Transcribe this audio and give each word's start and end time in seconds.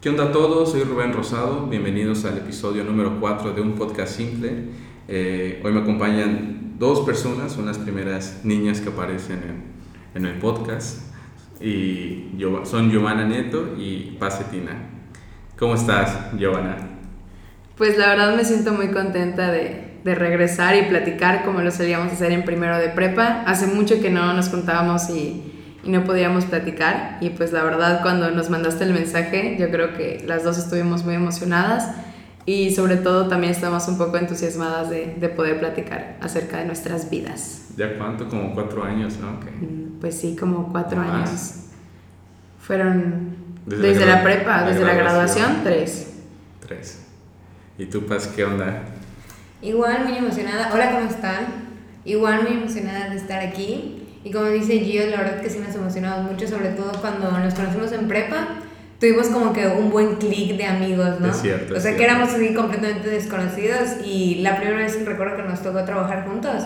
¿Qué 0.00 0.08
onda 0.08 0.24
a 0.24 0.32
todos? 0.32 0.72
Soy 0.72 0.82
Rubén 0.84 1.12
Rosado, 1.12 1.66
bienvenidos 1.66 2.24
al 2.24 2.38
episodio 2.38 2.84
número 2.84 3.20
4 3.20 3.52
de 3.52 3.60
un 3.60 3.74
podcast 3.74 4.16
simple. 4.16 4.50
Eh, 5.06 5.60
hoy 5.62 5.72
me 5.72 5.80
acompañan 5.80 6.76
dos 6.78 7.00
personas, 7.00 7.52
son 7.52 7.66
las 7.66 7.76
primeras 7.76 8.40
niñas 8.42 8.80
que 8.80 8.88
aparecen 8.88 9.42
en, 10.14 10.24
el 10.24 10.38
podcast, 10.38 11.02
y 11.60 12.30
son 12.64 12.90
Giovanna 12.90 13.26
Nieto 13.26 13.74
y 13.76 14.16
Pacetina. 14.18 14.72
¿Cómo 15.58 15.74
estás, 15.74 16.34
Giovanna? 16.38 16.78
Pues 17.76 17.98
la 17.98 18.08
verdad 18.08 18.34
me 18.34 18.46
siento 18.46 18.72
muy 18.72 18.88
contenta 18.92 19.52
de, 19.52 19.98
de 20.02 20.14
regresar 20.14 20.76
y 20.76 20.88
platicar 20.88 21.44
como 21.44 21.60
lo 21.60 21.70
solíamos 21.70 22.10
hacer 22.10 22.32
en 22.32 22.46
primero 22.46 22.78
de 22.78 22.88
prepa. 22.88 23.42
Hace 23.42 23.66
mucho 23.66 24.00
que 24.00 24.08
no 24.08 24.32
nos 24.32 24.48
contábamos 24.48 25.10
y 25.10 25.59
y 25.82 25.90
no 25.90 26.04
podíamos 26.04 26.44
platicar. 26.44 27.18
Y 27.20 27.30
pues 27.30 27.52
la 27.52 27.62
verdad 27.62 28.02
cuando 28.02 28.30
nos 28.30 28.50
mandaste 28.50 28.84
el 28.84 28.92
mensaje, 28.92 29.56
yo 29.58 29.70
creo 29.70 29.94
que 29.94 30.22
las 30.26 30.44
dos 30.44 30.58
estuvimos 30.58 31.04
muy 31.04 31.14
emocionadas 31.14 31.90
y 32.46 32.74
sobre 32.74 32.96
todo 32.96 33.28
también 33.28 33.52
estamos 33.52 33.86
un 33.88 33.98
poco 33.98 34.16
entusiasmadas 34.16 34.90
de, 34.90 35.14
de 35.18 35.28
poder 35.28 35.58
platicar 35.58 36.16
acerca 36.20 36.58
de 36.58 36.64
nuestras 36.64 37.10
vidas. 37.10 37.68
¿Ya 37.76 37.96
cuánto? 37.96 38.28
Como 38.28 38.54
cuatro 38.54 38.84
años, 38.84 39.18
¿no? 39.18 39.32
Mm, 39.32 40.00
pues 40.00 40.18
sí, 40.18 40.36
como 40.38 40.70
cuatro 40.72 41.00
años. 41.00 41.54
Fueron 42.60 43.36
desde, 43.66 44.06
la, 44.06 44.22
prepa, 44.22 44.64
desde 44.64 44.84
la 44.84 44.94
graduación, 44.94 45.60
tres. 45.62 46.14
Tres. 46.66 47.06
¿Y 47.78 47.86
tú, 47.86 48.04
Paz, 48.06 48.28
qué 48.34 48.44
onda? 48.44 48.82
Igual 49.62 50.04
muy 50.04 50.16
emocionada. 50.18 50.70
Hola, 50.72 50.90
¿cómo 50.92 51.08
están? 51.08 51.46
Igual 52.04 52.42
muy 52.42 52.52
emocionada 52.52 53.10
de 53.10 53.16
estar 53.16 53.40
aquí. 53.40 53.99
Y 54.22 54.30
como 54.30 54.46
dice 54.46 54.78
Gio, 54.80 55.06
la 55.06 55.18
verdad 55.18 55.40
que 55.40 55.48
sí 55.48 55.58
nos 55.58 55.74
emocionamos 55.74 56.30
mucho, 56.30 56.46
sobre 56.46 56.70
todo 56.70 56.92
cuando 57.00 57.30
nos 57.30 57.54
conocimos 57.54 57.92
en 57.92 58.06
prepa. 58.06 58.48
Tuvimos 59.00 59.28
como 59.28 59.54
que 59.54 59.66
un 59.66 59.90
buen 59.90 60.16
clic 60.16 60.58
de 60.58 60.64
amigos, 60.64 61.20
¿no? 61.20 61.30
Es 61.30 61.40
cierto. 61.40 61.74
O 61.74 61.80
sea, 61.80 61.96
que 61.96 62.04
éramos 62.04 62.28
así 62.34 62.52
completamente 62.52 63.08
desconocidos 63.08 64.04
y 64.04 64.36
la 64.42 64.56
primera 64.56 64.76
vez 64.76 65.02
recuerdo 65.06 65.36
que 65.36 65.42
nos 65.44 65.62
tocó 65.62 65.82
trabajar 65.84 66.26
juntos 66.26 66.64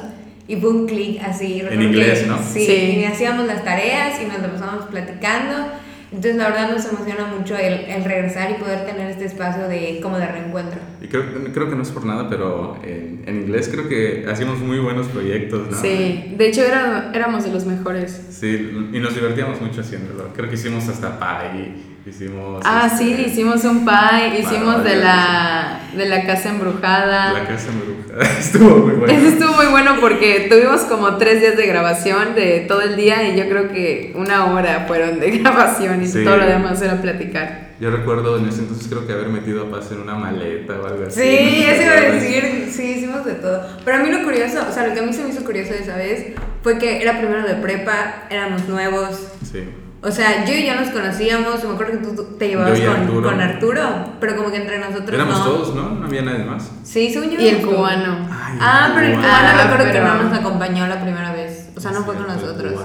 y 0.48 0.56
fue 0.56 0.70
un 0.70 0.86
clic 0.86 1.22
así. 1.24 1.60
En 1.60 1.80
inglés, 1.80 2.26
¿no? 2.26 2.38
Sí, 2.38 2.66
sí, 2.66 2.98
y 2.98 3.04
hacíamos 3.04 3.46
las 3.46 3.62
tareas 3.62 4.20
y 4.20 4.26
nos 4.26 4.40
lo 4.40 4.50
pasábamos 4.50 4.86
platicando 4.86 5.68
entonces, 6.14 6.36
la 6.36 6.48
verdad 6.48 6.70
nos 6.70 6.86
emociona 6.86 7.26
mucho 7.26 7.56
el, 7.56 7.72
el, 7.72 8.04
regresar 8.04 8.50
y 8.52 8.54
poder 8.54 8.86
tener 8.86 9.10
este 9.10 9.24
espacio 9.24 9.66
de 9.68 9.98
como 10.00 10.16
de 10.16 10.26
reencuentro. 10.26 10.78
Y 11.02 11.08
creo, 11.08 11.24
creo 11.52 11.68
que 11.68 11.74
no 11.74 11.82
es 11.82 11.90
por 11.90 12.04
nada, 12.04 12.28
pero 12.30 12.78
en, 12.84 13.24
en 13.26 13.42
inglés 13.42 13.68
creo 13.68 13.88
que 13.88 14.24
hacíamos 14.30 14.60
muy 14.60 14.78
buenos 14.78 15.08
proyectos, 15.08 15.70
¿no? 15.70 15.76
Sí, 15.76 16.34
de 16.36 16.48
hecho 16.48 16.62
era, 16.62 17.10
éramos 17.12 17.44
de 17.44 17.50
los 17.50 17.66
mejores. 17.66 18.26
Sí, 18.30 18.90
y 18.92 18.98
nos 19.00 19.14
divertíamos 19.14 19.60
mucho 19.60 19.80
haciéndolo. 19.80 20.32
Creo 20.34 20.48
que 20.48 20.54
hicimos 20.54 20.88
hasta 20.88 21.18
pie 21.18 21.93
Hicimos. 22.06 22.60
Ah, 22.66 22.94
sí, 22.98 23.12
este, 23.12 23.30
hicimos 23.30 23.64
un 23.64 23.86
pie, 23.86 24.38
hicimos 24.38 24.84
de 24.84 24.96
la, 24.96 25.80
de 25.96 26.06
la 26.06 26.26
casa 26.26 26.50
embrujada. 26.50 27.32
La 27.32 27.46
casa 27.46 27.70
embrujada. 27.70 28.38
Estuvo 28.38 28.76
muy 28.76 28.92
bueno. 28.96 29.12
Eso 29.12 29.28
estuvo 29.28 29.54
muy 29.54 29.66
bueno 29.66 29.96
porque 30.02 30.46
tuvimos 30.50 30.82
como 30.82 31.16
tres 31.16 31.40
días 31.40 31.56
de 31.56 31.66
grabación 31.66 32.34
de 32.34 32.66
todo 32.68 32.82
el 32.82 32.96
día 32.96 33.26
y 33.26 33.38
yo 33.38 33.48
creo 33.48 33.72
que 33.72 34.12
una 34.16 34.52
hora 34.52 34.84
fueron 34.86 35.18
de 35.18 35.30
grabación 35.38 36.04
y 36.04 36.08
todo 36.24 36.36
lo 36.36 36.44
demás 36.44 36.82
era 36.82 37.00
platicar. 37.00 37.72
Yo 37.80 37.90
recuerdo 37.90 38.38
en 38.38 38.48
ese 38.48 38.60
entonces 38.60 38.86
creo 38.86 39.06
que 39.06 39.14
haber 39.14 39.28
metido 39.28 39.66
a 39.66 39.70
Paz 39.70 39.90
en 39.90 40.00
una 40.00 40.14
maleta 40.14 40.74
o 40.78 40.86
algo 40.86 41.06
así. 41.06 41.22
Sí, 41.22 41.64
eso 41.66 41.82
iba 41.84 41.92
a 41.92 42.00
decir, 42.12 42.68
sí, 42.70 42.96
hicimos 42.98 43.24
de 43.24 43.32
todo. 43.32 43.66
Pero 43.82 43.96
a 43.96 44.00
mí 44.00 44.10
lo 44.10 44.22
curioso, 44.24 44.58
o 44.68 44.72
sea, 44.72 44.86
lo 44.86 44.92
que 44.92 45.00
a 45.00 45.02
mí 45.02 45.12
se 45.14 45.24
me 45.24 45.30
hizo 45.30 45.42
curioso 45.42 45.72
de 45.72 45.80
esa 45.80 45.96
vez 45.96 46.34
fue 46.62 46.78
que 46.78 47.00
era 47.00 47.18
primero 47.18 47.42
de 47.44 47.54
prepa, 47.54 48.26
éramos 48.28 48.68
nuevos. 48.68 49.28
Sí 49.50 49.64
o 50.04 50.10
sea, 50.10 50.44
yo 50.44 50.52
y 50.52 50.66
ya 50.66 50.78
nos 50.78 50.90
conocíamos, 50.90 51.64
me 51.64 51.72
acuerdo 51.72 51.98
que 51.98 52.06
tú 52.06 52.24
te 52.38 52.48
llevabas 52.48 52.78
con 52.78 52.90
Arturo. 52.90 53.30
con 53.30 53.40
Arturo, 53.40 53.82
pero 54.20 54.36
como 54.36 54.50
que 54.50 54.58
entre 54.58 54.78
nosotros 54.78 55.14
Éramos 55.14 55.42
todos, 55.42 55.74
¿no? 55.74 55.94
No 55.94 56.06
había 56.06 56.20
nadie 56.20 56.44
más. 56.44 56.70
Sí, 56.82 57.10
según 57.10 57.30
yo. 57.30 57.40
Y 57.40 57.48
el 57.48 57.62
cubano. 57.62 58.28
ah, 58.28 58.92
pero 58.94 59.06
el 59.06 59.16
cubano 59.16 59.54
me 59.56 59.62
acuerdo 59.62 59.92
que 59.92 60.00
no 60.00 60.22
nos 60.22 60.38
acompañó 60.38 60.86
la 60.86 61.00
primera 61.00 61.32
vez. 61.32 61.70
O 61.74 61.80
sea, 61.80 61.92
no 61.92 62.04
fue 62.04 62.16
con 62.16 62.26
nosotros. 62.26 62.82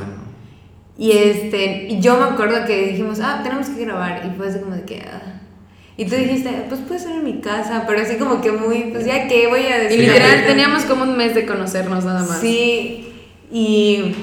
Y 0.97 1.11
este, 1.11 1.99
yo 1.99 2.17
me 2.17 2.23
acuerdo 2.23 2.65
que 2.65 2.87
dijimos, 2.87 3.19
ah, 3.21 3.41
tenemos 3.43 3.67
que 3.67 3.83
grabar. 3.83 4.21
Y 4.25 4.37
fue 4.37 4.47
así 4.47 4.59
como 4.59 4.75
de 4.75 4.83
que, 4.83 5.01
ah. 5.01 5.41
Y 5.97 6.05
tú 6.05 6.15
dijiste, 6.15 6.65
pues 6.69 6.79
puede 6.79 7.01
ser 7.01 7.11
en 7.11 7.25
mi 7.25 7.41
casa, 7.41 7.83
pero 7.85 8.01
así 8.01 8.15
como 8.15 8.39
que 8.39 8.53
muy, 8.53 8.91
pues 8.91 9.05
ya 9.05 9.27
que 9.27 9.47
voy 9.47 9.65
a 9.65 9.77
decir. 9.77 9.99
Y 9.99 10.05
literal 10.05 10.45
teníamos 10.45 10.83
como 10.85 11.03
un 11.03 11.17
mes 11.17 11.35
de 11.35 11.45
conocernos 11.45 12.05
nada 12.05 12.21
más. 12.21 12.39
Sí, 12.39 13.11
y 13.51 14.15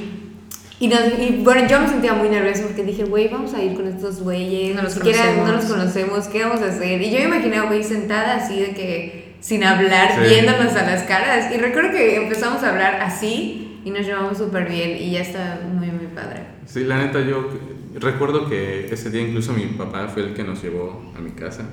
y, 0.79 1.43
bueno, 1.43 1.67
yo 1.69 1.81
me 1.81 1.89
sentía 1.89 2.13
muy 2.15 2.29
nerviosa 2.29 2.63
porque 2.65 2.85
dije, 2.85 3.05
güey, 3.05 3.29
vamos 3.29 3.55
a 3.55 3.63
ir 3.63 3.75
con 3.75 3.87
estos 3.87 4.21
güeyes, 4.21 4.75
no, 4.77 4.83
los 4.83 4.97
no 4.97 5.53
nos 5.53 5.65
conocemos, 5.65 6.27
¿qué 6.29 6.45
vamos 6.45 6.61
a 6.61 6.67
hacer? 6.67 7.01
Y 7.01 7.11
yo 7.11 7.19
me 7.21 7.37
imaginé, 7.37 7.61
güey, 7.63 7.83
sentada 7.83 8.37
así 8.37 8.61
de 8.61 8.75
que 8.75 9.37
sin 9.41 9.65
hablar, 9.65 10.21
viéndonos 10.21 10.75
a 10.75 10.83
las 10.83 11.05
caras. 11.05 11.55
Y 11.55 11.59
recuerdo 11.59 11.93
que 11.93 12.17
empezamos 12.17 12.63
a 12.63 12.71
hablar 12.71 13.01
así 13.01 13.81
y 13.85 13.91
nos 13.91 14.05
llevamos 14.05 14.39
súper 14.39 14.69
bien 14.69 14.97
y 15.01 15.13
ya 15.13 15.21
está 15.21 15.61
muy, 15.73 15.87
muy 15.87 16.09
padre. 16.09 16.43
Sí, 16.67 16.85
la 16.85 16.99
neta, 16.99 17.21
yo 17.21 17.49
recuerdo 17.95 18.49
que 18.49 18.87
ese 18.93 19.11
día 19.11 19.23
incluso 19.23 19.53
mi 19.53 19.67
papá 19.67 20.09
fue 20.09 20.25
el 20.25 20.35
que 20.35 20.43
nos 20.43 20.63
llevó 20.63 21.13
a 21.17 21.21
mi 21.21 21.31
casa. 21.31 21.65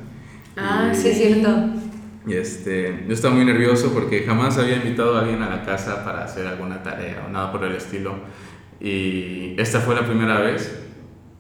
Ah, 0.56 0.92
sí, 0.94 1.10
es 1.10 1.18
cierto. 1.18 1.50
Y 2.26 2.36
este, 2.36 3.04
yo 3.08 3.14
estaba 3.14 3.34
muy 3.34 3.44
nervioso 3.44 3.92
porque 3.94 4.24
jamás 4.24 4.58
había 4.58 4.78
invitado 4.78 5.18
a 5.18 5.22
alguien 5.22 5.42
a 5.42 5.50
la 5.50 5.66
casa 5.66 6.06
para 6.06 6.24
hacer 6.24 6.48
alguna 6.48 6.84
tarea 6.84 7.26
o 7.28 7.32
nada 7.32 7.52
por 7.52 7.64
el 7.66 7.76
estilo. 7.76 8.16
Y 8.84 9.56
esta 9.58 9.80
fue 9.80 9.96
la 9.96 10.06
primera 10.06 10.42
vez 10.42 10.84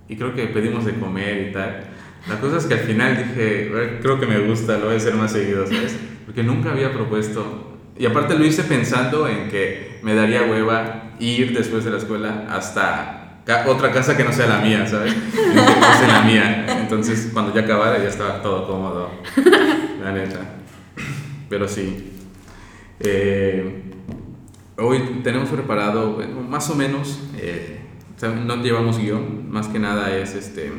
y 0.08 0.16
creo 0.16 0.34
que 0.34 0.48
pedimos 0.48 0.86
de 0.86 0.94
comer 0.94 1.50
y 1.50 1.52
tal. 1.52 1.84
La 2.30 2.40
cosa 2.40 2.58
es 2.58 2.66
que 2.66 2.76
al 2.76 2.80
final 2.80 3.18
dije, 3.18 3.70
creo 4.02 4.18
que 4.18 4.26
me 4.26 4.40
gusta, 4.40 4.78
lo 4.78 4.86
voy 4.86 4.94
a 4.94 4.98
hacer 4.98 5.14
más 5.16 5.34
seguido, 5.34 5.68
¿sabes? 5.68 5.98
Porque 6.26 6.42
nunca 6.42 6.72
había 6.72 6.94
propuesto. 6.94 7.78
Y 7.98 8.06
aparte 8.06 8.38
lo 8.40 8.46
hice 8.46 8.64
pensando 8.64 9.28
en 9.28 9.50
que 9.50 10.00
me 10.04 10.16
daría 10.16 10.44
hueva 10.44 11.16
ir 11.20 11.56
después 11.56 11.84
de 11.84 11.92
la 11.92 11.98
escuela 11.98 12.48
hasta 12.50 13.42
otra 13.68 13.92
casa 13.92 14.16
que 14.16 14.24
no 14.24 14.32
sea 14.32 14.48
la 14.48 14.60
mía, 14.60 14.88
¿sabes? 14.88 15.14
Que 15.14 15.56
no 15.56 15.98
sea 16.00 16.08
la 16.08 16.22
mía. 16.22 16.66
Entonces, 16.80 17.30
cuando 17.34 17.54
ya 17.54 17.62
acabara, 17.62 17.98
ya 17.98 18.08
estaba 18.08 18.42
todo 18.42 18.66
cómodo. 18.66 19.12
La 20.02 20.14
neta. 20.14 20.40
Pero 21.50 21.68
sí. 21.68 22.12
Eh, 23.02 23.93
Hoy 24.76 25.22
tenemos 25.24 25.50
preparado, 25.50 26.18
más 26.50 26.68
o 26.72 26.76
menos, 26.76 27.20
eh, 27.38 27.80
no 28.44 28.56
llevamos 28.64 28.98
guion, 28.98 29.52
más 29.52 29.68
que 29.68 29.78
nada 29.78 30.18
es 30.18 30.34
este, 30.34 30.72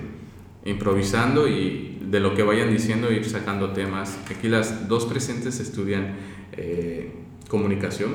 improvisando 0.65 1.47
y 1.47 2.00
de 2.03 2.19
lo 2.19 2.34
que 2.34 2.43
vayan 2.43 2.72
diciendo 2.72 3.12
ir 3.12 3.25
sacando 3.25 3.71
temas. 3.71 4.19
Aquí 4.28 4.49
las 4.49 4.88
dos 4.88 5.05
presentes 5.06 5.60
estudian 5.60 6.16
eh, 6.56 7.12
comunicación, 7.49 8.15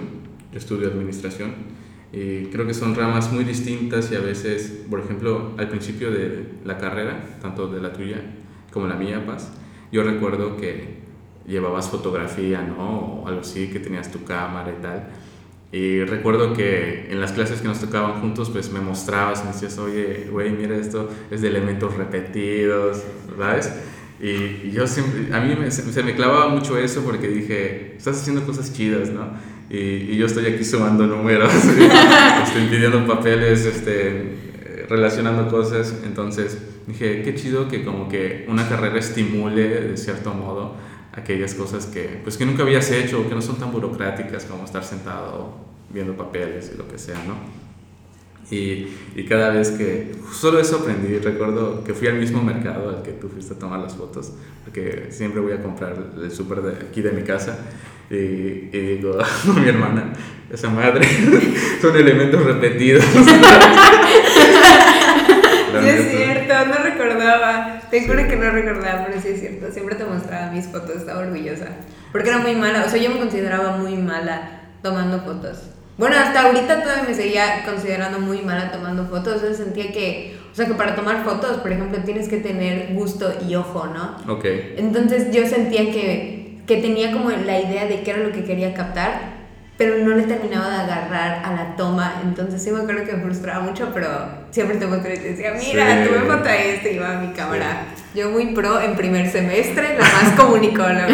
yo 0.52 0.58
estudio 0.58 0.90
administración 0.90 1.54
y 2.12 2.48
creo 2.48 2.68
que 2.68 2.74
son 2.74 2.94
ramas 2.94 3.32
muy 3.32 3.46
distintas 3.46 4.12
y 4.12 4.16
a 4.16 4.20
veces, 4.20 4.84
por 4.90 5.00
ejemplo, 5.00 5.54
al 5.58 5.70
principio 5.70 6.12
de 6.12 6.56
la 6.66 6.78
carrera, 6.78 7.38
tanto 7.42 7.68
de 7.70 7.80
la 7.80 7.94
tuya 7.94 8.22
como 8.74 8.86
la 8.88 8.96
mía, 8.96 9.26
Paz, 9.26 9.54
yo 9.94 10.04
recuerdo 10.04 10.58
que 10.58 11.00
llevabas 11.48 11.88
fotografía, 11.88 12.64
¿no? 12.64 13.22
O 13.22 13.28
algo 13.30 13.42
así, 13.42 13.70
que 13.70 13.80
tenías 13.80 14.12
tu 14.12 14.26
cámara 14.26 14.76
y 14.78 14.82
tal 14.82 15.10
y 15.72 16.04
recuerdo 16.04 16.54
que 16.54 17.08
en 17.12 17.22
las 17.22 17.32
clases 17.32 17.62
que 17.62 17.68
nos 17.68 17.80
tocaban 17.80 18.22
juntos, 18.22 18.50
pues 18.50 18.72
me 18.72 18.80
mostrabas, 18.80 19.44
me 19.46 19.52
decías, 19.52 19.78
oye, 19.78 20.28
güey, 20.32 20.52
mira 20.52 20.76
esto, 20.76 21.10
es 21.30 21.42
de 21.42 21.50
elementos 21.50 21.96
repetidos, 21.96 23.04
¿sabes? 23.38 23.72
Y, 24.20 24.72
yo 24.72 24.88
siempre, 24.88 25.34
a 25.34 25.40
mí 25.40 25.56
me, 25.56 25.70
se 25.70 26.04
me 26.04 26.16
clavaba 26.16 26.50
mucho 26.50 26.78
eso 26.78 27.04
porque 27.04 27.28
dije, 27.28 27.96
estás 27.98 28.20
haciendo 28.20 28.46
cosas 28.46 28.74
chidas, 28.74 29.12
¿no? 29.12 29.30
Y, 29.70 29.78
y 29.78 30.18
yo 30.18 30.26
estoy 30.26 30.48
aquí 30.48 30.64
sumando 30.64 31.06
números, 31.06 31.54
estoy 32.44 32.66
pidiendo 32.70 33.06
papeles, 33.06 33.66
este, 33.66 34.36
relacionando 34.90 35.48
cosas, 35.50 35.96
entonces 36.04 36.58
dije, 36.88 37.22
qué 37.22 37.36
chido 37.36 37.68
que 37.68 37.86
como 37.86 38.10
que 38.10 38.46
una 38.50 38.68
carrera 38.68 38.98
estimule 38.98 39.68
de 39.68 39.98
cierto 39.98 40.34
modo 40.34 40.76
aquellas 41.20 41.54
cosas 41.54 41.86
que, 41.86 42.20
pues, 42.24 42.38
que 42.38 42.46
nunca 42.46 42.64
habías 42.64 42.90
hecho 42.92 43.22
o 43.22 43.30
que 43.30 43.36
no 43.36 43.42
son 43.42 43.58
tan 43.58 43.72
burocráticas 43.72 44.46
como 44.46 44.66
estar 44.66 44.84
sentado 44.84 45.54
viendo 45.90 46.16
papeles 46.16 46.72
y 46.74 46.78
lo 46.78 46.88
que 46.88 46.98
sea, 46.98 47.18
¿no? 47.28 47.36
Y, 48.52 48.88
y, 49.16 49.26
cada 49.30 49.52
vez 49.52 49.70
que, 49.70 50.12
solo 50.34 50.60
eso 50.60 50.78
aprendí, 50.78 51.20
recuerdo 51.20 51.84
que 51.84 51.94
fui 51.94 52.08
al 52.08 52.16
mismo 52.16 52.42
mercado 52.42 52.90
al 52.90 53.04
que 53.04 53.12
tú 53.12 53.30
fuiste 53.30 53.54
a 53.54 53.60
tomar 53.60 53.80
las 53.80 53.94
fotos, 53.94 54.32
porque 54.66 55.10
siempre 55.12 55.40
voy 55.40 55.52
a 55.52 55.62
comprar 55.62 55.96
el 56.20 56.32
súper 56.32 56.64
de 56.64 56.88
aquí 56.88 57.04
de 57.04 57.12
mi 57.12 57.22
casa, 57.22 57.60
y, 58.10 58.16
y 58.16 58.98
digo 58.98 59.20
mi 59.56 59.70
hermana, 59.70 60.14
esa 60.50 60.68
madre, 60.72 61.08
son 61.82 61.96
elementos 61.96 62.44
repetidos. 62.44 63.04
sí 63.14 63.20
es 65.88 66.12
cierto, 66.12 66.54
no 66.66 66.84
recordaba. 66.84 67.79
Te 67.90 68.08
juro 68.08 68.28
que 68.28 68.36
no 68.36 68.52
recordaba, 68.52 69.06
pero 69.06 69.22
sí 69.22 69.30
es 69.30 69.40
cierto. 69.40 69.72
Siempre 69.72 69.96
te 69.96 70.06
mostraba 70.06 70.52
mis 70.52 70.68
fotos, 70.68 70.98
estaba 70.98 71.20
orgullosa. 71.22 71.68
Porque 72.12 72.30
era 72.30 72.40
muy 72.40 72.56
mala, 72.56 72.84
o 72.86 72.90
sea, 72.90 73.02
yo 73.02 73.10
me 73.10 73.20
consideraba 73.20 73.78
muy 73.78 73.96
mala 73.96 74.62
tomando 74.82 75.20
fotos. 75.22 75.64
Bueno, 75.98 76.16
hasta 76.18 76.44
ahorita 76.44 76.82
todavía 76.82 77.04
me 77.04 77.14
seguía 77.14 77.64
considerando 77.66 78.20
muy 78.20 78.42
mala 78.42 78.72
tomando 78.72 79.06
fotos. 79.06 79.36
O 79.36 79.40
sea, 79.40 79.54
sentía 79.54 79.92
que 79.92 80.40
o 80.52 80.56
sea, 80.56 80.66
que 80.66 80.74
para 80.74 80.96
tomar 80.96 81.24
fotos, 81.24 81.58
por 81.58 81.72
ejemplo, 81.72 82.00
tienes 82.04 82.28
que 82.28 82.38
tener 82.38 82.94
gusto 82.94 83.32
y 83.48 83.56
ojo, 83.56 83.88
¿no? 83.88 84.34
Ok. 84.34 84.46
Entonces 84.78 85.32
yo 85.32 85.46
sentía 85.46 85.92
que, 85.92 86.62
que 86.66 86.78
tenía 86.78 87.12
como 87.12 87.30
la 87.30 87.60
idea 87.60 87.86
de 87.86 88.02
qué 88.02 88.12
era 88.12 88.24
lo 88.24 88.32
que 88.32 88.44
quería 88.44 88.74
captar, 88.74 89.38
pero 89.78 90.04
no 90.04 90.16
le 90.16 90.24
terminaba 90.24 90.70
de 90.70 90.76
agarrar 90.76 91.46
a 91.46 91.54
la 91.54 91.76
toma, 91.76 92.22
entonces 92.24 92.62
sí 92.62 92.72
me 92.72 92.82
acuerdo 92.82 93.06
que 93.06 93.14
me 93.14 93.24
frustraba 93.24 93.64
mucho, 93.64 93.92
pero 93.94 94.10
siempre 94.52 94.78
te 94.78 94.88
mostré 94.88 95.16
y 95.16 95.20
te 95.20 95.30
decía, 95.32 95.54
mira, 95.54 96.04
sí. 96.04 96.10
tuve 96.10 96.20
foto 96.22 96.50
este 96.50 96.94
y 96.94 96.96
iba 96.96 97.18
a 97.18 97.22
mi 97.22 97.34
cámara. 97.34 97.86
Yo 98.16 98.30
muy 98.32 98.48
pro 98.48 98.80
en 98.82 98.96
primer 98.96 99.30
semestre, 99.30 99.98
la 99.98 100.04
más 100.04 100.32
comunicóloga. 100.38 101.08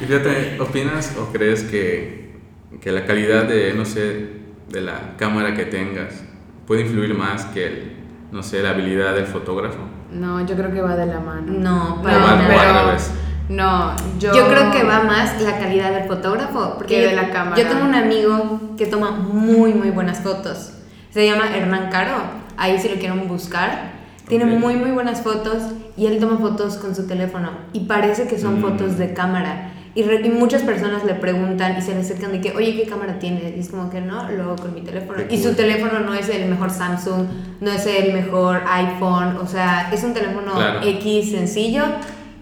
y 0.00 0.04
fíjate, 0.04 0.60
¿opinas 0.60 1.16
o 1.18 1.32
crees 1.32 1.62
que, 1.64 2.32
que 2.80 2.92
la 2.92 3.06
calidad 3.06 3.44
de, 3.44 3.72
no 3.74 3.84
sé, 3.84 4.28
de 4.68 4.80
la 4.80 5.16
cámara 5.16 5.54
que 5.54 5.64
tengas 5.64 6.22
puede 6.66 6.82
influir 6.82 7.14
más 7.14 7.44
que 7.46 7.66
el, 7.66 7.92
no 8.30 8.42
sé, 8.42 8.62
la 8.62 8.70
habilidad 8.70 9.14
del 9.14 9.26
fotógrafo? 9.26 9.78
No, 10.10 10.44
yo 10.44 10.54
creo 10.56 10.72
que 10.72 10.82
va 10.82 10.96
de 10.96 11.06
la 11.06 11.20
mano. 11.20 11.52
No, 11.52 12.02
para 12.02 12.18
no, 12.18 12.26
nada. 12.26 12.96
Pero, 12.96 13.22
no, 13.48 13.96
yo... 14.18 14.34
Yo 14.34 14.48
creo 14.48 14.70
que 14.70 14.82
va 14.82 15.02
más 15.02 15.40
la 15.40 15.58
calidad 15.58 15.92
del 15.92 16.04
fotógrafo. 16.04 16.74
Porque 16.76 16.96
que 16.96 17.02
yo, 17.02 17.08
de 17.08 17.16
la 17.16 17.30
cámara. 17.30 17.56
Yo 17.56 17.66
tengo 17.66 17.84
un 17.84 17.94
amigo 17.94 18.60
que 18.76 18.86
toma 18.86 19.10
muy, 19.10 19.72
muy 19.72 19.90
buenas 19.90 20.20
fotos. 20.20 20.72
Se 21.12 21.26
llama 21.26 21.54
Hernán 21.54 21.90
Caro. 21.90 22.14
Ahí 22.56 22.78
si 22.78 22.88
lo 22.88 22.96
quieren 22.96 23.28
buscar. 23.28 23.92
Tiene 24.28 24.46
muy, 24.46 24.76
muy 24.76 24.90
buenas 24.92 25.20
fotos 25.22 25.58
y 25.96 26.06
él 26.06 26.18
toma 26.18 26.38
fotos 26.38 26.76
con 26.76 26.94
su 26.94 27.06
teléfono. 27.06 27.50
Y 27.72 27.80
parece 27.80 28.26
que 28.28 28.38
son 28.38 28.58
Mm. 28.60 28.62
fotos 28.62 28.98
de 28.98 29.12
cámara. 29.12 29.72
Y, 29.94 30.04
re- 30.04 30.22
y 30.26 30.30
muchas 30.30 30.62
personas 30.62 31.04
le 31.04 31.14
preguntan 31.14 31.76
y 31.76 31.82
se 31.82 31.92
le 31.94 32.00
acercan 32.00 32.32
de 32.32 32.40
que, 32.40 32.56
oye, 32.56 32.74
¿qué 32.76 32.88
cámara 32.88 33.18
tienes? 33.18 33.54
Y 33.54 33.60
es 33.60 33.68
como 33.68 33.90
que 33.90 34.00
no, 34.00 34.26
lo 34.30 34.44
hago 34.44 34.56
con 34.56 34.74
mi 34.74 34.80
teléfono. 34.80 35.18
Qué 35.28 35.34
Y 35.34 35.42
su 35.42 35.52
teléfono 35.54 36.00
no 36.00 36.14
es 36.14 36.30
el 36.30 36.48
mejor 36.48 36.70
Samsung, 36.70 37.26
no 37.60 37.70
es 37.70 37.84
el 37.84 38.14
mejor 38.14 38.62
iPhone. 38.66 39.36
O 39.36 39.46
sea, 39.46 39.90
es 39.92 40.02
un 40.02 40.14
teléfono 40.14 40.52
Claro. 40.54 40.80
X 40.82 41.32
sencillo 41.32 41.84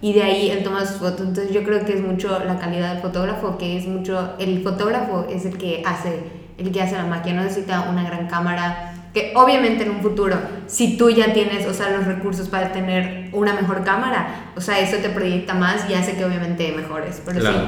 y 0.01 0.13
de 0.13 0.23
ahí 0.23 0.51
él 0.51 0.63
toma 0.63 0.87
sus 0.87 0.99
fotos. 0.99 1.27
Entonces 1.27 1.53
yo 1.53 1.65
creo 1.65 1.85
que 1.85 1.95
es 1.95 2.01
mucho 2.03 2.39
la 2.47 2.57
calidad 2.61 2.93
del 2.93 3.03
fotógrafo, 3.03 3.59
que 3.59 3.77
es 3.77 3.89
mucho, 3.89 4.35
el 4.39 4.63
fotógrafo 4.63 5.27
es 5.29 5.45
el 5.45 5.59
que 5.59 5.83
hace, 5.85 6.21
el 6.61 6.71
que 6.73 6.83
hace 6.83 6.95
la 6.97 7.07
máquina, 7.07 7.37
no 7.37 7.43
necesita 7.45 7.89
una 7.91 8.05
gran 8.05 8.27
cámara. 8.29 8.95
Que 9.13 9.33
obviamente 9.35 9.83
en 9.83 9.91
un 9.91 10.01
futuro, 10.03 10.37
si 10.69 10.97
tú 10.97 11.11
ya 11.11 11.33
tienes, 11.33 11.67
o 11.67 11.75
sea, 11.75 11.91
los 11.91 12.07
recursos 12.07 12.49
para 12.49 12.71
tener 12.71 13.29
una 13.33 13.53
mejor 13.55 13.83
cámara, 13.83 14.53
o 14.55 14.61
sea, 14.61 14.79
eso 14.79 14.99
te 14.99 15.09
proyecta 15.09 15.53
más 15.55 15.91
y 15.91 15.95
hace 15.95 16.15
que 16.17 16.25
obviamente 16.25 16.73
mejores. 16.77 17.21
Pero 17.27 17.41
Claro. 17.41 17.57
sí, 17.59 17.65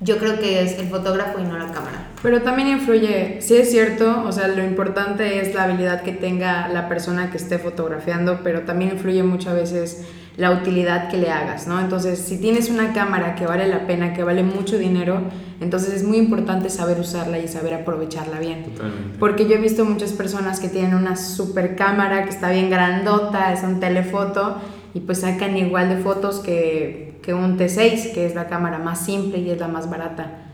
yo 0.00 0.18
creo 0.18 0.38
que 0.38 0.62
es 0.62 0.78
el 0.78 0.88
fotógrafo 0.88 1.38
y 1.38 1.44
no 1.44 1.56
la 1.56 1.66
cámara. 1.72 2.08
Pero 2.22 2.42
también 2.42 2.68
influye, 2.68 3.38
sí 3.40 3.56
es 3.56 3.70
cierto, 3.70 4.22
o 4.26 4.32
sea, 4.32 4.48
lo 4.48 4.62
importante 4.62 5.40
es 5.40 5.54
la 5.54 5.62
habilidad 5.64 6.02
que 6.02 6.12
tenga 6.12 6.68
la 6.68 6.90
persona 6.90 7.30
que 7.30 7.38
esté 7.38 7.58
fotografiando, 7.58 8.40
pero 8.44 8.60
también 8.62 8.90
influye 8.92 9.22
muchas 9.22 9.54
veces 9.54 10.06
la 10.36 10.52
utilidad 10.52 11.08
que 11.10 11.18
le 11.18 11.30
hagas, 11.30 11.66
¿no? 11.66 11.80
Entonces, 11.80 12.18
si 12.18 12.38
tienes 12.38 12.70
una 12.70 12.92
cámara 12.92 13.34
que 13.34 13.46
vale 13.46 13.66
la 13.66 13.86
pena, 13.86 14.12
que 14.12 14.22
vale 14.22 14.42
mucho 14.42 14.78
dinero, 14.78 15.22
entonces 15.60 15.94
es 15.94 16.04
muy 16.04 16.16
importante 16.16 16.70
saber 16.70 16.98
usarla 16.98 17.38
y 17.38 17.48
saber 17.48 17.74
aprovecharla 17.74 18.38
bien. 18.38 18.64
Totalmente. 18.64 19.18
Porque 19.18 19.46
yo 19.46 19.56
he 19.56 19.60
visto 19.60 19.84
muchas 19.84 20.12
personas 20.12 20.60
que 20.60 20.68
tienen 20.68 20.94
una 20.94 21.16
super 21.16 21.76
cámara 21.76 22.24
que 22.24 22.30
está 22.30 22.50
bien 22.50 22.70
grandota, 22.70 23.52
es 23.52 23.62
un 23.62 23.80
telefoto, 23.80 24.56
y 24.94 25.00
pues 25.00 25.20
sacan 25.20 25.56
igual 25.56 25.88
de 25.88 25.96
fotos 25.96 26.40
que, 26.40 27.18
que 27.22 27.34
un 27.34 27.58
T6, 27.58 28.12
que 28.12 28.26
es 28.26 28.34
la 28.34 28.46
cámara 28.46 28.78
más 28.78 29.04
simple 29.04 29.38
y 29.38 29.50
es 29.50 29.58
la 29.58 29.68
más 29.68 29.90
barata. 29.90 30.46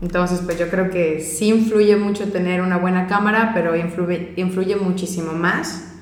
Entonces, 0.00 0.40
pues 0.44 0.58
yo 0.58 0.68
creo 0.68 0.90
que 0.90 1.20
sí 1.20 1.48
influye 1.48 1.96
mucho 1.96 2.30
tener 2.30 2.60
una 2.60 2.78
buena 2.78 3.06
cámara, 3.06 3.52
pero 3.54 3.76
influye, 3.76 4.32
influye 4.36 4.76
muchísimo 4.76 5.32
más 5.32 5.92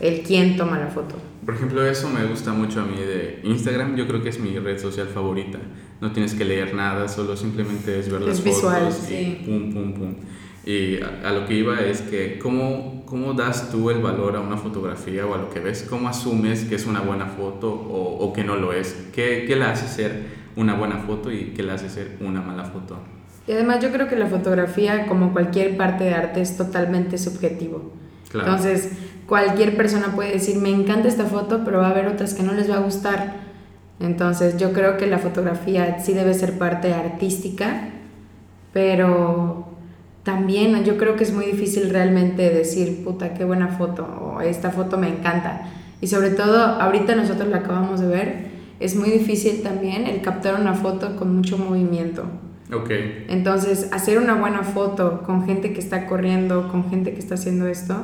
el 0.00 0.22
quién 0.22 0.56
toma 0.56 0.78
la 0.78 0.88
foto. 0.88 1.16
Por 1.50 1.56
ejemplo, 1.56 1.84
eso 1.84 2.08
me 2.08 2.24
gusta 2.26 2.52
mucho 2.52 2.80
a 2.80 2.84
mí 2.84 2.94
de 2.96 3.40
Instagram. 3.42 3.96
Yo 3.96 4.06
creo 4.06 4.22
que 4.22 4.28
es 4.28 4.38
mi 4.38 4.56
red 4.56 4.78
social 4.78 5.08
favorita. 5.08 5.58
No 6.00 6.12
tienes 6.12 6.32
que 6.34 6.44
leer 6.44 6.76
nada, 6.76 7.08
solo 7.08 7.36
simplemente 7.36 7.98
es 7.98 8.08
ver 8.08 8.22
Es 8.22 8.28
las 8.28 8.44
visual, 8.44 8.82
fotos 8.82 9.10
y 9.10 9.14
sí. 9.14 9.42
pum, 9.44 9.74
pum, 9.74 9.92
pum. 9.94 10.14
Y 10.64 11.00
a, 11.02 11.28
a 11.28 11.32
lo 11.32 11.46
que 11.46 11.54
iba 11.54 11.80
es 11.80 12.02
que, 12.02 12.38
¿cómo, 12.38 13.02
¿cómo 13.04 13.32
das 13.32 13.68
tú 13.72 13.90
el 13.90 13.98
valor 14.00 14.36
a 14.36 14.40
una 14.40 14.58
fotografía 14.58 15.26
o 15.26 15.34
a 15.34 15.38
lo 15.38 15.50
que 15.50 15.58
ves? 15.58 15.84
¿Cómo 15.90 16.08
asumes 16.08 16.66
que 16.66 16.76
es 16.76 16.86
una 16.86 17.00
buena 17.00 17.26
foto 17.26 17.68
o, 17.68 18.24
o 18.24 18.32
que 18.32 18.44
no 18.44 18.54
lo 18.54 18.72
es? 18.72 19.08
¿Qué, 19.12 19.44
¿Qué 19.44 19.56
la 19.56 19.72
hace 19.72 19.88
ser 19.88 20.26
una 20.54 20.74
buena 20.74 20.98
foto 20.98 21.32
y 21.32 21.46
qué 21.46 21.64
la 21.64 21.74
hace 21.74 21.88
ser 21.90 22.16
una 22.20 22.40
mala 22.42 22.62
foto? 22.62 22.96
Y 23.48 23.52
además 23.54 23.82
yo 23.82 23.90
creo 23.90 24.06
que 24.06 24.14
la 24.14 24.28
fotografía, 24.28 25.06
como 25.08 25.32
cualquier 25.32 25.76
parte 25.76 26.04
de 26.04 26.14
arte, 26.14 26.42
es 26.42 26.56
totalmente 26.56 27.18
subjetivo. 27.18 27.98
Claro. 28.30 28.46
Entonces, 28.50 28.92
cualquier 29.30 29.76
persona 29.76 30.08
puede 30.16 30.32
decir, 30.32 30.56
me 30.56 30.70
encanta 30.70 31.06
esta 31.06 31.24
foto, 31.24 31.62
pero 31.64 31.78
va 31.78 31.86
a 31.86 31.90
haber 31.90 32.08
otras 32.08 32.34
que 32.34 32.42
no 32.42 32.52
les 32.52 32.68
va 32.68 32.78
a 32.78 32.80
gustar. 32.80 33.36
Entonces, 34.00 34.56
yo 34.56 34.72
creo 34.72 34.96
que 34.96 35.06
la 35.06 35.18
fotografía 35.18 36.00
sí 36.00 36.14
debe 36.14 36.34
ser 36.34 36.58
parte 36.58 36.92
artística, 36.92 37.90
pero 38.72 39.68
también 40.24 40.82
yo 40.82 40.96
creo 40.96 41.14
que 41.14 41.22
es 41.22 41.32
muy 41.32 41.46
difícil 41.46 41.90
realmente 41.90 42.50
decir, 42.50 43.04
puta, 43.04 43.32
qué 43.32 43.44
buena 43.44 43.68
foto, 43.68 44.04
o 44.04 44.40
esta 44.40 44.72
foto 44.72 44.98
me 44.98 45.06
encanta. 45.06 45.62
Y 46.00 46.08
sobre 46.08 46.30
todo, 46.30 46.58
ahorita 46.64 47.14
nosotros 47.14 47.50
la 47.50 47.58
acabamos 47.58 48.00
de 48.00 48.08
ver, 48.08 48.46
es 48.80 48.96
muy 48.96 49.10
difícil 49.10 49.62
también 49.62 50.08
el 50.08 50.22
captar 50.22 50.60
una 50.60 50.74
foto 50.74 51.14
con 51.14 51.36
mucho 51.36 51.56
movimiento. 51.56 52.24
ok. 52.72 52.90
Entonces, 53.28 53.90
hacer 53.92 54.18
una 54.18 54.34
buena 54.34 54.64
foto 54.64 55.22
con 55.22 55.46
gente 55.46 55.72
que 55.72 55.78
está 55.78 56.08
corriendo, 56.08 56.66
con 56.66 56.90
gente 56.90 57.12
que 57.12 57.20
está 57.20 57.34
haciendo 57.34 57.68
esto, 57.68 57.94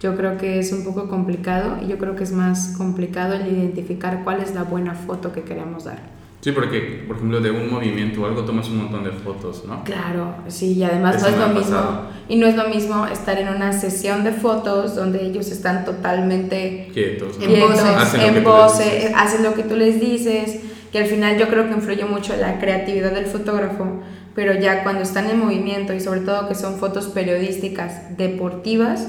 yo 0.00 0.16
creo 0.16 0.38
que 0.38 0.58
es 0.58 0.72
un 0.72 0.82
poco 0.84 1.08
complicado 1.08 1.76
y 1.84 1.88
yo 1.88 1.98
creo 1.98 2.16
que 2.16 2.24
es 2.24 2.32
más 2.32 2.74
complicado 2.78 3.34
el 3.34 3.46
identificar 3.46 4.22
cuál 4.24 4.40
es 4.40 4.54
la 4.54 4.62
buena 4.64 4.94
foto 4.94 5.32
que 5.32 5.42
queremos 5.42 5.84
dar. 5.84 5.98
Sí, 6.40 6.52
porque, 6.52 7.04
por 7.06 7.16
ejemplo, 7.16 7.40
de 7.42 7.50
un 7.50 7.70
movimiento 7.70 8.22
o 8.22 8.26
algo 8.26 8.44
tomas 8.46 8.66
un 8.70 8.78
montón 8.78 9.04
de 9.04 9.10
fotos, 9.10 9.62
¿no? 9.68 9.84
Claro, 9.84 10.36
sí, 10.48 10.72
y 10.72 10.82
además 10.82 11.16
Eso 11.16 11.26
no 11.28 11.32
es 11.34 11.38
lo 11.38 11.48
mismo. 11.48 11.60
pasado. 11.76 12.02
Y 12.30 12.36
no 12.36 12.46
es 12.46 12.56
lo 12.56 12.68
mismo 12.70 13.06
estar 13.06 13.38
en 13.38 13.48
una 13.48 13.74
sesión 13.74 14.24
de 14.24 14.32
fotos 14.32 14.96
donde 14.96 15.22
ellos 15.22 15.50
están 15.50 15.84
totalmente 15.84 16.88
Quietos. 16.94 17.36
¿no? 17.38 17.44
En 17.44 17.50
quietos, 17.50 17.70
pose. 17.72 17.94
Hacen 17.94 18.22
lo 18.22 18.24
que 18.24 18.28
en 18.28 18.32
tú 18.32 18.40
les 18.40 18.44
pose, 18.44 18.84
dices. 18.94 19.12
hacen 19.14 19.42
lo 19.42 19.54
que 19.54 19.62
tú 19.64 19.76
les 19.76 20.00
dices, 20.00 20.60
que 20.90 20.98
al 20.98 21.06
final 21.06 21.36
yo 21.38 21.48
creo 21.48 21.68
que 21.68 21.74
influye 21.74 22.06
mucho 22.06 22.34
la 22.40 22.58
creatividad 22.58 23.12
del 23.12 23.26
fotógrafo, 23.26 24.00
pero 24.34 24.54
ya 24.54 24.82
cuando 24.82 25.02
están 25.02 25.28
en 25.28 25.38
movimiento 25.38 25.92
y 25.92 26.00
sobre 26.00 26.20
todo 26.20 26.48
que 26.48 26.54
son 26.54 26.76
fotos 26.78 27.08
periodísticas 27.08 28.16
deportivas, 28.16 29.08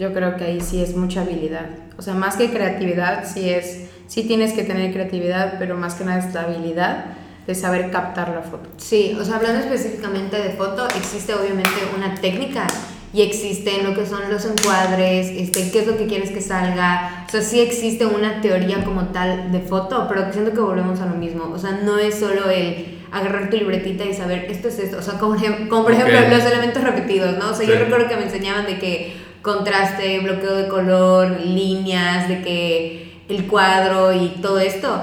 yo 0.00 0.12
creo 0.14 0.36
que 0.36 0.44
ahí 0.44 0.60
sí 0.60 0.82
es 0.82 0.96
mucha 0.96 1.20
habilidad. 1.20 1.66
O 1.98 2.02
sea, 2.02 2.14
más 2.14 2.36
que 2.36 2.50
creatividad, 2.50 3.24
sí 3.32 3.50
es, 3.50 3.82
sí 4.06 4.22
tienes 4.24 4.54
que 4.54 4.62
tener 4.64 4.92
creatividad, 4.92 5.56
pero 5.58 5.76
más 5.76 5.94
que 5.94 6.04
nada 6.04 6.26
es 6.26 6.32
la 6.34 6.42
habilidad 6.42 7.04
de 7.46 7.54
saber 7.54 7.90
captar 7.90 8.30
la 8.30 8.40
foto. 8.42 8.68
Sí, 8.78 9.16
o 9.20 9.24
sea, 9.24 9.36
hablando 9.36 9.60
específicamente 9.60 10.36
de 10.38 10.50
foto, 10.50 10.86
existe 10.96 11.34
obviamente 11.34 11.70
una 11.96 12.14
técnica 12.14 12.66
y 13.12 13.22
existen 13.22 13.84
lo 13.84 13.94
que 13.94 14.06
son 14.06 14.20
los 14.30 14.44
encuadres, 14.46 15.26
este, 15.28 15.70
qué 15.70 15.80
es 15.80 15.86
lo 15.86 15.96
que 15.98 16.06
quieres 16.06 16.30
que 16.30 16.40
salga. 16.40 17.24
O 17.26 17.30
sea, 17.30 17.42
sí 17.42 17.60
existe 17.60 18.06
una 18.06 18.40
teoría 18.40 18.82
como 18.84 19.06
tal 19.08 19.52
de 19.52 19.60
foto, 19.60 20.06
pero 20.08 20.32
siento 20.32 20.52
que 20.52 20.60
volvemos 20.60 21.00
a 21.00 21.06
lo 21.06 21.16
mismo. 21.16 21.50
O 21.52 21.58
sea, 21.58 21.72
no 21.84 21.98
es 21.98 22.14
solo 22.20 22.48
el 22.48 22.98
agarrar 23.12 23.50
tu 23.50 23.56
libretita 23.56 24.04
y 24.04 24.14
saber 24.14 24.46
esto 24.48 24.68
es 24.68 24.78
esto. 24.78 24.98
O 24.98 25.02
sea, 25.02 25.14
como, 25.18 25.34
como 25.68 25.82
por 25.82 25.92
ejemplo 25.92 26.14
los 26.30 26.44
elementos 26.44 26.82
repetidos, 26.84 27.36
¿no? 27.38 27.50
O 27.50 27.54
sea, 27.54 27.66
yo 27.66 27.74
Sí. 27.74 27.78
recuerdo 27.80 28.08
que 28.08 28.16
me 28.16 28.22
enseñaban 28.24 28.64
de 28.66 28.78
que 28.78 29.12
contraste, 29.42 30.20
bloqueo 30.20 30.54
de 30.54 30.68
color, 30.68 31.40
líneas, 31.40 32.28
de 32.28 32.42
que 32.42 33.24
el 33.28 33.46
cuadro 33.46 34.12
y 34.12 34.28
todo 34.42 34.58
esto. 34.58 35.02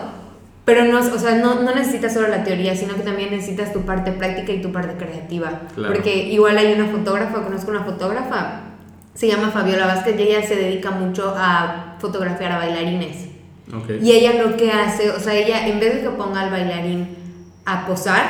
Pero 0.66 0.84
no, 0.84 1.00
o 1.00 1.20
sea, 1.20 1.36
no, 1.36 1.62
no 1.62 1.74
necesitas 1.74 2.14
solo 2.14 2.28
la 2.28 2.44
teoría, 2.44 2.76
sino 2.76 2.96
que 2.96 3.02
también 3.02 3.32
necesitas 3.32 3.72
tu 3.72 3.82
parte 3.82 4.12
práctica 4.12 4.52
y 4.52 4.62
tu 4.62 4.72
parte 4.72 4.98
creativa. 4.98 5.62
Claro. 5.74 5.94
Porque 5.94 6.26
igual 6.26 6.58
hay 6.58 6.74
una 6.74 6.88
fotógrafa, 6.88 7.44
conozco 7.44 7.72
una 7.72 7.86
fotógrafa, 7.86 8.64
se 9.14 9.28
llama 9.28 9.50
Fabiola 9.50 9.88
Vázquez 9.88 10.20
y 10.20 10.24
ella 10.24 10.46
se 10.46 10.58
dedica 10.58 10.92
mucho 10.92 11.34
a 11.38 11.96
fotografiar 12.00 12.52
a 12.52 12.58
bailarines. 12.58 13.30
Ok. 13.74 14.02
Y 14.02 14.12
ella 14.12 14.44
lo 14.44 14.58
que 14.58 14.72
hace, 14.72 15.10
o 15.10 15.20
sea, 15.20 15.34
ella 15.34 15.68
en 15.68 15.80
vez 15.80 15.96
de 15.96 16.02
que 16.02 16.10
ponga 16.10 16.42
al 16.42 16.52
bailarín 16.52 17.16
a 17.66 17.88
posar, 17.88 18.26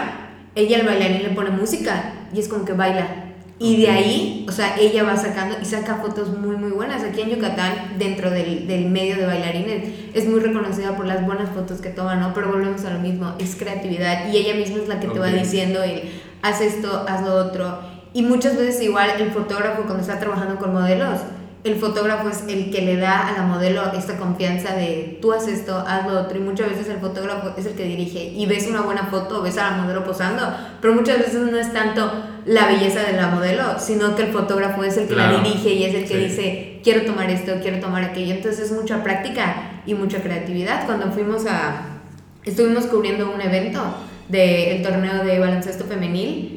ella 0.56 0.80
al 0.80 0.86
bailarín 0.86 1.24
le 1.24 1.30
pone 1.30 1.50
música 1.50 2.14
y 2.34 2.40
es 2.40 2.48
como 2.48 2.66
que 2.66 2.74
baila. 2.74 3.27
Y 3.60 3.82
de 3.82 3.90
ahí, 3.90 4.46
o 4.48 4.52
sea, 4.52 4.76
ella 4.80 5.04
va 5.04 5.18
sacando 5.18 5.58
y 5.60 5.66
saca 5.66 5.96
fotos 5.96 6.30
muy, 6.38 6.56
muy 6.58 6.70
buenas. 6.70 7.04
Aquí 7.04 7.22
en 7.22 7.32
Yucatán, 7.32 7.96
dentro 7.98 8.30
del, 8.30 8.68
del 8.68 8.86
medio 8.86 9.16
de 9.16 9.26
bailarines, 9.26 9.94
es 10.14 10.28
muy 10.28 10.40
reconocida 10.40 10.96
por 10.96 11.08
las 11.08 11.26
buenas 11.26 11.50
fotos 11.50 11.82
que 11.82 11.90
toma, 11.90 12.16
¿no? 12.16 12.34
Pero 12.36 12.50
volvemos 12.50 12.86
a 12.86 12.92
lo 12.92 13.00
mismo, 13.00 13.34
es 13.40 13.56
creatividad 13.56 14.32
y 14.32 14.38
ella 14.38 14.54
misma 14.54 14.78
es 14.78 14.88
la 14.88 15.00
que 15.00 15.08
te 15.08 15.18
va 15.18 15.28
diciendo 15.28 15.82
el, 15.82 16.04
haz 16.44 16.62
esto, 16.62 17.06
haz 17.08 17.26
lo 17.26 17.34
otro. 17.34 17.80
Y 18.14 18.22
muchas 18.22 18.56
veces 18.56 18.82
igual 18.84 19.10
el 19.20 19.32
fotógrafo 19.32 19.84
cuando 19.84 20.02
está 20.02 20.20
trabajando 20.20 20.58
con 20.58 20.74
modelos, 20.74 21.20
el 21.64 21.76
fotógrafo 21.76 22.30
es 22.30 22.44
el 22.48 22.72
que 22.72 22.82
le 22.82 22.98
da 22.98 23.28
a 23.28 23.34
la 23.34 23.44
modelo 23.44 23.92
esta 23.94 24.18
confianza 24.18 24.76
de 24.76 25.18
tú 25.22 25.34
haces 25.34 25.60
esto, 25.60 25.84
haz 25.86 26.06
lo 26.08 26.22
otro 26.22 26.38
y 26.38 26.42
muchas 26.42 26.70
veces 26.70 26.88
el 26.88 26.98
fotógrafo 26.98 27.54
es 27.58 27.66
el 27.66 27.74
que 27.74 27.84
dirige 27.84 28.24
y 28.24 28.46
ves 28.46 28.68
una 28.68 28.82
buena 28.82 29.08
foto, 29.08 29.42
ves 29.42 29.58
a 29.58 29.72
la 29.72 29.78
modelo 29.78 30.04
posando, 30.04 30.44
pero 30.82 30.94
muchas 30.94 31.20
veces 31.20 31.42
no 31.42 31.58
es 31.58 31.74
tanto 31.74 32.12
la 32.46 32.68
belleza 32.68 33.02
de 33.02 33.14
la 33.14 33.28
modelo, 33.28 33.80
sino 33.80 34.16
que 34.16 34.24
el 34.24 34.32
fotógrafo 34.32 34.84
es 34.84 34.98
el 34.98 35.08
que 35.08 35.16
la 35.16 35.42
dirige 35.42 35.74
y 35.74 35.84
es 35.84 35.96
el 35.96 36.08
que 36.08 36.18
dice 36.18 36.80
quiero 36.84 37.02
tomar 37.06 37.30
esto, 37.30 37.54
quiero 37.62 37.80
tomar 37.80 38.04
aquello, 38.04 38.36
entonces 38.36 38.72
es 38.72 38.72
mucha 38.72 39.04
práctica 39.04 39.82
y 39.86 39.94
mucha 39.94 40.22
creatividad. 40.22 40.86
Cuando 40.86 41.12
fuimos 41.12 41.46
a, 41.46 42.00
estuvimos 42.46 42.86
cubriendo 42.86 43.30
un 43.30 43.42
evento 43.42 43.84
del 44.30 44.82
torneo 44.82 45.24
de 45.24 45.40
baloncesto 45.40 45.86
femenil, 45.86 46.57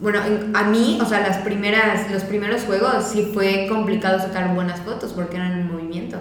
bueno, 0.00 0.20
a 0.54 0.64
mí, 0.64 0.98
o 1.00 1.04
sea, 1.04 1.20
las 1.20 1.38
primeras, 1.38 2.10
los 2.10 2.24
primeros 2.24 2.62
juegos 2.62 3.04
sí 3.04 3.30
fue 3.32 3.66
complicado 3.68 4.18
sacar 4.18 4.54
buenas 4.54 4.80
fotos 4.80 5.12
porque 5.12 5.36
eran 5.36 5.52
en 5.52 5.72
movimiento. 5.72 6.18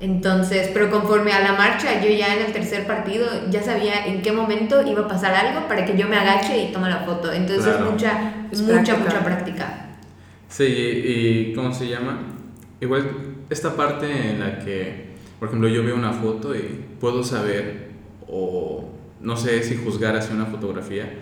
Entonces, 0.00 0.70
pero 0.72 0.90
conforme 0.90 1.32
a 1.32 1.40
la 1.40 1.54
marcha, 1.54 2.00
yo 2.00 2.10
ya 2.10 2.36
en 2.36 2.46
el 2.46 2.52
tercer 2.52 2.86
partido 2.86 3.26
ya 3.50 3.62
sabía 3.62 4.06
en 4.06 4.22
qué 4.22 4.30
momento 4.30 4.86
iba 4.86 5.02
a 5.02 5.08
pasar 5.08 5.34
algo 5.34 5.66
para 5.66 5.84
que 5.84 5.96
yo 5.96 6.08
me 6.08 6.16
agache 6.16 6.56
y 6.62 6.72
tome 6.72 6.88
la 6.88 6.98
foto. 6.98 7.32
Entonces, 7.32 7.80
mucha, 7.80 8.46
mucha, 8.52 8.96
mucha 8.96 9.24
práctica. 9.24 9.88
Sí, 10.48 10.64
y, 10.64 11.52
¿cómo 11.54 11.72
se 11.72 11.88
llama? 11.88 12.20
Igual, 12.80 13.10
esta 13.50 13.74
parte 13.74 14.30
en 14.30 14.40
la 14.40 14.58
que, 14.60 15.14
por 15.40 15.48
ejemplo, 15.48 15.68
yo 15.68 15.82
veo 15.82 15.96
una 15.96 16.12
foto 16.12 16.54
y 16.54 16.84
puedo 17.00 17.24
saber, 17.24 17.88
o 18.28 18.88
no 19.20 19.36
sé 19.36 19.62
si 19.64 19.76
juzgar 19.76 20.16
hacia 20.16 20.34
una 20.34 20.46
fotografía, 20.46 21.12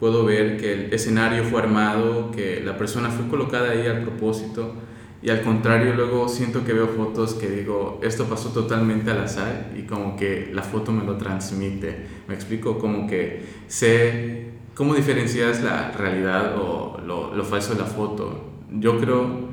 puedo 0.00 0.24
ver 0.24 0.56
que 0.56 0.72
el 0.72 0.92
escenario 0.92 1.44
fue 1.44 1.60
armado, 1.60 2.30
que 2.32 2.60
la 2.64 2.76
persona 2.78 3.10
fue 3.10 3.28
colocada 3.28 3.70
ahí 3.70 3.86
al 3.86 4.00
propósito 4.00 4.74
y 5.22 5.28
al 5.28 5.42
contrario 5.42 5.94
luego 5.94 6.28
siento 6.28 6.64
que 6.64 6.72
veo 6.72 6.88
fotos 6.88 7.34
que 7.34 7.48
digo, 7.48 8.00
esto 8.02 8.24
pasó 8.24 8.48
totalmente 8.50 9.10
al 9.10 9.20
azar 9.20 9.70
y 9.76 9.82
como 9.82 10.16
que 10.16 10.50
la 10.52 10.62
foto 10.62 10.92
me 10.92 11.04
lo 11.04 11.18
transmite. 11.18 12.06
Me 12.26 12.34
explico 12.34 12.78
como 12.78 13.06
que 13.06 13.44
sé 13.68 14.52
cómo 14.74 14.94
diferencias 14.94 15.62
la 15.62 15.92
realidad 15.92 16.56
o 16.56 16.98
lo, 17.04 17.34
lo 17.34 17.44
falso 17.44 17.74
de 17.74 17.80
la 17.80 17.86
foto. 17.86 18.52
Yo 18.70 18.98
creo 18.98 19.50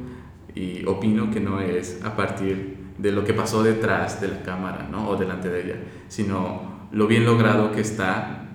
y 0.56 0.86
opino 0.86 1.30
que 1.30 1.42
no 1.42 1.60
es 1.60 2.02
a 2.06 2.16
partir 2.16 2.78
de 2.98 3.12
lo 3.12 3.26
que 3.26 3.34
pasó 3.34 3.62
detrás 3.62 4.22
de 4.22 4.30
la 4.30 4.42
cámara 4.44 4.88
¿no? 4.90 5.10
o 5.10 5.18
delante 5.18 5.50
de 5.50 5.66
ella, 5.66 5.76
sino 6.08 6.88
lo 6.94 7.08
bien 7.08 7.26
logrado 7.26 7.74
que 7.74 7.82
está 7.82 8.47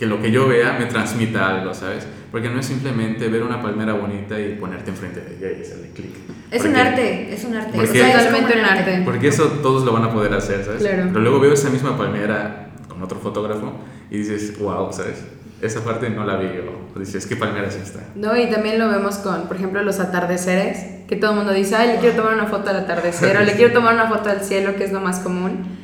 que 0.00 0.06
lo 0.06 0.18
que 0.22 0.30
yo 0.30 0.48
vea 0.48 0.78
me 0.78 0.86
transmita 0.86 1.46
algo, 1.46 1.74
¿sabes? 1.74 2.06
Porque 2.32 2.48
no 2.48 2.58
es 2.58 2.64
simplemente 2.64 3.28
ver 3.28 3.42
una 3.42 3.60
palmera 3.60 3.92
bonita 3.92 4.40
y 4.40 4.54
ponerte 4.54 4.88
enfrente 4.88 5.20
de 5.20 5.36
ella 5.36 5.58
y 5.58 5.60
hacerle 5.60 5.90
clic. 5.90 6.14
Es 6.50 6.64
un 6.64 6.74
arte, 6.74 7.34
es 7.34 7.44
un 7.44 7.54
arte. 7.54 7.82
es 7.82 7.92
totalmente 7.92 8.58
un 8.58 8.64
arte. 8.64 9.02
Porque 9.04 9.28
eso 9.28 9.44
todos 9.62 9.84
lo 9.84 9.92
van 9.92 10.04
a 10.04 10.10
poder 10.10 10.32
hacer, 10.32 10.64
¿sabes? 10.64 10.80
Claro. 10.80 11.08
Pero 11.08 11.20
luego 11.20 11.38
veo 11.38 11.52
esa 11.52 11.68
misma 11.68 11.98
palmera 11.98 12.70
con 12.88 13.02
otro 13.02 13.18
fotógrafo 13.18 13.74
y 14.10 14.16
dices, 14.16 14.58
wow, 14.58 14.90
¿sabes? 14.90 15.22
Esa 15.60 15.84
parte 15.84 16.08
no 16.08 16.24
la 16.24 16.36
vi 16.36 16.46
o 16.46 16.98
dices, 16.98 17.26
¿qué 17.26 17.36
palmera 17.36 17.68
es 17.68 17.74
esta? 17.74 18.00
No, 18.14 18.34
y 18.38 18.48
también 18.48 18.78
lo 18.78 18.88
vemos 18.88 19.16
con, 19.16 19.48
por 19.48 19.56
ejemplo, 19.58 19.82
los 19.82 20.00
atardeceres, 20.00 21.04
que 21.08 21.16
todo 21.16 21.32
el 21.32 21.36
mundo 21.36 21.52
dice, 21.52 21.76
ay, 21.76 21.88
le 21.88 21.96
quiero 21.96 22.16
tomar 22.16 22.32
una 22.32 22.46
foto 22.46 22.70
al 22.70 22.76
atardecer 22.76 23.36
o 23.36 23.40
le 23.40 23.52
quiero 23.52 23.74
tomar 23.74 23.92
una 23.92 24.08
foto 24.08 24.30
al 24.30 24.40
cielo, 24.40 24.76
que 24.76 24.84
es 24.84 24.92
lo 24.92 25.00
más 25.02 25.18
común. 25.18 25.79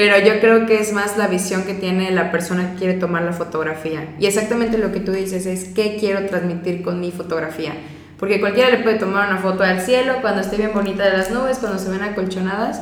Pero 0.00 0.18
yo 0.18 0.40
creo 0.40 0.64
que 0.64 0.80
es 0.80 0.94
más 0.94 1.18
la 1.18 1.26
visión 1.26 1.64
que 1.64 1.74
tiene 1.74 2.10
la 2.10 2.32
persona 2.32 2.72
que 2.72 2.78
quiere 2.78 2.94
tomar 2.94 3.22
la 3.22 3.34
fotografía. 3.34 4.14
Y 4.18 4.24
exactamente 4.24 4.78
lo 4.78 4.92
que 4.92 5.00
tú 5.00 5.12
dices 5.12 5.44
es 5.44 5.64
qué 5.74 5.98
quiero 6.00 6.24
transmitir 6.24 6.80
con 6.80 7.00
mi 7.00 7.10
fotografía. 7.12 7.74
Porque 8.18 8.40
cualquiera 8.40 8.70
le 8.70 8.78
puede 8.78 8.98
tomar 8.98 9.28
una 9.28 9.42
foto 9.42 9.62
al 9.62 9.82
cielo 9.82 10.14
cuando 10.22 10.40
esté 10.40 10.56
bien 10.56 10.70
bonita 10.72 11.04
de 11.04 11.18
las 11.18 11.30
nubes, 11.30 11.58
cuando 11.58 11.78
se 11.78 11.90
ven 11.90 12.00
acolchonadas. 12.00 12.80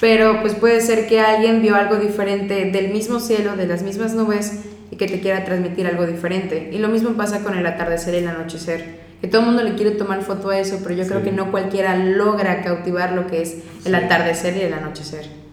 Pero 0.00 0.40
pues 0.40 0.54
puede 0.54 0.80
ser 0.80 1.06
que 1.06 1.20
alguien 1.20 1.60
vio 1.60 1.76
algo 1.76 1.96
diferente 1.96 2.64
del 2.64 2.94
mismo 2.94 3.20
cielo, 3.20 3.56
de 3.56 3.66
las 3.66 3.82
mismas 3.82 4.14
nubes, 4.14 4.60
y 4.90 4.96
que 4.96 5.06
te 5.06 5.20
quiera 5.20 5.44
transmitir 5.44 5.86
algo 5.86 6.06
diferente. 6.06 6.70
Y 6.72 6.78
lo 6.78 6.88
mismo 6.88 7.10
pasa 7.10 7.42
con 7.42 7.58
el 7.58 7.66
atardecer 7.66 8.14
y 8.14 8.18
el 8.20 8.28
anochecer. 8.28 9.00
Que 9.20 9.28
todo 9.28 9.42
el 9.42 9.48
mundo 9.48 9.64
le 9.64 9.74
quiere 9.74 9.90
tomar 9.90 10.22
foto 10.22 10.48
a 10.48 10.58
eso, 10.58 10.80
pero 10.82 10.94
yo 10.94 11.06
creo 11.06 11.22
que 11.22 11.30
no 11.30 11.50
cualquiera 11.50 11.94
logra 11.94 12.62
cautivar 12.62 13.12
lo 13.12 13.26
que 13.26 13.42
es 13.42 13.56
el 13.84 13.94
atardecer 13.94 14.56
y 14.56 14.62
el 14.62 14.72
anochecer. 14.72 15.43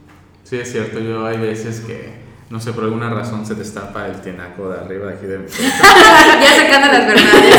Sí, 0.52 0.60
es 0.60 0.70
cierto, 0.70 1.00
yo 1.00 1.26
hay 1.26 1.38
veces 1.38 1.80
que, 1.80 2.10
no 2.50 2.60
sé, 2.60 2.74
por 2.74 2.84
alguna 2.84 3.10
razón 3.10 3.46
se 3.46 3.56
destapa 3.56 4.06
el 4.08 4.20
tinaco 4.20 4.68
de 4.68 4.80
arriba 4.82 5.08
de 5.08 5.14
aquí 5.14 5.26
de 5.26 5.38
mi 5.38 5.46
Ya 5.50 6.56
sacando 6.58 6.88
las 6.92 7.08
verdades. 7.08 7.56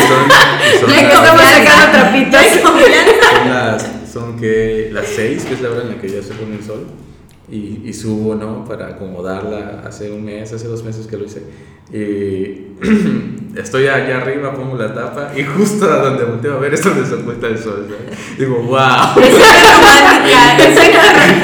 Son, 0.79 0.91
ya 0.91 1.01
estamos 1.01 1.41
sacando 1.41 1.91
trapitos. 1.91 2.41
Son 2.63 3.49
las, 3.49 3.89
son 4.13 4.39
que 4.39 4.91
las 4.93 5.07
seis, 5.07 5.43
que 5.47 5.55
es 5.55 5.63
la 5.63 5.71
hora 5.71 5.83
en 5.85 5.89
la 5.89 6.03
que 6.03 6.11
ya 6.11 6.23
se 6.23 6.35
pone 6.35 6.57
el 6.57 6.63
sol 6.63 6.87
y, 7.53 7.83
y, 7.85 7.93
subo, 7.93 8.35
¿no? 8.35 8.65
Para 8.65 8.89
acomodarla 8.89 9.83
hace 9.87 10.11
un 10.11 10.25
mes, 10.25 10.51
hace 10.51 10.67
dos 10.67 10.83
meses 10.83 11.07
que 11.07 11.19
lo 11.19 11.27
hice. 11.27 11.43
Y 11.93 12.79
estoy 13.61 13.89
allá 13.89 14.23
arriba, 14.23 14.55
pongo 14.55 14.75
la 14.79 14.95
tapa 14.95 15.33
y 15.37 15.43
justo 15.45 15.85
a 15.85 15.97
donde 15.99 16.25
volteo 16.25 16.57
a 16.57 16.61
ver 16.61 16.73
es 16.73 16.83
donde 16.83 17.05
se 17.05 17.15
oculta 17.15 17.49
el 17.49 17.59
sol. 17.59 17.87
Digo, 18.39 18.57
wow. 18.63 18.79
romántica. 19.15 21.03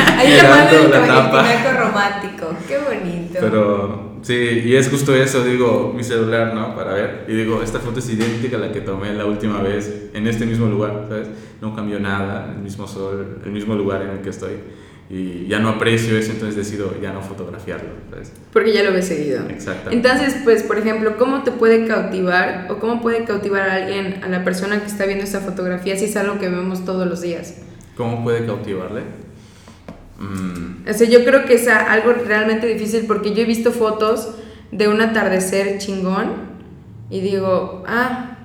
Ahí 0.16 0.38
ponen 0.40 0.90
la 0.90 1.06
tapa. 1.06 1.44
romántico. 1.78 2.54
Qué 2.66 2.78
bonito. 2.78 3.38
Pero 3.38 4.20
sí, 4.22 4.62
y 4.64 4.76
es 4.76 4.88
justo 4.88 5.14
eso, 5.14 5.44
digo, 5.44 5.92
mi 5.94 6.02
celular, 6.02 6.54
¿no? 6.54 6.74
Para 6.74 6.94
ver. 6.94 7.26
Y 7.28 7.34
digo, 7.34 7.62
esta 7.62 7.80
foto 7.80 7.98
es 7.98 8.08
idéntica 8.08 8.56
a 8.56 8.60
la 8.60 8.72
que 8.72 8.80
tomé 8.80 9.12
la 9.12 9.26
última 9.26 9.60
vez 9.60 10.08
en 10.14 10.26
este 10.26 10.46
mismo 10.46 10.68
lugar, 10.68 11.04
¿sabes? 11.06 11.28
No 11.60 11.76
cambió 11.76 12.00
nada, 12.00 12.50
el 12.56 12.62
mismo 12.62 12.88
sol, 12.88 13.40
el 13.44 13.52
mismo 13.52 13.74
lugar 13.74 14.00
en 14.00 14.08
el 14.08 14.20
que 14.22 14.30
estoy 14.30 14.52
y 15.10 15.46
ya 15.46 15.58
no 15.58 15.70
aprecio 15.70 16.18
eso, 16.18 16.32
entonces 16.32 16.54
decido 16.54 16.94
ya 17.00 17.12
no 17.12 17.22
fotografiarlo. 17.22 17.88
Porque 18.52 18.72
ya 18.72 18.82
lo 18.82 18.92
ves 18.92 19.06
seguido. 19.06 19.48
Exacto. 19.48 19.90
Entonces, 19.90 20.36
pues, 20.44 20.62
por 20.62 20.78
ejemplo, 20.78 21.16
¿cómo 21.16 21.44
te 21.44 21.50
puede 21.50 21.86
cautivar 21.86 22.66
o 22.70 22.78
cómo 22.78 23.00
puede 23.00 23.24
cautivar 23.24 23.68
a 23.68 23.74
alguien, 23.76 24.20
a 24.22 24.28
la 24.28 24.44
persona 24.44 24.80
que 24.80 24.86
está 24.86 25.06
viendo 25.06 25.24
esta 25.24 25.40
fotografía, 25.40 25.96
si 25.96 26.04
es 26.06 26.16
algo 26.16 26.38
que 26.38 26.48
vemos 26.48 26.84
todos 26.84 27.06
los 27.06 27.22
días? 27.22 27.56
¿Cómo 27.96 28.22
puede 28.22 28.44
cautivarle? 28.44 29.02
Mm. 30.18 30.88
O 30.88 30.92
sea, 30.92 31.08
yo 31.08 31.24
creo 31.24 31.46
que 31.46 31.54
es 31.54 31.68
algo 31.68 32.12
realmente 32.12 32.66
difícil 32.66 33.04
porque 33.06 33.34
yo 33.34 33.42
he 33.42 33.46
visto 33.46 33.72
fotos 33.72 34.34
de 34.72 34.88
un 34.88 35.00
atardecer 35.00 35.78
chingón 35.78 36.32
y 37.08 37.20
digo, 37.20 37.84
ah, 37.86 38.37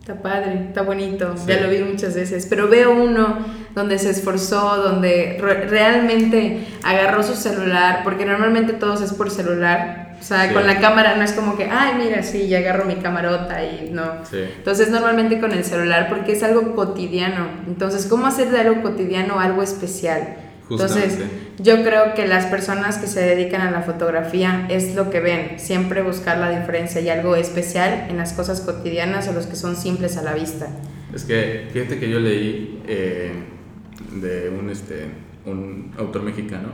está 0.00 0.14
padre, 0.14 0.66
está 0.68 0.82
bonito, 0.82 1.34
ya 1.46 1.60
lo 1.60 1.68
vi 1.68 1.78
muchas 1.80 2.14
veces, 2.14 2.46
pero 2.48 2.68
veo 2.68 2.90
uno 2.90 3.38
donde 3.74 3.98
se 3.98 4.10
esforzó, 4.10 4.78
donde 4.78 5.38
realmente 5.68 6.66
agarró 6.82 7.22
su 7.22 7.34
celular, 7.34 8.00
porque 8.02 8.24
normalmente 8.24 8.72
todos 8.72 9.02
es 9.02 9.12
por 9.12 9.30
celular, 9.30 10.16
o 10.18 10.22
sea, 10.22 10.52
con 10.52 10.66
la 10.66 10.80
cámara 10.80 11.16
no 11.16 11.22
es 11.22 11.32
como 11.32 11.56
que, 11.56 11.64
ay, 11.64 11.94
mira, 11.98 12.22
sí, 12.22 12.46
ya 12.48 12.58
agarro 12.58 12.84
mi 12.84 12.96
camarota 12.96 13.64
y 13.64 13.90
no. 13.90 14.16
Entonces, 14.32 14.90
normalmente 14.90 15.40
con 15.40 15.52
el 15.52 15.64
celular, 15.64 16.08
porque 16.10 16.32
es 16.32 16.42
algo 16.42 16.74
cotidiano. 16.74 17.46
Entonces, 17.66 18.06
¿cómo 18.06 18.26
hacer 18.26 18.50
de 18.50 18.60
algo 18.60 18.82
cotidiano 18.82 19.40
algo 19.40 19.62
especial? 19.62 20.36
Entonces, 20.70 21.18
yo 21.58 21.82
creo 21.82 22.14
que 22.14 22.28
las 22.28 22.46
personas 22.46 22.98
que 22.98 23.08
se 23.08 23.20
dedican 23.20 23.60
a 23.60 23.70
la 23.70 23.82
fotografía 23.82 24.66
es 24.70 24.94
lo 24.94 25.10
que 25.10 25.20
ven, 25.20 25.58
siempre 25.58 26.02
buscar 26.02 26.38
la 26.38 26.58
diferencia 26.58 27.00
y 27.00 27.08
algo 27.08 27.34
especial 27.34 28.06
en 28.08 28.16
las 28.16 28.32
cosas 28.32 28.60
cotidianas 28.60 29.26
o 29.28 29.32
los 29.32 29.46
que 29.46 29.56
son 29.56 29.74
simples 29.74 30.16
a 30.16 30.22
la 30.22 30.34
vista. 30.34 30.68
Es 31.12 31.24
que 31.24 31.68
fíjate 31.72 31.98
que 31.98 32.08
yo 32.08 32.20
leí 32.20 32.82
eh, 32.86 33.32
de 34.20 34.48
un, 34.48 34.70
este, 34.70 35.06
un 35.44 35.92
autor 35.98 36.22
mexicano 36.22 36.68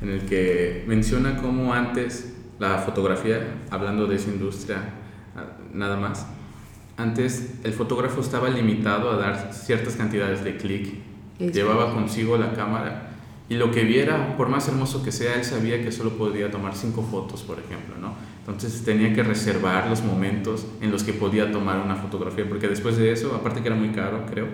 en 0.00 0.10
el 0.10 0.20
que 0.22 0.84
menciona 0.86 1.36
cómo 1.36 1.74
antes 1.74 2.32
la 2.60 2.78
fotografía, 2.78 3.40
hablando 3.70 4.06
de 4.06 4.16
esa 4.16 4.30
industria 4.30 4.78
ah, 5.34 5.56
nada 5.74 5.96
más, 5.96 6.26
antes 6.96 7.54
el 7.64 7.72
fotógrafo 7.72 8.20
estaba 8.20 8.48
limitado 8.48 9.10
a 9.10 9.16
dar 9.16 9.52
ciertas 9.52 9.96
cantidades 9.96 10.44
de 10.44 10.56
clic, 10.56 10.94
llevaba 11.38 11.94
consigo 11.94 12.36
la 12.36 12.52
cámara 12.52 13.09
y 13.50 13.56
lo 13.56 13.72
que 13.72 13.82
viera, 13.82 14.36
por 14.36 14.48
más 14.48 14.68
hermoso 14.68 15.02
que 15.02 15.10
sea, 15.10 15.34
él 15.34 15.44
sabía 15.44 15.82
que 15.82 15.90
solo 15.90 16.10
podía 16.10 16.52
tomar 16.52 16.76
cinco 16.76 17.02
fotos, 17.02 17.42
por 17.42 17.58
ejemplo, 17.58 17.96
¿no? 18.00 18.14
Entonces 18.38 18.84
tenía 18.84 19.12
que 19.12 19.24
reservar 19.24 19.90
los 19.90 20.04
momentos 20.04 20.68
en 20.80 20.92
los 20.92 21.02
que 21.02 21.12
podía 21.12 21.50
tomar 21.50 21.80
una 21.80 21.96
fotografía, 21.96 22.48
porque 22.48 22.68
después 22.68 22.96
de 22.96 23.10
eso, 23.10 23.34
aparte 23.34 23.60
que 23.60 23.66
era 23.66 23.76
muy 23.76 23.88
caro, 23.88 24.24
creo, 24.30 24.46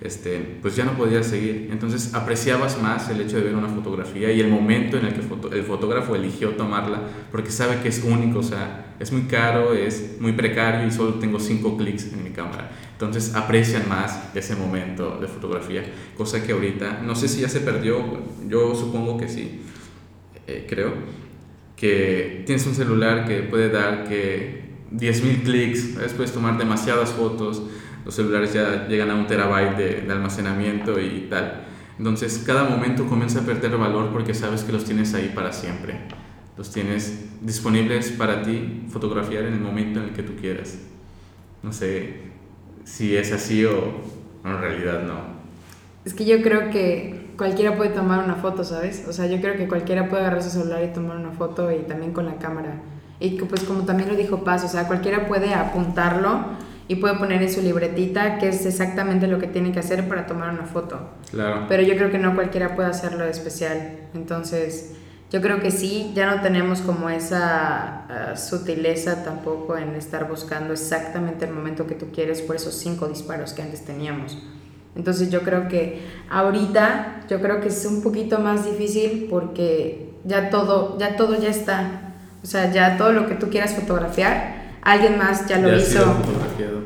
este, 0.00 0.58
pues 0.60 0.76
ya 0.76 0.84
no 0.84 0.92
podía 0.92 1.22
seguir. 1.22 1.68
Entonces 1.70 2.14
apreciabas 2.14 2.80
más 2.80 3.08
el 3.08 3.20
hecho 3.20 3.36
de 3.36 3.44
ver 3.44 3.54
una 3.54 3.68
fotografía 3.68 4.30
y 4.30 4.40
el 4.40 4.48
momento 4.48 4.98
en 4.98 5.06
el 5.06 5.14
que 5.14 5.20
el 5.56 5.62
fotógrafo 5.64 6.14
eligió 6.14 6.50
tomarla, 6.50 7.00
porque 7.30 7.50
sabe 7.50 7.80
que 7.82 7.88
es 7.88 8.02
único, 8.04 8.40
o 8.40 8.42
sea, 8.42 8.94
es 8.98 9.12
muy 9.12 9.22
caro, 9.22 9.74
es 9.74 10.16
muy 10.20 10.32
precario 10.32 10.86
y 10.86 10.90
solo 10.90 11.14
tengo 11.14 11.38
cinco 11.38 11.76
clics 11.76 12.12
en 12.12 12.24
mi 12.24 12.30
cámara. 12.30 12.70
Entonces 12.92 13.34
aprecian 13.34 13.88
más 13.88 14.30
ese 14.34 14.56
momento 14.56 15.18
de 15.20 15.28
fotografía, 15.28 15.84
cosa 16.16 16.42
que 16.42 16.52
ahorita, 16.52 17.02
no 17.02 17.14
sé 17.14 17.28
si 17.28 17.42
ya 17.42 17.48
se 17.48 17.60
perdió, 17.60 18.02
yo 18.48 18.74
supongo 18.74 19.18
que 19.18 19.28
sí, 19.28 19.60
eh, 20.46 20.66
creo, 20.68 20.94
que 21.76 22.42
tienes 22.46 22.66
un 22.66 22.74
celular 22.74 23.26
que 23.26 23.40
puede 23.42 23.68
dar 23.68 24.08
que 24.08 24.64
10.000 24.92 25.42
clics, 25.42 26.12
puedes 26.14 26.32
tomar 26.32 26.56
demasiadas 26.56 27.10
fotos, 27.10 27.62
los 28.06 28.14
celulares 28.14 28.54
ya 28.54 28.86
llegan 28.86 29.10
a 29.10 29.16
un 29.16 29.26
terabyte 29.26 29.76
de, 29.76 30.00
de 30.02 30.12
almacenamiento 30.12 30.98
y 31.00 31.26
tal. 31.28 31.64
Entonces 31.98 32.42
cada 32.46 32.62
momento 32.62 33.06
comienza 33.06 33.40
a 33.40 33.42
perder 33.42 33.76
valor 33.76 34.12
porque 34.12 34.32
sabes 34.32 34.62
que 34.62 34.72
los 34.72 34.84
tienes 34.84 35.12
ahí 35.14 35.32
para 35.34 35.52
siempre. 35.52 35.98
Los 36.56 36.70
tienes 36.70 37.26
disponibles 37.42 38.12
para 38.12 38.42
ti 38.42 38.84
fotografiar 38.88 39.44
en 39.44 39.54
el 39.54 39.60
momento 39.60 39.98
en 39.98 40.06
el 40.06 40.12
que 40.12 40.22
tú 40.22 40.36
quieras. 40.36 40.78
No 41.64 41.72
sé 41.72 42.20
si 42.84 43.16
es 43.16 43.32
así 43.32 43.64
o 43.64 44.00
en 44.44 44.60
realidad 44.60 45.02
no. 45.02 45.36
Es 46.04 46.14
que 46.14 46.24
yo 46.24 46.40
creo 46.42 46.70
que 46.70 47.32
cualquiera 47.36 47.76
puede 47.76 47.90
tomar 47.90 48.24
una 48.24 48.36
foto, 48.36 48.62
¿sabes? 48.62 49.04
O 49.08 49.12
sea, 49.12 49.26
yo 49.26 49.40
creo 49.40 49.56
que 49.56 49.66
cualquiera 49.66 50.08
puede 50.08 50.22
agarrar 50.22 50.44
su 50.44 50.50
celular 50.50 50.84
y 50.84 50.92
tomar 50.94 51.16
una 51.16 51.32
foto 51.32 51.72
y 51.72 51.80
también 51.80 52.12
con 52.12 52.24
la 52.26 52.36
cámara. 52.36 52.80
Y 53.18 53.30
pues 53.30 53.64
como 53.64 53.80
también 53.84 54.08
lo 54.08 54.14
dijo 54.14 54.44
Paz, 54.44 54.62
o 54.62 54.68
sea, 54.68 54.86
cualquiera 54.86 55.26
puede 55.26 55.54
apuntarlo 55.54 56.44
y 56.88 56.96
puede 56.96 57.14
poner 57.14 57.42
en 57.42 57.52
su 57.52 57.62
libretita 57.62 58.38
qué 58.38 58.48
es 58.48 58.64
exactamente 58.64 59.26
lo 59.26 59.38
que 59.38 59.46
tiene 59.46 59.72
que 59.72 59.80
hacer 59.80 60.08
para 60.08 60.26
tomar 60.26 60.50
una 60.50 60.64
foto. 60.64 61.00
Claro. 61.30 61.66
Pero 61.68 61.82
yo 61.82 61.96
creo 61.96 62.10
que 62.10 62.18
no 62.18 62.34
cualquiera 62.34 62.76
puede 62.76 62.88
hacerlo 62.88 63.24
especial. 63.24 64.08
Entonces, 64.14 64.92
yo 65.30 65.42
creo 65.42 65.60
que 65.60 65.72
sí, 65.72 66.12
ya 66.14 66.32
no 66.32 66.40
tenemos 66.40 66.80
como 66.80 67.10
esa 67.10 68.06
uh, 68.08 68.36
sutileza 68.36 69.24
tampoco 69.24 69.76
en 69.76 69.96
estar 69.96 70.28
buscando 70.28 70.72
exactamente 70.72 71.46
el 71.46 71.52
momento 71.52 71.86
que 71.86 71.96
tú 71.96 72.06
quieres 72.12 72.40
por 72.42 72.54
esos 72.54 72.74
cinco 72.74 73.08
disparos 73.08 73.52
que 73.52 73.62
antes 73.62 73.84
teníamos. 73.84 74.38
Entonces 74.94 75.30
yo 75.30 75.42
creo 75.42 75.68
que 75.68 76.00
ahorita, 76.30 77.22
yo 77.28 77.40
creo 77.40 77.60
que 77.60 77.68
es 77.68 77.84
un 77.84 78.02
poquito 78.02 78.38
más 78.38 78.64
difícil 78.64 79.26
porque 79.28 80.14
ya 80.24 80.48
todo, 80.48 80.96
ya 80.98 81.16
todo 81.16 81.38
ya 81.38 81.50
está. 81.50 82.14
O 82.42 82.46
sea, 82.46 82.72
ya 82.72 82.96
todo 82.96 83.12
lo 83.12 83.26
que 83.26 83.34
tú 83.34 83.50
quieras 83.50 83.74
fotografiar, 83.74 84.78
alguien 84.82 85.18
más 85.18 85.48
ya 85.48 85.58
lo 85.58 85.68
Ya 85.68 85.74
ha 85.74 85.78
hizo. 85.78 86.16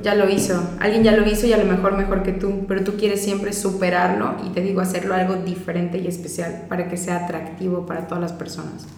Ya 0.02 0.14
lo 0.14 0.28
hizo. 0.28 0.62
Alguien 0.80 1.02
ya 1.04 1.12
lo 1.16 1.28
hizo 1.28 1.46
y 1.46 1.52
a 1.52 1.58
lo 1.58 1.64
mejor 1.64 1.96
mejor 1.96 2.22
que 2.22 2.32
tú, 2.32 2.64
pero 2.66 2.82
tú 2.84 2.96
quieres 2.96 3.22
siempre 3.22 3.52
superarlo 3.52 4.36
y 4.46 4.50
te 4.50 4.60
digo 4.60 4.80
hacerlo 4.80 5.14
algo 5.14 5.36
diferente 5.36 5.98
y 5.98 6.06
especial 6.06 6.66
para 6.68 6.88
que 6.88 6.96
sea 6.96 7.24
atractivo 7.24 7.86
para 7.86 8.06
todas 8.06 8.22
las 8.22 8.32
personas. 8.32 8.82
Entonces, 8.82 8.90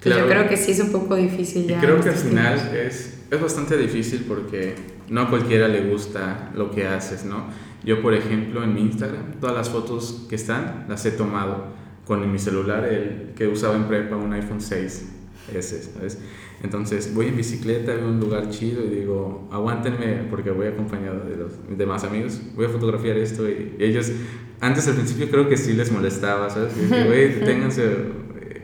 Claro. 0.00 0.20
Yo 0.22 0.28
creo 0.30 0.48
que 0.48 0.56
sí 0.56 0.72
es 0.72 0.80
un 0.80 0.92
poco 0.92 1.14
difícil 1.14 1.64
Y 1.64 1.68
ya. 1.68 1.80
creo 1.80 1.96
en 1.96 2.02
que 2.02 2.08
al 2.08 2.14
final 2.14 2.58
es, 2.74 3.18
es 3.30 3.40
bastante 3.40 3.76
difícil 3.76 4.24
porque 4.26 4.74
no 5.10 5.22
a 5.22 5.28
cualquiera 5.28 5.68
le 5.68 5.90
gusta 5.90 6.50
lo 6.54 6.70
que 6.70 6.86
haces, 6.86 7.24
¿no? 7.26 7.44
Yo, 7.84 8.00
por 8.00 8.14
ejemplo, 8.14 8.62
en 8.64 8.74
mi 8.74 8.80
Instagram, 8.82 9.34
todas 9.40 9.54
las 9.54 9.68
fotos 9.68 10.26
que 10.28 10.36
están 10.36 10.86
las 10.88 11.04
he 11.04 11.10
tomado 11.10 11.64
con 12.06 12.30
mi 12.30 12.38
celular, 12.38 12.84
el 12.84 13.32
que 13.36 13.46
usaba 13.46 13.76
en 13.76 13.84
prepa, 13.84 14.16
un 14.16 14.32
iPhone 14.32 14.60
6, 14.60 15.08
ese, 15.54 15.82
¿sabes? 15.82 16.18
Entonces 16.62 17.14
voy 17.14 17.26
en 17.28 17.36
bicicleta, 17.36 17.94
veo 17.94 18.08
un 18.08 18.20
lugar 18.20 18.50
chido 18.50 18.84
y 18.84 18.88
digo, 18.88 19.48
aguántenme 19.50 20.26
porque 20.28 20.50
voy 20.50 20.66
acompañado 20.66 21.20
de 21.24 21.36
los 21.36 21.52
demás 21.76 22.04
amigos, 22.04 22.40
voy 22.54 22.66
a 22.66 22.68
fotografiar 22.68 23.16
esto 23.16 23.48
y 23.48 23.76
ellos, 23.78 24.12
antes 24.60 24.86
al 24.86 24.94
principio 24.94 25.30
creo 25.30 25.48
que 25.48 25.56
sí 25.56 25.72
les 25.72 25.90
molestaba, 25.90 26.50
¿sabes? 26.50 26.76
Y 26.76 26.82
dije, 26.82 27.04
güey, 27.04 27.28
deténganse, 27.40 27.84
eh, 27.84 28.62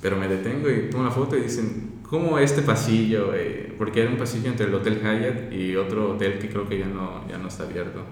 pero 0.00 0.16
me 0.16 0.26
detengo 0.26 0.70
y 0.70 0.88
tomo 0.90 1.04
la 1.04 1.10
foto 1.10 1.36
y 1.36 1.42
dicen, 1.42 2.00
¿cómo 2.08 2.38
este 2.38 2.62
pasillo? 2.62 3.34
eh? 3.34 3.74
Porque 3.76 4.00
era 4.00 4.10
un 4.10 4.16
pasillo 4.16 4.48
entre 4.48 4.66
el 4.66 4.74
Hotel 4.74 5.00
Hyatt 5.02 5.52
y 5.52 5.76
otro 5.76 6.12
hotel 6.12 6.38
que 6.38 6.48
creo 6.48 6.66
que 6.66 6.78
ya 6.78 6.86
no, 6.86 7.28
ya 7.28 7.36
no 7.36 7.48
está 7.48 7.64
abierto. 7.64 8.04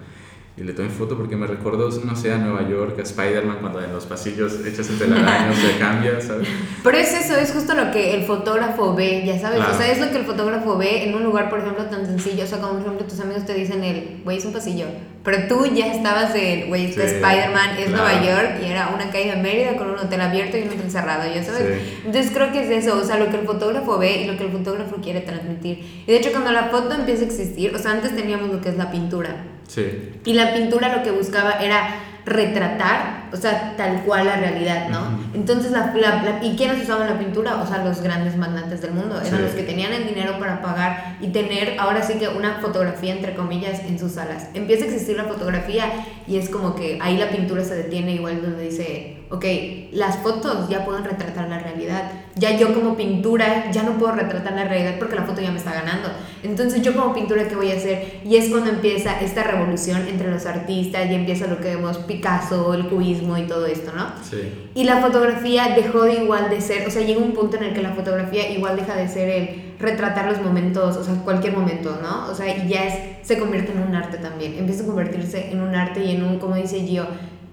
Y 0.54 0.64
le 0.64 0.74
tomé 0.74 0.90
foto 0.90 1.16
porque 1.16 1.34
me 1.34 1.46
recordó, 1.46 1.88
no 2.04 2.14
sé, 2.14 2.30
a 2.30 2.36
Nueva 2.36 2.68
York, 2.68 2.98
a 2.98 3.02
Spider-Man, 3.02 3.58
cuando 3.62 3.82
en 3.82 3.90
los 3.90 4.04
pasillos 4.04 4.66
echas 4.66 4.90
el 4.90 4.98
telaraño, 4.98 5.54
se 5.54 5.78
cambia, 5.78 6.20
¿sabes? 6.20 6.46
Pero 6.84 6.98
es 6.98 7.10
eso, 7.14 7.36
es 7.36 7.52
justo 7.52 7.72
lo 7.72 7.90
que 7.90 8.14
el 8.14 8.24
fotógrafo 8.24 8.94
ve, 8.94 9.24
ya 9.24 9.38
sabes. 9.38 9.56
Claro. 9.56 9.72
O 9.72 9.76
sea, 9.78 9.90
es 9.90 9.98
lo 9.98 10.10
que 10.10 10.18
el 10.18 10.24
fotógrafo 10.26 10.76
ve 10.76 11.04
en 11.04 11.14
un 11.14 11.24
lugar, 11.24 11.48
por 11.48 11.60
ejemplo, 11.60 11.84
tan 11.86 12.04
sencillo. 12.04 12.44
O 12.44 12.46
sea, 12.46 12.58
como 12.58 12.74
por 12.74 12.82
ejemplo 12.82 13.06
tus 13.06 13.18
amigos 13.20 13.46
te 13.46 13.54
dicen 13.54 13.82
el, 13.82 14.20
güey, 14.24 14.36
es 14.36 14.44
un 14.44 14.52
pasillo. 14.52 14.84
Pero 15.24 15.48
tú 15.48 15.64
ya 15.74 15.86
estabas 15.86 16.34
en, 16.34 16.68
güey, 16.68 16.86
es 16.86 16.96
Sí, 16.96 17.00
Spider-Man, 17.00 17.78
es 17.78 17.86
claro. 17.86 18.04
Nueva 18.04 18.22
York 18.22 18.50
y 18.62 18.70
era 18.70 18.90
una 18.94 19.10
calle 19.10 19.30
de 19.30 19.36
Mérida 19.36 19.76
con 19.78 19.88
un 19.88 19.98
hotel 19.98 20.20
abierto 20.20 20.58
y 20.58 20.62
un 20.62 20.68
hotel 20.68 20.90
cerrado, 20.90 21.22
ya 21.34 21.42
sabes. 21.42 21.80
Sí. 21.80 22.00
Entonces 22.04 22.30
creo 22.30 22.52
que 22.52 22.64
es 22.64 22.84
eso, 22.84 22.98
o 22.98 23.04
sea, 23.04 23.16
lo 23.16 23.30
que 23.30 23.38
el 23.38 23.46
fotógrafo 23.46 23.96
ve 23.96 24.20
y 24.20 24.26
lo 24.26 24.36
que 24.36 24.44
el 24.44 24.50
fotógrafo 24.50 24.96
quiere 24.96 25.22
transmitir. 25.22 25.78
Y 26.06 26.10
de 26.10 26.18
hecho, 26.18 26.30
cuando 26.30 26.52
la 26.52 26.64
foto 26.64 26.92
empieza 26.92 27.22
a 27.22 27.26
existir, 27.26 27.74
o 27.74 27.78
sea, 27.78 27.92
antes 27.92 28.14
teníamos 28.14 28.50
lo 28.50 28.60
que 28.60 28.68
es 28.68 28.76
la 28.76 28.90
pintura. 28.90 29.51
Sí, 29.74 30.20
Y 30.26 30.34
la 30.34 30.52
pintura 30.52 30.94
lo 30.94 31.02
que 31.02 31.10
buscaba 31.12 31.52
era 31.52 31.94
retratar, 32.24 33.28
o 33.32 33.36
sea, 33.36 33.74
tal 33.76 34.02
cual 34.04 34.26
la 34.26 34.36
realidad, 34.36 34.88
¿no? 34.88 35.18
Entonces, 35.34 35.72
la, 35.72 35.92
la- 35.94 36.22
la- 36.22 36.44
¿y 36.44 36.56
quiénes 36.56 36.82
usaban 36.82 37.08
la 37.08 37.18
pintura? 37.18 37.62
O 37.62 37.66
sea, 37.66 37.78
los 37.84 38.00
grandes 38.02 38.36
magnates 38.36 38.80
del 38.82 38.92
mundo, 38.92 39.20
eran 39.20 39.38
Sí. 39.38 39.42
los 39.42 39.50
que 39.52 39.62
tenían 39.62 39.92
el 39.92 40.06
dinero 40.06 40.38
para 40.38 40.60
pagar 40.62 41.16
y 41.20 41.28
tener, 41.28 41.76
ahora 41.78 42.02
sí 42.02 42.14
que 42.14 42.28
una 42.28 42.58
fotografía, 42.60 43.12
entre 43.12 43.34
comillas, 43.34 43.80
en 43.80 43.98
sus 43.98 44.12
salas. 44.12 44.48
Empieza 44.54 44.84
a 44.84 44.88
existir 44.88 45.16
la 45.16 45.24
fotografía 45.24 45.84
y 46.26 46.36
es 46.36 46.48
como 46.48 46.74
que 46.74 46.98
ahí 47.02 47.16
la 47.16 47.30
pintura 47.30 47.64
se 47.64 47.74
detiene 47.74 48.12
igual 48.12 48.42
donde 48.42 48.64
dice, 48.64 49.18
ok, 49.30 49.44
las 49.92 50.18
fotos 50.18 50.68
ya 50.68 50.84
pueden 50.84 51.04
retratar 51.04 51.48
la 51.48 51.58
realidad, 51.58 52.02
ya 52.34 52.56
yo 52.56 52.74
como 52.74 52.96
pintura 52.96 53.70
ya 53.70 53.82
no 53.82 53.92
puedo 53.98 54.12
retratar 54.12 54.52
la 54.52 54.64
realidad 54.64 54.96
porque 54.98 55.16
la 55.16 55.22
foto 55.22 55.40
ya 55.40 55.50
me 55.50 55.56
está 55.58 55.72
ganando. 55.72 56.10
Entonces 56.42 56.82
yo 56.82 56.94
como 56.94 57.14
pintura, 57.14 57.48
¿qué 57.48 57.56
voy 57.56 57.70
a 57.72 57.76
hacer? 57.76 58.20
Y 58.24 58.36
es 58.36 58.50
cuando 58.50 58.68
empieza 58.70 59.20
esta 59.20 59.42
revolución 59.44 60.06
entre 60.08 60.30
los 60.30 60.44
artistas 60.44 61.10
y 61.10 61.14
empieza 61.14 61.46
lo 61.46 61.58
que 61.60 61.74
vemos 61.76 61.98
Picasso, 62.12 62.74
el 62.74 62.86
cubismo 62.88 63.36
y 63.38 63.42
todo 63.42 63.66
esto, 63.66 63.92
¿no? 63.94 64.06
sí. 64.22 64.68
Y 64.74 64.84
la 64.84 65.00
fotografía 65.00 65.74
dejó 65.74 66.02
de 66.02 66.22
igual 66.22 66.50
de 66.50 66.60
ser, 66.60 66.86
o 66.86 66.90
sea, 66.90 67.02
llega 67.02 67.20
un 67.20 67.32
punto 67.32 67.56
en 67.56 67.64
el 67.64 67.74
que 67.74 67.82
la 67.82 67.92
fotografía 67.92 68.50
igual 68.50 68.76
deja 68.76 68.94
de 68.94 69.08
ser 69.08 69.28
el 69.28 69.74
retratar 69.78 70.30
los 70.30 70.40
momentos, 70.40 70.96
o 70.96 71.04
sea, 71.04 71.14
cualquier 71.24 71.56
momento, 71.56 71.98
¿no? 72.02 72.30
O 72.30 72.34
sea, 72.34 72.56
y 72.56 72.68
ya 72.68 72.84
es, 72.84 73.26
se 73.26 73.38
convierte 73.38 73.72
en 73.72 73.82
un 73.82 73.94
arte 73.94 74.18
también, 74.18 74.56
empieza 74.58 74.84
a 74.84 74.86
convertirse 74.86 75.50
en 75.50 75.60
un 75.60 75.74
arte 75.74 76.04
y 76.04 76.16
en 76.16 76.22
un, 76.22 76.38
como 76.38 76.56
dice 76.56 76.80
Gio, 76.80 77.06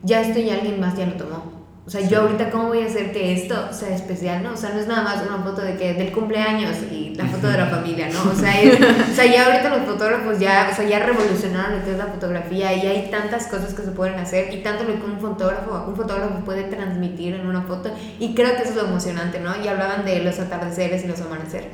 ya 0.03 0.21
esto 0.21 0.39
y 0.39 0.49
alguien 0.49 0.79
más 0.79 0.95
ya 0.97 1.05
lo 1.05 1.13
tomó. 1.13 1.58
O 1.89 1.91
sea, 1.91 2.01
Sí. 2.01 2.07
yo 2.09 2.21
ahorita, 2.21 2.51
¿cómo 2.51 2.67
voy 2.67 2.83
a 2.83 2.85
hacer 2.85 3.11
que 3.11 3.33
esto 3.33 3.73
sea 3.73 3.95
especial, 3.95 4.43
no? 4.43 4.53
O 4.53 4.55
sea, 4.55 4.69
no 4.69 4.79
es 4.79 4.85
nada 4.85 5.01
más 5.01 5.23
una 5.27 5.41
foto 5.43 5.61
de 5.63 5.75
que 5.75 5.95
del 5.95 6.11
cumpleaños 6.11 6.75
y 6.91 7.15
la 7.15 7.25
foto 7.25 7.47
de 7.47 7.57
la 7.57 7.65
familia, 7.65 8.09
¿no? 8.13 8.29
O 8.31 8.35
sea, 8.35 8.61
es- 8.61 8.79
o 8.79 9.15
sea, 9.15 9.25
ya 9.25 9.47
ahorita 9.47 9.69
los 9.75 9.87
fotógrafos 9.87 10.37
ya, 10.37 10.69
o 10.71 10.75
sea, 10.75 10.87
ya 10.87 10.99
revolucionaron 10.99 11.79
lo 11.79 11.83
que 11.83 11.91
es 11.93 11.97
la 11.97 12.05
fotografía 12.05 12.71
y 12.75 12.81
hay 12.85 13.09
tantas 13.09 13.47
cosas 13.47 13.73
que 13.73 13.81
se 13.81 13.89
pueden 13.89 14.19
hacer 14.19 14.53
y 14.53 14.57
tanto 14.61 14.83
lo 14.83 14.99
que 14.99 15.03
un 15.03 15.19
fotógrafo, 15.19 15.85
un 15.87 15.95
fotógrafo 15.95 16.35
puede 16.45 16.65
transmitir 16.65 17.33
en 17.33 17.47
una 17.47 17.63
foto 17.63 17.89
y 18.19 18.35
creo 18.35 18.55
que 18.55 18.61
eso 18.61 18.69
es 18.69 18.75
lo 18.75 18.85
emocionante, 18.85 19.39
¿no? 19.39 19.59
Y 19.59 19.67
hablaban 19.67 20.05
de 20.05 20.19
los 20.23 20.37
atardeceres 20.39 21.03
y 21.05 21.07
los 21.07 21.19
amanecer. 21.21 21.69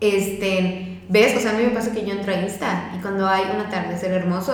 Este, 0.00 1.00
¿ves? 1.08 1.36
O 1.36 1.40
sea, 1.40 1.52
a 1.52 1.54
mí 1.54 1.62
me 1.62 1.70
pasa 1.70 1.92
que 1.92 2.04
yo 2.04 2.12
entro 2.12 2.32
a 2.34 2.38
Insta 2.38 2.90
y 2.96 3.00
cuando 3.00 3.26
hay 3.28 3.44
un 3.54 3.60
atardecer 3.60 4.10
hermoso, 4.10 4.52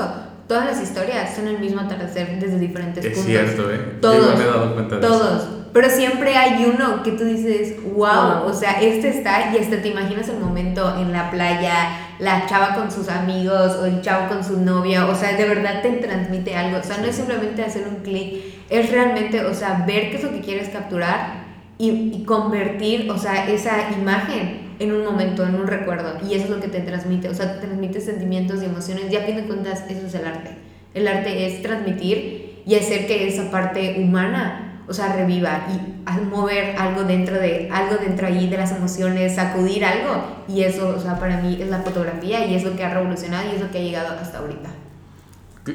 todas 0.49 0.67
las 0.67 0.83
historias 0.83 1.35
son 1.37 1.47
el 1.49 1.59
mismo 1.59 1.81
atardecer 1.81 2.39
desde 2.41 2.59
diferentes 2.59 3.05
Es 3.05 3.13
puntos. 3.13 3.27
cierto, 3.27 3.71
¿eh? 3.73 3.81
Todos, 4.01 4.17
igual 4.17 4.37
me 4.39 4.43
he 4.45 4.47
dado 4.47 4.75
cuenta 4.75 4.97
de 4.97 5.07
eso. 5.07 5.19
todos. 5.19 5.49
Pero 5.71 5.91
siempre 5.91 6.35
hay 6.35 6.65
uno 6.65 7.03
que 7.03 7.13
tú 7.13 7.25
dices, 7.25 7.77
wow, 7.85 7.95
Wow. 8.43 8.47
o 8.47 8.55
sea, 8.55 8.81
este 8.81 9.11
está 9.11 9.53
y 9.55 9.59
hasta 9.59 9.81
te 9.83 9.89
imaginas 9.89 10.29
el 10.31 10.39
momento 10.41 10.97
en 10.99 11.13
la 11.13 11.31
playa, 11.31 11.91
la 12.19 12.47
chava 12.47 12.75
con 12.75 12.91
sus 12.91 13.09
amigos 13.11 13.77
o 13.77 13.85
el 13.85 14.01
chavo 14.01 14.29
con 14.29 14.43
su 14.43 14.59
novia, 14.59 15.07
o 15.07 15.15
sea, 15.15 15.37
de 15.37 15.45
verdad 15.47 15.83
te 15.83 15.91
transmite 15.91 16.57
algo, 16.57 16.79
o 16.79 16.83
sea, 16.83 16.97
no 16.97 17.05
es 17.05 17.15
simplemente 17.17 17.63
hacer 17.63 17.87
un 17.87 17.97
clic, 18.03 18.43
es 18.71 18.91
realmente, 18.91 19.45
o 19.45 19.53
sea, 19.55 19.85
ver 19.87 20.11
qué 20.11 20.17
es 20.17 20.23
lo 20.25 20.33
que 20.33 20.41
quieres 20.41 20.71
capturar 20.71 21.38
y, 21.79 22.25
convertir, 22.25 23.11
o 23.11 23.19
sea, 23.19 23.49
esa 23.49 23.93
imagen 23.93 24.69
en 24.79 24.93
un 24.93 25.05
momento, 25.05 25.45
en 25.45 25.55
un 25.55 25.67
recuerdo, 25.67 26.19
y 26.29 26.35
eso 26.35 26.45
es 26.45 26.51
lo 26.51 26.61
que 26.61 26.69
te 26.69 26.81
transmite, 26.81 27.29
o 27.29 27.35
sea, 27.35 27.55
te 27.55 27.67
transmite 27.67 28.01
sentimientos 28.01 28.63
y 28.63 28.67
emociones, 28.67 29.05
y 29.11 29.17
a 29.17 29.21
fin 29.21 29.37
de 29.37 29.45
cuentas, 29.45 29.85
eso 29.89 30.07
es 30.07 30.15
el 30.15 30.27
arte. 30.27 30.51
El 30.95 31.07
arte 31.07 31.47
es 31.47 31.63
transmitir 31.63 32.63
y 32.67 32.75
hacer 32.75 33.07
que 33.07 33.29
esa 33.29 33.51
parte 33.51 33.97
humana 33.99 34.69
o 34.89 34.95
sea, 34.95 35.15
reviva 35.15 35.67
y 35.69 36.25
mover 36.25 36.75
algo 36.79 37.05
dentro 37.05 37.39
de 37.39 37.69
algo 37.71 37.97
dentro 37.97 38.27
ahí 38.27 38.49
de 38.49 38.57
las 38.57 38.73
emociones, 38.73 39.35
sacudir 39.35 39.85
algo 39.85 40.25
y 40.49 40.63
eso, 40.63 40.95
o 40.97 40.99
sea, 40.99 41.21
para 41.21 41.43
mí 41.43 41.59
es 41.61 41.69
la 41.69 41.81
fotografía 41.81 42.47
y 42.47 42.55
es 42.55 42.65
lo 42.65 42.75
que 42.75 42.85
ha 42.85 42.95
revolucionado 42.95 43.51
y 43.53 43.57
es 43.57 43.61
lo 43.61 43.71
que 43.71 43.79
ha 43.79 43.83
llegado 43.83 44.15
hasta 44.15 44.39
ahorita. 44.39 44.71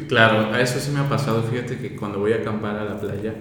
Claro, 0.07 0.51
a 0.51 0.59
eso 0.59 0.79
sí 0.79 0.89
me 0.89 1.01
ha 1.01 1.07
pasado. 1.07 1.43
Fíjate 1.43 1.77
que 1.77 1.95
cuando 1.95 2.19
voy 2.19 2.33
a 2.33 2.37
acampar 2.37 2.75
a 2.75 2.85
la 2.85 2.99
playa, 2.99 3.35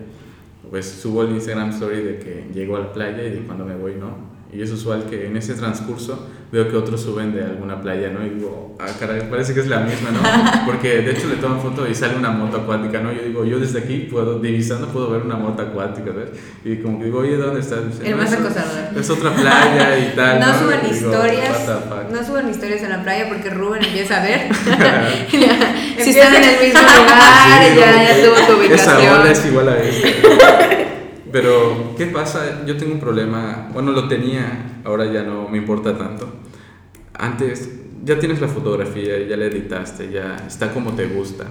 pues 0.72 0.86
subo 0.86 1.22
el 1.22 1.32
Instagram 1.32 1.68
Story 1.68 2.02
de 2.02 2.18
que 2.18 2.46
llego 2.54 2.76
a 2.76 2.80
la 2.80 2.92
playa 2.94 3.22
y 3.22 3.30
de 3.30 3.40
cuando 3.40 3.66
me 3.66 3.76
voy, 3.76 3.96
¿no? 3.96 4.31
Y 4.52 4.60
es 4.60 4.70
usual 4.70 5.04
que 5.08 5.26
en 5.26 5.36
ese 5.38 5.54
transcurso 5.54 6.28
veo 6.52 6.68
que 6.70 6.76
otros 6.76 7.00
suben 7.00 7.32
de 7.32 7.42
alguna 7.42 7.80
playa, 7.80 8.10
¿no? 8.10 8.22
Y 8.26 8.28
digo, 8.28 8.76
ah, 8.78 8.86
caray, 9.00 9.22
parece 9.30 9.54
que 9.54 9.60
es 9.60 9.66
la 9.66 9.80
misma, 9.80 10.10
¿no? 10.10 10.20
Porque 10.66 11.00
de 11.00 11.12
hecho 11.12 11.26
le 11.28 11.36
toman 11.36 11.58
foto 11.62 11.88
y 11.88 11.94
sale 11.94 12.16
una 12.16 12.30
moto 12.30 12.58
acuática, 12.58 13.00
¿no? 13.00 13.10
Yo 13.12 13.22
digo, 13.22 13.44
yo 13.46 13.58
desde 13.58 13.78
aquí 13.78 14.08
puedo, 14.10 14.38
divisando, 14.40 14.88
puedo 14.88 15.08
ver 15.10 15.22
una 15.22 15.36
moto 15.36 15.62
acuática, 15.62 16.10
¿ves? 16.10 16.28
Y 16.66 16.76
como 16.82 16.98
que 16.98 17.06
digo, 17.06 17.20
oye, 17.20 17.36
¿dónde 17.38 17.60
estás? 17.60 17.78
Dice, 17.88 18.04
El 18.04 18.10
"No, 18.10 18.16
más 18.18 18.32
acosador. 18.34 18.98
Es 19.00 19.08
otra 19.08 19.34
playa 19.34 19.98
y 19.98 20.12
tal. 20.14 20.40
No 20.40 20.58
suban 20.58 20.78
Y 20.86 20.92
digo, 20.92 21.06
historias, 21.12 21.50
"What 21.50 21.74
the 21.74 21.88
fuck?". 21.88 22.10
no 22.20 22.26
suban 22.26 22.50
historias 22.50 22.82
en 22.82 22.90
la 22.90 23.02
playa 23.02 23.28
porque 23.30 23.48
Rubén 23.48 23.82
empieza 23.84 24.20
a 24.20 24.22
ver. 24.22 24.48
Si 25.98 26.10
están 26.10 26.34
en 26.34 26.44
el 26.44 26.60
mismo 26.60 26.80
lugar, 26.80 27.62
Sí, 27.62 27.78
ya, 27.78 27.92
no, 27.92 28.02
ya 28.02 28.24
tuvo 28.24 28.34
tu 28.34 28.60
Esa 28.74 28.96
ubicación. 28.98 29.20
ola 29.20 29.30
es 29.30 29.46
igual 29.46 29.68
a 29.70 29.78
esta. 29.78 30.91
Pero, 31.32 31.94
¿qué 31.96 32.06
pasa? 32.06 32.64
Yo 32.66 32.76
tengo 32.76 32.92
un 32.92 33.00
problema, 33.00 33.70
bueno, 33.72 33.90
lo 33.90 34.06
tenía, 34.06 34.80
ahora 34.84 35.10
ya 35.10 35.22
no 35.22 35.48
me 35.48 35.56
importa 35.56 35.96
tanto. 35.96 36.30
Antes 37.14 37.70
ya 38.04 38.18
tienes 38.18 38.40
la 38.40 38.48
fotografía, 38.48 39.18
ya 39.26 39.36
la 39.36 39.46
editaste, 39.46 40.10
ya 40.12 40.36
está 40.46 40.72
como 40.72 40.92
te 40.92 41.06
gusta. 41.06 41.46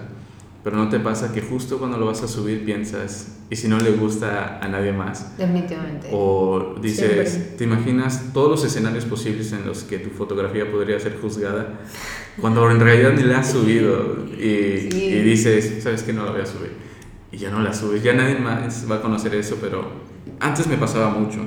Pero 0.63 0.77
no 0.77 0.89
te 0.89 0.99
pasa 0.99 1.33
que 1.33 1.41
justo 1.41 1.79
cuando 1.79 1.97
lo 1.97 2.05
vas 2.05 2.21
a 2.21 2.27
subir 2.27 2.63
piensas, 2.63 3.39
¿y 3.49 3.55
si 3.55 3.67
no 3.67 3.79
le 3.79 3.89
gusta 3.93 4.59
a 4.61 4.67
nadie 4.67 4.91
más? 4.91 5.35
Definitivamente. 5.35 6.09
O 6.11 6.75
dices, 6.79 7.57
¿te 7.57 7.63
imaginas 7.63 8.31
todos 8.31 8.51
los 8.51 8.63
escenarios 8.63 9.05
posibles 9.05 9.51
en 9.53 9.65
los 9.65 9.83
que 9.83 9.97
tu 9.97 10.11
fotografía 10.11 10.71
podría 10.71 10.99
ser 10.99 11.17
juzgada? 11.19 11.79
Cuando 12.39 12.69
en 12.69 12.79
realidad 12.79 13.13
ni 13.13 13.23
la 13.23 13.39
has 13.39 13.51
subido 13.51 14.27
y, 14.37 14.89
y 14.95 15.21
dices, 15.23 15.81
¿sabes 15.81 16.03
que 16.03 16.13
No 16.13 16.25
la 16.25 16.31
voy 16.31 16.41
a 16.41 16.45
subir. 16.45 16.90
Y 17.31 17.37
ya 17.37 17.49
no 17.49 17.61
la 17.61 17.73
subes, 17.73 18.03
ya 18.03 18.13
nadie 18.13 18.35
más 18.35 18.85
va 18.89 18.97
a 18.97 19.01
conocer 19.01 19.33
eso, 19.35 19.57
pero 19.61 19.89
antes 20.39 20.67
me 20.67 20.77
pasaba 20.77 21.09
mucho. 21.09 21.39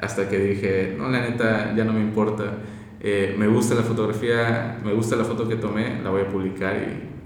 Hasta 0.00 0.28
que 0.28 0.38
dije, 0.38 0.94
no, 0.96 1.08
la 1.08 1.20
neta, 1.22 1.74
ya 1.76 1.84
no 1.84 1.92
me 1.92 2.00
importa. 2.00 2.58
Eh, 3.00 3.34
me 3.36 3.48
gusta 3.48 3.74
la 3.74 3.82
fotografía, 3.82 4.78
me 4.84 4.92
gusta 4.92 5.16
la 5.16 5.24
foto 5.24 5.48
que 5.48 5.56
tomé, 5.56 6.00
la 6.02 6.10
voy 6.10 6.22
a 6.22 6.28
publicar 6.28 6.76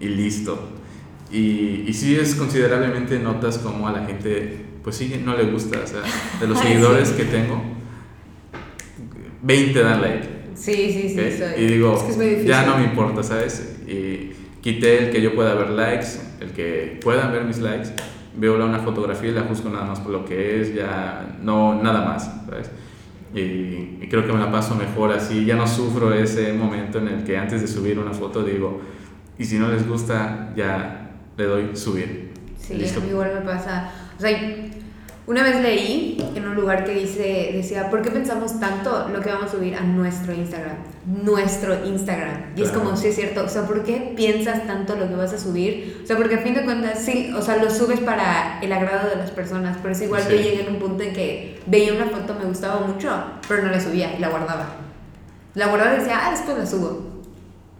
y, 0.01 0.07
y 0.07 0.09
listo 0.09 0.81
y, 1.33 1.87
y 1.89 1.93
sí 1.95 2.15
es 2.15 2.35
considerablemente 2.35 3.19
notas 3.19 3.57
como 3.57 3.89
a 3.89 3.93
la 3.93 4.05
gente, 4.05 4.59
pues 4.85 4.97
sí, 4.97 5.23
no 5.25 5.35
le 5.35 5.45
gusta. 5.45 5.81
O 5.83 5.87
sea, 5.87 6.03
de 6.39 6.47
los 6.47 6.59
seguidores 6.61 7.11
que 7.11 7.25
tengo, 7.25 7.63
20 9.41 9.83
dan 9.83 10.03
like. 10.03 10.29
Sí, 10.55 10.93
sí, 10.93 11.09
sí. 11.09 11.43
Y 11.57 11.67
digo, 11.67 12.07
ya 12.45 12.67
no 12.67 12.77
me 12.77 12.85
importa, 12.85 13.23
¿sabes? 13.23 13.79
Y 13.87 14.33
quité 14.63 15.07
el 15.07 15.11
que 15.11 15.21
yo 15.21 15.35
pueda 15.35 15.55
ver 15.55 15.71
likes, 15.71 16.19
el 16.41 16.53
que 16.53 16.99
puedan 17.03 17.33
ver 17.33 17.45
mis 17.45 17.59
likes. 17.59 17.91
Veo 18.35 18.55
una 18.55 18.79
fotografía 18.79 19.31
y 19.31 19.35
la 19.35 19.43
juzgo 19.43 19.69
nada 19.69 19.85
más 19.85 20.01
por 20.01 20.11
lo 20.11 20.25
que 20.25 20.61
es, 20.61 20.75
ya 20.75 21.37
no, 21.43 21.83
nada 21.83 22.03
más, 22.07 22.31
¿sabes? 22.49 22.71
Y, 23.35 23.99
y, 24.01 24.09
creo 24.11 24.27
que 24.27 24.33
me 24.33 24.39
la 24.39 24.51
paso 24.51 24.75
mejor 24.75 25.13
así, 25.13 25.45
ya 25.45 25.57
no 25.57 25.67
sufro 25.67 26.15
ese 26.15 26.53
momento 26.53 26.99
en 26.99 27.09
el 27.09 27.25
que 27.25 27.37
antes 27.37 27.61
de 27.61 27.67
subir 27.67 27.99
una 27.99 28.13
foto 28.13 28.43
digo, 28.43 28.81
y 29.39 29.45
si 29.45 29.59
no 29.59 29.69
les 29.69 29.87
gusta, 29.87 30.53
ya 30.57 31.11
le 31.37 31.45
doy 31.45 31.77
subir. 31.77 32.33
Sí, 32.59 32.75
mí 32.75 33.09
igual 33.09 33.33
me 33.35 33.41
pasa. 33.41 33.91
O 34.17 34.21
sea, 34.21 34.31
una 35.25 35.45
vez 35.45 35.61
leí 35.61 36.19
en 36.35 36.49
un 36.49 36.57
lugar 36.57 36.85
que 36.85 36.95
dice, 36.95 37.51
decía, 37.53 37.91
¿por 37.91 38.03
qué 38.03 38.11
pensamos 38.11 38.59
tanto 38.59 39.09
lo 39.09 39.21
que 39.21 39.31
vamos 39.31 39.47
a 39.47 39.57
subir 39.57 39.77
a 39.77 39.81
nuestro 39.81 40.33
Instagram? 40.33 40.77
Nuestro 41.07 41.87
Instagram. 41.87 42.55
Y 42.57 42.63
es 42.63 42.71
como, 42.71 42.97
sí 42.97 43.09
es 43.09 43.15
cierto, 43.15 43.45
o 43.45 43.49
sea, 43.49 43.63
¿por 43.63 43.85
qué 43.85 44.13
piensas 44.17 44.67
tanto 44.67 44.97
lo 44.97 45.09
que 45.09 45.15
vas 45.15 45.33
a 45.33 45.39
subir? 45.39 46.01
O 46.03 46.07
sea, 46.07 46.17
porque 46.17 46.35
a 46.35 46.39
fin 46.39 46.55
de 46.55 46.65
cuentas, 46.65 46.99
sí, 46.99 47.33
o 47.37 47.41
sea, 47.41 47.57
lo 47.57 47.71
subes 47.71 48.01
para 48.01 48.59
el 48.61 48.73
agrado 48.73 49.11
de 49.11 49.17
las 49.17 49.31
personas, 49.31 49.77
pero 49.81 49.95
es 49.95 50.03
igual 50.03 50.27
que 50.27 50.39
yo 50.39 50.43
llegué 50.43 50.63
en 50.63 50.75
un 50.75 50.81
punto 50.81 51.05
en 51.05 51.13
que 51.13 51.61
veía 51.67 51.95
una 51.95 52.07
foto, 52.07 52.35
me 52.35 52.47
gustaba 52.47 52.81
mucho, 52.81 53.11
pero 53.47 53.63
no 53.63 53.71
la 53.71 53.81
subía 53.81 54.17
y 54.17 54.21
la 54.21 54.29
guardaba. 54.29 54.67
La 55.55 55.69
guardaba 55.69 55.95
y 55.95 55.99
decía, 56.01 56.19
ah, 56.25 56.31
después 56.33 56.59
la 56.59 56.67
subo. 56.67 57.12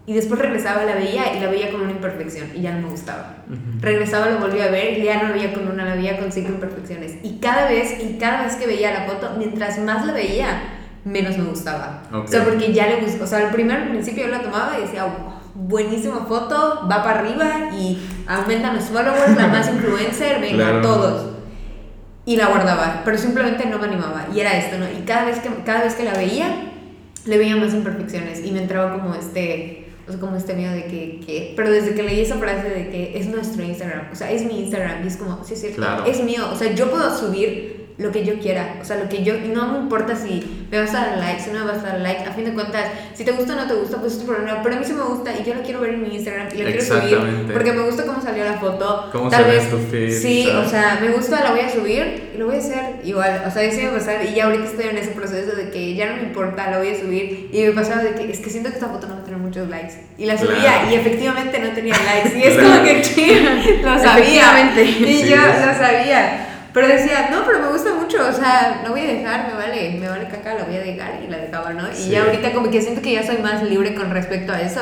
Y 0.05 0.13
después 0.13 0.39
regresaba, 0.39 0.83
la 0.83 0.95
veía 0.95 1.33
y 1.35 1.39
la 1.39 1.49
veía 1.49 1.71
con 1.71 1.81
una 1.81 1.91
imperfección 1.91 2.49
y 2.53 2.61
ya 2.61 2.73
no 2.73 2.81
me 2.81 2.89
gustaba. 2.89 3.37
Regresaba, 3.79 4.29
lo 4.29 4.39
volvía 4.39 4.65
a 4.65 4.69
ver 4.69 4.97
y 4.97 5.03
ya 5.03 5.21
no 5.21 5.29
la 5.29 5.35
veía 5.35 5.53
con 5.53 5.65
una, 5.65 5.85
la 5.85 5.95
veía 5.95 6.19
con 6.19 6.29
cinco 6.29 6.49
imperfecciones. 6.49 7.15
Y 7.23 7.39
cada 7.39 7.69
vez, 7.69 8.03
y 8.03 8.17
cada 8.17 8.43
vez 8.43 8.55
que 8.55 8.67
veía 8.67 8.91
la 8.91 9.05
foto, 9.05 9.31
mientras 9.37 9.79
más 9.79 10.05
la 10.05 10.11
veía, 10.11 10.61
menos 11.05 11.37
me 11.37 11.45
gustaba. 11.45 12.03
O 12.11 12.27
sea, 12.27 12.43
porque 12.43 12.73
ya 12.73 12.87
le 12.87 12.97
gustó. 12.97 13.23
O 13.23 13.27
sea, 13.27 13.39
al 13.39 13.51
primer 13.51 13.89
principio 13.89 14.25
yo 14.25 14.29
la 14.29 14.41
tomaba 14.41 14.77
y 14.77 14.81
decía, 14.81 15.05
buenísima 15.55 16.25
foto, 16.25 16.85
va 16.91 17.01
para 17.03 17.19
arriba 17.19 17.69
y 17.73 17.97
aumentan 18.27 18.75
los 18.75 18.85
followers, 18.85 19.37
la 19.37 19.47
más 19.47 19.69
influencer, 19.69 20.41
venga, 20.41 20.81
todos. 20.81 21.31
Y 22.25 22.35
la 22.35 22.47
guardaba, 22.47 23.01
pero 23.05 23.17
simplemente 23.17 23.65
no 23.67 23.79
me 23.79 23.87
animaba. 23.87 24.27
Y 24.33 24.39
era 24.41 24.57
esto, 24.57 24.77
¿no? 24.77 24.85
Y 24.85 25.03
cada 25.03 25.25
vez 25.25 25.39
que, 25.39 25.49
cada 25.63 25.83
vez 25.83 25.93
que 25.95 26.03
la 26.03 26.13
veía, 26.13 26.71
le 27.25 27.37
veía 27.37 27.55
más 27.55 27.73
imperfecciones 27.73 28.43
y 28.45 28.51
me 28.51 28.61
entraba 28.61 28.97
como 28.97 29.13
este 29.15 29.82
o 30.07 30.11
sea, 30.11 30.19
como 30.19 30.35
este 30.35 30.53
miedo 30.53 30.73
de 30.73 30.85
que, 30.85 31.21
que, 31.25 31.53
Pero 31.55 31.71
desde 31.71 31.95
que 31.95 32.03
leí 32.03 32.19
esa 32.21 32.37
frase 32.37 32.69
de 32.69 32.89
que 32.89 33.17
es 33.17 33.27
nuestro 33.27 33.63
Instagram, 33.63 34.07
o 34.11 34.15
sea, 34.15 34.31
es 34.31 34.45
mi 34.45 34.59
Instagram, 34.59 35.03
y 35.03 35.07
es 35.07 35.17
como, 35.17 35.43
sí, 35.43 35.53
es 35.53 35.61
cierto, 35.61 36.05
es 36.05 36.23
mío, 36.23 36.43
o 36.51 36.55
sea, 36.55 36.73
yo 36.73 36.89
puedo 36.89 37.17
subir 37.17 37.82
lo 37.97 38.11
que 38.11 38.25
yo 38.25 38.39
quiera, 38.39 38.77
o 38.81 38.85
sea, 38.85 38.97
lo 38.97 39.07
que 39.07 39.23
yo, 39.23 39.35
no 39.53 39.67
me 39.73 39.79
importa 39.79 40.15
si 40.15 40.65
me 40.71 40.79
vas 40.79 40.93
a 40.95 41.05
dar 41.05 41.17
like, 41.19 41.41
si 41.41 41.51
no 41.51 41.59
me 41.59 41.71
vas 41.71 41.83
a 41.83 41.89
dar 41.89 41.99
like, 41.99 42.23
a 42.23 42.31
fin 42.31 42.45
de 42.45 42.53
cuentas, 42.53 42.87
si 43.13 43.23
te 43.23 43.31
gusta 43.31 43.53
o 43.53 43.55
no 43.55 43.67
te 43.67 43.75
gusta, 43.75 43.97
pues 43.97 44.13
es 44.13 44.19
tu 44.19 44.25
problema, 44.25 44.61
pero 44.63 44.75
a 44.75 44.79
mí 44.79 44.85
sí 44.85 44.93
me 44.93 45.03
gusta 45.03 45.31
y 45.37 45.43
yo 45.43 45.53
lo 45.53 45.61
quiero 45.61 45.81
ver 45.81 45.91
en 45.91 46.01
mi 46.01 46.15
Instagram 46.15 46.47
y 46.53 46.57
lo 46.57 46.65
quiero 46.65 46.81
subir, 46.81 47.19
porque 47.53 47.71
me 47.71 47.83
gusta 47.83 48.05
cómo 48.05 48.21
salió 48.21 48.45
la 48.45 48.53
foto, 48.53 49.09
¿Cómo 49.11 49.29
tal 49.29 49.45
vez, 49.45 49.69
tu 49.69 49.77
sí, 50.09 50.49
o 50.49 50.67
sea, 50.67 50.97
me 51.01 51.09
gusta, 51.09 51.43
la 51.43 51.51
voy 51.51 51.59
a 51.59 51.69
subir 51.69 52.31
y 52.33 52.37
lo 52.37 52.47
voy 52.47 52.55
a 52.55 52.59
hacer 52.59 52.83
igual, 53.03 53.43
o 53.47 53.51
sea, 53.51 53.63
eso 53.63 53.77
me 53.77 53.87
va 53.87 53.91
a 53.91 53.99
pasar 53.99 54.25
y 54.25 54.33
ya 54.33 54.45
ahorita 54.45 54.65
estoy 54.65 54.85
en 54.87 54.97
ese 54.97 55.11
proceso 55.11 55.55
de 55.55 55.69
que 55.69 55.93
ya 55.93 56.09
no 56.09 56.15
me 56.15 56.23
importa, 56.23 56.71
la 56.71 56.79
voy 56.79 56.89
a 56.89 56.99
subir 56.99 57.49
y 57.53 57.61
me 57.61 57.71
pasaba 57.71 58.01
de 58.01 58.15
que 58.15 58.31
es 58.31 58.39
que 58.39 58.49
siento 58.49 58.69
que 58.69 58.75
esta 58.75 58.87
foto 58.87 59.07
no 59.07 59.15
va 59.15 59.21
a 59.21 59.23
tener 59.23 59.39
muchos 59.39 59.69
likes 59.69 59.93
y 60.17 60.25
la 60.25 60.37
subía 60.37 60.91
y 60.91 60.95
efectivamente 60.95 61.59
no 61.59 61.69
tenía 61.73 61.95
likes 61.95 62.37
y 62.37 62.43
es 62.43 62.57
como 62.57 62.83
que 62.83 63.81
lo 63.83 63.99
sabía. 63.99 64.73
Y 64.75 65.23
yo 65.29 65.35
lo 65.37 65.73
sabía 65.77 66.52
pero 66.73 66.87
decía, 66.87 67.29
no, 67.31 67.45
pero 67.45 67.59
me 67.59 67.67
gusta 67.67 67.93
mucho, 67.93 68.17
o 68.27 68.33
sea, 68.33 68.81
no 68.83 68.91
voy 68.91 69.01
a 69.01 69.13
dejar, 69.13 69.47
me 69.47 69.53
vale, 69.53 69.97
me 69.99 70.09
vale 70.09 70.27
caca, 70.27 70.55
la 70.55 70.63
voy 70.63 70.75
a 70.75 70.81
dejar 70.81 71.21
y 71.23 71.29
la 71.29 71.37
dejaba, 71.37 71.71
¿no? 71.73 71.83
Y 71.91 72.09
ya 72.09 72.23
ahorita 72.23 72.51
como 72.51 72.71
que 72.71 72.81
siento 72.81 73.01
que 73.01 73.13
ya 73.13 73.23
soy 73.23 73.37
más 73.37 73.61
libre 73.63 73.93
con 73.93 74.09
respecto 74.09 74.53
a 74.53 74.61
eso. 74.61 74.81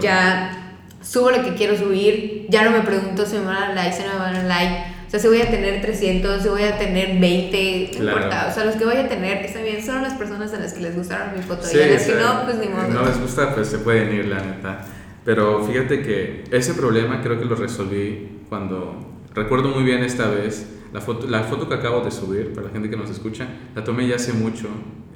Ya 0.00 0.76
subo 1.02 1.32
lo 1.32 1.42
que 1.42 1.54
quiero 1.54 1.76
subir, 1.76 2.46
ya 2.48 2.62
no 2.64 2.70
me 2.70 2.82
pregunto 2.82 3.26
si 3.26 3.38
me 3.38 3.46
van 3.46 3.62
a 3.62 3.74
like, 3.74 3.96
si 3.96 4.02
no 4.04 4.12
me 4.12 4.18
van 4.20 4.36
a 4.36 4.42
like. 4.44 4.92
O 5.06 5.10
sea, 5.10 5.20
si 5.20 5.28
voy 5.28 5.42
a 5.42 5.50
tener 5.50 5.82
300, 5.82 6.42
si 6.42 6.48
voy 6.48 6.62
a 6.62 6.78
tener 6.78 7.18
20, 7.20 7.90
no 7.98 8.04
importa. 8.04 8.46
O 8.48 8.54
sea, 8.54 8.64
los 8.64 8.76
que 8.76 8.84
voy 8.84 8.96
a 8.96 9.08
tener, 9.08 9.44
está 9.44 9.60
bien, 9.60 9.84
son 9.84 10.02
las 10.02 10.14
personas 10.14 10.54
a 10.54 10.58
las 10.58 10.72
que 10.72 10.80
les 10.80 10.96
gustaron 10.96 11.36
mi 11.36 11.42
foto. 11.42 11.66
y 11.70 11.82
a 11.82 11.86
las 11.88 12.04
que 12.04 12.14
no, 12.14 12.44
pues 12.44 12.56
ni 12.56 12.68
modo. 12.68 12.88
No 12.88 13.04
les 13.04 13.20
gusta, 13.20 13.54
pues 13.54 13.68
se 13.68 13.78
pueden 13.78 14.14
ir, 14.14 14.26
la 14.26 14.40
neta. 14.40 14.86
Pero 15.24 15.64
fíjate 15.64 16.02
que 16.02 16.44
ese 16.50 16.74
problema 16.74 17.20
creo 17.20 17.38
que 17.38 17.44
lo 17.44 17.56
resolví 17.56 18.44
cuando... 18.48 19.08
Recuerdo 19.34 19.68
muy 19.68 19.82
bien 19.82 20.02
esta 20.02 20.28
vez 20.28 20.66
la 20.92 21.00
foto, 21.00 21.26
la 21.26 21.42
foto 21.42 21.68
que 21.68 21.74
acabo 21.74 22.00
de 22.00 22.10
subir, 22.10 22.52
para 22.52 22.66
la 22.66 22.72
gente 22.72 22.90
que 22.90 22.96
nos 22.96 23.10
escucha, 23.10 23.48
la 23.74 23.82
tomé 23.82 24.06
ya 24.06 24.16
hace 24.16 24.32
mucho 24.32 24.68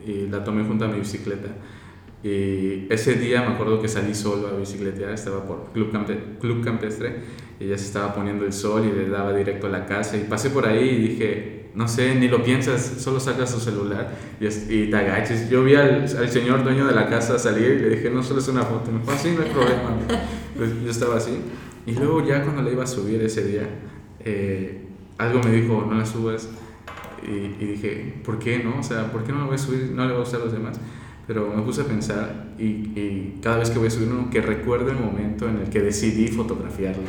y 0.07 0.29
la 0.29 0.43
tomé 0.43 0.65
junto 0.65 0.85
a 0.85 0.89
mi 0.89 0.99
bicicleta. 0.99 1.49
Y 2.23 2.87
ese 2.91 3.15
día 3.15 3.43
me 3.43 3.55
acuerdo 3.55 3.81
que 3.81 3.89
salí 3.89 4.15
solo 4.15 4.49
a 4.49 4.53
bicicletear, 4.53 5.11
estaba 5.11 5.45
por 5.45 5.71
Club, 5.73 5.91
Club 6.41 6.65
Campestre 6.65 7.21
y 7.61 7.69
ya 7.69 7.79
se 7.79 7.85
estaba 7.85 8.15
poniendo 8.15 8.45
el 8.45 8.53
sol 8.53 8.85
y 8.85 8.97
le 8.97 9.09
daba 9.09 9.33
directo 9.33 9.67
a 9.67 9.71
la 9.71 9.87
casa 9.87 10.17
y 10.17 10.21
pasé 10.21 10.51
por 10.51 10.67
ahí 10.67 10.89
y 10.89 11.09
dije, 11.09 11.71
no 11.75 11.87
sé, 11.87 12.15
ni 12.15 12.29
lo 12.29 12.43
piensas, 12.43 12.81
solo 12.99 13.21
sacas 13.21 13.53
tu 13.53 13.61
celular 13.61 14.11
y, 14.41 14.47
y 14.47 14.91
te 14.91 14.97
agaches. 14.97 15.51
Yo 15.51 15.63
vi 15.63 15.75
al, 15.75 16.03
al, 16.03 16.29
señor 16.31 16.65
dueño 16.65 16.87
de 16.87 16.95
la 16.95 17.07
casa 17.07 17.39
salir 17.39 17.73
y 17.73 17.83
le 17.83 17.91
dije, 17.91 18.11
no, 18.11 18.23
solo 18.23 18.41
es 18.41 18.49
una 18.49 18.63
foto. 18.63 18.91
Me 18.91 19.01
dijo, 19.01 19.13
así 19.13 19.31
no 19.33 19.43
hay 19.43 19.51
problema. 19.51 19.97
Pues 20.57 20.71
yo 20.83 20.91
estaba 20.91 21.17
así. 21.17 21.33
Y 21.85 21.93
luego 21.93 22.27
ya 22.27 22.43
cuando 22.43 22.63
le 22.63 22.73
iba 22.73 22.85
a 22.85 22.87
subir 22.87 23.21
ese 23.23 23.45
día, 23.47 23.69
eh, 24.21 24.86
algo 25.19 25.41
me 25.43 25.53
dijo, 25.53 25.87
no 25.89 25.95
la 25.95 26.07
subas. 26.07 26.49
Y, 27.27 27.65
dije, 27.65 28.15
¿por 28.25 28.39
qué 28.39 28.63
no? 28.63 28.79
O 28.79 28.83
sea, 28.83 29.11
¿por 29.11 29.25
qué 29.25 29.33
no 29.33 29.39
la 29.39 29.47
voy 29.47 29.57
a 29.57 29.59
subir? 29.59 29.91
No 29.93 30.05
le 30.05 30.13
va 30.13 30.19
a 30.19 30.21
gustar 30.21 30.41
a 30.41 30.45
los 30.45 30.53
demás. 30.53 30.79
Pero 31.27 31.53
me 31.55 31.63
puse 31.63 31.81
a 31.81 31.85
pensar 31.85 32.55
y, 32.57 32.65
y, 32.65 33.39
cada 33.43 33.59
vez 33.59 33.71
que 33.71 33.79
voy 33.79 33.89
a 33.89 33.91
subir 33.91 34.09
uno, 34.09 34.31
que 34.31 34.41
recuerdo 34.41 34.91
el 34.91 34.99
momento 34.99 35.49
en 35.49 35.59
el 35.59 35.71
que 35.71 35.81
decidí 35.81 36.29
fotografiarlo. 36.29 37.03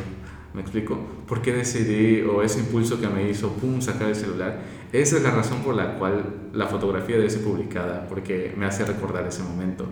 ¿Me 0.54 0.62
explico? 0.62 0.98
¿Por 1.28 1.40
qué 1.40 1.52
decidí 1.52 2.22
o 2.22 2.42
ese 2.42 2.60
impulso 2.60 3.00
que 3.00 3.06
me 3.06 3.30
hizo, 3.30 3.52
pum, 3.52 3.80
sacar 3.80 4.08
el 4.08 4.16
celular? 4.16 4.60
Esa 4.92 5.18
es 5.18 5.22
la 5.22 5.30
razón 5.30 5.58
por 5.58 5.74
la 5.74 5.98
cual 5.98 6.50
la 6.52 6.66
fotografía 6.66 7.16
debe 7.16 7.30
ser 7.30 7.44
publicada, 7.44 8.08
porque 8.08 8.54
me 8.56 8.66
hace 8.66 8.84
recordar 8.84 9.26
ese 9.26 9.42
momento. 9.42 9.86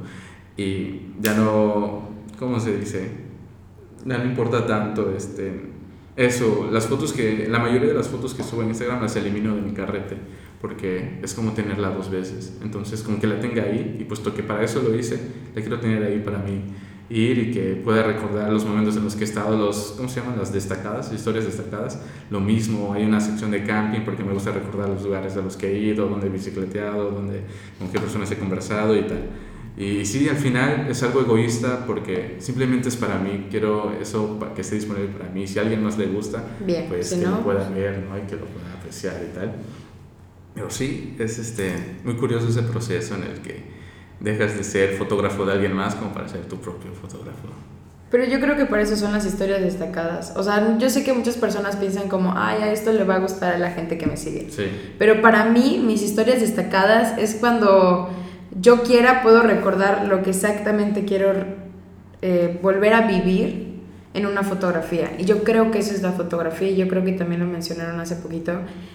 Y 0.57 1.13
ya 1.21 1.35
no, 1.35 2.09
¿cómo 2.39 2.59
se 2.59 2.77
dice? 2.79 3.11
Ya 4.05 4.19
no 4.19 4.25
importa 4.25 4.67
tanto 4.67 5.13
este, 5.15 5.76
eso, 6.17 6.69
las 6.73 6.87
fotos 6.87 7.13
que, 7.13 7.47
la 7.49 7.59
mayoría 7.59 7.89
de 7.89 7.95
las 7.95 8.09
fotos 8.09 8.35
que 8.35 8.43
subo 8.43 8.63
en 8.63 8.69
Instagram 8.69 9.03
las 9.03 9.17
elimino 9.17 9.55
de 9.55 9.63
mi 9.63 9.73
carrete, 9.73 10.17
porque 10.61 11.21
es 11.23 11.35
como 11.35 11.53
tenerla 11.53 11.91
dos 11.91 12.11
veces. 12.11 12.57
Entonces, 12.63 13.03
como 13.03 13.21
que 13.21 13.27
la 13.27 13.39
tenga 13.39 13.65
ahí, 13.65 13.99
y 14.01 14.05
puesto 14.05 14.35
que 14.35 14.43
para 14.43 14.65
eso 14.65 14.83
lo 14.83 14.95
hice, 14.95 15.21
la 15.55 15.61
quiero 15.61 15.79
tener 15.79 16.03
ahí 16.03 16.21
para 16.21 16.39
mí 16.39 16.63
ir 17.09 17.39
y 17.39 17.51
que 17.53 17.77
pueda 17.77 18.03
recordar 18.03 18.53
los 18.53 18.65
momentos 18.65 18.97
en 18.97 19.05
los 19.05 19.15
que 19.15 19.21
he 19.23 19.25
estado, 19.25 19.57
los, 19.57 19.95
¿cómo 19.97 20.09
se 20.09 20.21
llaman? 20.21 20.39
Las 20.39 20.53
destacadas, 20.53 21.13
historias 21.13 21.45
destacadas. 21.45 22.01
Lo 22.31 22.41
mismo, 22.41 22.95
hay 22.95 23.05
una 23.05 23.21
sección 23.21 23.51
de 23.51 23.63
camping 23.63 24.01
porque 24.01 24.25
me 24.25 24.33
gusta 24.33 24.51
recordar 24.51 24.89
los 24.89 25.05
lugares 25.05 25.37
a 25.37 25.43
los 25.43 25.57
que 25.57 25.69
he 25.69 25.79
ido, 25.79 26.09
donde 26.09 26.27
he 26.27 26.31
bicicleteado, 26.31 27.11
donde, 27.11 27.43
con 27.79 27.89
qué 27.89 28.01
personas 28.01 28.31
he 28.33 28.39
conversado 28.39 28.97
y 28.97 29.03
tal. 29.03 29.29
Y 29.77 30.07
sí, 30.07 30.27
al 30.29 30.37
final 30.37 30.87
es 30.89 31.03
algo 31.03 31.21
egoísta 31.21 31.85
porque 31.87 32.37
simplemente 32.39 32.89
es 32.89 32.97
para 32.97 33.19
mí. 33.19 33.49
Quiero 33.51 33.93
eso 34.01 34.39
que 34.55 34.63
esté 34.63 34.77
disponible 34.77 35.09
para 35.09 35.29
mí. 35.31 35.47
Si 35.47 35.59
a 35.59 35.63
alguien 35.63 35.85
más 35.85 35.99
le 35.99 36.07
gusta, 36.07 36.43
pues 36.89 37.13
que 37.13 37.27
lo 37.27 37.43
puedan 37.43 37.75
ver, 37.75 37.99
¿no? 38.09 38.17
Y 38.17 38.23
que 38.23 38.37
lo 38.37 38.47
puedan 38.47 38.73
apreciar 38.73 39.21
y 39.23 39.35
tal. 39.35 39.53
Pero 40.55 40.71
sí, 40.71 41.15
es 41.19 41.39
este, 41.39 41.75
muy 42.05 42.17
curioso 42.17 42.49
ese 42.49 42.63
proceso 42.63 43.15
en 43.17 43.25
el 43.25 43.41
que 43.41 43.65
dejas 44.21 44.57
de 44.57 44.65
ser 44.65 44.95
fotógrafo 44.97 45.45
de 45.45 45.53
alguien 45.53 45.75
más 45.75 45.95
como 45.95 46.15
para 46.15 46.27
ser 46.27 46.47
tu 46.47 46.57
propio 46.57 46.93
fotógrafo. 46.93 47.49
Pero 48.11 48.25
yo 48.25 48.41
creo 48.41 48.57
que 48.57 48.65
por 48.65 48.79
eso 48.79 48.97
son 48.97 49.13
las 49.13 49.27
historias 49.27 49.61
destacadas. 49.61 50.33
O 50.37 50.43
sea, 50.43 50.79
yo 50.79 50.89
sé 50.89 51.05
que 51.05 51.13
muchas 51.13 51.37
personas 51.37 51.77
piensan 51.77 52.09
como, 52.09 52.33
ay, 52.35 52.63
a 52.63 52.73
esto 52.73 52.93
le 52.93 53.05
va 53.05 53.17
a 53.17 53.19
gustar 53.19 53.55
a 53.55 53.59
la 53.59 53.73
gente 53.73 53.99
que 53.99 54.07
me 54.07 54.17
sigue. 54.17 54.49
Sí. 54.51 54.71
Pero 54.99 55.21
para 55.21 55.45
mí, 55.45 55.83
mis 55.85 56.01
historias 56.03 56.41
destacadas 56.41 57.19
es 57.19 57.35
cuando 57.35 58.09
yo 58.61 58.83
quiera, 58.83 59.23
puedo 59.23 59.43
recordar 59.43 60.07
lo 60.07 60.23
que 60.23 60.31
exactamente 60.31 61.05
quiero 61.05 61.33
eh, 62.23 62.59
volver 62.63 62.95
a 62.95 63.03
vivir 63.03 63.67
en 64.15 64.25
una 64.25 64.43
fotografía. 64.43 65.13
Y 65.19 65.25
yo 65.27 65.45
creo 65.45 65.71
que 65.71 65.79
eso 65.79 65.95
es 65.95 66.03
la 66.03 66.13
fotografía, 66.13 66.69
y 66.69 66.77
yo 66.77 66.89
creo 66.89 67.05
que 67.05 67.13
también 67.13 67.41
lo 67.41 67.47
mencionaron 67.47 68.01
hace 68.01 68.17
poquito, 68.17 68.53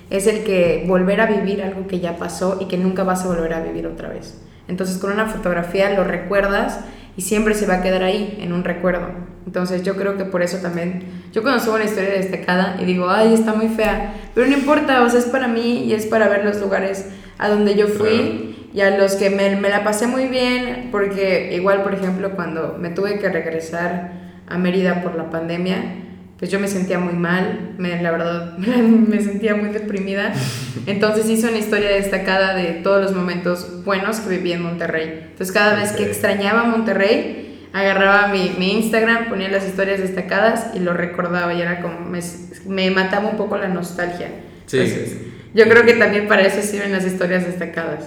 es 0.10 0.26
el 0.26 0.44
que 0.44 0.84
volver 0.88 1.22
a 1.22 1.28
vivir 1.28 1.62
algo 1.62 1.88
que 1.88 2.00
ya 2.00 2.18
pasó 2.18 2.58
y 2.60 2.66
que 2.66 2.78
nunca 2.78 3.04
vas 3.04 3.24
a 3.24 3.28
volver 3.28 3.54
a 3.54 3.62
vivir 3.62 3.86
otra 3.86 4.10
vez. 4.10 4.42
Entonces 4.68 4.98
con 4.98 5.12
una 5.12 5.28
fotografía 5.28 5.92
lo 5.92 6.04
recuerdas 6.04 6.80
y 7.18 7.22
siempre 7.22 7.54
se 7.54 7.68
va 7.68 7.76
a 7.76 7.82
quedar 7.84 8.04
ahí, 8.04 8.40
en 8.42 8.54
un 8.54 8.64
recuerdo. 8.64 9.10
Entonces 9.46 9.84
yo 9.84 9.96
creo 9.96 10.18
que 10.18 10.26
por 10.26 10.42
eso 10.42 10.58
también, 10.58 11.04
yo 11.34 11.44
cuando 11.44 11.64
subo 11.64 11.76
una 11.76 11.84
historia 11.84 12.12
destacada 12.12 12.78
y 12.80 12.86
digo, 12.86 13.10
ay, 13.10 13.34
está 13.34 13.54
muy 13.54 13.68
fea, 13.68 14.16
pero 14.34 14.48
no 14.48 14.54
importa, 14.54 15.04
o 15.04 15.10
sea, 15.10 15.20
es 15.20 15.26
para 15.26 15.48
mí 15.48 15.84
y 15.84 15.94
es 15.94 16.08
para 16.08 16.30
ver 16.30 16.46
los 16.46 16.60
lugares 16.60 17.10
a 17.38 17.50
donde 17.50 17.76
yo 17.76 17.88
fui 17.88 18.61
y 18.74 18.82
a 18.82 18.98
los 18.98 19.16
que 19.16 19.30
me, 19.30 19.56
me 19.58 19.70
la 19.70 19.84
pasé 19.84 20.08
muy 20.08 20.28
bien, 20.28 20.90
porque 20.92 21.54
igual, 21.54 21.84
por 21.84 21.94
ejemplo, 21.94 22.32
cuando 22.32 22.78
me 22.80 22.90
tuve 22.90 23.20
que 23.20 23.30
regresar 23.30 24.14
a 24.48 24.58
Mérida 24.58 25.02
por 25.02 25.16
la 25.16 25.30
pandemia, 25.30 26.02
pues 26.42 26.50
yo 26.50 26.60
me 26.60 26.68
sentía 26.68 26.98
muy 26.98 27.14
mal, 27.14 27.76
me, 27.78 28.02
la 28.02 28.12
verdad 28.12 28.58
me 28.58 29.20
sentía 29.20 29.56
muy 29.56 29.70
deprimida. 29.70 30.34
Entonces 30.88 31.30
hice 31.30 31.48
una 31.48 31.60
historia 31.60 31.90
destacada 31.90 32.56
de 32.56 32.82
todos 32.82 33.02
los 33.02 33.14
momentos 33.14 33.84
buenos 33.84 34.20
que 34.22 34.38
viví 34.38 34.52
en 34.52 34.64
Monterrey. 34.64 35.28
Entonces 35.32 35.52
cada 35.52 35.76
vez 35.76 35.92
que 35.92 36.04
extrañaba 36.04 36.64
Monterrey, 36.64 37.68
agarraba 37.74 38.30
mi, 38.30 38.56
mi, 38.58 38.72
Instagram, 38.74 39.30
ponía 39.30 39.50
las 39.50 39.68
historias 39.68 40.00
destacadas 40.00 40.72
y 40.74 40.80
lo 40.80 40.94
recordaba 40.94 41.54
y 41.54 41.62
era 41.62 41.82
como, 41.82 42.00
me, 42.00 42.20
me 42.68 42.90
mataba 42.90 43.30
un 43.30 43.38
poco 43.38 43.58
la 43.58 43.68
nostalgia. 43.68 44.30
Sí. 44.66 45.34
yo 45.54 45.66
creo 45.66 45.86
que 45.86 45.94
también 45.94 46.28
para 46.28 46.44
eso 46.44 46.62
sirven 46.62 46.92
las 46.92 47.06
historias 47.06 47.46
destacadas. 47.46 48.06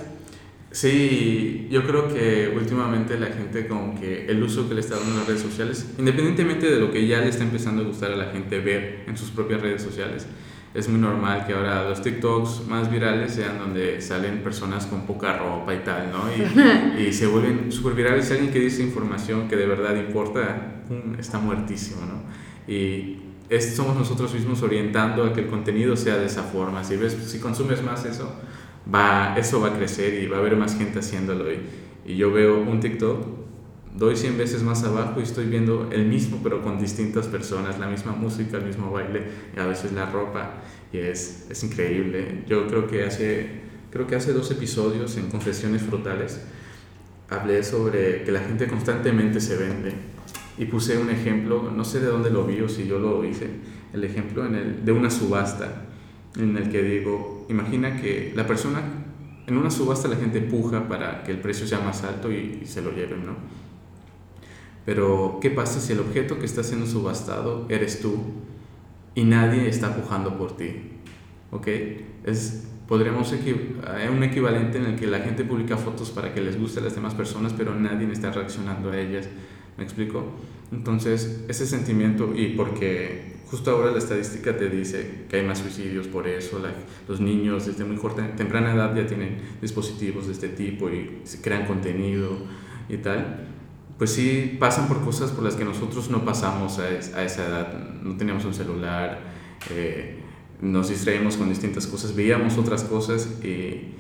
Sí, 0.75 1.69
yo 1.71 1.87
creo 1.87 2.13
que 2.13 2.53
últimamente 2.53 3.17
la 3.17 3.29
gente 3.29 3.69
como 3.69 3.95
que 3.95 4.27
el 4.27 4.43
uso 4.43 4.69
que 4.69 4.75
le 4.75 4.81
está 4.81 4.97
dando 4.97 5.15
las 5.19 5.29
redes 5.29 5.43
sociales, 5.43 5.87
independientemente 5.99 6.69
de 6.69 6.81
lo 6.81 6.91
que 6.91 7.07
ya 7.07 7.21
le 7.21 7.29
está 7.29 7.45
empezando 7.45 7.83
a 7.83 7.87
gustar 7.87 8.11
a 8.11 8.17
la 8.17 8.33
gente 8.33 8.59
ver 8.59 9.05
en 9.07 9.17
sus 9.17 9.31
propias 9.31 9.61
redes 9.61 9.83
sociales, 9.83 10.27
es 10.75 10.89
muy 10.89 11.01
normal 11.01 11.47
que 11.47 11.53
ahora 11.53 11.89
los 11.89 12.03
TikToks 12.03 12.67
más 12.67 12.91
virales 12.91 13.35
sean 13.35 13.61
donde 13.61 14.01
salen 14.01 14.43
personas 14.43 14.87
con 14.87 15.07
poca 15.07 15.39
ropa 15.39 15.73
y 15.73 15.79
tal, 15.85 16.11
¿no? 16.11 16.25
Y, 16.99 17.03
y 17.07 17.13
se 17.13 17.29
vuelven 17.29 17.71
súper 17.71 17.95
virales. 17.95 18.29
Alguien 18.33 18.51
que 18.51 18.59
dice 18.59 18.83
información 18.83 19.47
que 19.47 19.55
de 19.55 19.67
verdad 19.67 19.95
importa, 19.95 20.83
está 21.17 21.39
muertísimo, 21.39 22.01
¿no? 22.05 22.25
Y 22.67 23.19
es, 23.49 23.77
somos 23.77 23.97
nosotros 23.97 24.35
mismos 24.35 24.61
orientando 24.63 25.23
a 25.23 25.33
que 25.33 25.43
el 25.43 25.47
contenido 25.47 25.95
sea 25.95 26.17
de 26.17 26.27
esa 26.27 26.43
forma. 26.43 26.83
Si, 26.83 26.97
ves, 26.97 27.13
si 27.13 27.39
consumes 27.39 27.81
más 27.81 28.05
eso, 28.05 28.35
va, 28.93 29.35
eso 29.37 29.61
va 29.61 29.69
a 29.69 29.77
crecer 29.77 30.23
y 30.23 30.27
va 30.27 30.39
a 30.39 30.41
haber 30.41 30.57
más 30.57 30.77
gente 30.77 30.99
haciéndolo. 30.99 31.51
Y, 31.53 31.61
y 32.07 32.17
yo 32.17 32.33
veo 32.33 32.61
un 32.61 32.81
TikTok, 32.81 33.25
doy 33.97 34.17
100 34.17 34.39
veces 34.39 34.63
más 34.63 34.85
abajo 34.85 35.21
y 35.21 35.23
estoy 35.23 35.47
viendo 35.47 35.89
el 35.93 36.07
mismo, 36.07 36.41
pero 36.43 36.63
con 36.63 36.79
distintas 36.79 37.27
personas, 37.29 37.79
la 37.79 37.87
misma 37.87 38.13
música, 38.13 38.59
el 38.59 38.67
mismo 38.67 38.91
baile 38.91 39.23
y 39.57 39.61
a 39.61 39.67
veces 39.67 39.93
la 39.93 40.11
ropa. 40.11 40.63
Y 40.93 40.99
es, 40.99 41.47
es 41.51 41.65
increíble. 41.65 42.45
Yo 42.47 42.67
creo 42.67 42.87
que 42.87 43.05
hace, 43.05 43.49
creo 43.91 44.07
que 44.07 44.17
hace 44.17 44.33
dos 44.33 44.51
episodios 44.51 45.17
en 45.17 45.29
Confesiones 45.29 45.83
Frutales 45.83 46.41
hablé 47.31 47.63
sobre 47.63 48.23
que 48.23 48.33
la 48.33 48.41
gente 48.41 48.67
constantemente 48.67 49.41
se 49.41 49.57
vende. 49.57 49.93
Y 50.57 50.67
puse 50.67 50.99
un 50.99 51.11
ejemplo, 51.11 51.73
no 51.75 51.85
sé 51.85 51.99
de 51.99 52.07
dónde 52.07 52.31
lo 52.31 52.45
vi 52.45 52.61
o 52.61 52.69
si 52.69 52.87
yo 52.87 53.01
lo 53.01 53.25
hice, 53.25 53.49
el 53.93 54.05
ejemplo 54.05 54.47
en 54.47 54.55
el, 54.55 54.85
de 54.85 54.93
una 54.93 55.11
subasta 55.11 55.87
en 56.37 56.57
el 56.57 56.71
que 56.71 56.83
digo, 56.83 57.47
imagina 57.49 58.01
que 58.01 58.33
la 58.35 58.47
persona, 58.47 58.83
en 59.47 59.57
una 59.57 59.71
subasta 59.71 60.09
la 60.09 60.17
gente 60.17 60.41
puja 60.41 60.89
para 60.89 61.23
que 61.23 61.33
el 61.33 61.39
precio 61.39 61.67
sea 61.67 61.81
más 61.81 62.03
alto 62.03 62.33
y, 62.33 62.63
se 62.65 62.83
lo 62.83 62.93
lleven, 62.93 63.27
¿no? 63.27 63.35
Pero, 64.85 65.39
¿qué 65.41 65.51
pasa 65.51 65.81
si 65.81 65.93
el 65.93 66.01
objeto 66.01 66.39
que 66.39 66.45
está 66.45 66.63
siendo 66.63 66.87
subastado 66.87 67.67
eres 67.71 68.01
tú 68.01 68.17
y 69.15 69.25
nadie 69.25 69.69
está 69.69 69.97
pujando 69.97 70.37
por 70.37 70.57
ti? 70.57 70.75
¿Ok? 71.53 71.69
Es, 72.25 72.69
podríamos 72.87 73.33
un 73.33 74.23
equivalente 74.23 74.79
en 74.79 74.85
el 74.87 74.97
que 74.97 75.07
la 75.07 75.21
gente 75.21 75.45
publica 75.45 75.79
fotos 75.79 76.11
para 76.11 76.35
que 76.35 76.43
les 76.43 76.61
guste 76.61 76.81
a 76.81 76.83
las 76.83 76.95
demás 76.95 77.15
personas, 77.15 77.55
pero 77.55 77.75
nadie 77.75 78.11
está 78.13 78.31
reaccionando 78.31 78.91
a 78.91 78.99
ellas. 78.99 79.27
¿Me 79.77 79.85
explico? 79.85 80.25
Entonces, 80.73 81.45
ese 81.49 81.67
sentimiento, 81.67 82.33
y 82.35 82.55
porque 82.57 83.35
justo 83.51 83.71
ahora 83.71 83.91
la 83.91 83.99
estadística 83.99 84.57
te 84.57 84.69
dice 84.69 85.27
que 85.29 85.37
hay 85.37 85.47
más 85.47 85.59
suicidios 85.59 86.07
por 86.07 86.27
eso, 86.27 86.61
los 87.09 87.21
niños 87.21 87.67
desde 87.67 87.85
muy 87.85 87.99
temprana 88.37 88.75
edad 88.75 88.95
ya 88.95 89.07
tienen 89.07 89.39
dispositivos 89.61 90.27
de 90.27 90.33
este 90.33 90.49
tipo 90.49 90.91
y 90.91 91.21
se 91.25 91.41
crean 91.41 91.67
contenido 91.67 92.31
y 92.89 92.97
tal, 92.99 93.47
pues 93.99 94.11
sí 94.11 94.57
pasan 94.59 94.89
por 94.89 95.05
cosas 95.05 95.31
por 95.31 95.45
las 95.45 95.55
que 95.55 95.65
nosotros 95.65 96.11
no 96.11 96.25
pasamos 96.25 96.79
a, 96.79 96.91
esa 96.91 97.47
edad, 97.47 98.01
no 98.03 98.17
teníamos 98.17 98.45
un 98.45 98.55
celular, 98.55 99.21
eh, 99.71 100.19
nos 100.61 100.89
distraímos 100.89 101.37
con 101.37 101.49
distintas 101.49 101.87
cosas, 101.87 102.15
veíamos 102.15 102.59
otras 102.59 102.85
cosas 102.85 103.39
y 103.45 103.95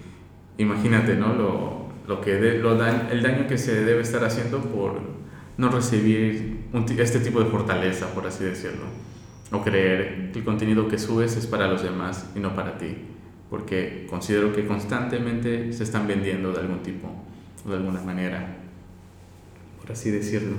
imagínate, 0.58 1.14
¿no? 1.16 1.34
Lo, 1.34 1.84
lo 2.08 2.20
que 2.20 2.36
el 2.36 3.22
daño 3.22 3.46
que 3.46 3.58
se 3.58 3.84
debe 3.84 4.02
estar 4.02 4.24
haciendo 4.24 4.60
por 4.60 5.23
no 5.56 5.68
recibir 5.68 6.64
este 6.98 7.20
tipo 7.20 7.40
de 7.40 7.50
fortaleza, 7.50 8.12
por 8.14 8.26
así 8.26 8.44
decirlo 8.44 9.04
o 9.54 9.62
creer 9.62 10.30
que 10.32 10.40
el 10.40 10.44
contenido 10.44 10.88
que 10.88 10.98
subes 10.98 11.36
es 11.36 11.46
para 11.46 11.68
los 11.68 11.82
demás 11.82 12.26
y 12.34 12.40
no 12.40 12.54
para 12.54 12.76
ti, 12.76 12.96
porque 13.50 14.06
considero 14.08 14.52
que 14.52 14.66
constantemente 14.66 15.72
se 15.72 15.84
están 15.84 16.06
vendiendo 16.06 16.52
de 16.52 16.60
algún 16.60 16.82
tipo 16.82 17.08
o 17.64 17.70
de 17.70 17.76
alguna 17.76 18.00
manera, 18.02 18.56
por 19.80 19.92
así 19.92 20.10
decirlo. 20.10 20.56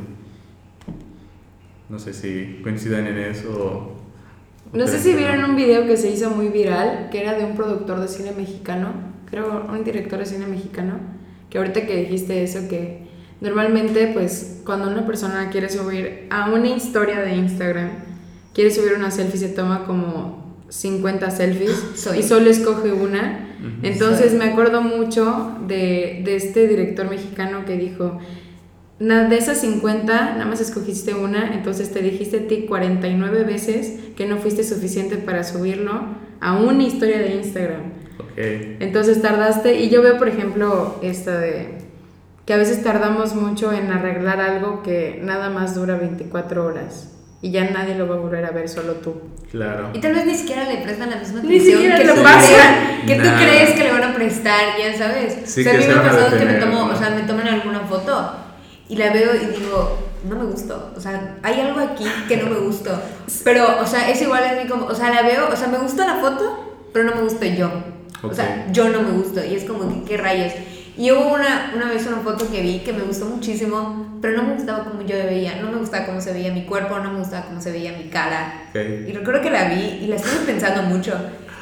No 1.89 1.99
sé 1.99 2.13
si 2.13 2.61
coinciden 2.63 3.07
en 3.07 3.17
eso. 3.17 3.95
no 4.73 4.87
sé 4.87 4.99
si 4.99 5.13
vieron 5.13 5.43
un 5.51 5.55
video 5.55 5.85
que 5.85 5.97
se 5.97 6.09
hizo 6.09 6.31
muy 6.31 6.47
viral, 6.47 7.09
que 7.11 7.21
era 7.21 7.35
de 7.35 7.45
un 7.45 7.55
productor 7.55 7.99
de 7.99 8.07
cine 8.07 8.31
mexicano, 8.31 8.93
creo 9.29 9.67
un 9.69 9.83
director 9.83 10.19
de 10.19 10.25
cine 10.25 10.47
mexicano, 10.47 10.99
que 11.49 11.57
ahorita 11.57 11.85
que 11.85 11.97
dijiste 11.97 12.43
eso, 12.43 12.67
que 12.67 13.04
normalmente 13.41 14.11
pues 14.13 14.61
cuando 14.65 14.89
una 14.89 15.05
persona 15.05 15.49
quiere 15.49 15.69
subir 15.69 16.27
a 16.29 16.49
una 16.51 16.67
historia 16.67 17.21
de 17.21 17.35
Instagram, 17.35 17.89
quiere 18.53 18.71
subir 18.71 18.93
una 18.93 19.11
selfie, 19.11 19.39
se 19.39 19.49
toma 19.49 19.85
como 19.85 20.45
50 20.69 21.29
selfies 21.31 22.07
y 22.17 22.23
solo 22.23 22.49
escoge 22.49 22.91
una. 22.91 23.41
Entonces 23.81 24.33
me 24.33 24.45
acuerdo 24.45 24.81
mucho 24.81 25.57
de, 25.67 26.21
de, 26.23 26.35
este 26.35 26.67
director 26.67 27.09
mexicano 27.09 27.65
que 27.65 27.77
dijo, 27.77 28.19
de 28.99 29.37
esas 29.37 29.59
50, 29.61 30.03
nada 30.33 30.45
más 30.45 30.61
escogiste 30.61 31.15
una, 31.15 31.53
entonces 31.53 31.91
te 31.91 32.01
dijiste 32.01 32.41
a 32.41 32.47
ti 32.47 32.65
49 32.67 33.43
veces 33.43 33.99
que 34.15 34.27
no 34.27 34.37
fuiste 34.37 34.63
suficiente 34.63 35.17
para 35.17 35.43
subirlo 35.43 36.05
a 36.41 36.57
una 36.57 36.83
historia 36.83 37.17
de 37.19 37.35
Instagram. 37.35 37.81
Entonces 38.37 39.21
tardaste, 39.21 39.79
y 39.79 39.89
yo 39.89 40.01
veo 40.01 40.17
por 40.17 40.27
ejemplo 40.27 40.99
esto 41.01 41.31
de 41.31 41.84
que 42.45 42.53
a 42.53 42.57
veces 42.57 42.83
tardamos 42.83 43.33
mucho 43.35 43.73
en 43.73 43.91
arreglar 43.91 44.39
algo 44.39 44.83
que 44.83 45.19
nada 45.23 45.49
más 45.49 45.75
dura 45.75 45.95
24 45.95 46.65
horas 46.65 47.09
y 47.41 47.51
ya 47.51 47.69
nadie 47.69 47.95
lo 47.95 48.07
va 48.07 48.15
a 48.15 48.19
volver 48.19 48.45
a 48.45 48.51
ver, 48.51 48.67
solo 48.69 48.93
tú. 48.93 49.13
Claro. 49.51 49.89
Y 49.93 49.99
tal 49.99 50.13
vez 50.13 50.25
ni 50.25 50.35
siquiera 50.35 50.67
le 50.67 50.77
prestan 50.77 51.11
la 51.11 51.17
misma 51.17 51.39
atención 51.39 51.81
que, 51.95 52.03
lo 52.03 52.15
pasa. 52.23 52.57
que 53.05 53.15
tú 53.15 53.27
crees 53.37 53.71
que 53.71 53.83
le 53.83 53.91
van 53.91 54.03
a 54.03 54.15
prestar, 54.15 54.77
ya 54.79 54.97
sabes. 54.97 55.37
Sí, 55.45 55.61
o 55.61 55.63
sea, 55.63 55.73
a 55.73 55.77
mí 55.77 55.85
me 55.85 55.93
ha 55.93 56.03
pasado 56.03 56.37
que 56.37 56.45
me 56.45 56.53
tomo, 56.53 56.85
o 56.85 56.95
sea, 56.95 57.11
me 57.11 57.21
toman 57.23 57.47
alguna 57.47 57.81
foto 57.81 58.35
y 58.89 58.95
la 58.95 59.11
veo 59.11 59.35
y 59.35 59.59
digo, 59.59 59.97
no 60.27 60.35
me 60.37 60.45
gustó. 60.45 60.91
O 60.95 60.99
sea, 60.99 61.37
hay 61.43 61.61
algo 61.61 61.79
aquí 61.79 62.05
que 62.27 62.37
no 62.37 62.49
me 62.49 62.57
gustó. 62.57 62.99
Pero, 63.43 63.79
o 63.79 63.85
sea, 63.85 64.09
es 64.09 64.21
igual 64.21 64.43
en 64.43 64.63
mí 64.63 64.69
como, 64.69 64.85
o 64.85 64.95
sea, 64.95 65.13
la 65.13 65.21
veo, 65.21 65.49
o 65.51 65.55
sea, 65.55 65.67
me 65.67 65.77
gusta 65.77 66.05
la 66.05 66.15
foto, 66.15 66.77
pero 66.93 67.05
no 67.05 67.15
me 67.15 67.21
gusta 67.21 67.45
yo. 67.45 67.69
O 68.23 68.33
sea, 68.33 68.67
yo 68.71 68.89
no 68.89 69.01
me 69.01 69.11
gusto. 69.11 69.43
Y 69.43 69.55
es 69.55 69.65
como 69.65 69.87
que, 69.87 70.03
¿qué 70.03 70.17
rayos? 70.17 70.53
Y 70.97 71.11
hubo 71.11 71.33
una, 71.33 71.73
una 71.75 71.89
vez 71.89 72.05
una 72.07 72.17
foto 72.17 72.49
que 72.49 72.61
vi 72.61 72.79
que 72.79 72.93
me 72.93 73.03
gustó 73.03 73.25
muchísimo, 73.25 74.17
pero 74.21 74.37
no 74.37 74.43
me 74.43 74.53
gustaba 74.53 74.85
como 74.85 75.01
yo 75.01 75.15
veía, 75.17 75.55
no 75.61 75.69
me 75.69 75.77
gustaba 75.77 76.05
cómo 76.05 76.21
se 76.21 76.31
veía 76.31 76.53
mi 76.53 76.63
cuerpo, 76.63 76.97
no 76.99 77.11
me 77.11 77.19
gustaba 77.19 77.45
cómo 77.45 77.61
se 77.61 77.71
veía 77.71 77.91
mi 77.91 78.05
cara. 78.09 78.69
Y 78.73 79.11
recuerdo 79.11 79.41
que 79.41 79.49
la 79.49 79.65
vi 79.65 79.99
y 80.03 80.07
la 80.07 80.15
estuve 80.15 80.45
pensando 80.45 80.83
mucho. 80.83 81.13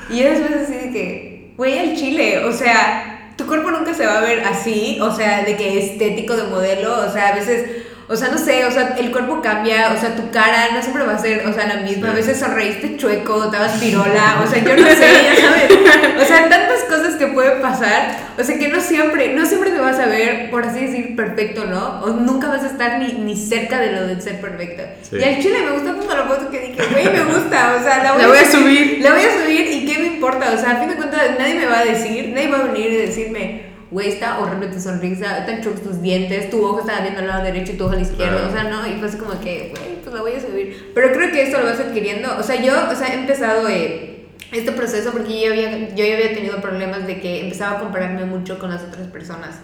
Y 0.10 0.20
yo 0.20 0.30
después 0.30 0.54
así 0.62 0.74
de 0.74 0.92
que, 0.92 1.54
güey, 1.58 1.78
el 1.80 1.98
chile, 1.98 2.46
o 2.46 2.52
sea, 2.52 3.32
tu 3.36 3.48
cuerpo 3.48 3.72
nunca 3.72 3.94
se 3.94 4.06
va 4.06 4.20
a 4.20 4.22
ver 4.22 4.42
así, 4.42 5.00
o 5.02 5.14
sea, 5.16 5.44
de 5.44 5.56
que 5.56 5.80
estético 5.80 6.36
de 6.36 6.44
modelo, 6.44 7.00
o 7.08 7.12
sea, 7.12 7.30
a 7.30 7.36
veces 7.36 7.83
o 8.14 8.16
sea, 8.16 8.30
no 8.30 8.38
sé, 8.38 8.64
o 8.66 8.72
sea, 8.72 8.96
el 9.00 9.12
cuerpo 9.12 9.42
cambia, 9.42 9.92
o 9.92 10.00
sea, 10.00 10.16
tu 10.16 10.30
cara 10.30 10.70
no 10.72 10.82
siempre 10.82 11.04
va 11.04 11.16
a 11.16 11.20
ser, 11.20 11.48
o 11.48 11.54
sea, 11.54 11.68
la 11.68 11.82
misma. 11.82 12.12
A 12.12 12.14
veces 12.14 12.40
sonreíste 12.40 12.96
chueco, 12.96 13.46
estabas 13.46 13.80
pirola, 13.80 14.42
o 14.44 14.48
sea, 14.48 14.64
yo 14.64 14.78
no 14.78 14.88
sé, 14.96 15.08
ya 15.24 15.36
sabes. 15.42 16.22
O 16.22 16.26
sea, 16.26 16.48
tantas 16.48 16.84
cosas 16.84 17.16
que 17.16 17.28
pueden 17.28 17.60
pasar, 17.60 18.16
o 18.38 18.44
sea, 18.44 18.60
que 18.60 18.68
no 18.68 18.80
siempre, 18.80 19.34
no 19.34 19.46
siempre 19.48 19.72
te 19.72 19.80
vas 19.80 19.98
a 19.98 20.06
ver, 20.06 20.52
por 20.52 20.64
así 20.64 20.86
decir, 20.86 21.16
perfecto, 21.16 21.66
¿no? 21.66 22.02
O 22.04 22.10
nunca 22.10 22.50
vas 22.50 22.64
a 22.64 22.68
estar 22.68 23.00
ni, 23.00 23.14
ni 23.14 23.36
cerca 23.36 23.80
de 23.80 23.92
lo 23.92 24.06
de 24.06 24.22
ser 24.22 24.40
perfecto. 24.40 24.84
Y 25.12 25.24
al 25.24 25.42
chile 25.42 25.62
me 25.66 25.72
gustó 25.72 25.96
tanto 25.96 26.16
la 26.16 26.26
foto 26.26 26.52
que 26.52 26.60
dije, 26.60 26.82
güey, 26.92 27.10
me 27.10 27.24
gusta, 27.24 27.78
o 27.80 27.84
sea, 27.84 28.04
la 28.04 28.28
voy, 28.28 28.38
a, 28.38 28.46
subir, 28.46 29.00
La 29.02 29.14
voy 29.14 29.24
a 29.24 29.44
subir 29.44 29.72
y 29.72 29.86
qué 29.88 29.98
me 29.98 30.08
importa, 30.08 30.52
o 30.54 30.58
sea, 30.58 30.74
a 30.74 30.76
fin 30.76 30.90
de 30.90 30.96
cuentas 30.96 31.22
nadie 31.40 31.56
me 31.56 31.66
va 31.66 31.80
a 31.80 31.86
decir, 31.86 32.30
nadie 32.30 32.48
va 32.50 32.60
a 32.60 32.64
venir 32.66 32.92
y 32.92 32.98
decirme 32.98 33.73
güey, 33.94 34.10
está 34.10 34.40
horrible 34.40 34.68
tu 34.68 34.80
sonrisa, 34.80 35.40
están 35.40 35.62
chocos 35.62 35.82
tus 35.82 36.02
dientes, 36.02 36.50
tu 36.50 36.66
ojo 36.66 36.80
está 36.80 37.02
viendo 37.02 37.22
al 37.22 37.28
lado 37.28 37.44
derecho 37.44 37.72
y 37.72 37.78
tu 37.78 37.86
ojo 37.86 37.94
al 37.94 38.02
izquierdo, 38.02 38.48
o 38.48 38.52
sea, 38.52 38.66
no, 38.66 38.86
y 38.86 39.00
fue 39.00 39.08
así 39.08 39.18
como 39.18 39.40
que, 39.40 39.74
güey, 39.74 40.02
pues 40.04 40.14
la 40.14 40.22
voy 40.22 40.34
a 40.34 40.42
subir. 40.42 40.92
Pero 40.94 41.14
creo 41.14 41.32
que 41.32 41.44
esto 41.44 41.60
lo 41.60 41.66
vas 41.66 41.80
adquiriendo, 41.80 42.38
o 42.38 42.44
sea, 42.44 42.62
yo, 42.62 42.74
o 42.92 42.96
sea, 42.96 43.14
he 43.14 43.20
empezado 43.20 43.70
eh, 43.70 44.26
este 44.52 44.72
proceso 44.74 45.12
porque 45.12 45.42
yo 45.42 45.52
había, 45.52 45.90
yo 45.90 46.06
ya 46.06 46.16
había 46.16 46.34
tenido 46.34 46.60
problemas 46.60 47.08
de 47.08 47.22
que 47.22 47.42
empezaba 47.42 47.78
a 47.78 47.80
compararme 47.80 48.26
mucho 48.26 48.60
con 48.60 48.72
las 48.72 48.84
otras 48.84 49.08
personas. 49.08 49.60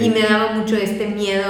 Y 0.00 0.10
me 0.10 0.20
daba 0.20 0.52
mucho 0.52 0.76
este 0.76 1.06
miedo 1.06 1.44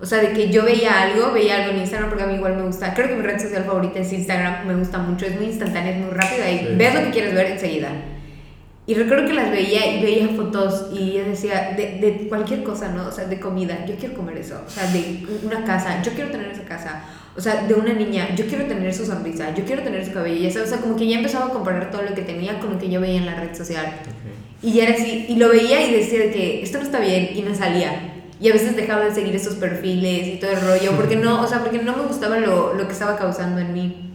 o 0.00 0.06
sea, 0.06 0.18
de 0.18 0.32
que 0.32 0.48
yo 0.50 0.64
veía 0.64 1.02
algo, 1.02 1.32
veía 1.32 1.56
algo 1.56 1.72
en 1.72 1.78
Instagram, 1.78 2.08
porque 2.08 2.24
a 2.24 2.26
mí 2.28 2.34
igual 2.34 2.56
me 2.56 2.62
gusta. 2.62 2.94
Creo 2.94 3.08
que 3.08 3.16
mi 3.16 3.22
red 3.22 3.40
social 3.40 3.64
favorita 3.64 3.98
es 3.98 4.12
Instagram, 4.12 4.66
me 4.66 4.76
gusta 4.76 4.98
mucho, 4.98 5.26
es 5.26 5.34
muy 5.34 5.46
instantánea, 5.46 5.90
es 5.90 5.98
muy 5.98 6.10
rápida 6.10 6.48
y 6.50 6.76
ves 6.76 6.94
lo 6.94 7.00
que 7.02 7.10
quieres 7.10 7.34
ver 7.34 7.46
enseguida. 7.46 7.88
Y 8.88 8.94
recuerdo 8.94 9.26
que 9.26 9.34
las 9.34 9.50
veía 9.50 9.94
y 9.94 10.02
veía 10.02 10.28
fotos 10.28 10.86
y 10.90 11.12
yo 11.12 11.24
decía, 11.24 11.74
de, 11.76 11.98
de, 12.00 12.26
cualquier 12.26 12.62
cosa, 12.62 12.88
¿no? 12.88 13.06
O 13.06 13.12
sea, 13.12 13.26
de 13.26 13.38
comida, 13.38 13.84
yo 13.84 13.96
quiero 13.96 14.14
comer 14.14 14.38
eso. 14.38 14.62
O 14.66 14.70
sea, 14.70 14.90
de 14.90 15.26
una 15.44 15.62
casa, 15.62 16.00
yo 16.02 16.10
quiero 16.12 16.30
tener 16.30 16.50
esa 16.52 16.62
casa. 16.62 17.04
O 17.36 17.40
sea, 17.42 17.66
de 17.66 17.74
una 17.74 17.92
niña, 17.92 18.34
yo 18.34 18.46
quiero 18.46 18.64
tener 18.64 18.94
su 18.94 19.04
sonrisa, 19.04 19.54
yo 19.54 19.66
quiero 19.66 19.82
tener 19.82 20.06
su 20.06 20.14
cabello. 20.14 20.48
O 20.48 20.66
sea, 20.66 20.78
como 20.78 20.96
que 20.96 21.06
ya 21.06 21.18
empezaba 21.18 21.48
a 21.48 21.50
comparar 21.50 21.90
todo 21.90 22.00
lo 22.00 22.14
que 22.14 22.22
tenía 22.22 22.58
con 22.60 22.72
lo 22.72 22.78
que 22.78 22.88
yo 22.88 22.98
veía 23.02 23.18
en 23.18 23.26
la 23.26 23.34
red 23.34 23.54
social. 23.54 23.92
Y 24.62 24.72
ya 24.72 24.84
era 24.84 24.94
así, 24.94 25.26
y 25.28 25.36
lo 25.36 25.50
veía 25.50 25.86
y 25.86 25.92
decía 25.92 26.32
que 26.32 26.62
esto 26.62 26.78
no 26.78 26.84
está 26.84 26.98
bien 26.98 27.32
y 27.34 27.42
me 27.42 27.54
salía. 27.54 28.14
Y 28.40 28.48
a 28.48 28.54
veces 28.54 28.74
dejaba 28.74 29.04
de 29.04 29.14
seguir 29.14 29.36
esos 29.36 29.56
perfiles 29.56 30.28
y 30.28 30.36
todo 30.36 30.52
el 30.52 30.62
rollo, 30.62 30.92
porque 30.96 31.16
no, 31.16 31.42
o 31.42 31.46
sea, 31.46 31.58
porque 31.62 31.82
no 31.82 31.94
me 31.94 32.04
gustaba 32.04 32.38
lo, 32.38 32.72
lo 32.72 32.86
que 32.86 32.94
estaba 32.94 33.18
causando 33.18 33.60
en 33.60 33.74
mí. 33.74 34.12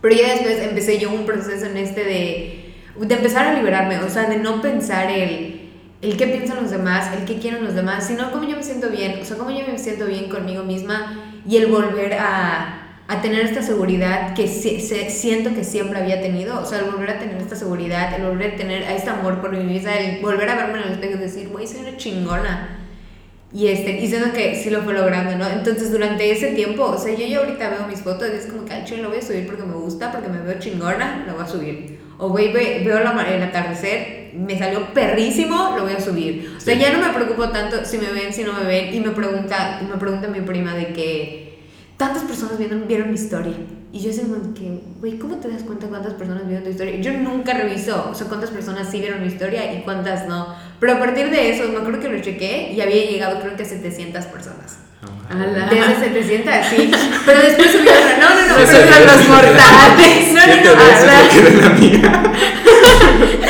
Pero 0.00 0.16
ya 0.16 0.32
después 0.32 0.58
empecé 0.58 0.98
yo 0.98 1.12
un 1.12 1.24
proceso 1.24 1.66
en 1.66 1.76
este 1.76 2.02
de, 2.02 2.67
de 3.00 3.14
empezar 3.14 3.46
a 3.46 3.54
liberarme, 3.54 3.98
o 4.00 4.08
sea, 4.08 4.28
de 4.28 4.38
no 4.38 4.60
pensar 4.60 5.10
el, 5.10 5.70
el 6.02 6.16
qué 6.16 6.26
piensan 6.26 6.62
los 6.62 6.70
demás, 6.70 7.10
el 7.16 7.24
qué 7.24 7.38
quieren 7.38 7.64
los 7.64 7.74
demás, 7.74 8.06
sino 8.06 8.30
cómo 8.30 8.48
yo 8.48 8.56
me 8.56 8.62
siento 8.62 8.88
bien, 8.90 9.20
o 9.20 9.24
sea, 9.24 9.36
cómo 9.36 9.50
yo 9.50 9.66
me 9.66 9.78
siento 9.78 10.06
bien 10.06 10.28
conmigo 10.28 10.64
misma 10.64 11.32
y 11.46 11.56
el 11.56 11.66
volver 11.66 12.14
a, 12.14 13.02
a 13.08 13.22
tener 13.22 13.40
esta 13.40 13.62
seguridad 13.62 14.34
que 14.34 14.46
se, 14.48 14.80
siento 15.10 15.54
que 15.54 15.64
siempre 15.64 15.98
había 15.98 16.20
tenido, 16.20 16.60
o 16.60 16.64
sea, 16.66 16.80
el 16.80 16.90
volver 16.90 17.10
a 17.10 17.18
tener 17.18 17.36
esta 17.38 17.56
seguridad, 17.56 18.12
el 18.14 18.26
volver 18.26 18.54
a 18.54 18.56
tener 18.56 18.84
a 18.84 18.94
este 18.94 19.10
amor 19.10 19.40
por 19.40 19.52
mi 19.52 19.64
vida, 19.64 19.96
el 19.96 20.20
volver 20.20 20.48
a 20.48 20.56
verme 20.56 20.78
en 20.78 20.84
el 20.84 20.92
espejo 20.92 21.14
y 21.16 21.20
decir, 21.20 21.48
güey, 21.48 21.66
soy 21.66 21.80
una 21.80 21.96
chingona 21.96 22.78
y, 23.52 23.68
este, 23.68 23.98
y 23.98 24.06
siento 24.06 24.32
que 24.32 24.54
sí 24.54 24.68
lo 24.68 24.82
fue 24.82 24.92
logrando, 24.92 25.36
¿no? 25.38 25.48
Entonces, 25.48 25.90
durante 25.90 26.30
ese 26.30 26.48
tiempo, 26.48 26.84
o 26.84 26.98
sea, 26.98 27.14
yo 27.14 27.26
ya 27.26 27.38
ahorita 27.38 27.70
veo 27.70 27.86
mis 27.86 28.00
fotos 28.00 28.28
y 28.30 28.36
es 28.36 28.46
como 28.46 28.66
que 28.66 28.74
al 28.74 29.02
lo 29.02 29.08
voy 29.08 29.18
a 29.18 29.22
subir 29.22 29.46
porque 29.46 29.62
me 29.62 29.74
gusta, 29.74 30.12
porque 30.12 30.28
me 30.28 30.42
veo 30.42 30.58
chingona, 30.58 31.24
lo 31.26 31.34
voy 31.34 31.44
a 31.44 31.46
subir. 31.46 32.07
O 32.18 32.28
voy, 32.28 32.48
veo 32.52 33.00
la, 33.00 33.34
el 33.34 33.42
atardecer, 33.42 34.32
me 34.34 34.58
salió 34.58 34.92
perrísimo, 34.92 35.74
lo 35.76 35.84
voy 35.84 35.92
a 35.92 36.00
subir. 36.00 36.54
O 36.56 36.60
sea, 36.60 36.74
ya 36.74 36.92
no 36.92 36.98
me 36.98 37.14
preocupo 37.14 37.48
tanto 37.50 37.84
si 37.84 37.98
me 37.98 38.10
ven, 38.10 38.32
si 38.32 38.42
no 38.42 38.52
me 38.52 38.64
ven. 38.64 38.92
Y 38.92 39.00
me 39.00 39.10
pregunta, 39.10 39.80
me 39.88 39.96
pregunta 39.96 40.28
mi 40.28 40.40
prima 40.40 40.74
de 40.74 40.92
que 40.92 41.58
tantas 41.96 42.24
personas 42.24 42.58
vieron, 42.58 42.88
vieron 42.88 43.08
mi 43.08 43.14
historia. 43.14 43.54
Y 43.92 44.00
yo 44.00 44.08
decía, 44.08 44.24
que, 44.54 44.80
güey, 45.00 45.18
¿cómo 45.18 45.36
te 45.36 45.48
das 45.48 45.62
cuenta 45.62 45.86
cuántas 45.86 46.14
personas 46.14 46.46
vieron 46.46 46.64
tu 46.64 46.70
historia? 46.70 46.96
Yo 47.00 47.12
nunca 47.14 47.54
reviso, 47.54 48.08
o 48.10 48.14
sea, 48.14 48.26
cuántas 48.26 48.50
personas 48.50 48.90
sí 48.90 49.00
vieron 49.00 49.22
mi 49.22 49.28
historia 49.28 49.72
y 49.72 49.82
cuántas 49.82 50.26
no. 50.28 50.54
Pero 50.78 50.94
a 50.94 50.98
partir 50.98 51.30
de 51.30 51.50
eso, 51.50 51.68
me 51.68 51.78
acuerdo 51.78 52.00
que 52.00 52.08
lo 52.08 52.20
chequé 52.20 52.72
y 52.72 52.80
había 52.80 53.08
llegado 53.08 53.40
creo 53.40 53.56
que 53.56 53.62
a 53.62 53.66
700 53.66 54.26
personas. 54.26 54.87
De 55.00 55.78
esas 55.78 55.98
700, 55.98 56.54
sí. 56.70 56.90
Pero 57.26 57.40
después 57.42 57.70
subió 57.70 57.92
otra. 57.92 58.16
No, 58.18 58.30
no, 58.34 58.40
no, 58.48 58.54
eran 58.58 59.06
los 59.06 59.28
mortales. 59.28 60.32
No, 60.32 60.40
no, 60.46 60.56
no. 60.74 62.38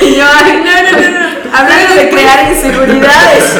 Y 0.01 0.15
yo, 0.15 0.25
ay, 0.25 0.63
no, 0.65 0.73
no, 0.83 0.93
no, 1.01 1.09
no. 1.19 1.57
Hablando 1.57 1.95
de 1.95 2.11
crear 2.11 2.53
inseguridades. 2.53 3.45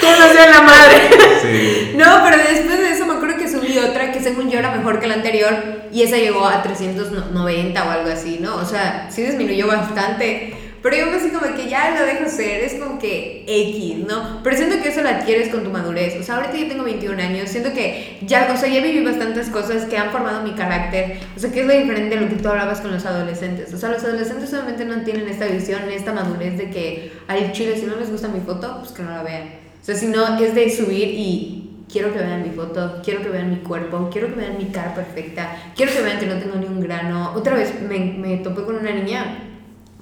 ¿Cómo 0.00 0.16
no 0.16 0.50
la 0.50 0.62
madre? 0.62 1.10
Sí. 1.42 1.92
No, 1.96 2.22
pero 2.24 2.36
después 2.36 2.78
de 2.78 2.90
eso 2.90 3.06
me 3.06 3.14
acuerdo 3.14 3.36
que 3.36 3.48
subí 3.48 3.78
otra 3.78 4.12
que 4.12 4.20
según 4.20 4.50
yo 4.50 4.58
era 4.58 4.70
mejor 4.70 5.00
que 5.00 5.06
la 5.06 5.14
anterior 5.14 5.82
y 5.92 6.02
esa 6.02 6.16
llegó 6.16 6.46
a 6.46 6.62
390 6.62 7.84
o 7.84 7.90
algo 7.90 8.10
así, 8.10 8.38
¿no? 8.40 8.56
O 8.56 8.64
sea, 8.64 9.08
sí 9.10 9.22
disminuyó 9.22 9.66
bastante. 9.66 10.63
Pero 10.84 10.96
yo 10.98 11.16
así 11.16 11.30
como 11.30 11.56
que 11.56 11.66
ya 11.66 11.98
lo 11.98 12.04
dejo 12.04 12.28
ser, 12.28 12.62
es 12.62 12.74
como 12.74 12.98
que 12.98 13.42
X, 13.46 14.06
¿no? 14.06 14.42
Pero 14.42 14.54
siento 14.54 14.82
que 14.82 14.90
eso 14.90 15.00
lo 15.00 15.08
adquieres 15.08 15.48
con 15.48 15.64
tu 15.64 15.70
madurez. 15.70 16.20
O 16.20 16.22
sea, 16.22 16.36
ahorita 16.36 16.58
yo 16.58 16.68
tengo 16.68 16.84
21 16.84 17.22
años, 17.22 17.48
siento 17.48 17.72
que 17.72 18.18
ya, 18.20 18.52
o 18.52 18.56
sea, 18.58 18.68
ya 18.68 18.82
viví 18.82 19.02
bastantes 19.02 19.48
cosas 19.48 19.86
que 19.86 19.96
han 19.96 20.10
formado 20.10 20.42
mi 20.42 20.52
carácter. 20.52 21.20
O 21.34 21.40
sea, 21.40 21.50
que 21.50 21.62
es 21.62 21.66
lo 21.66 21.72
diferente 21.72 22.16
de 22.16 22.20
lo 22.20 22.28
que 22.28 22.36
tú 22.36 22.46
hablabas 22.50 22.82
con 22.82 22.92
los 22.92 23.06
adolescentes. 23.06 23.72
O 23.72 23.78
sea, 23.78 23.88
los 23.88 24.04
adolescentes 24.04 24.50
solamente 24.50 24.84
no 24.84 25.00
tienen 25.04 25.26
esta 25.26 25.46
visión, 25.46 25.88
esta 25.90 26.12
madurez 26.12 26.58
de 26.58 26.68
que 26.68 27.12
al 27.28 27.52
chile, 27.52 27.78
si 27.80 27.86
no 27.86 27.96
les 27.96 28.10
gusta 28.10 28.28
mi 28.28 28.40
foto, 28.40 28.80
pues 28.80 28.92
que 28.92 29.04
no 29.04 29.10
la 29.10 29.22
vean. 29.22 29.54
O 29.80 29.84
sea, 29.86 29.94
si 29.94 30.08
no, 30.08 30.38
es 30.38 30.54
de 30.54 30.68
subir 30.68 31.08
y 31.08 31.86
quiero 31.90 32.12
que 32.12 32.18
vean 32.18 32.42
mi 32.42 32.50
foto, 32.50 33.00
quiero 33.02 33.22
que 33.22 33.30
vean 33.30 33.48
mi 33.48 33.60
cuerpo, 33.60 34.10
quiero 34.12 34.28
que 34.28 34.34
vean 34.34 34.58
mi 34.58 34.66
cara 34.66 34.94
perfecta, 34.94 35.72
quiero 35.74 35.94
que 35.94 36.02
vean 36.02 36.18
que 36.18 36.26
no 36.26 36.34
tengo 36.34 36.56
ni 36.56 36.66
un 36.66 36.80
grano. 36.80 37.32
Otra 37.34 37.54
vez 37.54 37.72
me, 37.80 38.00
me 38.00 38.36
topé 38.36 38.64
con 38.64 38.76
una 38.76 38.90
niña 38.90 39.52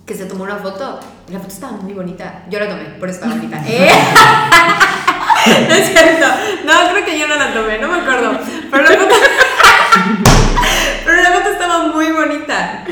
que 0.06 0.14
se 0.14 0.26
tomó 0.26 0.44
una 0.44 0.56
foto 0.56 1.00
y 1.28 1.32
la 1.32 1.38
foto 1.38 1.52
estaba 1.52 1.72
muy 1.72 1.92
bonita. 1.92 2.44
Yo 2.50 2.58
la 2.58 2.68
tomé, 2.68 2.84
por 2.98 3.08
eso 3.08 3.18
estaba 3.20 3.34
bonita. 3.34 3.62
¿Eh? 3.66 3.88
no 5.68 5.74
es 5.74 5.88
cierto. 5.88 6.26
No, 6.64 6.92
creo 6.92 7.04
que 7.04 7.18
yo 7.18 7.28
no 7.28 7.36
la 7.36 7.54
tomé, 7.54 7.78
no 7.78 7.88
me 7.88 8.00
acuerdo. 8.00 8.38
Pero 8.70 8.82
la 8.82 8.90
foto, 8.90 9.14
pero 11.04 11.22
la 11.22 11.32
foto 11.32 11.50
estaba 11.50 11.86
muy 11.88 12.10
bonita. 12.12 12.84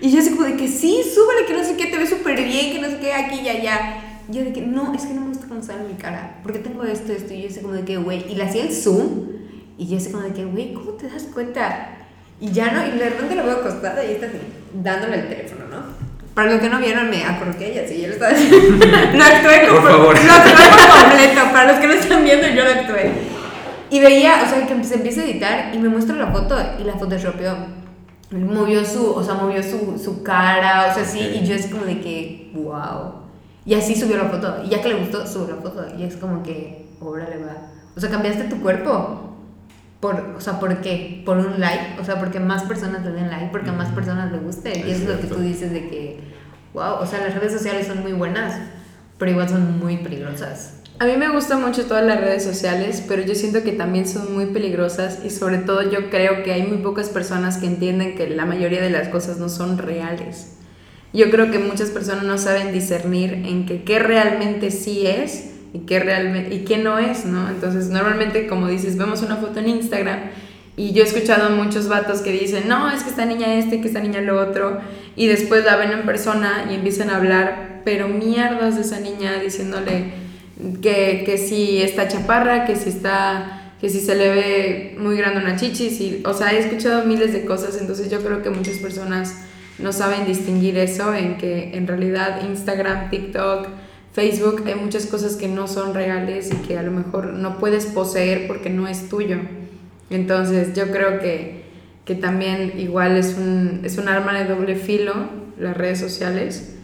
Y 0.00 0.10
yo 0.10 0.20
así 0.20 0.30
como 0.30 0.42
de 0.42 0.56
que 0.56 0.68
sí, 0.68 1.02
súbele, 1.02 1.46
que 1.46 1.54
no 1.54 1.64
sé 1.64 1.76
qué, 1.76 1.86
te 1.86 1.98
ve 1.98 2.06
súper 2.06 2.42
bien, 2.42 2.72
que 2.72 2.80
no 2.80 2.88
sé 2.88 2.98
qué, 2.98 3.12
aquí 3.12 3.40
y 3.40 3.48
allá. 3.48 4.02
Y 4.28 4.36
yo 4.36 4.44
de 4.44 4.52
que 4.52 4.60
no, 4.60 4.92
es 4.94 5.02
que 5.02 5.14
no 5.14 5.22
me 5.22 5.28
gusta 5.28 5.46
cómo 5.48 5.62
sale 5.62 5.84
mi 5.84 5.94
cara, 5.94 6.38
porque 6.42 6.58
tengo 6.58 6.82
esto, 6.84 7.12
esto, 7.12 7.32
y 7.32 7.42
yo 7.42 7.48
así 7.48 7.60
como 7.60 7.74
de 7.74 7.84
que, 7.84 7.96
güey, 7.96 8.24
y 8.30 8.34
le 8.34 8.44
hacía 8.44 8.64
el 8.64 8.72
zoom, 8.72 9.28
y 9.78 9.86
yo 9.86 9.96
así 9.96 10.10
como 10.10 10.24
de 10.24 10.32
que, 10.32 10.44
güey, 10.44 10.74
¿cómo 10.74 10.92
te 10.92 11.08
das 11.08 11.24
cuenta? 11.32 11.90
Y 12.40 12.50
ya 12.50 12.72
no, 12.72 12.86
y 12.86 12.98
de 12.98 13.08
repente 13.08 13.34
lo 13.34 13.44
veo 13.44 13.56
acostada 13.56 14.04
y 14.04 14.12
está 14.12 14.26
así, 14.26 14.38
dándole 14.74 15.20
el 15.20 15.28
teléfono, 15.28 15.66
¿no? 15.68 16.05
Para 16.36 16.52
los 16.52 16.60
que 16.60 16.68
no 16.68 16.78
vieron, 16.80 17.08
me 17.08 17.24
acurruqué 17.24 17.72
y 17.72 17.78
así, 17.78 18.02
yo 18.02 18.08
lo 18.08 18.12
estaba 18.12 18.34
diciendo. 18.34 18.84
no 19.14 19.24
actué 19.24 19.68
como, 19.68 19.80
Por 19.80 19.90
favor. 19.90 20.16
No 20.22 20.32
actué 20.34 20.52
completo. 20.52 21.40
Para 21.50 21.72
los 21.72 21.80
que 21.80 21.86
no 21.86 21.92
están 21.94 22.24
viendo, 22.24 22.46
yo 22.48 22.62
lo 22.62 22.70
actué. 22.72 23.10
Y 23.88 24.00
veía, 24.00 24.42
o 24.44 24.46
sea, 24.46 24.66
que 24.66 24.84
se 24.84 24.96
empieza 24.96 25.22
a 25.22 25.24
editar 25.24 25.74
y 25.74 25.78
me 25.78 25.88
muestra 25.88 26.14
la 26.14 26.26
foto 26.26 26.54
y 26.78 26.84
la 26.84 26.92
photoshopeó. 26.92 27.56
Movió 28.32 28.84
su, 28.84 29.12
o 29.12 29.24
sea, 29.24 29.32
movió 29.32 29.62
su, 29.62 29.98
su 29.98 30.22
cara, 30.22 30.88
o 30.90 30.94
sea, 30.94 31.06
sí, 31.06 31.20
y 31.20 31.46
yo 31.46 31.54
es 31.54 31.68
como 31.68 31.86
de 31.86 32.02
que, 32.02 32.50
wow. 32.52 33.14
Y 33.64 33.72
así 33.72 33.94
subió 33.94 34.18
la 34.18 34.26
foto. 34.26 34.56
Y 34.62 34.68
ya 34.68 34.82
que 34.82 34.90
le 34.90 34.96
gustó, 34.96 35.26
subió 35.26 35.56
la 35.56 35.62
foto. 35.62 35.86
Y 35.98 36.02
es 36.02 36.18
como 36.18 36.42
que, 36.42 36.86
órale, 37.00 37.38
va. 37.38 37.56
O 37.96 38.00
sea, 38.00 38.10
cambiaste 38.10 38.44
tu 38.44 38.60
cuerpo. 38.60 39.25
Por, 40.00 40.34
o 40.36 40.40
sea, 40.40 40.60
¿por 40.60 40.80
qué? 40.82 41.22
Por 41.24 41.38
un 41.38 41.58
like, 41.58 42.00
o 42.00 42.04
sea, 42.04 42.18
porque 42.18 42.38
más 42.38 42.64
personas 42.64 43.04
le 43.04 43.12
den 43.12 43.30
like, 43.30 43.48
porque 43.50 43.70
a 43.70 43.72
más 43.72 43.88
personas 43.92 44.30
le 44.30 44.38
guste. 44.38 44.70
y 44.78 44.90
eso 44.90 45.02
es 45.02 45.08
lo 45.08 45.20
que 45.20 45.26
tú 45.26 45.40
dices 45.40 45.72
de 45.72 45.88
que, 45.88 46.20
wow, 46.74 46.96
o 47.00 47.06
sea, 47.06 47.20
las 47.20 47.34
redes 47.34 47.52
sociales 47.52 47.86
son 47.86 48.02
muy 48.02 48.12
buenas, 48.12 48.60
pero 49.18 49.30
igual 49.30 49.48
son 49.48 49.78
muy 49.78 49.96
peligrosas. 49.98 50.74
A 50.98 51.04
mí 51.04 51.16
me 51.18 51.28
gustan 51.28 51.60
mucho 51.60 51.84
todas 51.84 52.04
las 52.06 52.20
redes 52.20 52.42
sociales, 52.42 53.04
pero 53.06 53.22
yo 53.22 53.34
siento 53.34 53.62
que 53.62 53.72
también 53.72 54.08
son 54.08 54.34
muy 54.34 54.46
peligrosas 54.46 55.18
y 55.24 55.30
sobre 55.30 55.58
todo 55.58 55.82
yo 55.82 56.08
creo 56.08 56.42
que 56.42 56.52
hay 56.52 56.62
muy 56.62 56.78
pocas 56.78 57.10
personas 57.10 57.58
que 57.58 57.66
entienden 57.66 58.16
que 58.16 58.30
la 58.30 58.46
mayoría 58.46 58.80
de 58.80 58.88
las 58.88 59.08
cosas 59.08 59.36
no 59.36 59.50
son 59.50 59.76
reales. 59.76 60.56
Yo 61.12 61.30
creo 61.30 61.50
que 61.50 61.58
muchas 61.58 61.90
personas 61.90 62.24
no 62.24 62.38
saben 62.38 62.72
discernir 62.72 63.32
en 63.32 63.66
que 63.66 63.84
qué 63.84 63.98
realmente 63.98 64.70
sí 64.70 65.06
es 65.06 65.55
y 65.76 65.86
qué 65.86 66.00
realmente 66.00 66.54
y 66.54 66.58
qué 66.60 66.78
no 66.78 66.98
es, 66.98 67.26
¿no? 67.26 67.48
Entonces, 67.48 67.88
normalmente 67.90 68.46
como 68.46 68.68
dices, 68.68 68.96
vemos 68.96 69.22
una 69.22 69.36
foto 69.36 69.60
en 69.60 69.68
Instagram 69.68 70.20
y 70.76 70.92
yo 70.92 71.02
he 71.02 71.06
escuchado 71.06 71.50
muchos 71.50 71.88
vatos 71.88 72.20
que 72.20 72.32
dicen, 72.32 72.68
"No, 72.68 72.90
es 72.90 73.02
que 73.02 73.10
esta 73.10 73.26
niña 73.26 73.54
este, 73.54 73.80
que 73.80 73.88
esta 73.88 74.00
niña 74.00 74.20
lo 74.20 74.40
otro." 74.40 74.80
Y 75.16 75.26
después 75.26 75.64
la 75.64 75.76
ven 75.76 75.92
en 75.92 76.02
persona 76.02 76.66
y 76.70 76.74
empiezan 76.74 77.10
a 77.10 77.16
hablar, 77.16 77.82
pero 77.84 78.08
mierdas 78.08 78.76
de 78.76 78.82
esa 78.82 79.00
niña 79.00 79.38
diciéndole 79.42 80.12
que, 80.80 81.22
que 81.26 81.38
si 81.38 81.82
está 81.82 82.08
chaparra, 82.08 82.64
que 82.64 82.76
si 82.76 82.88
está 82.88 83.52
que 83.80 83.90
si 83.90 84.00
se 84.00 84.14
le 84.14 84.30
ve 84.30 84.96
muy 84.98 85.18
grande 85.18 85.40
una 85.40 85.56
chichis 85.56 86.00
y, 86.00 86.22
o 86.24 86.32
sea, 86.32 86.54
he 86.54 86.58
escuchado 86.58 87.04
miles 87.04 87.34
de 87.34 87.44
cosas, 87.44 87.76
entonces 87.78 88.10
yo 88.10 88.22
creo 88.22 88.42
que 88.42 88.48
muchas 88.48 88.78
personas 88.78 89.34
no 89.78 89.92
saben 89.92 90.24
distinguir 90.24 90.78
eso 90.78 91.12
en 91.14 91.36
que 91.36 91.76
en 91.76 91.86
realidad 91.86 92.40
Instagram, 92.48 93.10
TikTok, 93.10 93.68
Facebook 94.16 94.62
hay 94.64 94.76
muchas 94.76 95.04
cosas 95.04 95.36
que 95.36 95.46
no 95.46 95.68
son 95.68 95.92
reales 95.92 96.50
y 96.50 96.56
que 96.66 96.78
a 96.78 96.82
lo 96.82 96.90
mejor 96.90 97.34
no 97.34 97.58
puedes 97.58 97.84
poseer 97.84 98.46
porque 98.46 98.70
no 98.70 98.88
es 98.88 99.10
tuyo. 99.10 99.36
Entonces 100.08 100.74
yo 100.74 100.90
creo 100.90 101.20
que, 101.20 101.64
que 102.06 102.14
también 102.14 102.80
igual 102.80 103.18
es 103.18 103.36
un, 103.36 103.82
es 103.84 103.98
un 103.98 104.08
arma 104.08 104.32
de 104.32 104.46
doble 104.46 104.74
filo 104.74 105.12
las 105.58 105.76
redes 105.76 106.00
sociales, 106.00 106.76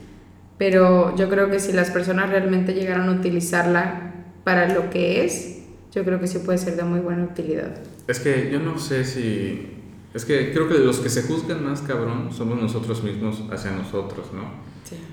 pero 0.58 1.16
yo 1.16 1.30
creo 1.30 1.48
que 1.48 1.58
si 1.58 1.72
las 1.72 1.90
personas 1.90 2.28
realmente 2.28 2.74
llegaran 2.74 3.08
a 3.08 3.12
utilizarla 3.12 4.12
para 4.44 4.68
lo 4.68 4.90
que 4.90 5.24
es, 5.24 5.62
yo 5.90 6.04
creo 6.04 6.20
que 6.20 6.26
sí 6.26 6.38
puede 6.40 6.58
ser 6.58 6.76
de 6.76 6.84
muy 6.84 7.00
buena 7.00 7.24
utilidad. 7.24 7.78
Es 8.08 8.20
que 8.20 8.50
yo 8.52 8.60
no 8.60 8.78
sé 8.78 9.06
si... 9.06 9.68
Es 10.12 10.26
que 10.26 10.52
creo 10.52 10.68
que 10.68 10.74
los 10.74 10.98
que 10.98 11.08
se 11.08 11.22
juzgan 11.22 11.64
más 11.64 11.80
cabrón 11.80 12.28
somos 12.30 12.60
nosotros 12.60 13.02
mismos 13.02 13.42
hacia 13.50 13.70
nosotros, 13.70 14.26
¿no? 14.34 14.70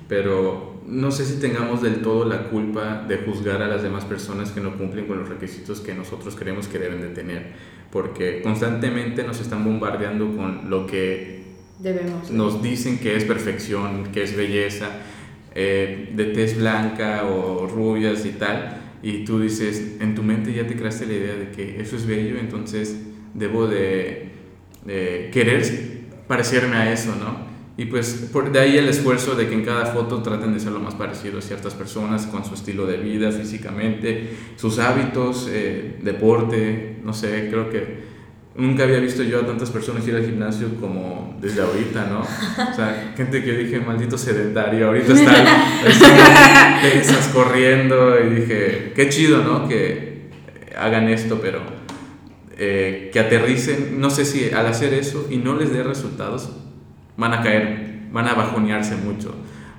Pero 0.07 0.81
no 0.85 1.11
sé 1.11 1.25
si 1.25 1.39
tengamos 1.39 1.81
del 1.81 2.01
todo 2.01 2.25
la 2.25 2.49
culpa 2.49 3.05
de 3.07 3.17
juzgar 3.17 3.61
a 3.61 3.67
las 3.67 3.83
demás 3.83 4.05
personas 4.05 4.51
que 4.51 4.59
no 4.59 4.75
cumplen 4.77 5.05
con 5.05 5.19
los 5.19 5.29
requisitos 5.29 5.81
que 5.81 5.93
nosotros 5.93 6.35
creemos 6.35 6.67
que 6.67 6.79
deben 6.79 7.01
de 7.01 7.09
tener, 7.09 7.53
porque 7.91 8.41
constantemente 8.41 9.23
nos 9.23 9.39
están 9.39 9.63
bombardeando 9.63 10.35
con 10.35 10.69
lo 10.69 10.87
que 10.87 11.43
Debemos. 11.77 12.31
nos 12.31 12.61
dicen 12.63 12.97
que 12.97 13.15
es 13.15 13.23
perfección, 13.23 14.05
que 14.11 14.23
es 14.23 14.35
belleza, 14.35 14.87
eh, 15.53 16.11
de 16.15 16.25
tez 16.25 16.57
blanca 16.57 17.25
o 17.25 17.67
rubias 17.67 18.25
y 18.25 18.31
tal, 18.31 18.77
y 19.01 19.23
tú 19.25 19.39
dices, 19.39 19.97
en 19.99 20.15
tu 20.15 20.23
mente 20.23 20.53
ya 20.53 20.67
te 20.67 20.75
creaste 20.75 21.05
la 21.05 21.13
idea 21.13 21.35
de 21.35 21.51
que 21.51 21.79
eso 21.79 21.95
es 21.95 22.05
bello, 22.05 22.37
entonces 22.39 22.97
debo 23.33 23.67
de, 23.67 24.29
de 24.85 25.29
querer 25.31 25.63
parecerme 26.27 26.75
a 26.75 26.91
eso, 26.91 27.15
¿no? 27.15 27.48
Y 27.79 27.85
pues 27.85 28.27
por 28.33 28.51
de 28.51 28.59
ahí 28.59 28.77
el 28.77 28.89
esfuerzo 28.89 29.35
de 29.35 29.47
que 29.47 29.53
en 29.53 29.63
cada 29.63 29.85
foto 29.85 30.21
traten 30.21 30.53
de 30.53 30.59
ser 30.59 30.73
lo 30.73 30.81
más 30.81 30.95
parecido 30.95 31.39
a 31.39 31.41
ciertas 31.41 31.73
personas 31.75 32.25
con 32.25 32.43
su 32.43 32.53
estilo 32.53 32.85
de 32.85 32.97
vida 32.97 33.31
físicamente, 33.31 34.31
sus 34.57 34.79
hábitos, 34.79 35.47
eh, 35.49 35.95
deporte, 36.01 36.97
no 37.05 37.13
sé, 37.13 37.47
creo 37.49 37.69
que 37.69 37.99
nunca 38.55 38.83
había 38.83 38.99
visto 38.99 39.23
yo 39.23 39.39
a 39.39 39.45
tantas 39.45 39.69
personas 39.69 40.05
ir 40.05 40.13
al 40.13 40.25
gimnasio 40.25 40.75
como 40.77 41.37
desde 41.39 41.61
ahorita, 41.61 42.05
¿no? 42.07 42.19
O 42.19 42.75
sea, 42.75 43.13
gente 43.15 43.41
que 43.45 43.53
dije, 43.53 43.79
maldito 43.79 44.17
sedentario, 44.17 44.87
ahorita 44.87 45.13
están 45.13 45.45
pesas 46.81 47.29
corriendo 47.29 48.19
y 48.19 48.41
dije, 48.41 48.91
qué 48.93 49.07
chido, 49.07 49.41
¿no? 49.41 49.69
Que 49.69 50.31
hagan 50.77 51.07
esto, 51.07 51.39
pero 51.41 51.61
eh, 52.57 53.09
que 53.13 53.21
aterricen, 53.21 54.01
no 54.01 54.09
sé 54.09 54.25
si 54.25 54.51
al 54.51 54.67
hacer 54.67 54.93
eso 54.93 55.27
y 55.29 55.37
no 55.37 55.55
les 55.55 55.71
dé 55.71 55.81
resultados, 55.81 56.49
van 57.19 57.33
a 57.33 57.41
caer, 57.43 58.07
van 58.11 58.27
a 58.27 58.33
bajonearse 58.33 58.95
mucho, 58.95 59.35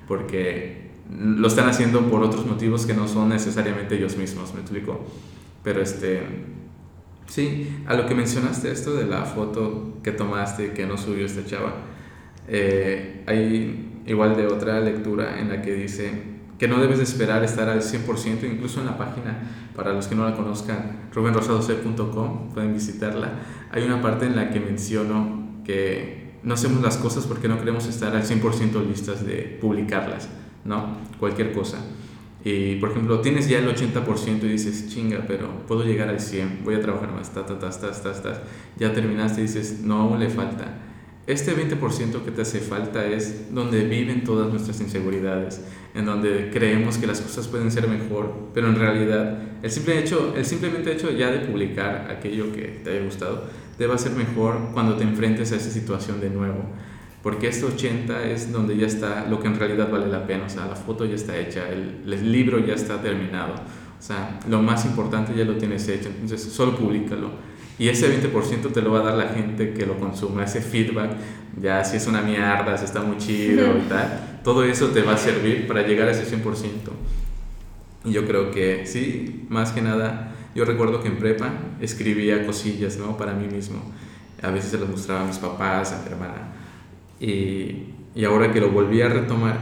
porque 0.07 0.91
lo 1.11 1.49
están 1.49 1.69
haciendo 1.69 2.09
por 2.09 2.23
otros 2.23 2.47
motivos 2.47 2.87
que 2.87 2.95
no 2.95 3.09
son 3.09 3.31
necesariamente 3.31 3.97
ellos 3.97 4.17
mismos, 4.17 4.55
me 4.55 4.61
explico. 4.61 5.05
Pero 5.65 5.83
este, 5.83 6.23
sí, 7.27 7.83
a 7.87 7.95
lo 7.95 8.07
que 8.07 8.15
mencionaste 8.15 8.71
esto 8.71 8.95
de 8.95 9.07
la 9.07 9.25
foto 9.25 9.99
que 10.03 10.13
tomaste 10.13 10.73
que 10.73 10.87
no 10.87 10.97
subió 10.97 11.27
esta 11.27 11.45
chava, 11.45 11.75
eh, 12.47 13.25
hay 13.27 14.03
igual 14.07 14.37
de 14.37 14.47
otra 14.47 14.81
lectura 14.81 15.41
en 15.41 15.49
la 15.49 15.63
que 15.63 15.75
dice 15.75 16.41
que 16.59 16.69
no 16.69 16.79
debes 16.79 17.01
esperar 17.01 17.43
estar 17.43 17.71
al 17.71 17.81
100%, 17.81 18.45
incluso 18.45 18.81
en 18.81 18.87
la 18.87 18.99
página, 18.99 19.39
para 19.75 19.95
los 19.95 20.09
que 20.09 20.15
no 20.15 20.29
la 20.29 20.37
conozcan, 20.37 21.09
rubenrosadose.com, 21.15 22.51
pueden 22.53 22.75
visitarla, 22.75 23.31
hay 23.73 23.83
una 23.85 24.03
parte 24.03 24.27
en 24.27 24.37
la 24.37 24.51
que 24.51 24.61
menciono 24.61 25.63
que 25.65 26.30
no 26.43 26.55
hacemos 26.55 26.83
las 26.83 26.97
cosas 26.97 27.27
porque 27.27 27.49
no 27.49 27.59
queremos 27.59 27.87
estar 27.87 28.15
al 28.15 28.23
100% 28.23 28.87
listas 28.87 29.25
de 29.27 29.59
publicarlas, 29.61 30.29
¿no? 30.65 30.99
Cualquier 31.19 31.53
cosa. 31.53 31.79
Y, 32.45 32.77
por 32.77 32.91
ejemplo, 32.91 33.21
tienes 33.21 33.49
ya 33.49 33.59
el 33.59 33.69
80% 33.69 34.45
y 34.45 34.49
dices, 34.49 34.89
chinga, 34.89 35.25
pero 35.27 35.67
puedo 35.67 35.85
llegar 35.85 36.09
al 36.09 36.21
100, 36.21 36.61
voy 36.65 36.75
a 36.75 36.81
trabajar 36.81 37.13
más, 37.13 37.31
ta, 37.35 37.45
ta, 37.45 37.59
ta, 37.59 37.71
ta, 37.71 37.93
ta, 37.93 38.23
ta. 38.23 38.43
Ya 38.79 38.93
terminaste 38.95 39.41
y 39.41 39.45
dices, 39.45 39.81
no, 39.83 40.01
aún 40.01 40.21
le 40.21 40.31
falta. 40.31 40.79
Este 41.27 41.55
20% 41.55 42.25
que 42.25 42.31
te 42.31 42.43
hace 42.43 42.61
falta 42.61 43.07
es 43.07 43.55
donde 43.55 43.85
viven 43.85 44.25
todas 44.25 44.49
nuestras 44.51 44.81
inseguridades, 44.81 45.61
en 45.95 46.07
donde 46.07 46.51
creemos 46.51 46.97
que 46.97 47.07
las 47.07 47.21
cosas 47.21 47.47
pueden 47.47 47.71
ser 47.71 47.87
mejor, 47.89 48.33
pero 48.55 48.69
en 48.69 48.77
realidad 48.77 49.39
el, 49.63 49.71
simple 49.71 49.99
hecho, 49.99 50.35
el 50.35 50.45
simplemente 50.47 50.93
hecho 50.93 51.11
ya 51.11 51.31
de 51.31 51.41
publicar 51.41 52.11
aquello 52.11 52.53
que 52.53 52.81
te 52.83 52.91
haya 52.91 53.05
gustado 53.05 53.45
te 53.89 53.99
ser 53.99 54.13
mejor 54.13 54.73
cuando 54.75 54.95
te 54.97 55.05
enfrentes 55.05 55.53
a 55.53 55.57
esa 55.57 55.71
situación 55.71 56.21
de 56.21 56.29
nuevo. 56.29 56.65
Porque 57.23 57.49
este 57.49 57.65
80 57.65 58.25
es 58.25 58.53
donde 58.53 58.77
ya 58.77 58.87
está 58.87 59.25
lo 59.25 59.41
que 59.41 59.49
en 59.49 59.59
realidad 59.59 59.91
vale 59.91 60.07
la 60.09 60.27
pena. 60.27 60.45
O 60.45 60.49
sea, 60.51 60.67
la 60.67 60.77
foto 60.77 61.07
ya 61.07 61.15
está 61.15 61.39
hecha, 61.39 61.67
el, 61.71 62.03
el 62.07 62.31
libro 62.31 62.59
ya 62.59 62.75
está 62.75 63.01
terminado. 63.01 63.55
O 63.55 64.03
sea, 64.03 64.39
lo 64.51 64.61
más 64.61 64.85
importante 64.85 65.35
ya 65.35 65.47
lo 65.47 65.57
tienes 65.57 65.89
hecho. 65.89 66.11
Entonces, 66.11 66.43
solo 66.43 66.77
públicalo. 66.77 67.31
Y 67.79 67.89
ese 67.89 68.07
20% 68.23 68.71
te 68.71 68.83
lo 68.83 68.93
va 68.93 69.01
a 69.01 69.03
dar 69.05 69.15
la 69.15 69.29
gente 69.29 69.73
que 69.73 69.87
lo 69.87 69.99
consuma, 69.99 70.45
ese 70.45 70.61
feedback, 70.61 71.13
ya 71.59 71.83
si 71.83 71.97
es 71.97 72.07
una 72.07 72.21
mierda, 72.21 72.77
si 72.77 72.85
está 72.85 73.01
muy 73.01 73.17
chido 73.17 73.79
y 73.79 73.89
tal, 73.89 74.41
todo 74.45 74.65
eso 74.65 74.89
te 74.89 75.01
va 75.01 75.15
a 75.15 75.17
servir 75.17 75.67
para 75.67 75.87
llegar 75.87 76.07
a 76.09 76.11
ese 76.11 76.27
100%. 76.27 76.43
Y 78.05 78.13
yo 78.13 78.27
creo 78.27 78.51
que 78.51 78.85
sí, 78.85 79.47
más 79.49 79.73
que 79.73 79.81
nada, 79.81 80.30
yo 80.55 80.65
recuerdo 80.65 81.01
que 81.01 81.09
en 81.09 81.19
prepa 81.19 81.53
escribía 81.81 82.45
cosillas, 82.45 82.97
¿no? 82.99 83.17
Para 83.17 83.35
mí 83.35 83.47
mismo. 83.47 83.81
A 84.43 84.51
veces 84.51 84.71
se 84.71 84.79
las 84.79 84.89
mostraba 84.89 85.23
a 85.23 85.27
mis 85.27 85.39
papás, 85.39 85.93
a 85.93 86.03
mi 86.03 86.09
hermana. 86.09 86.53
Y, 87.21 87.95
y 88.15 88.25
ahora 88.25 88.53
que 88.53 88.61
lo 88.61 88.71
volví 88.71 89.01
a 89.03 89.09
retomar, 89.09 89.59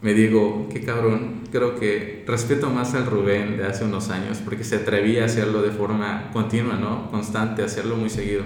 me 0.00 0.14
digo, 0.14 0.68
qué 0.72 0.80
cabrón, 0.80 1.42
creo 1.52 1.76
que 1.76 2.24
respeto 2.26 2.70
más 2.70 2.94
al 2.94 3.06
Rubén 3.06 3.58
de 3.58 3.66
hace 3.66 3.84
unos 3.84 4.10
años 4.10 4.38
porque 4.44 4.64
se 4.64 4.76
atrevía 4.76 5.22
a 5.22 5.26
hacerlo 5.26 5.62
de 5.62 5.70
forma 5.70 6.30
continua, 6.32 6.74
¿no? 6.74 7.10
Constante, 7.10 7.62
hacerlo 7.62 7.96
muy 7.96 8.10
seguido. 8.10 8.42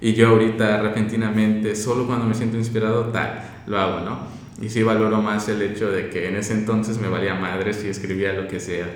Y 0.00 0.14
yo 0.14 0.28
ahorita 0.28 0.82
repentinamente, 0.82 1.76
solo 1.76 2.06
cuando 2.06 2.26
me 2.26 2.34
siento 2.34 2.56
inspirado, 2.56 3.06
tal, 3.06 3.62
lo 3.66 3.78
hago, 3.78 4.00
¿no? 4.00 4.18
Y 4.60 4.68
sí 4.70 4.82
valoro 4.82 5.22
más 5.22 5.48
el 5.48 5.62
hecho 5.62 5.90
de 5.90 6.10
que 6.10 6.28
en 6.28 6.36
ese 6.36 6.54
entonces 6.54 6.98
me 6.98 7.08
valía 7.08 7.34
madre 7.34 7.72
si 7.72 7.88
escribía 7.88 8.32
lo 8.32 8.48
que 8.48 8.58
sea 8.58 8.86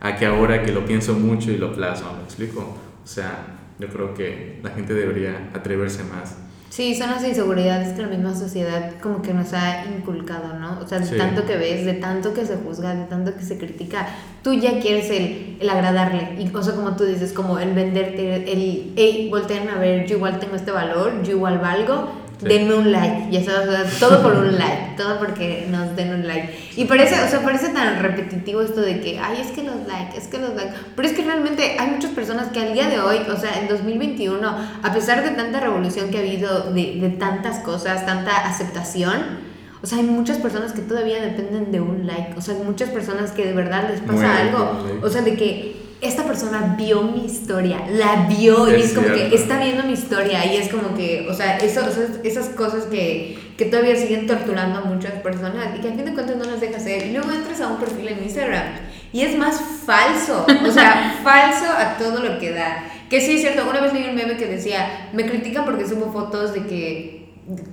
a 0.00 0.16
que 0.16 0.26
ahora 0.26 0.62
que 0.62 0.72
lo 0.72 0.84
pienso 0.84 1.14
mucho 1.14 1.50
y 1.50 1.56
lo 1.56 1.72
plasmo, 1.72 2.12
¿me 2.14 2.24
explico? 2.24 2.60
O 3.02 3.06
sea, 3.06 3.46
yo 3.78 3.88
creo 3.88 4.14
que 4.14 4.60
la 4.62 4.70
gente 4.70 4.94
debería 4.94 5.50
atreverse 5.54 6.02
más. 6.04 6.36
Sí, 6.70 6.94
son 6.94 7.10
las 7.10 7.24
inseguridades 7.24 7.94
que 7.94 8.02
la 8.02 8.08
misma 8.08 8.32
sociedad 8.32 8.92
como 9.02 9.22
que 9.22 9.34
nos 9.34 9.52
ha 9.54 9.84
inculcado, 9.86 10.54
¿no? 10.54 10.78
O 10.78 10.86
sea, 10.86 11.00
de 11.00 11.18
tanto 11.18 11.44
que 11.44 11.56
ves, 11.56 11.84
de 11.84 11.94
tanto 11.94 12.32
que 12.32 12.46
se 12.46 12.56
juzga, 12.56 12.94
de 12.94 13.06
tanto 13.06 13.34
que 13.34 13.42
se 13.42 13.58
critica, 13.58 14.06
tú 14.44 14.54
ya 14.54 14.78
quieres 14.78 15.10
el, 15.10 15.56
el 15.60 15.68
agradarle. 15.68 16.36
Y, 16.38 16.54
o 16.54 16.62
sea, 16.62 16.76
como 16.76 16.94
tú 16.94 17.04
dices, 17.04 17.32
como 17.32 17.58
el 17.58 17.74
venderte, 17.74 18.52
el, 18.52 18.92
hey, 18.94 19.28
volteen 19.28 19.68
a 19.68 19.80
ver, 19.80 20.06
yo 20.06 20.16
igual 20.16 20.38
tengo 20.38 20.54
este 20.54 20.70
valor, 20.70 21.24
yo 21.24 21.32
igual 21.32 21.58
valgo, 21.58 22.08
denme 22.42 22.74
un 22.74 22.90
like, 22.90 23.30
ya 23.30 23.44
sabes, 23.44 23.98
todo 23.98 24.22
por 24.22 24.34
un 24.34 24.58
like, 24.58 24.96
todo 24.96 25.18
porque 25.18 25.66
nos 25.70 25.94
den 25.96 26.14
un 26.14 26.26
like. 26.26 26.72
Y 26.76 26.84
parece, 26.84 27.22
o 27.22 27.28
sea, 27.28 27.42
parece 27.42 27.68
tan 27.70 28.00
repetitivo 28.00 28.62
esto 28.62 28.80
de 28.80 29.00
que, 29.00 29.18
ay, 29.18 29.38
es 29.40 29.48
que 29.48 29.62
los 29.62 29.86
like, 29.86 30.16
es 30.16 30.26
que 30.26 30.38
los 30.38 30.54
like, 30.54 30.72
pero 30.96 31.08
es 31.08 31.14
que 31.14 31.24
realmente 31.24 31.76
hay 31.78 31.90
muchas 31.90 32.10
personas 32.12 32.48
que 32.48 32.60
al 32.60 32.72
día 32.72 32.88
de 32.88 33.00
hoy, 33.00 33.18
o 33.30 33.36
sea, 33.36 33.60
en 33.60 33.68
2021, 33.68 34.48
a 34.82 34.92
pesar 34.92 35.22
de 35.22 35.30
tanta 35.30 35.60
revolución 35.60 36.10
que 36.10 36.18
ha 36.18 36.20
habido, 36.20 36.72
de, 36.72 36.98
de 37.00 37.10
tantas 37.10 37.58
cosas, 37.60 38.06
tanta 38.06 38.36
aceptación, 38.36 39.50
o 39.82 39.86
sea, 39.86 39.98
hay 39.98 40.04
muchas 40.04 40.36
personas 40.38 40.72
que 40.72 40.82
todavía 40.82 41.22
dependen 41.22 41.72
de 41.72 41.80
un 41.80 42.06
like, 42.06 42.34
o 42.36 42.40
sea, 42.40 42.54
hay 42.54 42.62
muchas 42.62 42.90
personas 42.90 43.32
que 43.32 43.46
de 43.46 43.54
verdad 43.54 43.88
les 43.90 44.00
pasa 44.00 44.36
algo, 44.36 44.84
o 45.02 45.08
sea, 45.08 45.22
de 45.22 45.36
que 45.36 45.79
esta 46.00 46.24
persona 46.24 46.74
vio 46.78 47.02
mi 47.02 47.26
historia, 47.26 47.84
la 47.90 48.26
vio 48.28 48.74
y 48.74 48.80
es, 48.80 48.92
como 48.92 49.08
que 49.08 49.34
está 49.34 49.58
viendo 49.58 49.82
mi 49.82 49.92
historia 49.92 50.46
y 50.46 50.56
es 50.56 50.68
como 50.68 50.94
que, 50.94 51.26
o 51.28 51.34
sea, 51.34 51.58
eso, 51.58 51.82
esas 52.24 52.48
cosas 52.50 52.84
que, 52.84 53.38
que, 53.58 53.66
todavía 53.66 53.96
siguen 53.96 54.26
torturando 54.26 54.78
a 54.78 54.82
muchas 54.82 55.12
personas 55.14 55.76
y 55.76 55.80
que 55.80 55.88
al 55.88 55.94
fin 55.94 56.04
de 56.06 56.14
cuentas 56.14 56.36
no 56.36 56.44
las 56.44 56.60
deja 56.60 56.78
hacer. 56.78 57.06
Y 57.06 57.12
luego 57.12 57.30
entras 57.30 57.60
a 57.60 57.68
un 57.68 57.78
perfil 57.78 58.08
en 58.08 58.22
Instagram 58.22 58.64
y 59.12 59.22
es 59.22 59.36
más 59.36 59.60
falso, 59.84 60.46
o 60.46 60.70
sea, 60.70 61.20
falso 61.24 61.66
a 61.70 61.98
todo 61.98 62.22
lo 62.22 62.38
que 62.38 62.52
da. 62.52 62.84
Que 63.10 63.20
sí 63.20 63.34
es 63.34 63.40
cierto, 63.40 63.68
una 63.68 63.80
vez 63.80 63.92
leí 63.92 64.08
un 64.08 64.14
meme 64.14 64.36
que 64.36 64.46
decía, 64.46 65.10
me 65.12 65.26
critican 65.26 65.64
porque 65.64 65.86
subo 65.86 66.12
fotos 66.12 66.54
de 66.54 66.64
que 66.66 67.20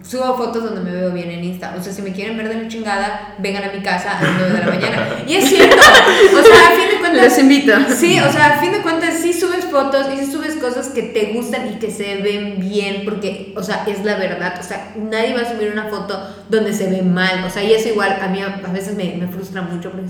subo 0.01 0.35
fotos 0.35 0.63
donde 0.63 0.81
me 0.81 0.91
veo 0.91 1.11
bien 1.11 1.29
en 1.29 1.43
Insta. 1.43 1.75
O 1.77 1.83
sea, 1.83 1.93
si 1.93 2.01
me 2.01 2.11
quieren 2.11 2.37
ver 2.37 2.49
de 2.49 2.55
la 2.55 2.67
chingada, 2.67 3.35
vengan 3.37 3.63
a 3.63 3.71
mi 3.71 3.81
casa 3.81 4.17
a 4.17 4.23
las 4.23 4.31
9 4.39 4.53
de 4.53 4.59
la 4.59 4.67
mañana. 4.67 5.07
Y 5.27 5.35
es 5.35 5.49
cierto. 5.49 5.77
O 5.77 6.43
sea, 6.43 6.67
a 6.67 6.71
fin 6.71 6.89
de 6.89 6.96
cuentas. 7.09 7.29
Los 7.29 7.39
invito. 7.39 7.73
Sí, 7.95 8.19
o 8.19 8.31
sea, 8.31 8.55
a 8.55 8.59
fin 8.59 8.71
de 8.71 8.81
cuentas, 8.81 9.15
sí 9.21 9.33
subes 9.33 9.65
fotos 9.65 10.07
y 10.13 10.17
sí 10.17 10.31
subes 10.31 10.55
cosas 10.55 10.89
que 10.89 11.03
te 11.03 11.33
gustan 11.33 11.67
y 11.67 11.79
que 11.79 11.91
se 11.91 12.17
ven 12.17 12.59
bien, 12.59 13.03
porque, 13.05 13.53
o 13.55 13.63
sea, 13.63 13.83
es 13.87 14.03
la 14.03 14.15
verdad. 14.15 14.55
O 14.59 14.63
sea, 14.63 14.93
nadie 14.95 15.33
va 15.33 15.41
a 15.41 15.51
subir 15.51 15.71
una 15.71 15.85
foto 15.85 16.19
donde 16.49 16.73
se 16.73 16.89
ve 16.89 17.01
mal. 17.01 17.43
O 17.45 17.49
sea, 17.49 17.63
y 17.63 17.73
eso 17.73 17.89
igual 17.89 18.17
a 18.21 18.27
mí 18.27 18.41
a, 18.41 18.71
veces 18.71 18.95
me, 18.95 19.15
me, 19.15 19.27
frustra 19.27 19.61
mucho 19.61 19.91
porque 19.91 20.07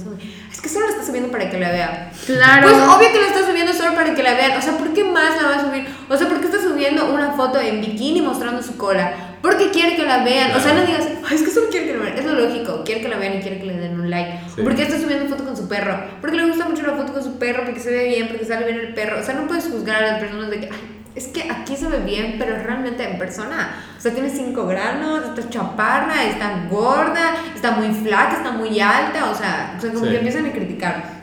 es 0.52 0.62
que 0.62 0.70
solo 0.70 0.86
la 0.86 0.92
estás 0.92 1.08
subiendo 1.08 1.32
para 1.32 1.50
que 1.50 1.60
la 1.60 1.72
vean. 1.72 2.10
Claro. 2.26 2.64
Pues 2.64 2.76
obvio 2.76 3.12
que 3.12 3.20
la 3.20 3.28
estás 3.28 3.46
subiendo 3.46 3.74
solo 3.74 3.96
para 3.96 4.14
que 4.14 4.24
la 4.24 4.34
vean. 4.34 4.58
O 4.58 4.62
sea, 4.62 4.78
¿por 4.78 4.94
qué 4.94 5.04
más 5.04 5.42
la 5.42 5.48
vas 5.50 5.64
a 5.64 5.68
subir? 5.68 5.88
O 6.10 6.18
sea, 6.18 6.28
¿por 6.28 6.40
qué 6.40 6.46
estás 6.46 6.62
subiendo 6.62 7.14
una 7.14 7.32
foto 7.34 7.60
en 7.60 7.82
bikini 7.82 8.22
mostrando 8.22 8.62
su 8.64 8.78
cola? 8.78 9.37
Porque 9.42 9.72
quiere 9.72 9.96
que 9.96 10.04
la 10.04 10.24
vean. 10.24 10.52
O 10.56 10.60
sea, 10.60 10.74
no 10.74 10.82
digas, 10.82 11.08
es 11.32 11.42
que 11.42 11.52
solo 11.52 11.70
quiere 11.70 11.88
que 11.88 11.98
la 11.98 12.04
vean. 12.04 12.18
Es 12.18 12.26
lo 12.26 12.34
lógico. 12.34 12.84
Quiere 12.84 13.02
que 13.02 13.08
la 13.08 13.18
vean 13.18 13.38
y 13.38 13.42
quiere 13.42 13.60
que 13.60 13.66
le 13.66 13.78
den 13.78 14.00
un 14.00 14.10
like. 14.10 14.40
Sí. 14.56 14.62
Porque 14.64 14.84
está 14.84 15.00
subiendo 15.00 15.28
foto 15.28 15.46
con 15.46 15.56
su 15.56 15.68
perro. 15.68 16.00
Porque 16.22 16.38
le 16.38 16.48
gusta 16.48 16.68
mucho 16.68 16.86
la 16.86 16.94
foto 16.94 17.14
con 17.14 17.24
su 17.24 17.38
perro. 17.38 17.64
Porque 17.66 17.80
se 17.80 17.92
ve 17.92 18.08
bien. 18.08 18.28
Porque 18.28 18.46
sale 18.46 18.66
bien 18.66 18.80
el 18.80 18.94
perro. 18.94 19.20
O 19.20 19.24
sea, 19.24 19.36
no 19.36 19.48
puedes 19.48 19.66
juzgar 19.66 20.04
a 20.04 20.12
las 20.12 20.20
personas 20.20 20.50
de 20.50 20.60
que, 20.62 20.70
es 21.16 21.28
que 21.28 21.50
aquí 21.50 21.76
se 21.76 21.88
ve 21.88 22.00
bien, 22.00 22.36
pero 22.38 22.56
realmente 22.62 23.04
en 23.04 23.18
persona. 23.18 23.84
O 23.98 24.02
sea, 24.02 24.14
tiene 24.14 24.30
5 24.30 24.68
granos, 24.68 25.24
está 25.26 25.50
chaparra, 25.50 26.26
está 26.26 26.68
gorda, 26.70 27.36
está 27.56 27.72
muy 27.72 27.94
flaca, 27.94 28.38
está 28.38 28.52
muy 28.52 28.80
alta. 28.80 29.32
O 29.32 29.36
sea, 29.36 29.76
o 29.78 29.82
sea 29.82 29.92
como 29.92 30.06
que 30.06 30.18
empiezan 30.18 30.46
a 30.46 30.52
criticar. 30.52 31.18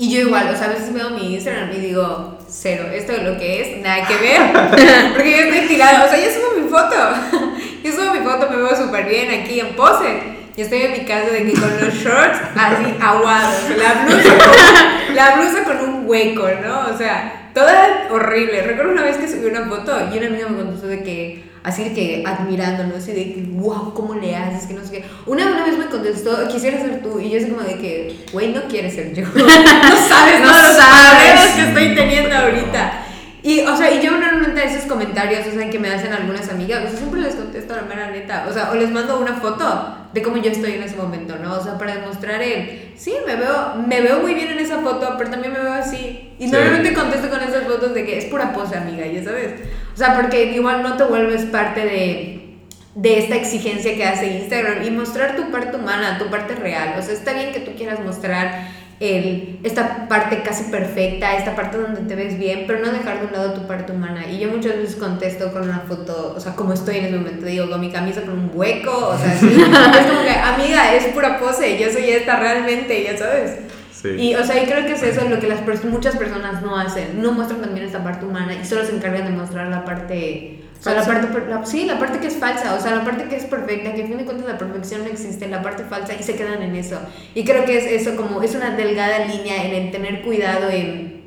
Y 0.00 0.10
yo 0.10 0.20
igual, 0.20 0.48
o 0.48 0.56
sea, 0.56 0.68
a 0.68 0.70
veces 0.70 0.94
veo 0.94 1.10
mi 1.10 1.34
Instagram 1.34 1.70
y 1.72 1.76
digo, 1.76 2.38
cero, 2.48 2.88
esto 2.90 3.12
es 3.12 3.22
lo 3.22 3.36
que 3.36 3.60
es, 3.60 3.82
nada 3.82 4.06
que 4.06 4.16
ver. 4.16 5.12
Porque 5.12 5.30
yo 5.30 5.36
estoy 5.44 5.68
tirada, 5.68 6.06
o 6.06 6.08
sea, 6.08 6.18
yo 6.18 6.30
subo 6.32 6.58
mi 6.58 6.59
foto. 6.70 6.96
yo 7.84 7.92
subo 7.92 8.14
mi 8.14 8.20
foto, 8.20 8.48
me 8.50 8.56
veo 8.56 8.76
súper 8.76 9.06
bien 9.06 9.42
aquí 9.42 9.60
en 9.60 9.74
pose. 9.74 10.22
y 10.56 10.62
estoy 10.62 10.82
en 10.82 10.92
mi 10.92 11.00
casa 11.00 11.30
de 11.30 11.44
que 11.44 11.52
con 11.52 11.70
los 11.80 11.94
shorts 11.94 12.38
así 12.56 12.94
aguados, 13.00 13.70
la 13.76 14.04
blusa 14.04 14.38
con, 14.38 15.14
la 15.14 15.36
blusa 15.36 15.64
con 15.64 15.88
un 15.88 16.08
hueco, 16.08 16.48
¿no? 16.64 16.94
O 16.94 16.96
sea, 16.96 17.50
toda 17.54 18.08
horrible. 18.10 18.62
Recuerdo 18.62 18.92
una 18.92 19.02
vez 19.02 19.16
que 19.16 19.28
subí 19.28 19.46
una 19.46 19.66
foto 19.66 19.92
y 20.12 20.18
una 20.18 20.26
amiga 20.28 20.48
me 20.48 20.56
contestó 20.56 20.86
de 20.86 21.02
que 21.02 21.50
así 21.62 21.84
de 21.84 21.92
que 21.92 22.24
admirándolo, 22.26 22.96
así 22.96 23.12
de 23.12 23.34
que, 23.34 23.44
wow, 23.52 23.92
¿cómo 23.94 24.14
le 24.14 24.34
haces? 24.34 24.66
Que 24.66 24.74
no 24.74 24.84
sé 24.84 24.90
qué. 24.90 25.04
Una, 25.26 25.46
una 25.46 25.64
vez 25.64 25.76
me 25.78 25.86
contestó, 25.86 26.48
quisiera 26.48 26.78
ser 26.78 27.02
tú, 27.02 27.20
y 27.20 27.30
yo 27.30 27.38
así 27.38 27.50
como 27.50 27.62
de 27.62 27.76
que, 27.76 28.16
güey, 28.32 28.52
no 28.52 28.62
quieres 28.62 28.94
ser 28.94 29.14
yo. 29.14 29.24
no 29.34 29.48
sabes, 29.48 30.40
no, 30.40 30.46
no 30.46 30.74
sabes 30.74 31.50
que 31.54 31.62
estoy 31.68 31.94
teniendo 31.94 32.34
ahorita. 32.34 33.06
Y, 33.42 33.60
o 33.60 33.76
sea, 33.76 33.90
y 33.90 34.02
yo 34.02 34.10
normalmente 34.10 34.29
esos 34.64 34.84
comentarios, 34.84 35.46
o 35.46 35.52
sea, 35.52 35.70
que 35.70 35.78
me 35.78 35.90
hacen 35.90 36.12
algunas 36.12 36.48
amigas, 36.48 36.84
o 36.84 36.88
sea, 36.88 36.98
siempre 36.98 37.20
les 37.20 37.34
contesto 37.34 37.76
la 37.76 37.82
mera 37.82 38.10
neta, 38.10 38.46
o 38.48 38.52
sea, 38.52 38.70
o 38.70 38.74
les 38.74 38.90
mando 38.90 39.18
una 39.18 39.34
foto 39.34 39.96
de 40.12 40.22
cómo 40.22 40.36
yo 40.38 40.50
estoy 40.50 40.72
en 40.72 40.82
ese 40.82 40.96
momento, 40.96 41.36
¿no? 41.36 41.56
O 41.56 41.62
sea, 41.62 41.78
para 41.78 41.96
demostrar 41.96 42.42
el, 42.42 42.92
sí, 42.96 43.14
me 43.26 43.36
veo, 43.36 43.74
me 43.86 44.00
veo 44.00 44.20
muy 44.20 44.34
bien 44.34 44.48
en 44.48 44.58
esa 44.58 44.78
foto, 44.78 45.14
pero 45.18 45.30
también 45.30 45.52
me 45.52 45.60
veo 45.60 45.72
así. 45.72 46.34
Y 46.38 46.46
normalmente 46.48 46.94
contesto 46.94 47.30
con 47.30 47.40
esas 47.40 47.64
fotos 47.64 47.94
de 47.94 48.04
que 48.04 48.18
es 48.18 48.24
pura 48.26 48.52
pose, 48.52 48.76
amiga, 48.76 49.06
ya 49.06 49.22
sabes. 49.22 49.60
O 49.94 49.96
sea, 49.96 50.16
porque 50.16 50.52
igual 50.52 50.82
no 50.82 50.96
te 50.96 51.04
vuelves 51.04 51.44
parte 51.44 51.80
de, 51.80 52.58
de 52.94 53.18
esta 53.18 53.36
exigencia 53.36 53.94
que 53.94 54.04
hace 54.04 54.26
Instagram 54.38 54.82
y 54.82 54.90
mostrar 54.90 55.36
tu 55.36 55.50
parte 55.50 55.76
humana, 55.76 56.18
tu 56.18 56.28
parte 56.28 56.54
real. 56.54 56.94
O 56.98 57.02
sea, 57.02 57.14
está 57.14 57.32
bien 57.32 57.52
que 57.52 57.60
tú 57.60 57.72
quieras 57.76 58.00
mostrar 58.00 58.68
el, 59.00 59.58
esta 59.62 60.06
parte 60.08 60.42
casi 60.42 60.64
perfecta, 60.64 61.34
esta 61.36 61.56
parte 61.56 61.78
donde 61.78 62.02
te 62.02 62.14
ves 62.14 62.38
bien, 62.38 62.64
pero 62.66 62.80
no 62.84 62.92
dejar 62.92 63.20
de 63.20 63.26
un 63.26 63.32
lado 63.32 63.54
tu 63.54 63.66
parte 63.66 63.92
humana. 63.92 64.26
Y 64.30 64.38
yo 64.38 64.50
muchas 64.50 64.76
veces 64.76 64.96
contesto 64.96 65.50
con 65.52 65.62
una 65.62 65.80
foto, 65.80 66.34
o 66.36 66.40
sea, 66.40 66.54
como 66.54 66.74
estoy 66.74 66.98
en 66.98 67.06
ese 67.06 67.16
momento, 67.16 67.46
digo, 67.46 67.68
con 67.70 67.80
mi 67.80 67.90
camisa 67.90 68.20
con 68.20 68.38
un 68.38 68.50
hueco, 68.52 69.08
o 69.08 69.18
sea, 69.18 69.32
es 69.34 69.40
como 69.40 70.22
que, 70.22 70.30
amiga, 70.30 70.94
es 70.94 71.06
pura 71.14 71.40
pose, 71.40 71.78
yo 71.78 71.90
soy 71.90 72.10
esta 72.10 72.38
realmente, 72.38 73.02
ya 73.02 73.16
sabes. 73.16 73.58
Y, 74.04 74.34
o 74.34 74.44
sea, 74.44 74.62
y 74.62 74.66
creo 74.66 74.86
que 74.86 74.92
es 74.92 75.02
eso 75.02 75.28
lo 75.28 75.38
que 75.40 75.46
las 75.46 75.60
muchas 75.84 76.16
personas 76.16 76.62
no 76.62 76.78
hacen, 76.78 77.20
no 77.20 77.32
muestran 77.32 77.60
también 77.60 77.86
esta 77.86 78.02
parte 78.02 78.24
humana 78.24 78.54
y 78.54 78.64
solo 78.64 78.84
se 78.84 78.94
encargan 78.94 79.24
de 79.24 79.30
mostrar 79.30 79.68
la 79.68 79.84
parte 79.84 80.59
sea, 80.82 80.94
la 80.94 81.04
parte, 81.04 81.28
sí, 81.64 81.84
la 81.84 81.98
parte 81.98 82.18
que 82.18 82.28
es 82.28 82.36
falsa, 82.36 82.74
o 82.74 82.80
sea, 82.80 82.94
la 82.94 83.04
parte 83.04 83.24
que 83.24 83.36
es 83.36 83.44
perfecta, 83.44 83.92
que 83.92 84.04
a 84.04 84.06
fin 84.06 84.16
de 84.16 84.24
cuentas 84.24 84.48
la 84.48 84.58
perfección 84.58 85.02
no 85.02 85.08
existe, 85.08 85.46
la 85.46 85.62
parte 85.62 85.84
falsa 85.84 86.14
y 86.18 86.22
se 86.22 86.36
quedan 86.36 86.62
en 86.62 86.74
eso. 86.74 86.98
Y 87.34 87.44
creo 87.44 87.64
que 87.64 87.76
es 87.76 88.02
eso 88.02 88.16
como, 88.16 88.42
es 88.42 88.54
una 88.54 88.70
delgada 88.76 89.26
línea 89.26 89.64
en 89.64 89.74
el 89.74 89.90
tener 89.90 90.22
cuidado 90.22 90.70
en 90.70 91.19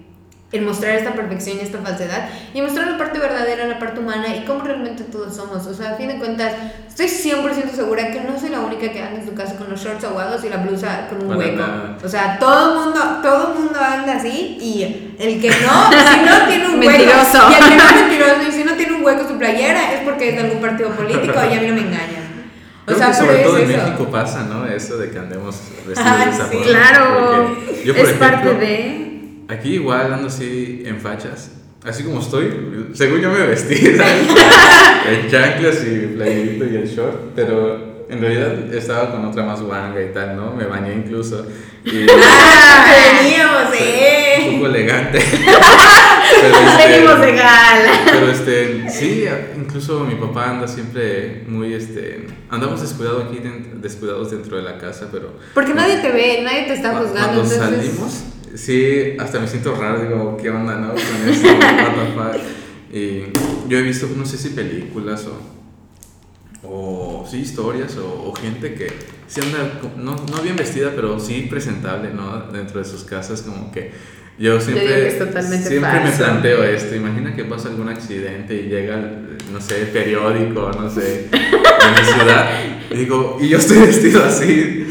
en 0.54 0.66
mostrar 0.66 0.96
esta 0.96 1.14
perfección 1.14 1.58
y 1.58 1.62
esta 1.62 1.80
falsedad 1.80 2.30
y 2.54 2.62
mostrar 2.62 2.88
la 2.88 2.98
parte 2.98 3.20
verdadera, 3.20 3.66
la 3.66 3.80
parte 3.80 4.00
humana 4.00 4.36
y 4.36 4.46
cómo 4.46 4.64
realmente 4.64 5.04
todos 5.04 5.36
somos. 5.36 5.66
O 5.66 5.74
sea, 5.74 5.92
a 5.92 5.96
fin 5.96 6.08
de 6.08 6.20
cuentas, 6.20 6.54
estoy 6.88 7.08
100% 7.08 7.72
segura 7.72 8.12
que 8.12 8.22
no 8.22 8.40
soy 8.40 8.50
la 8.50 8.60
única 8.60 8.92
que 8.92 9.02
anda 9.02 9.20
en 9.20 9.26
su 9.26 9.34
casa 9.34 9.56
con 9.56 9.70
los 9.72 9.84
shorts 9.84 10.04
aguados 10.04 10.46
y 10.46 10.50
la 10.50 10.58
blusa 10.58 11.08
con 11.10 11.28
un 11.28 11.36
hueco. 11.36 11.64
O 12.04 12.08
sea, 12.08 12.38
todo 12.38 12.72
el 12.72 12.80
mundo, 12.86 13.00
todo 13.24 13.56
mundo 13.56 13.80
anda 13.80 14.16
así 14.16 14.58
y 14.62 15.16
el 15.20 15.42
que 15.42 15.50
no, 15.50 15.56
si 15.90 16.20
no 16.22 16.48
tiene 16.48 16.68
un 16.70 16.80
hueco, 16.80 16.92
y 16.92 16.94
el 16.94 17.70
que 17.70 17.76
no 17.76 17.86
es 17.86 17.96
mentiroso 17.96 18.42
y 18.48 18.52
si 18.52 18.64
no 18.64 18.74
tiene 18.74 18.94
un 18.94 19.04
hueco 19.04 19.22
en 19.22 19.28
su 19.28 19.38
playera 19.40 19.94
es 19.94 20.02
porque 20.02 20.30
es 20.30 20.36
de 20.36 20.42
algún 20.42 20.62
partido 20.62 20.92
político 20.92 21.34
y 21.34 21.54
a 21.58 21.62
mí 21.62 21.68
no 21.68 21.74
me 21.74 21.82
engañan. 21.82 22.24
O 22.86 22.94
sea, 22.94 23.12
sobre 23.12 23.38
todo 23.40 23.58
en 23.58 23.68
México 23.70 24.08
pasa, 24.12 24.44
¿no? 24.44 24.68
Eso 24.68 24.98
de 24.98 25.10
que 25.10 25.18
andemos 25.18 25.56
vestidos 25.88 26.26
de 26.26 26.32
esa 26.32 26.46
forma. 26.46 26.64
Claro, 26.64 27.58
es 27.84 28.14
parte 28.14 28.54
de 28.54 29.13
Aquí 29.48 29.76
igual 29.76 30.14
ando 30.14 30.28
así 30.28 30.84
en 30.86 31.00
fachas. 31.00 31.52
Así 31.86 32.04
como 32.04 32.22
estoy, 32.22 32.92
según 32.94 33.20
yo 33.20 33.30
me 33.30 33.46
vestí, 33.46 33.76
en 33.88 35.30
chanclas 35.30 35.84
y 35.84 36.14
playerito 36.16 36.66
y 36.66 36.78
el 36.78 36.88
short, 36.88 37.34
pero 37.36 38.06
en 38.08 38.22
realidad 38.22 38.74
estaba 38.74 39.12
con 39.12 39.26
otra 39.26 39.44
más 39.44 39.62
guanga 39.62 40.02
y 40.02 40.14
tal, 40.14 40.38
¿no? 40.38 40.54
Me 40.54 40.64
bañé 40.66 40.94
incluso. 40.94 41.46
Y, 41.84 42.06
¡Ah! 42.24 42.86
Veníamos, 43.22 43.76
eh. 43.78 44.46
Un 44.48 44.54
poco 44.56 44.68
elegante. 44.68 45.20
pero 46.42 46.58
este, 46.58 46.88
Venimos 46.88 47.20
de 47.20 47.32
gala. 47.34 48.02
Pero 48.06 48.32
este, 48.32 48.90
sí, 48.90 49.26
incluso 49.58 50.06
mi 50.06 50.16
papá 50.16 50.52
anda 50.52 50.68
siempre 50.70 51.44
muy, 51.48 51.74
este, 51.74 52.28
andamos 52.50 52.80
descuidados 52.82 53.26
aquí, 53.26 53.42
descuidados 53.76 54.32
dentro 54.32 54.56
de 54.56 54.64
la 54.64 54.78
casa, 54.78 55.10
pero... 55.12 55.34
Porque 55.54 55.74
nadie 55.74 55.98
te 55.98 56.12
ve, 56.12 56.42
nadie 56.44 56.64
te 56.64 56.76
está 56.76 56.96
juzgando. 56.96 57.42
Cuando 57.42 57.56
salimos 57.56 58.24
sí, 58.56 59.16
hasta 59.20 59.40
me 59.40 59.48
siento 59.48 59.76
raro, 59.76 60.02
digo, 60.02 60.38
¿qué 60.42 60.50
onda, 60.50 60.76
no? 60.76 60.90
Con 60.90 61.30
esto, 61.30 61.48
Y 62.94 63.24
yo 63.68 63.80
he 63.80 63.82
visto, 63.82 64.08
no 64.16 64.24
sé 64.24 64.38
si 64.38 64.50
películas 64.50 65.26
o, 65.26 65.40
o 66.68 67.28
sí, 67.28 67.40
historias 67.40 67.98
o, 67.98 68.30
o 68.30 68.36
gente 68.36 68.76
que 68.76 68.88
sí 69.26 69.42
anda, 69.42 69.82
no, 69.98 70.16
no, 70.16 70.44
bien 70.44 70.56
vestida, 70.56 70.92
pero 70.96 71.20
sí 71.20 71.48
presentable, 71.50 72.14
¿no? 72.14 72.52
Dentro 72.52 72.78
de 72.78 72.86
sus 72.86 73.04
casas, 73.04 73.42
como 73.42 73.72
que 73.72 73.92
yo 74.38 74.62
siempre, 74.62 75.10
siempre 75.10 75.42
me 76.04 76.12
planteo 76.12 76.64
esto. 76.64 76.96
Imagina 76.96 77.36
que 77.36 77.46
pasa 77.46 77.70
algún 77.70 77.90
accidente 77.90 78.56
y 78.56 78.70
llega, 78.70 78.98
no 79.52 79.60
sé, 79.60 79.88
periódico, 79.88 80.72
no 80.80 80.88
sé, 80.88 81.30
en 81.32 81.92
mi 81.92 82.14
ciudad. 82.14 82.50
Y 82.92 82.96
digo, 82.96 83.38
y 83.42 83.50
yo 83.50 83.58
estoy 83.58 83.78
vestido 83.88 84.24
así 84.24 84.86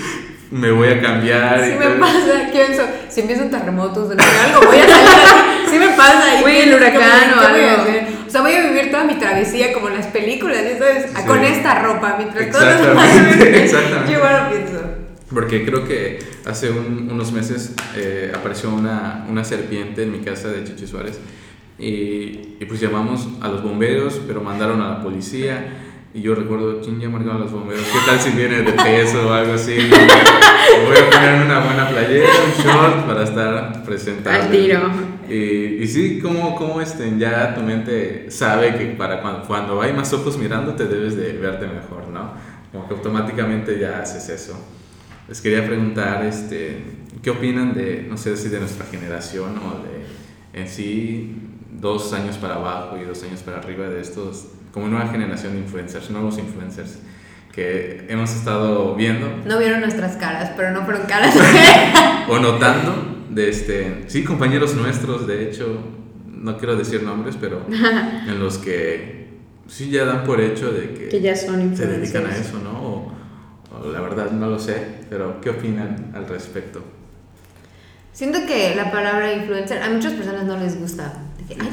me 0.52 0.70
voy 0.70 0.88
a 0.88 1.00
cambiar. 1.00 1.64
Sí 1.64 1.72
me 1.78 1.88
pasa, 1.98 2.50
pienso, 2.52 2.82
si 3.08 3.20
empieza 3.22 3.42
un 3.42 3.50
terremoto, 3.50 4.00
o 4.00 4.10
algo, 4.10 4.66
voy 4.66 4.76
a 4.76 4.86
salir. 4.86 5.70
sí 5.70 5.78
me 5.78 5.88
pasa. 5.96 6.40
Voy 6.42 6.56
el 6.56 6.74
huracán 6.74 7.38
o 7.38 7.40
algo. 7.40 7.82
O 8.26 8.30
sea, 8.30 8.42
voy 8.42 8.52
a 8.52 8.66
vivir 8.68 8.90
toda 8.90 9.04
mi 9.04 9.14
travesía 9.14 9.72
como 9.72 9.88
en 9.88 9.94
las 9.94 10.06
películas, 10.08 10.58
¿sabes? 10.78 11.06
Con 11.26 11.42
esta 11.42 11.82
ropa, 11.82 12.16
mientras 12.18 12.50
todos 12.50 12.64
los 12.64 13.04
Exactamente. 13.44 14.06
Yo 14.12 14.18
igual 14.18 14.48
pienso. 14.50 14.82
Porque 15.32 15.64
creo 15.64 15.88
que 15.88 16.18
hace 16.44 16.70
unos 16.70 17.32
meses 17.32 17.74
eh, 17.96 18.30
apareció 18.34 18.68
una, 18.68 19.24
una 19.30 19.44
serpiente 19.44 20.02
en 20.02 20.12
mi 20.12 20.18
casa 20.18 20.48
de 20.48 20.64
Chichi 20.64 20.86
Suárez 20.86 21.18
y, 21.78 22.56
y 22.60 22.66
pues 22.68 22.78
llamamos 22.80 23.26
a 23.40 23.48
los 23.48 23.62
bomberos, 23.62 24.20
pero 24.26 24.42
mandaron 24.42 24.82
a 24.82 24.90
la 24.90 25.02
policía 25.02 25.91
y 26.14 26.20
yo 26.20 26.34
recuerdo, 26.34 26.80
¿quién 26.82 27.00
ya 27.00 27.08
marcaba 27.08 27.38
los 27.38 27.52
bomberos? 27.52 27.84
¿Qué 27.84 27.98
tal 28.06 28.20
si 28.20 28.30
viene 28.30 28.62
de 28.62 28.72
peso 28.72 29.28
o 29.28 29.32
algo 29.32 29.54
así? 29.54 29.76
voy 30.86 30.96
a 30.96 31.10
poner 31.10 31.42
una 31.44 31.60
buena 31.60 31.88
playera, 31.88 32.28
un 32.44 32.64
short 32.64 33.06
para 33.06 33.24
estar 33.24 33.82
presentable. 33.84 34.40
Al 34.40 34.50
tiro. 34.50 34.90
Y, 35.28 35.82
y 35.82 35.88
sí, 35.88 36.18
como, 36.20 36.54
como 36.54 36.80
este, 36.80 37.16
ya 37.18 37.54
tu 37.54 37.62
mente 37.62 38.30
sabe 38.30 38.76
que 38.76 38.86
para 38.86 39.22
cuando, 39.22 39.46
cuando 39.46 39.80
hay 39.80 39.92
más 39.94 40.12
ojos 40.12 40.36
mirándote 40.36 40.86
debes 40.86 41.16
de 41.16 41.32
verte 41.32 41.66
mejor, 41.66 42.08
¿no? 42.08 42.32
Como 42.70 42.86
que 42.88 42.94
automáticamente 42.94 43.78
ya 43.78 44.00
haces 44.00 44.28
eso. 44.28 44.58
Les 45.28 45.40
quería 45.40 45.64
preguntar, 45.64 46.24
este, 46.26 46.84
¿qué 47.22 47.30
opinan 47.30 47.72
de, 47.72 48.06
no 48.08 48.18
sé 48.18 48.36
si 48.36 48.48
de 48.48 48.60
nuestra 48.60 48.84
generación 48.86 49.56
o 49.58 49.82
de 49.82 50.60
en 50.60 50.68
sí 50.68 51.36
dos 51.70 52.12
años 52.12 52.36
para 52.36 52.56
abajo 52.56 52.98
y 52.98 53.04
dos 53.04 53.22
años 53.22 53.40
para 53.40 53.58
arriba 53.58 53.88
de 53.88 54.00
estos 54.00 54.48
como 54.72 54.88
nueva 54.88 55.08
generación 55.08 55.52
de 55.52 55.60
influencers, 55.60 56.10
nuevos 56.10 56.38
influencers 56.38 56.98
que 57.52 58.06
hemos 58.08 58.34
estado 58.34 58.94
viendo. 58.94 59.28
No 59.44 59.58
vieron 59.58 59.80
nuestras 59.80 60.16
caras, 60.16 60.52
pero 60.56 60.72
no 60.72 60.84
fueron 60.84 61.06
caras. 61.06 61.34
o 62.28 62.38
notando 62.38 63.26
de 63.30 63.48
este, 63.48 64.04
sí, 64.08 64.24
compañeros 64.24 64.74
nuestros, 64.74 65.26
de 65.26 65.48
hecho, 65.48 65.78
no 66.26 66.58
quiero 66.58 66.76
decir 66.76 67.02
nombres, 67.02 67.36
pero 67.40 67.64
en 67.68 68.38
los 68.38 68.58
que 68.58 69.28
sí 69.68 69.90
ya 69.90 70.04
dan 70.04 70.24
por 70.24 70.40
hecho 70.40 70.72
de 70.72 70.94
que, 70.94 71.20
ya 71.20 71.36
son 71.36 71.76
se 71.76 71.86
dedican 71.86 72.26
a 72.26 72.36
eso, 72.36 72.58
¿no? 72.58 72.72
O, 72.72 73.12
la 73.90 74.00
verdad 74.00 74.30
no 74.30 74.48
lo 74.48 74.58
sé, 74.58 75.06
pero 75.08 75.40
¿qué 75.40 75.50
opinan 75.50 76.12
al 76.14 76.28
respecto? 76.28 76.82
Siento 78.12 78.40
que 78.46 78.74
la 78.74 78.90
palabra 78.90 79.32
influencer 79.32 79.82
a 79.82 79.88
muchas 79.88 80.12
personas 80.12 80.44
no 80.44 80.58
les 80.58 80.78
gusta. 80.78 81.14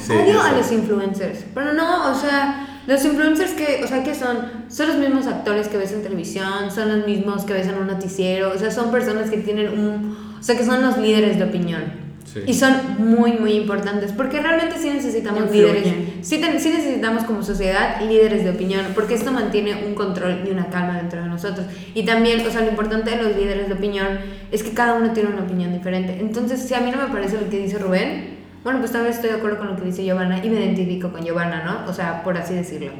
odio 0.09 0.41
a 0.41 0.53
los 0.53 0.71
influencers, 0.71 1.45
pero 1.53 1.73
no, 1.73 2.09
o 2.09 2.15
sea, 2.15 2.68
los 2.87 3.03
influencers 3.05 3.51
que, 3.51 3.81
o 3.83 3.87
sea, 3.87 4.03
¿qué 4.03 4.15
son? 4.15 4.37
Son 4.67 4.87
los 4.87 4.97
mismos 4.97 5.27
actores 5.27 5.67
que 5.67 5.77
ves 5.77 5.91
en 5.91 6.01
televisión, 6.01 6.71
son 6.73 6.89
los 6.89 7.05
mismos 7.05 7.43
que 7.43 7.53
ves 7.53 7.67
en 7.67 7.75
un 7.75 7.87
noticiero, 7.87 8.51
o 8.53 8.57
sea, 8.57 8.71
son 8.71 8.91
personas 8.91 9.29
que 9.29 9.37
tienen 9.37 9.77
un, 9.77 10.35
o 10.39 10.43
sea, 10.43 10.57
que 10.57 10.65
son 10.65 10.81
los 10.81 10.97
líderes 10.97 11.37
de 11.37 11.43
opinión. 11.45 12.09
Y 12.45 12.53
son 12.53 12.73
muy, 12.99 13.33
muy 13.33 13.53
importantes, 13.53 14.11
porque 14.11 14.39
realmente 14.39 14.77
sí 14.77 14.89
necesitamos 14.89 15.51
líderes, 15.51 15.83
sí, 16.21 16.39
sí, 16.59 16.69
necesitamos 16.69 17.23
como 17.23 17.41
sociedad 17.41 17.99
líderes 18.01 18.43
de 18.43 18.51
opinión, 18.51 18.85
porque 18.93 19.15
esto 19.15 19.31
mantiene 19.31 19.83
un 19.87 19.95
control 19.95 20.43
y 20.45 20.51
una 20.51 20.67
calma 20.69 20.97
dentro 20.97 21.21
de 21.23 21.27
nosotros. 21.27 21.65
Y 21.95 22.05
también, 22.05 22.45
o 22.45 22.51
sea, 22.51 22.61
lo 22.61 22.69
importante 22.69 23.09
de 23.11 23.17
los 23.17 23.35
líderes 23.35 23.67
de 23.67 23.73
opinión 23.73 24.07
es 24.51 24.61
que 24.61 24.71
cada 24.71 24.93
uno 24.93 25.11
tiene 25.11 25.29
una 25.29 25.41
opinión 25.41 25.73
diferente. 25.73 26.17
Entonces, 26.19 26.61
si 26.61 26.75
a 26.75 26.81
mí 26.81 26.91
no 26.91 26.97
me 26.97 27.11
parece 27.11 27.39
lo 27.41 27.49
que 27.49 27.57
dice 27.57 27.79
Rubén, 27.79 28.38
bueno, 28.63 28.79
pues 28.79 28.91
tal 28.91 29.03
vez 29.03 29.15
estoy 29.15 29.31
de 29.31 29.37
acuerdo 29.37 29.57
con 29.57 29.67
lo 29.67 29.75
que 29.75 29.83
dice 29.83 30.03
Giovanna 30.03 30.43
y 30.43 30.49
me 30.49 30.59
identifico 30.59 31.11
con 31.11 31.23
Giovanna, 31.23 31.63
¿no? 31.63 31.89
O 31.89 31.93
sea, 31.93 32.23
por 32.23 32.37
así 32.37 32.53
decirlo. 32.53 32.91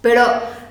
Pero 0.00 0.22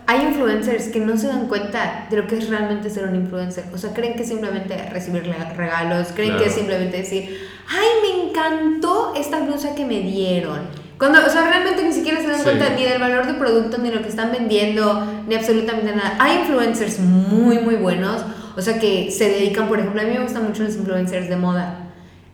hay 0.05 0.21
influencers 0.21 0.87
que 0.87 0.99
no 1.01 1.17
se 1.17 1.27
dan 1.27 1.47
cuenta 1.47 2.07
de 2.09 2.17
lo 2.17 2.27
que 2.27 2.37
es 2.37 2.49
realmente 2.49 2.89
ser 2.89 3.07
un 3.07 3.15
influencer. 3.15 3.65
O 3.73 3.77
sea, 3.77 3.93
creen 3.93 4.15
que 4.15 4.23
simplemente 4.23 4.89
recibir 4.89 5.23
regalos, 5.57 6.07
creen 6.15 6.37
que 6.37 6.49
simplemente 6.49 6.97
decir, 6.97 7.37
ay, 7.67 7.87
me 8.01 8.29
encantó 8.29 9.13
esta 9.15 9.41
blusa 9.41 9.75
que 9.75 9.85
me 9.85 9.99
dieron. 9.99 10.61
Cuando, 10.97 11.19
o 11.25 11.29
sea, 11.29 11.49
realmente 11.49 11.83
ni 11.83 11.91
siquiera 11.91 12.21
se 12.21 12.27
dan 12.27 12.41
cuenta 12.41 12.69
ni 12.69 12.85
del 12.85 12.99
valor 12.99 13.27
del 13.27 13.35
producto, 13.35 13.77
ni 13.77 13.91
lo 13.91 14.01
que 14.01 14.07
están 14.07 14.31
vendiendo, 14.31 15.05
ni 15.27 15.35
absolutamente 15.35 15.93
nada. 15.93 16.15
Hay 16.19 16.39
influencers 16.39 16.99
muy, 16.99 17.59
muy 17.59 17.75
buenos, 17.75 18.23
o 18.55 18.61
sea, 18.61 18.79
que 18.79 19.11
se 19.11 19.29
dedican, 19.29 19.67
por 19.67 19.79
ejemplo, 19.79 20.01
a 20.01 20.05
mí 20.05 20.11
me 20.11 20.23
gustan 20.23 20.45
mucho 20.45 20.63
los 20.63 20.75
influencers 20.75 21.29
de 21.29 21.35
moda. 21.35 21.89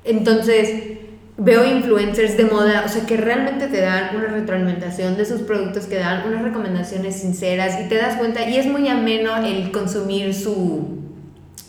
Entonces, 0.05 0.99
veo 1.37 1.65
influencers 1.65 2.37
de 2.37 2.45
moda, 2.45 2.83
o 2.85 2.89
sea, 2.89 3.05
que 3.05 3.17
realmente 3.17 3.67
te 3.67 3.81
dan 3.81 4.15
una 4.15 4.27
retroalimentación 4.27 5.17
de 5.17 5.25
sus 5.25 5.41
productos, 5.41 5.85
que 5.85 5.97
dan 5.97 6.27
unas 6.27 6.43
recomendaciones 6.43 7.19
sinceras 7.19 7.79
y 7.83 7.89
te 7.89 7.95
das 7.95 8.17
cuenta, 8.17 8.47
y 8.47 8.57
es 8.57 8.67
muy 8.67 8.87
ameno 8.87 9.35
el 9.37 9.71
consumir 9.71 10.33
su, 10.35 10.99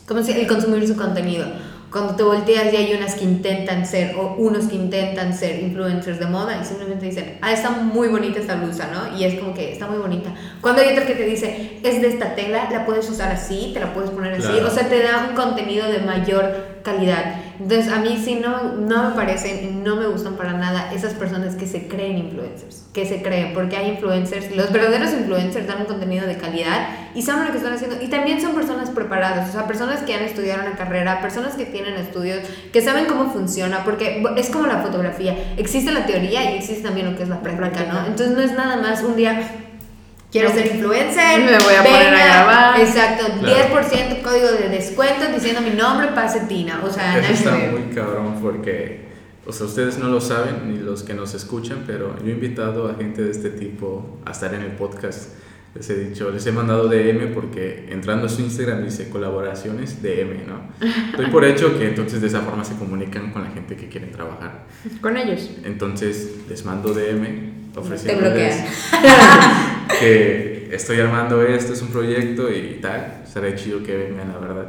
¿cómo 0.06 0.22
se 0.22 0.40
El 0.40 0.46
consumir 0.46 0.86
su 0.86 0.96
contenido 0.96 1.46
cuando 1.94 2.16
te 2.16 2.24
volteas 2.24 2.72
y 2.72 2.76
hay 2.76 2.92
unas 2.92 3.14
que 3.14 3.22
intentan 3.22 3.86
ser, 3.86 4.16
o 4.16 4.34
unos 4.36 4.66
que 4.66 4.74
intentan 4.74 5.32
ser 5.32 5.62
influencers 5.62 6.18
de 6.18 6.26
moda 6.26 6.58
y 6.60 6.64
simplemente 6.64 7.06
dicen, 7.06 7.38
ah, 7.40 7.52
está 7.52 7.70
muy 7.70 8.08
bonita 8.08 8.40
esta 8.40 8.56
blusa, 8.56 8.88
¿no? 8.92 9.16
Y 9.16 9.22
es 9.22 9.38
como 9.38 9.54
que 9.54 9.72
está 9.72 9.86
muy 9.86 9.98
bonita. 9.98 10.34
Cuando 10.60 10.82
hay 10.82 10.88
otro 10.88 11.06
que 11.06 11.14
te 11.14 11.24
dice, 11.24 11.78
es 11.84 12.02
de 12.02 12.08
esta 12.08 12.34
tela, 12.34 12.68
la 12.72 12.84
puedes 12.84 13.08
usar 13.08 13.30
así, 13.30 13.70
te 13.72 13.78
la 13.78 13.94
puedes 13.94 14.10
poner 14.10 14.34
así, 14.34 14.58
o 14.58 14.70
sea, 14.70 14.88
te 14.88 15.04
da 15.04 15.28
un 15.30 15.36
contenido 15.36 15.88
de 15.88 16.00
mayor 16.00 16.80
calidad. 16.82 17.36
Entonces, 17.58 17.92
a 17.92 17.98
mí 18.00 18.20
sí 18.22 18.36
no, 18.36 18.74
no 18.74 19.10
me 19.10 19.16
parecen, 19.16 19.84
no 19.84 19.96
me 19.96 20.06
gustan 20.06 20.36
para 20.36 20.52
nada 20.54 20.92
esas 20.92 21.14
personas 21.14 21.54
que 21.54 21.66
se 21.66 21.86
creen 21.86 22.18
influencers, 22.18 22.84
que 22.92 23.06
se 23.06 23.22
creen, 23.22 23.54
porque 23.54 23.76
hay 23.76 23.90
influencers, 23.90 24.54
los 24.56 24.72
verdaderos 24.72 25.12
influencers 25.12 25.66
dan 25.66 25.80
un 25.80 25.86
contenido 25.86 26.26
de 26.26 26.36
calidad 26.36 26.88
y 27.14 27.22
saben 27.22 27.46
lo 27.46 27.52
que 27.52 27.58
están 27.58 27.72
haciendo. 27.72 27.96
Y 28.02 28.08
también 28.08 28.40
son 28.40 28.54
personas 28.54 28.90
preparadas, 28.90 29.48
o 29.48 29.52
sea, 29.52 29.66
personas 29.66 30.02
que 30.02 30.14
han 30.14 30.24
estudiado 30.24 30.62
una 30.62 30.76
carrera, 30.76 31.20
personas 31.20 31.54
que 31.54 31.64
tienen 31.66 31.94
estudios, 31.94 32.40
que 32.72 32.80
saben 32.82 33.06
cómo 33.06 33.30
funciona, 33.32 33.84
porque 33.84 34.24
es 34.36 34.50
como 34.50 34.66
la 34.66 34.78
fotografía, 34.78 35.54
existe 35.56 35.92
la 35.92 36.06
teoría 36.06 36.52
y 36.52 36.56
existe 36.56 36.82
también 36.82 37.10
lo 37.10 37.16
que 37.16 37.22
es 37.22 37.28
la 37.28 37.40
práctica, 37.40 37.86
¿no? 37.92 38.06
Entonces, 38.06 38.30
no 38.30 38.40
es 38.40 38.52
nada 38.52 38.76
más 38.76 39.02
un 39.02 39.16
día 39.16 39.40
quiero 40.34 40.52
ser 40.52 40.66
influencer. 40.66 41.40
Me 41.40 41.58
voy 41.58 41.74
a 41.74 41.82
poner 41.84 42.14
a 42.14 42.26
grabar. 42.26 42.80
Exacto, 42.80 43.24
10% 43.40 44.22
código 44.34 44.52
de 44.52 44.68
descuento 44.68 45.26
diciendo 45.32 45.60
mi 45.60 45.70
nombre, 45.70 46.08
pase 46.08 46.40
Tina. 46.48 46.82
O 46.84 46.90
sea, 46.90 47.18
Eso 47.18 47.32
está 47.32 47.70
muy 47.70 47.94
cabrón 47.94 48.38
porque, 48.40 49.04
o 49.46 49.52
sea, 49.52 49.66
ustedes 49.66 49.98
no 49.98 50.08
lo 50.08 50.20
saben 50.20 50.72
ni 50.72 50.78
los 50.78 51.02
que 51.02 51.14
nos 51.14 51.34
escuchan, 51.34 51.84
pero 51.86 52.16
yo 52.20 52.30
he 52.30 52.32
invitado 52.32 52.88
a 52.88 52.94
gente 52.94 53.22
de 53.22 53.30
este 53.30 53.50
tipo 53.50 54.18
a 54.24 54.32
estar 54.32 54.52
en 54.54 54.62
el 54.62 54.72
podcast. 54.72 55.30
Les 55.74 55.90
he 55.90 55.96
dicho, 55.96 56.30
les 56.30 56.46
he 56.46 56.52
mandado 56.52 56.88
DM 56.88 57.32
porque 57.34 57.88
entrando 57.90 58.26
a 58.26 58.28
su 58.28 58.42
Instagram 58.42 58.84
dice 58.84 59.08
colaboraciones 59.08 60.00
DM, 60.02 60.46
¿no? 60.46 60.68
Estoy 61.10 61.26
por 61.26 61.44
hecho 61.44 61.76
que 61.76 61.88
entonces 61.88 62.20
de 62.20 62.28
esa 62.28 62.42
forma 62.42 62.64
se 62.64 62.76
comunican 62.76 63.32
con 63.32 63.42
la 63.42 63.50
gente 63.50 63.76
que 63.76 63.88
quieren 63.88 64.12
trabajar. 64.12 64.66
Con 65.00 65.16
ellos. 65.16 65.50
Entonces 65.64 66.30
les 66.48 66.64
mando 66.64 66.94
DM 66.94 67.63
ofreciéndoles 67.76 68.64
que 70.00 70.68
estoy 70.72 71.00
armando 71.00 71.42
esto, 71.42 71.72
es 71.72 71.82
un 71.82 71.88
proyecto 71.88 72.50
y 72.50 72.78
tal, 72.80 73.22
será 73.30 73.54
chido 73.54 73.82
que 73.82 73.96
vengan, 73.96 74.28
la 74.32 74.38
verdad. 74.38 74.68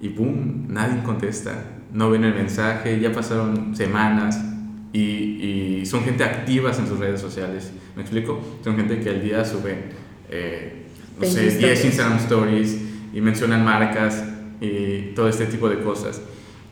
Y 0.00 0.08
boom, 0.08 0.66
nadie 0.68 1.02
contesta, 1.02 1.64
no 1.92 2.10
ven 2.10 2.24
el 2.24 2.34
mensaje, 2.34 2.98
ya 3.00 3.12
pasaron 3.12 3.76
semanas 3.76 4.38
y, 4.92 5.00
y 5.00 5.86
son 5.86 6.02
gente 6.04 6.24
activas 6.24 6.78
en 6.78 6.86
sus 6.86 6.98
redes 6.98 7.20
sociales, 7.20 7.72
¿me 7.96 8.02
explico? 8.02 8.40
Son 8.64 8.76
gente 8.76 9.00
que 9.00 9.10
al 9.10 9.22
día 9.22 9.44
suben, 9.44 9.84
eh, 10.30 10.86
no 11.20 11.26
sé, 11.26 11.50
10 11.50 11.84
Instagram 11.84 12.18
Stories 12.18 12.78
y 13.12 13.20
mencionan 13.20 13.64
marcas 13.64 14.24
y 14.60 15.12
todo 15.14 15.28
este 15.28 15.46
tipo 15.46 15.68
de 15.68 15.80
cosas. 15.80 16.20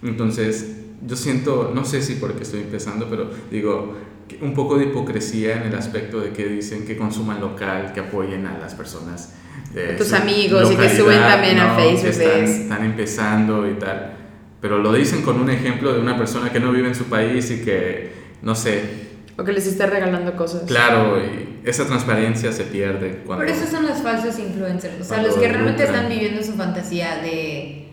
Entonces, 0.02 0.76
yo 1.06 1.16
siento, 1.16 1.72
no 1.74 1.84
sé 1.84 2.02
si 2.02 2.14
porque 2.14 2.42
estoy 2.42 2.60
empezando, 2.60 3.08
pero 3.08 3.30
digo, 3.50 3.96
un 4.40 4.54
poco 4.54 4.78
de 4.78 4.86
hipocresía 4.86 5.56
en 5.56 5.62
el 5.62 5.74
aspecto 5.74 6.20
de 6.20 6.30
que 6.32 6.46
dicen 6.46 6.86
que 6.86 6.96
consuman 6.96 7.40
local, 7.40 7.92
que 7.92 8.00
apoyen 8.00 8.46
a 8.46 8.58
las 8.58 8.74
personas. 8.74 9.34
De 9.72 9.94
tus 9.94 10.12
amigos 10.12 10.70
y 10.72 10.76
que 10.76 10.88
suben 10.88 11.20
también 11.20 11.58
a 11.58 11.74
Facebook. 11.74 12.08
están, 12.08 12.84
empezando 12.84 13.68
y 13.68 13.74
tal. 13.74 14.14
Pero 14.60 14.78
lo 14.78 14.92
dicen 14.92 15.22
con 15.22 15.40
un 15.40 15.50
ejemplo 15.50 15.92
de 15.92 16.00
una 16.00 16.16
persona 16.16 16.50
que 16.50 16.58
no 16.58 16.72
vive 16.72 16.88
en 16.88 16.94
su 16.94 17.04
país 17.04 17.50
y 17.50 17.62
que, 17.64 18.12
no 18.42 18.54
sé. 18.54 19.08
O 19.36 19.44
que 19.44 19.52
les 19.52 19.66
esté 19.66 19.86
regalando 19.86 20.34
cosas. 20.36 20.62
Claro, 20.62 21.20
y 21.20 21.60
esa 21.64 21.86
transparencia 21.86 22.50
se 22.52 22.64
pierde. 22.64 23.22
Cuando, 23.24 23.44
Por 23.44 23.54
eso 23.54 23.66
son 23.70 23.86
los 23.86 23.98
falsos 23.98 24.38
influencers. 24.38 25.00
O 25.00 25.04
sea, 25.04 25.22
los 25.22 25.36
que 25.36 25.48
realmente 25.48 25.84
están 25.84 26.08
viviendo 26.08 26.42
su 26.42 26.52
fantasía 26.54 27.18
de. 27.22 27.87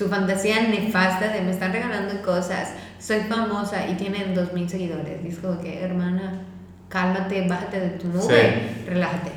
Su 0.00 0.08
fantasía 0.08 0.62
nefasta 0.62 1.28
de 1.28 1.42
me 1.42 1.50
están 1.50 1.74
regalando 1.74 2.22
cosas 2.22 2.70
soy 2.98 3.20
famosa 3.28 3.86
y 3.86 3.96
tienen 3.96 4.34
2.000 4.34 4.66
seguidores. 4.66 5.38
Como 5.40 5.60
que, 5.60 5.78
hermana, 5.78 6.40
cálmate, 6.88 7.46
bájate 7.46 7.80
de 7.80 7.88
tu 7.90 8.08
nube, 8.08 8.62
relájate. 8.86 9.30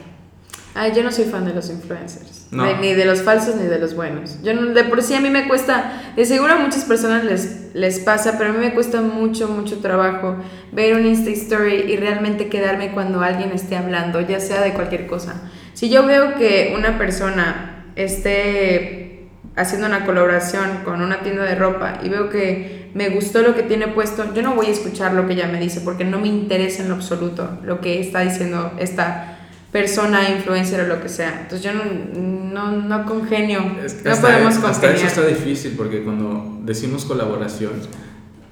Ay, 0.73 0.93
yo 0.95 1.03
no 1.03 1.11
soy 1.11 1.25
fan 1.25 1.43
de 1.43 1.53
los 1.53 1.69
influencers. 1.69 2.47
ni 2.79 2.93
de 2.93 3.03
los 3.03 3.23
falsos 3.23 3.57
ni 3.57 3.65
de 3.65 3.77
los 3.77 3.93
buenos. 3.93 4.41
Yo 4.41 4.53
de 4.53 4.85
por 4.85 5.03
sí 5.03 5.13
a 5.15 5.19
mí 5.19 5.29
me 5.29 5.49
cuesta, 5.49 6.13
de 6.15 6.23
seguro 6.23 6.53
a 6.53 6.59
muchas 6.59 6.85
personas 6.85 7.25
les, 7.25 7.73
les 7.73 7.99
pasa, 7.99 8.37
pero 8.37 8.51
a 8.51 8.53
mí 8.53 8.59
me 8.59 8.73
cuesta 8.73 9.01
mucho, 9.01 9.49
mucho 9.49 9.79
trabajo 9.79 10.37
ver 10.71 10.95
un 10.95 11.05
Insta 11.05 11.29
Story 11.31 11.91
y 11.91 11.97
realmente 11.97 12.47
quedarme 12.47 12.93
cuando 12.93 13.19
alguien 13.19 13.51
esté 13.51 13.75
hablando, 13.75 14.21
ya 14.21 14.39
sea 14.39 14.61
de 14.61 14.71
cualquier 14.71 15.07
cosa. 15.07 15.41
Si 15.73 15.89
yo 15.89 16.05
veo 16.05 16.35
que 16.35 16.73
una 16.77 16.97
persona 16.97 17.83
esté 17.97 19.12
haciendo 19.55 19.87
una 19.87 20.05
colaboración 20.05 20.79
con 20.83 21.01
una 21.01 21.21
tienda 21.21 21.43
de 21.43 21.55
ropa 21.55 21.99
y 22.03 22.09
veo 22.09 22.29
que 22.29 22.89
me 22.93 23.09
gustó 23.09 23.41
lo 23.41 23.55
que 23.55 23.63
tiene 23.63 23.87
puesto, 23.87 24.33
yo 24.33 24.41
no 24.41 24.55
voy 24.55 24.67
a 24.67 24.69
escuchar 24.69 25.13
lo 25.13 25.27
que 25.27 25.33
ella 25.33 25.47
me 25.47 25.59
dice 25.59 25.81
porque 25.81 26.05
no 26.05 26.19
me 26.19 26.27
interesa 26.27 26.83
en 26.83 26.89
lo 26.89 26.95
absoluto 26.95 27.59
lo 27.63 27.81
que 27.81 27.99
está 27.99 28.21
diciendo 28.21 28.73
esta 28.79 29.39
persona, 29.71 30.29
influencer 30.29 30.81
o 30.81 30.87
lo 30.87 31.01
que 31.01 31.09
sea. 31.09 31.41
Entonces 31.41 31.63
yo 31.63 31.73
no, 31.73 31.83
no, 31.83 32.71
no 32.71 33.05
congenio, 33.05 33.61
no 33.61 34.15
podemos 34.21 34.55
congeniar. 34.55 34.69
Hasta 34.69 34.93
eso 34.93 35.05
está 35.07 35.25
difícil 35.25 35.73
porque 35.75 36.03
cuando 36.03 36.59
decimos 36.63 37.05
colaboración, 37.05 37.71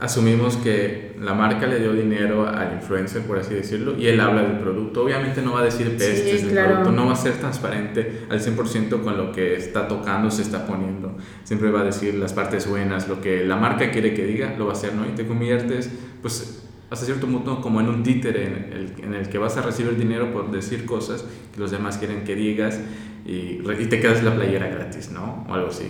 asumimos 0.01 0.57
que 0.57 1.15
la 1.19 1.35
marca 1.35 1.67
le 1.67 1.79
dio 1.79 1.93
dinero 1.93 2.47
al 2.47 2.73
influencer, 2.73 3.21
por 3.21 3.37
así 3.37 3.53
decirlo, 3.53 3.95
y 3.95 4.07
él 4.07 4.19
habla 4.19 4.41
del 4.41 4.57
producto. 4.57 5.03
Obviamente 5.03 5.43
no 5.43 5.53
va 5.53 5.59
a 5.59 5.63
decir 5.63 5.95
pestes 5.95 6.43
del 6.43 6.65
producto, 6.65 6.91
no 6.91 7.05
va 7.05 7.13
a 7.13 7.15
ser 7.15 7.33
transparente 7.33 8.23
al 8.27 8.41
100% 8.41 9.03
con 9.03 9.15
lo 9.15 9.31
que 9.31 9.55
está 9.55 9.87
tocando, 9.87 10.31
se 10.31 10.41
está 10.41 10.65
poniendo. 10.65 11.15
Siempre 11.43 11.69
va 11.69 11.81
a 11.81 11.83
decir 11.83 12.15
las 12.15 12.33
partes 12.33 12.67
buenas, 12.67 13.07
lo 13.07 13.21
que 13.21 13.45
la 13.45 13.57
marca 13.57 13.91
quiere 13.91 14.15
que 14.15 14.25
diga, 14.25 14.55
lo 14.57 14.65
va 14.65 14.71
a 14.71 14.75
hacer, 14.75 14.95
¿no? 14.95 15.05
Y 15.07 15.11
te 15.11 15.27
conviertes, 15.27 15.91
pues, 16.23 16.63
hasta 16.89 17.05
cierto 17.05 17.27
punto 17.27 17.61
como 17.61 17.79
en 17.79 17.87
un 17.87 18.01
títere 18.01 18.47
en 18.47 18.53
el, 18.73 19.03
en 19.03 19.13
el 19.13 19.29
que 19.29 19.37
vas 19.37 19.55
a 19.57 19.61
recibir 19.61 19.95
dinero 19.97 20.33
por 20.33 20.49
decir 20.49 20.85
cosas 20.85 21.23
que 21.53 21.59
los 21.59 21.69
demás 21.69 21.99
quieren 21.99 22.23
que 22.23 22.35
digas 22.35 22.79
y, 23.23 23.61
y 23.79 23.85
te 23.87 23.99
quedas 23.99 24.23
la 24.23 24.35
playera 24.35 24.67
gratis, 24.67 25.11
¿no? 25.11 25.45
O 25.47 25.53
algo 25.53 25.67
así 25.67 25.85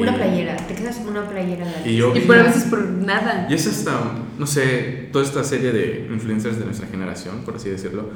una 0.00 0.14
playera, 0.14 0.56
te 0.56 0.74
quedas 0.74 0.96
con 0.98 1.08
una 1.08 1.28
playera. 1.28 1.66
Y, 1.84 1.96
yo, 1.96 2.14
y 2.14 2.20
por 2.20 2.38
a 2.38 2.44
veces 2.44 2.64
por 2.64 2.82
nada. 2.84 3.46
Y 3.50 3.54
es 3.54 3.66
hasta, 3.66 4.00
no 4.38 4.46
sé, 4.46 5.08
toda 5.12 5.24
esta 5.24 5.44
serie 5.44 5.72
de 5.72 6.08
influencers 6.10 6.58
de 6.58 6.64
nuestra 6.64 6.86
generación, 6.88 7.42
por 7.44 7.56
así 7.56 7.68
decirlo, 7.68 8.10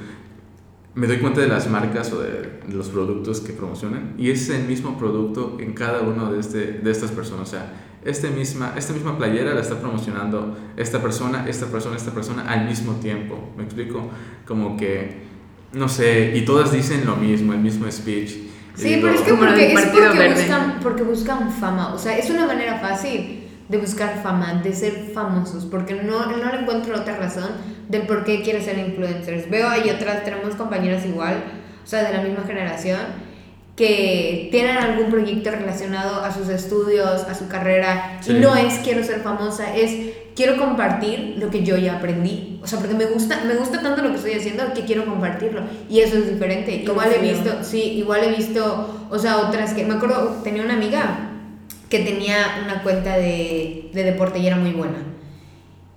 me 0.94 1.06
doy 1.06 1.18
cuenta 1.18 1.42
de 1.42 1.48
las 1.48 1.68
marcas 1.68 2.10
o 2.12 2.20
de 2.20 2.60
los 2.70 2.88
productos 2.88 3.40
que 3.40 3.52
promocionan 3.52 4.14
y 4.16 4.30
es 4.30 4.48
el 4.48 4.64
mismo 4.64 4.96
producto 4.96 5.58
en 5.60 5.74
cada 5.74 6.00
uno 6.00 6.32
de, 6.32 6.40
este, 6.40 6.72
de 6.72 6.90
estas 6.90 7.10
personas. 7.10 7.48
O 7.48 7.50
sea, 7.50 7.70
este 8.02 8.30
misma, 8.30 8.72
esta 8.78 8.94
misma 8.94 9.18
playera 9.18 9.52
la 9.52 9.60
está 9.60 9.78
promocionando 9.78 10.56
esta 10.76 11.02
persona, 11.02 11.46
esta 11.48 11.66
persona, 11.66 11.96
esta 11.96 12.12
persona 12.12 12.50
al 12.50 12.66
mismo 12.66 12.94
tiempo. 12.94 13.52
¿Me 13.58 13.64
explico? 13.64 14.08
Como 14.46 14.76
que, 14.78 15.18
no 15.74 15.88
sé, 15.88 16.32
y 16.34 16.46
todas 16.46 16.72
dicen 16.72 17.04
lo 17.04 17.16
mismo, 17.16 17.52
el 17.52 17.60
mismo 17.60 17.90
speech. 17.90 18.46
Sí, 18.76 18.98
pero 19.00 19.14
es 19.14 19.20
que 19.22 19.34
porque, 19.34 19.72
es 19.72 19.86
porque, 19.86 20.28
buscan, 20.28 20.80
porque 20.82 21.02
buscan 21.02 21.50
fama. 21.50 21.94
O 21.94 21.98
sea, 21.98 22.16
es 22.16 22.28
una 22.30 22.46
manera 22.46 22.78
fácil 22.78 23.48
de 23.68 23.78
buscar 23.78 24.22
fama, 24.22 24.60
de 24.62 24.72
ser 24.72 25.10
famosos, 25.12 25.64
porque 25.64 25.94
no, 25.94 26.26
no 26.26 26.52
le 26.52 26.60
encuentro 26.60 26.96
otra 26.96 27.16
razón 27.16 27.50
del 27.88 28.02
por 28.02 28.24
qué 28.24 28.42
quiere 28.42 28.62
ser 28.62 28.78
influencers. 28.78 29.50
Veo 29.50 29.68
ahí 29.68 29.90
otras, 29.90 30.24
tenemos 30.24 30.54
compañeras 30.54 31.04
igual, 31.04 31.42
o 31.82 31.86
sea, 31.86 32.04
de 32.04 32.16
la 32.16 32.22
misma 32.22 32.44
generación, 32.46 33.00
que 33.76 34.48
tienen 34.50 34.78
algún 34.78 35.10
proyecto 35.10 35.50
relacionado 35.50 36.24
a 36.24 36.32
sus 36.32 36.48
estudios, 36.48 37.22
a 37.24 37.34
su 37.34 37.46
carrera, 37.46 38.20
y 38.26 38.32
no 38.32 38.56
es 38.56 38.78
quiero 38.78 39.04
ser 39.04 39.20
famosa, 39.20 39.76
es 39.76 40.14
quiero 40.34 40.56
compartir 40.56 41.36
lo 41.38 41.50
que 41.50 41.62
yo 41.62 41.76
ya 41.76 41.96
aprendí. 41.96 42.58
O 42.62 42.66
sea, 42.66 42.78
porque 42.78 42.94
me 42.94 43.04
gusta, 43.04 43.44
me 43.44 43.54
gusta 43.54 43.82
tanto 43.82 44.02
lo 44.02 44.10
que 44.10 44.16
estoy 44.16 44.32
haciendo 44.32 44.72
que 44.72 44.84
quiero 44.84 45.04
compartirlo. 45.04 45.62
Y 45.90 46.00
eso 46.00 46.16
es 46.16 46.30
diferente. 46.30 46.74
Igual 46.74 47.12
he 47.12 47.18
visto, 47.18 47.62
sí, 47.62 47.82
igual 47.82 48.24
he 48.24 48.34
visto, 48.34 49.06
o 49.10 49.18
sea, 49.18 49.38
otras 49.38 49.74
que, 49.74 49.84
me 49.84 49.94
acuerdo, 49.94 50.40
tenía 50.42 50.62
una 50.62 50.74
amiga 50.74 51.30
que 51.90 52.00
tenía 52.00 52.62
una 52.64 52.82
cuenta 52.82 53.16
de, 53.16 53.90
de 53.92 54.02
deporte 54.04 54.38
y 54.38 54.46
era 54.46 54.56
muy 54.56 54.72
buena. 54.72 54.98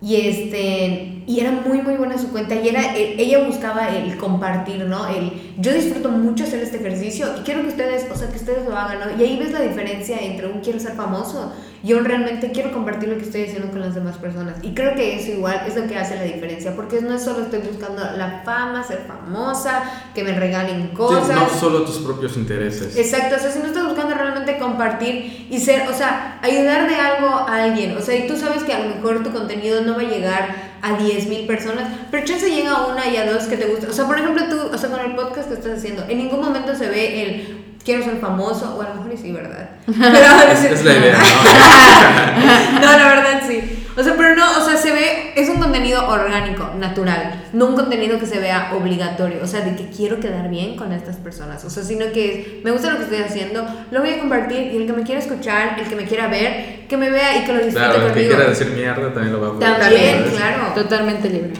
Y 0.01 0.15
este, 0.15 1.18
y 1.29 1.41
era 1.41 1.51
muy 1.51 1.83
muy 1.83 1.93
buena 1.93 2.17
su 2.17 2.29
cuenta 2.29 2.55
y 2.55 2.69
era 2.69 2.95
ella 2.95 3.45
buscaba 3.45 3.87
el 3.89 4.17
compartir, 4.17 4.83
¿no? 4.85 5.07
El 5.07 5.31
yo 5.59 5.71
disfruto 5.71 6.09
mucho 6.09 6.43
hacer 6.43 6.63
este 6.63 6.77
ejercicio 6.77 7.27
y 7.39 7.43
quiero 7.43 7.61
que 7.61 7.67
ustedes, 7.67 8.07
o 8.11 8.15
sea, 8.15 8.29
que 8.29 8.37
ustedes 8.37 8.67
lo 8.67 8.75
hagan, 8.75 8.99
¿no? 8.99 9.05
Y 9.15 9.23
ahí 9.23 9.37
ves 9.37 9.51
la 9.51 9.61
diferencia 9.61 10.17
entre 10.19 10.47
un 10.47 10.61
quiero 10.61 10.79
ser 10.79 10.93
famoso 10.93 11.53
yo 11.83 12.01
realmente 12.01 12.51
quiero 12.51 12.71
compartir 12.71 13.09
lo 13.09 13.17
que 13.17 13.23
estoy 13.23 13.43
haciendo 13.43 13.69
con 13.69 13.79
las 13.79 13.95
demás 13.95 14.17
personas. 14.17 14.57
Y 14.61 14.73
creo 14.73 14.95
que 14.95 15.15
eso 15.15 15.31
igual 15.31 15.63
es 15.65 15.75
lo 15.75 15.87
que 15.87 15.97
hace 15.97 16.15
la 16.15 16.23
diferencia, 16.23 16.75
porque 16.75 17.01
no 17.01 17.13
es 17.13 17.23
solo 17.23 17.43
estoy 17.43 17.59
buscando 17.59 18.01
la 18.17 18.41
fama, 18.43 18.83
ser 18.83 19.05
famosa, 19.07 19.83
que 20.13 20.23
me 20.23 20.33
regalen 20.33 20.89
cosas. 20.89 21.35
no 21.35 21.49
solo 21.49 21.83
tus 21.83 21.99
propios 21.99 22.35
intereses. 22.35 22.97
Exacto, 22.97 23.35
o 23.37 23.39
sea, 23.39 23.51
si 23.51 23.59
no 23.59 23.65
estoy 23.65 23.83
buscando 23.83 24.13
realmente 24.13 24.57
compartir 24.57 25.47
y 25.49 25.59
ser, 25.59 25.87
o 25.87 25.93
sea, 25.93 26.39
ayudar 26.41 26.89
de 26.89 26.95
algo 26.95 27.29
a 27.29 27.63
alguien, 27.63 27.95
o 27.97 28.01
sea, 28.01 28.15
y 28.15 28.27
tú 28.27 28.35
sabes 28.35 28.63
que 28.63 28.73
a 28.73 28.79
lo 28.79 28.95
mejor 28.95 29.23
tu 29.23 29.31
contenido 29.31 29.81
no 29.81 29.95
va 29.95 30.01
a 30.01 30.05
llegar 30.05 30.68
a 30.81 30.97
10.000 30.97 31.47
personas, 31.47 31.85
pero 32.11 32.25
chance 32.25 32.49
llega 32.49 32.71
a 32.71 32.87
una 32.87 33.07
y 33.07 33.17
a 33.17 33.31
dos 33.31 33.43
que 33.43 33.57
te 33.57 33.65
gusta. 33.65 33.87
O 33.89 33.93
sea, 33.93 34.05
por 34.05 34.17
ejemplo, 34.17 34.43
tú, 34.49 34.73
o 34.73 34.77
sea, 34.77 34.89
con 34.89 34.99
el 34.99 35.15
podcast 35.15 35.47
que 35.49 35.55
estás 35.55 35.79
haciendo, 35.79 36.05
en 36.07 36.17
ningún 36.17 36.41
momento 36.41 36.75
se 36.75 36.89
ve 36.89 37.21
el 37.23 37.59
quiero 37.83 38.03
ser 38.03 38.17
famoso, 38.19 38.75
o 38.77 38.81
a 38.81 38.89
lo 38.89 38.95
mejor 38.95 39.17
sí, 39.19 39.31
¿verdad? 39.31 39.69
Pero, 39.85 40.51
es, 40.51 40.63
es 40.63 40.85
la 40.85 40.93
idea, 40.93 41.17
¿no? 41.17 42.81
no, 42.81 42.97
la 42.97 43.07
verdad 43.07 43.41
sí. 43.47 43.78
O 43.99 44.03
sea, 44.03 44.15
pero 44.15 44.33
no, 44.33 44.57
o 44.57 44.65
sea, 44.65 44.77
se 44.77 44.93
ve, 44.93 45.33
es 45.35 45.49
un 45.49 45.59
contenido 45.59 46.07
orgánico, 46.07 46.71
natural, 46.79 47.49
no 47.51 47.65
un 47.65 47.75
contenido 47.75 48.17
que 48.17 48.25
se 48.25 48.39
vea 48.39 48.71
obligatorio, 48.73 49.39
o 49.43 49.47
sea, 49.47 49.59
de 49.59 49.75
que 49.75 49.89
quiero 49.89 50.21
quedar 50.21 50.49
bien 50.49 50.77
con 50.77 50.93
estas 50.93 51.17
personas, 51.17 51.65
o 51.65 51.69
sea, 51.69 51.83
sino 51.83 52.09
que 52.13 52.61
me 52.63 52.71
gusta 52.71 52.91
lo 52.91 52.97
que 52.97 53.03
estoy 53.03 53.19
haciendo, 53.19 53.67
lo 53.91 53.99
voy 53.99 54.11
a 54.11 54.19
compartir 54.19 54.71
y 54.71 54.77
el 54.77 54.85
que 54.87 54.93
me 54.93 55.03
quiera 55.03 55.19
escuchar, 55.19 55.77
el 55.77 55.85
que 55.85 55.97
me 55.97 56.05
quiera 56.05 56.29
ver, 56.29 56.87
que 56.87 56.95
me 56.95 57.09
vea 57.09 57.43
y 57.43 57.45
que 57.45 57.51
lo 57.51 57.59
disfrute 57.59 57.75
claro, 57.75 57.93
conmigo. 57.95 58.07
el 58.07 58.21
que 58.21 58.27
quiera 58.29 58.49
decir 58.49 58.67
mierda 58.67 59.13
también 59.13 59.33
lo 59.33 59.41
va 59.41 59.47
a 59.47 59.51
poder 59.51 59.79
También, 59.79 60.23
claro. 60.33 60.73
Totalmente 60.75 61.29
libre. 61.29 61.53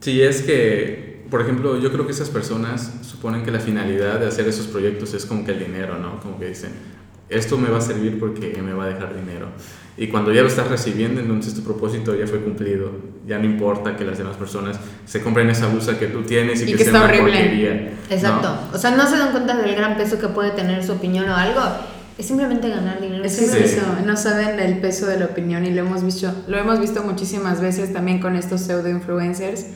Sí, 0.00 0.22
es 0.22 0.40
que, 0.40 1.24
por 1.28 1.42
ejemplo, 1.42 1.78
yo 1.78 1.92
creo 1.92 2.06
que 2.06 2.12
esas 2.12 2.30
personas 2.30 2.90
suponen 3.02 3.44
que 3.44 3.50
la 3.50 3.60
finalidad 3.60 4.18
de 4.18 4.28
hacer 4.28 4.48
esos 4.48 4.66
proyectos 4.66 5.12
es 5.12 5.26
como 5.26 5.44
que 5.44 5.52
el 5.52 5.58
dinero, 5.58 5.98
¿no? 5.98 6.20
Como 6.20 6.38
que 6.38 6.46
dicen, 6.46 6.72
esto 7.34 7.58
me 7.58 7.68
va 7.68 7.78
a 7.78 7.80
servir 7.80 8.18
porque 8.18 8.60
me 8.62 8.72
va 8.72 8.84
a 8.84 8.88
dejar 8.88 9.14
dinero. 9.14 9.48
Y 9.96 10.08
cuando 10.08 10.32
ya 10.32 10.42
lo 10.42 10.48
estás 10.48 10.68
recibiendo, 10.68 11.20
entonces 11.20 11.54
tu 11.54 11.62
propósito 11.62 12.16
ya 12.16 12.26
fue 12.26 12.40
cumplido. 12.40 12.90
Ya 13.26 13.38
no 13.38 13.44
importa 13.44 13.96
que 13.96 14.04
las 14.04 14.18
demás 14.18 14.36
personas 14.36 14.78
se 15.06 15.20
compren 15.20 15.48
esa 15.50 15.68
blusa 15.68 15.98
que 15.98 16.06
tú 16.06 16.22
tienes 16.22 16.62
y, 16.62 16.74
que, 16.74 16.84
sea 16.84 17.04
una 17.04 17.12
porquería. 17.12 17.92
Exacto. 18.10 18.58
O 18.72 18.78
sea, 18.78 18.90
no 18.90 19.08
se 19.08 19.18
dan 19.18 19.30
cuenta 19.30 19.56
del 19.56 19.74
gran 19.76 19.96
peso 19.96 20.18
que 20.18 20.28
puede 20.28 20.50
tener 20.50 20.84
su 20.84 20.92
opinión 20.92 21.28
o 21.28 21.36
algo. 21.36 21.60
Es 22.18 22.26
simplemente 22.26 22.68
ganar 22.68 23.00
dinero. 23.00 23.24
Es 23.24 23.38
eso, 23.40 23.82
no 24.04 24.16
saben 24.16 24.58
el 24.58 24.78
peso 24.78 25.06
de 25.06 25.18
la 25.18 25.26
opinión 25.26 25.64
y 25.64 25.70
lo 25.70 25.80
hemos 25.80 26.04
visto, 26.04 26.32
lo 26.48 26.56
hemos 26.58 26.80
visto 26.80 27.02
muchísimas 27.02 27.60
veces 27.60 27.92
también 27.92 28.20
con 28.20 28.36
estos 28.36 28.62
pseudo 28.62 28.88
influencers 28.88 29.66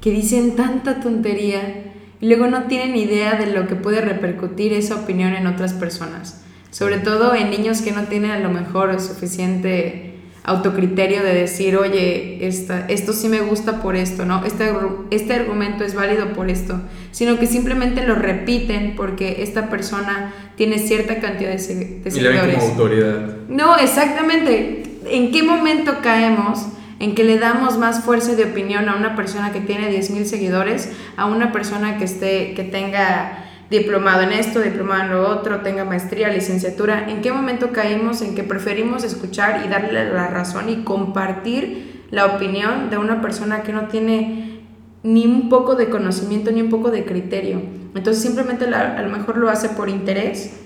que 0.00 0.10
dicen 0.10 0.54
tanta 0.54 1.00
tontería 1.00 1.92
y 2.20 2.26
luego 2.28 2.46
no 2.46 2.64
tienen 2.64 2.94
idea 2.96 3.36
de 3.36 3.46
lo 3.46 3.66
que 3.66 3.74
puede 3.74 4.00
repercutir 4.00 4.72
esa 4.72 4.96
opinión 4.96 5.32
en 5.32 5.46
otras 5.46 5.72
personas 5.72 6.42
sobre 6.78 6.98
todo 6.98 7.34
en 7.34 7.50
niños 7.50 7.82
que 7.82 7.90
no 7.90 8.04
tienen 8.04 8.30
a 8.30 8.38
lo 8.38 8.50
mejor 8.50 9.00
suficiente 9.00 10.14
autocriterio 10.44 11.24
de 11.24 11.34
decir, 11.34 11.76
oye, 11.76 12.46
esta, 12.46 12.86
esto 12.86 13.12
sí 13.12 13.28
me 13.28 13.40
gusta 13.40 13.82
por 13.82 13.96
esto, 13.96 14.24
¿no? 14.24 14.44
Este, 14.44 14.72
este 15.10 15.34
argumento 15.34 15.82
es 15.82 15.96
válido 15.96 16.34
por 16.34 16.48
esto, 16.48 16.80
sino 17.10 17.36
que 17.36 17.48
simplemente 17.48 18.06
lo 18.06 18.14
repiten 18.14 18.94
porque 18.96 19.42
esta 19.42 19.68
persona 19.68 20.32
tiene 20.54 20.78
cierta 20.78 21.18
cantidad 21.18 21.50
de, 21.50 21.58
seguidores. 21.58 22.14
Y 22.14 22.20
le 22.20 22.54
como 22.54 22.66
autoridad. 22.68 23.36
No, 23.48 23.76
exactamente. 23.76 24.84
¿En 25.10 25.32
qué 25.32 25.42
momento 25.42 25.96
caemos 26.00 26.64
en 27.00 27.16
que 27.16 27.24
le 27.24 27.40
damos 27.40 27.76
más 27.76 28.04
fuerza 28.04 28.36
de 28.36 28.44
opinión 28.44 28.88
a 28.88 28.94
una 28.94 29.16
persona 29.16 29.52
que 29.52 29.60
tiene 29.60 29.90
10.000 29.90 30.26
seguidores 30.26 30.92
a 31.16 31.26
una 31.26 31.50
persona 31.50 31.98
que, 31.98 32.04
esté, 32.04 32.54
que 32.54 32.62
tenga 32.62 33.47
diplomado 33.70 34.22
en 34.22 34.32
esto, 34.32 34.60
diplomado 34.60 35.02
en 35.02 35.10
lo 35.10 35.28
otro, 35.28 35.60
tenga 35.60 35.84
maestría, 35.84 36.28
licenciatura, 36.28 37.08
¿en 37.10 37.20
qué 37.20 37.32
momento 37.32 37.70
caímos 37.70 38.22
en 38.22 38.34
que 38.34 38.42
preferimos 38.42 39.04
escuchar 39.04 39.62
y 39.64 39.68
darle 39.68 40.10
la 40.12 40.28
razón 40.28 40.68
y 40.68 40.84
compartir 40.84 42.04
la 42.10 42.26
opinión 42.26 42.88
de 42.88 42.96
una 42.96 43.20
persona 43.20 43.62
que 43.62 43.72
no 43.72 43.88
tiene 43.88 44.62
ni 45.02 45.26
un 45.26 45.48
poco 45.48 45.74
de 45.74 45.90
conocimiento 45.90 46.50
ni 46.50 46.62
un 46.62 46.70
poco 46.70 46.90
de 46.90 47.04
criterio? 47.04 47.60
Entonces 47.94 48.22
simplemente 48.22 48.64
a 48.66 49.02
lo 49.02 49.10
mejor 49.10 49.36
lo 49.36 49.50
hace 49.50 49.68
por 49.70 49.88
interés 49.88 50.60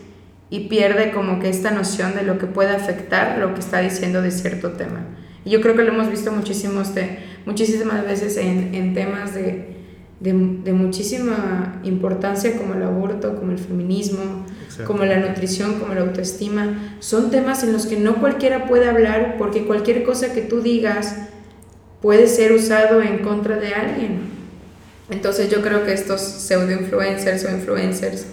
y 0.48 0.68
pierde 0.68 1.12
como 1.12 1.40
que 1.40 1.48
esta 1.48 1.70
noción 1.70 2.14
de 2.14 2.22
lo 2.22 2.38
que 2.38 2.46
puede 2.46 2.70
afectar 2.70 3.38
lo 3.38 3.55
que 3.55 3.61
está 3.61 3.80
diciendo 3.80 4.22
de 4.22 4.30
cierto 4.30 4.72
tema. 4.72 5.00
Y 5.44 5.50
yo 5.50 5.61
creo 5.61 5.74
que 5.74 5.82
lo 5.82 5.92
hemos 5.92 6.09
visto 6.09 6.30
muchísimos 6.30 6.94
de, 6.94 7.18
muchísimas 7.46 8.07
veces 8.07 8.36
en, 8.36 8.74
en 8.74 8.94
temas 8.94 9.34
de 9.34 9.82
de, 10.23 10.73
muchísima 10.73 11.81
importancia 11.83 12.57
como 12.57 12.75
el 12.75 12.83
aborto, 12.83 13.35
como 13.37 13.51
el 13.53 13.59
feminismo, 13.59 14.47
como 14.87 15.05
la 15.05 15.18
nutrición, 15.18 15.81
como 15.81 15.95
la 15.95 16.03
autoestima. 16.03 16.97
Son 17.01 17.31
temas 17.31 17.64
en 17.64 17.73
los 17.73 17.87
que 17.87 17.99
no 17.99 18.16
cualquiera 18.16 18.66
puede 18.66 18.89
hablar 18.89 19.37
porque 19.37 19.66
cualquier 19.66 20.05
cosa 20.05 20.33
que 20.33 20.43
tú 20.43 20.61
digas 20.61 21.16
puede 22.01 22.29
ser 22.29 22.53
usado 22.53 23.03
en 23.03 23.18
contra 23.18 23.57
de 23.57 23.75
alguien. 23.75 24.20
Entonces 25.11 25.51
yo 25.51 25.61
creo 25.61 25.85
que 25.85 25.93
estos 25.93 26.20
pseudo 26.20 26.70
influencers 26.70 27.45
o 27.45 27.51
influencers, 27.51 28.27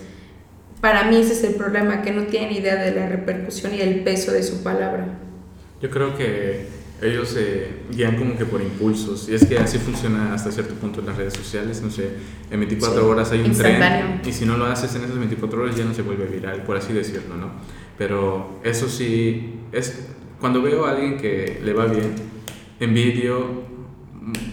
para 0.81 1.09
mí 1.09 1.17
ese 1.17 1.33
es 1.33 1.43
el 1.43 1.55
problema, 1.55 2.01
que 2.03 2.11
no 2.11 2.23
tienen 2.23 2.53
idea 2.53 2.75
de 2.75 2.91
la 2.91 3.09
repercusión 3.09 3.73
y 3.73 3.81
el 3.81 4.03
peso 4.03 4.31
de 4.31 4.43
su 4.43 4.63
palabra. 4.63 5.07
Yo 5.81 5.89
creo 5.89 6.15
que 6.15 6.67
ellos 7.01 7.29
se 7.29 7.67
guían 7.91 8.17
como 8.17 8.37
que 8.37 8.45
por 8.45 8.61
impulsos. 8.61 9.29
Y 9.29 9.35
es 9.35 9.45
que 9.45 9.57
así 9.57 9.77
funciona 9.77 10.33
hasta 10.33 10.51
cierto 10.51 10.73
punto 10.75 10.99
en 10.99 11.07
las 11.07 11.17
redes 11.17 11.33
sociales. 11.33 11.81
No 11.81 11.89
sé, 11.89 12.09
en 12.51 12.59
24 12.59 13.07
horas 13.07 13.31
hay 13.31 13.41
un 13.41 13.51
tren 13.53 14.21
y 14.25 14.31
si 14.33 14.45
no 14.45 14.57
lo 14.57 14.65
haces 14.65 14.93
en 14.95 15.03
esas 15.03 15.17
24 15.17 15.61
horas 15.61 15.75
ya 15.75 15.85
no 15.85 15.93
se 15.93 16.01
vuelve 16.01 16.25
viral, 16.25 16.63
por 16.63 16.77
así 16.77 16.93
decirlo, 16.93 17.35
¿no? 17.37 17.51
Pero 17.97 18.59
eso 18.63 18.89
sí, 18.89 19.55
es 19.71 20.07
cuando 20.39 20.61
veo 20.61 20.85
a 20.85 20.91
alguien 20.91 21.17
que 21.17 21.61
le 21.63 21.73
va 21.73 21.85
bien, 21.85 22.15
envidio 22.79 23.63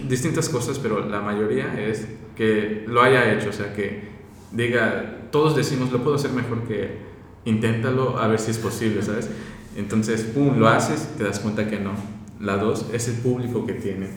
distintas 0.07 0.49
cosas, 0.49 0.79
pero 0.79 1.07
la 1.07 1.21
mayoría 1.21 1.79
es 1.79 2.07
que 2.35 2.83
lo 2.87 3.01
haya 3.01 3.33
hecho, 3.33 3.49
o 3.49 3.53
sea, 3.53 3.73
que 3.73 4.03
diga, 4.51 5.29
todos 5.31 5.55
decimos, 5.55 5.91
lo 5.91 6.03
puedo 6.03 6.15
hacer 6.15 6.31
mejor 6.31 6.63
que 6.67 6.97
inténtalo 7.45 8.19
a 8.19 8.27
ver 8.27 8.39
si 8.39 8.51
es 8.51 8.57
posible, 8.57 9.01
¿sabes? 9.01 9.29
Entonces, 9.75 10.23
pum, 10.23 10.57
lo 10.57 10.67
haces, 10.67 11.09
te 11.17 11.23
das 11.23 11.39
cuenta 11.39 11.69
que 11.69 11.79
no 11.79 12.16
la 12.39 12.57
dos 12.57 12.87
es 12.93 13.07
el 13.07 13.15
público 13.15 13.65
que 13.65 13.73
tienen. 13.73 14.09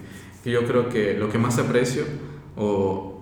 Que 0.45 0.51
yo 0.51 0.64
creo 0.66 0.89
que 0.89 1.14
lo 1.14 1.29
que 1.31 1.39
más 1.39 1.59
aprecio, 1.59 2.05
o 2.57 3.21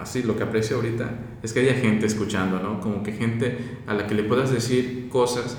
así 0.00 0.22
lo 0.22 0.36
que 0.36 0.42
aprecio 0.42 0.76
ahorita, 0.76 1.10
es 1.42 1.52
que 1.52 1.60
haya 1.60 1.74
gente 1.74 2.06
escuchando, 2.06 2.60
¿no? 2.60 2.80
Como 2.80 3.02
que 3.02 3.12
gente 3.12 3.58
a 3.86 3.94
la 3.94 4.06
que 4.06 4.14
le 4.14 4.24
puedas 4.24 4.50
decir 4.50 5.08
cosas 5.08 5.56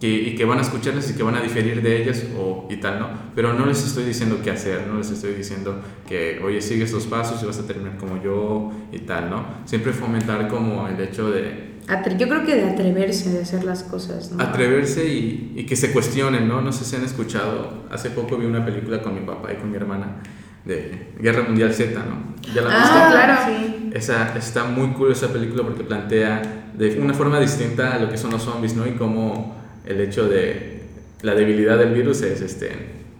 que, 0.00 0.08
y 0.08 0.34
que 0.34 0.46
van 0.46 0.58
a 0.58 0.62
escucharlas 0.62 1.10
y 1.10 1.14
que 1.14 1.22
van 1.22 1.34
a 1.34 1.42
diferir 1.42 1.82
de 1.82 2.02
ellas 2.02 2.24
o, 2.38 2.66
y 2.70 2.76
tal, 2.76 2.98
¿no? 2.98 3.08
Pero 3.34 3.52
no 3.52 3.66
les 3.66 3.84
estoy 3.84 4.04
diciendo 4.04 4.40
qué 4.42 4.50
hacer, 4.50 4.86
no 4.86 4.96
les 4.96 5.10
estoy 5.10 5.34
diciendo 5.34 5.80
que, 6.08 6.40
oye, 6.42 6.62
sigue 6.62 6.84
estos 6.84 7.06
pasos 7.06 7.42
y 7.42 7.46
vas 7.46 7.58
a 7.58 7.66
terminar 7.66 7.98
como 7.98 8.22
yo 8.22 8.72
y 8.92 9.00
tal, 9.00 9.28
¿no? 9.28 9.44
Siempre 9.66 9.92
fomentar 9.92 10.48
como 10.48 10.88
el 10.88 10.98
hecho 11.00 11.30
de 11.30 11.69
yo 12.18 12.28
creo 12.28 12.44
que 12.44 12.54
de 12.54 12.64
atreverse, 12.64 13.30
de 13.30 13.42
hacer 13.42 13.64
las 13.64 13.82
cosas. 13.82 14.32
¿no? 14.32 14.42
Atreverse 14.42 15.06
y, 15.06 15.54
y, 15.56 15.66
que 15.66 15.76
se 15.76 15.92
cuestionen, 15.92 16.46
¿no? 16.46 16.60
No 16.60 16.72
sé 16.72 16.84
si 16.84 16.96
han 16.96 17.04
escuchado. 17.04 17.84
Hace 17.90 18.10
poco 18.10 18.36
vi 18.36 18.46
una 18.46 18.64
película 18.64 19.02
con 19.02 19.14
mi 19.14 19.20
papá 19.20 19.52
y 19.52 19.56
con 19.56 19.70
mi 19.70 19.76
hermana 19.76 20.16
de 20.64 21.12
Guerra 21.18 21.42
Mundial 21.42 21.72
Z, 21.72 21.92
¿no? 22.04 22.34
¿Ya 22.54 22.62
la 22.62 22.68
ah, 22.70 23.08
claro. 23.10 23.34
Sí. 23.46 23.90
Esa, 23.94 24.36
está 24.36 24.64
muy 24.64 24.88
cool 24.92 25.12
esa 25.12 25.32
película 25.32 25.62
porque 25.62 25.84
plantea 25.84 26.72
de 26.74 27.00
una 27.00 27.14
forma 27.14 27.40
distinta 27.40 27.94
a 27.94 27.98
lo 27.98 28.08
que 28.08 28.16
son 28.16 28.30
los 28.30 28.42
zombies, 28.42 28.74
¿no? 28.76 28.86
Y 28.86 28.92
cómo 28.92 29.56
el 29.84 30.00
hecho 30.00 30.28
de 30.28 30.82
la 31.22 31.34
debilidad 31.34 31.78
del 31.78 31.92
virus 31.92 32.22
es, 32.22 32.40
este, 32.40 32.70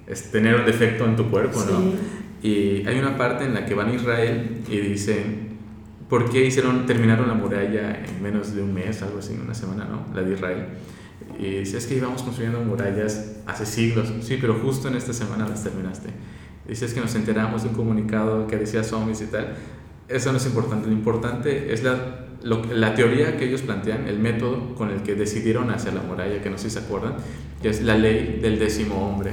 es 0.06 0.30
tener 0.30 0.54
un 0.54 0.64
defecto 0.64 1.04
en 1.04 1.16
tu 1.16 1.30
cuerpo, 1.30 1.61
¿no? 1.70 1.92
Y 2.42 2.86
hay 2.86 2.98
una 2.98 3.18
parte 3.18 3.44
en 3.44 3.54
la 3.54 3.66
que 3.66 3.74
van 3.74 3.90
a 3.90 3.94
Israel 3.94 4.62
y 4.68 4.76
dicen 4.78 5.49
¿Por 6.11 6.28
qué 6.28 6.44
hicieron, 6.44 6.86
terminaron 6.86 7.28
la 7.28 7.34
muralla 7.34 8.04
en 8.04 8.20
menos 8.20 8.52
de 8.52 8.61
un 8.61 8.74
mes, 8.74 9.00
algo 9.00 9.20
así, 9.20 9.38
una 9.40 9.54
semana, 9.54 9.84
¿no? 9.84 10.12
La 10.12 10.22
de 10.22 10.34
Israel. 10.34 10.66
Y 11.38 11.61
dice, 11.61 11.78
es 11.78 11.86
que 11.86 11.94
íbamos 11.94 12.24
construyendo 12.24 12.58
murallas 12.61 13.36
hace 13.46 13.64
siglos. 13.64 14.12
Sí, 14.20 14.36
pero 14.40 14.54
justo 14.54 14.88
en 14.88 14.96
esta 14.96 15.12
semana 15.12 15.48
las 15.48 15.62
terminaste. 15.62 16.08
Dice, 16.66 16.86
es 16.86 16.94
que 16.94 17.00
nos 17.00 17.14
enteramos 17.14 17.62
de 17.62 17.68
un 17.68 17.76
comunicado 17.76 18.48
que 18.48 18.56
decía 18.56 18.82
zombies 18.82 19.22
y 19.22 19.26
tal. 19.26 19.54
Eso 20.08 20.32
no 20.32 20.38
es 20.38 20.46
importante. 20.46 20.88
Lo 20.88 20.92
importante 20.92 21.72
es 21.72 21.84
la, 21.84 22.26
la 22.42 22.94
teoría 22.96 23.36
que 23.36 23.44
ellos 23.44 23.62
plantean, 23.62 24.08
el 24.08 24.18
método 24.18 24.74
con 24.74 24.90
el 24.90 25.04
que 25.04 25.14
decidieron 25.14 25.70
hacer 25.70 25.94
la 25.94 26.02
muralla, 26.02 26.42
que 26.42 26.50
no 26.50 26.58
sé 26.58 26.70
si 26.70 26.74
se 26.74 26.80
acuerdan, 26.80 27.14
que 27.62 27.68
es 27.68 27.82
la 27.82 27.96
ley 27.96 28.40
del 28.42 28.58
décimo 28.58 29.08
hombre. 29.08 29.32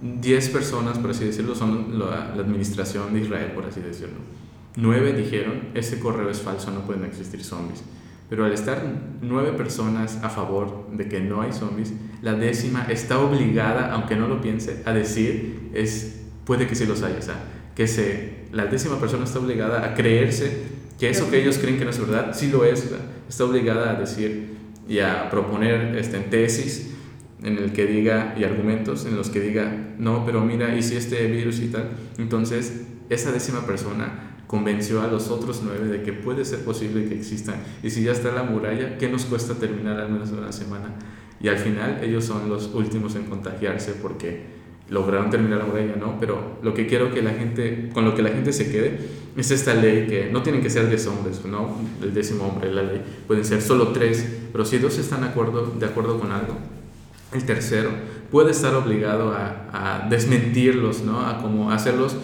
Diez 0.00 0.48
personas, 0.48 0.96
por 0.96 1.10
así 1.10 1.26
decirlo, 1.26 1.54
son 1.54 1.98
la, 1.98 2.32
la 2.34 2.42
administración 2.42 3.12
de 3.12 3.20
Israel, 3.20 3.52
por 3.52 3.66
así 3.66 3.80
decirlo 3.80 4.47
Nueve 4.80 5.12
dijeron, 5.12 5.70
ese 5.74 5.98
correo 5.98 6.30
es 6.30 6.40
falso, 6.40 6.70
no 6.70 6.86
pueden 6.86 7.04
existir 7.04 7.42
zombies. 7.42 7.82
Pero 8.30 8.44
al 8.44 8.52
estar 8.52 8.80
nueve 9.20 9.50
personas 9.52 10.20
a 10.22 10.30
favor 10.30 10.86
de 10.92 11.08
que 11.08 11.18
no 11.18 11.42
hay 11.42 11.52
zombies, 11.52 11.94
la 12.22 12.34
décima 12.34 12.86
está 12.88 13.18
obligada, 13.18 13.92
aunque 13.92 14.14
no 14.14 14.28
lo 14.28 14.40
piense, 14.40 14.84
a 14.84 14.92
decir, 14.92 15.70
es, 15.74 16.20
puede 16.44 16.68
que 16.68 16.76
sí 16.76 16.86
los 16.86 17.02
haya. 17.02 17.18
O 17.18 17.22
sea, 17.22 17.42
que 17.74 17.88
se, 17.88 18.44
la 18.52 18.66
décima 18.66 19.00
persona 19.00 19.24
está 19.24 19.40
obligada 19.40 19.84
a 19.84 19.94
creerse 19.94 20.62
que 20.96 21.10
eso 21.10 21.28
que 21.28 21.42
ellos 21.42 21.58
creen 21.58 21.76
que 21.76 21.84
no 21.84 21.90
es 21.90 21.98
verdad, 21.98 22.32
sí 22.32 22.48
lo 22.48 22.64
es. 22.64 22.88
Está 23.28 23.46
obligada 23.46 23.90
a 23.90 23.94
decir 23.94 24.58
y 24.88 25.00
a 25.00 25.28
proponer 25.28 25.96
este, 25.96 26.18
en 26.18 26.30
tesis 26.30 26.94
en 27.42 27.58
el 27.58 27.72
que 27.72 27.84
diga, 27.84 28.36
y 28.38 28.44
argumentos 28.44 29.06
en 29.06 29.16
los 29.16 29.28
que 29.28 29.40
diga, 29.40 29.94
no, 29.98 30.24
pero 30.24 30.40
mira, 30.44 30.76
y 30.76 30.84
si 30.84 30.94
este 30.94 31.26
virus 31.26 31.58
y 31.58 31.66
tal, 31.66 31.88
entonces 32.16 32.84
esa 33.10 33.32
décima 33.32 33.66
persona 33.66 34.27
convenció 34.48 35.02
a 35.02 35.06
los 35.06 35.28
otros 35.28 35.60
nueve 35.62 35.86
de 35.86 36.02
que 36.02 36.12
puede 36.12 36.44
ser 36.44 36.64
posible 36.64 37.06
que 37.06 37.14
existan. 37.14 37.56
Y 37.82 37.90
si 37.90 38.02
ya 38.02 38.12
está 38.12 38.32
la 38.32 38.42
muralla, 38.42 38.96
¿qué 38.98 39.08
nos 39.08 39.26
cuesta 39.26 39.54
terminar 39.54 40.00
al 40.00 40.10
menos 40.10 40.30
una 40.30 40.50
semana? 40.50 40.94
Y 41.40 41.48
al 41.48 41.58
final 41.58 42.00
ellos 42.02 42.24
son 42.24 42.48
los 42.48 42.74
últimos 42.74 43.14
en 43.14 43.24
contagiarse 43.24 43.92
porque 43.92 44.58
lograron 44.88 45.28
terminar 45.28 45.58
la 45.58 45.66
muralla, 45.66 45.96
¿no? 45.96 46.18
Pero 46.18 46.58
lo 46.62 46.72
que 46.72 46.86
quiero 46.86 47.12
que 47.12 47.20
la 47.20 47.32
gente, 47.32 47.90
con 47.92 48.06
lo 48.06 48.14
que 48.14 48.22
la 48.22 48.30
gente 48.30 48.54
se 48.54 48.72
quede, 48.72 48.98
es 49.36 49.50
esta 49.50 49.74
ley 49.74 50.06
que 50.06 50.30
no 50.32 50.42
tienen 50.42 50.62
que 50.62 50.70
ser 50.70 50.88
10 50.88 51.06
hombres, 51.08 51.44
¿no? 51.44 51.76
El 52.02 52.14
décimo 52.14 52.46
hombre, 52.46 52.72
la 52.72 52.82
ley. 52.82 53.02
Pueden 53.26 53.44
ser 53.44 53.60
solo 53.60 53.88
tres, 53.88 54.26
pero 54.50 54.64
si 54.64 54.78
dos 54.78 54.98
están 54.98 55.20
de 55.20 55.26
acuerdo, 55.28 56.18
con 56.18 56.32
algo, 56.32 56.56
el 57.34 57.44
tercero 57.44 57.90
puede 58.30 58.52
estar 58.52 58.74
obligado 58.74 59.32
a, 59.32 59.68
a 59.72 60.08
desmentirlos, 60.08 61.02
¿no? 61.02 61.20
A 61.20 61.42
como 61.42 61.70
hacerlos 61.70 62.16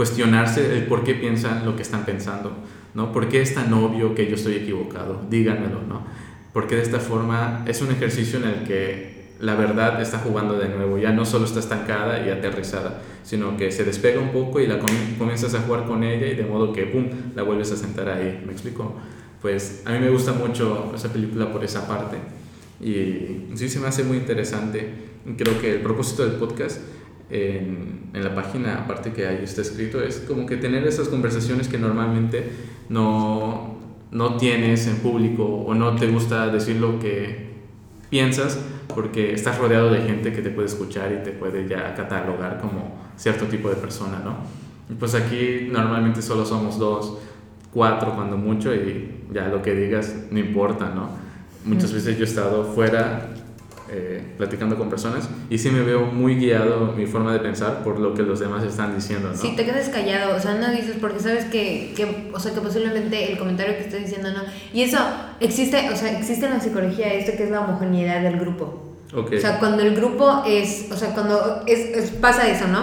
cuestionarse 0.00 0.78
el 0.78 0.86
por 0.86 1.04
qué 1.04 1.14
piensan 1.14 1.66
lo 1.66 1.76
que 1.76 1.82
están 1.82 2.06
pensando, 2.06 2.52
¿no? 2.94 3.12
¿Por 3.12 3.28
qué 3.28 3.42
es 3.42 3.54
tan 3.54 3.70
obvio 3.74 4.14
que 4.14 4.26
yo 4.28 4.34
estoy 4.34 4.54
equivocado? 4.54 5.26
Díganmelo, 5.28 5.82
¿no? 5.86 6.06
Porque 6.54 6.76
de 6.76 6.80
esta 6.80 7.00
forma 7.00 7.66
es 7.66 7.82
un 7.82 7.90
ejercicio 7.90 8.38
en 8.38 8.46
el 8.46 8.64
que 8.64 9.34
la 9.40 9.56
verdad 9.56 10.00
está 10.00 10.16
jugando 10.16 10.56
de 10.58 10.70
nuevo, 10.70 10.96
ya 10.96 11.12
no 11.12 11.26
solo 11.26 11.44
está 11.44 11.60
estancada 11.60 12.26
y 12.26 12.30
aterrizada, 12.30 13.02
sino 13.24 13.58
que 13.58 13.70
se 13.70 13.84
despega 13.84 14.22
un 14.22 14.30
poco 14.30 14.58
y 14.58 14.66
la 14.66 14.78
comienzas 15.18 15.52
a 15.52 15.60
jugar 15.60 15.84
con 15.84 16.02
ella 16.02 16.28
y 16.28 16.34
de 16.34 16.44
modo 16.44 16.72
que, 16.72 16.86
¡pum!, 16.86 17.04
la 17.36 17.42
vuelves 17.42 17.70
a 17.70 17.76
sentar 17.76 18.08
ahí, 18.08 18.42
¿me 18.46 18.52
explico? 18.52 18.94
Pues 19.42 19.82
a 19.84 19.92
mí 19.92 19.98
me 19.98 20.08
gusta 20.08 20.32
mucho 20.32 20.94
esa 20.96 21.12
película 21.12 21.52
por 21.52 21.62
esa 21.62 21.86
parte 21.86 22.16
y 22.80 23.54
sí 23.54 23.68
se 23.68 23.78
me 23.78 23.88
hace 23.88 24.04
muy 24.04 24.16
interesante. 24.16 25.10
Creo 25.36 25.60
que 25.60 25.74
el 25.74 25.82
propósito 25.82 26.24
del 26.26 26.36
podcast 26.36 26.80
en, 27.30 28.10
en, 28.12 28.24
la 28.24 28.34
página, 28.34 28.80
aparte 28.80 29.12
que 29.12 29.26
ahí 29.26 29.40
está 29.42 29.62
escrito, 29.62 30.02
es 30.02 30.18
como 30.26 30.46
que 30.46 30.56
tener 30.56 30.86
esas 30.86 31.08
conversaciones 31.08 31.68
que 31.68 31.78
normalmente 31.78 32.50
no, 32.88 33.76
no 34.10 34.36
tienes 34.36 34.86
en 34.86 34.96
público 34.96 35.44
o 35.44 35.74
no 35.74 35.94
te 35.94 36.08
gusta 36.08 36.48
decir 36.48 36.76
lo 36.76 36.98
que 36.98 37.50
piensas 38.10 38.58
porque 38.94 39.32
estás 39.32 39.58
rodeado 39.58 39.90
de 39.90 40.00
gente 40.02 40.32
que 40.32 40.42
te 40.42 40.50
puede 40.50 40.66
escuchar 40.66 41.12
y 41.12 41.24
te 41.24 41.30
puede 41.30 41.68
ya 41.68 41.94
catalogar 41.94 42.60
como 42.60 42.98
cierto 43.16 43.46
tipo 43.46 43.68
de 43.68 43.76
persona, 43.76 44.20
¿no? 44.24 44.38
Y 44.92 44.94
pues 44.94 45.14
aquí 45.14 45.68
normalmente 45.70 46.20
solo 46.20 46.44
somos 46.44 46.78
dos, 46.78 47.18
cuatro 47.72 48.14
cuando 48.14 48.36
mucho 48.36 48.74
y 48.74 49.26
ya 49.32 49.46
lo 49.46 49.62
que 49.62 49.74
digas 49.74 50.14
no 50.30 50.40
importa, 50.40 50.92
¿no? 50.92 51.10
Muchas 51.64 51.92
veces 51.92 52.16
yo 52.16 52.24
he 52.24 52.28
estado 52.28 52.64
fuera 52.64 53.34
eh, 53.92 54.22
platicando 54.36 54.78
con 54.78 54.88
personas 54.88 55.28
y 55.48 55.58
sí 55.58 55.70
me 55.70 55.82
veo 55.82 56.06
muy 56.06 56.36
guiado 56.36 56.92
mi 56.92 57.06
forma 57.06 57.32
de 57.32 57.40
pensar 57.40 57.82
por 57.82 57.98
lo 57.98 58.14
que 58.14 58.22
los 58.22 58.38
demás 58.38 58.62
están 58.62 58.94
diciendo, 58.94 59.30
¿no? 59.30 59.36
Sí, 59.36 59.54
te 59.56 59.64
quedas 59.64 59.88
callado, 59.88 60.36
o 60.36 60.40
sea, 60.40 60.54
no 60.54 60.70
dices 60.70 60.96
porque 61.00 61.18
sabes 61.18 61.46
que, 61.46 61.92
que, 61.96 62.30
o 62.32 62.38
sea, 62.38 62.54
que 62.54 62.60
posiblemente 62.60 63.32
el 63.32 63.38
comentario 63.38 63.76
que 63.76 63.82
estás 63.82 64.00
diciendo 64.00 64.30
no. 64.30 64.42
Y 64.72 64.82
eso 64.82 64.98
existe, 65.40 65.90
o 65.92 65.96
sea, 65.96 66.16
existe 66.16 66.46
en 66.46 66.52
la 66.52 66.60
psicología 66.60 67.12
esto 67.12 67.32
que 67.36 67.44
es 67.44 67.50
la 67.50 67.62
homogeneidad 67.62 68.22
del 68.22 68.38
grupo. 68.38 68.96
Okay. 69.12 69.38
O 69.38 69.40
sea, 69.40 69.58
cuando 69.58 69.82
el 69.82 69.96
grupo 69.96 70.44
es, 70.46 70.86
o 70.92 70.96
sea, 70.96 71.12
cuando 71.12 71.64
es, 71.66 72.10
pasa 72.12 72.48
eso, 72.48 72.68
¿no? 72.68 72.80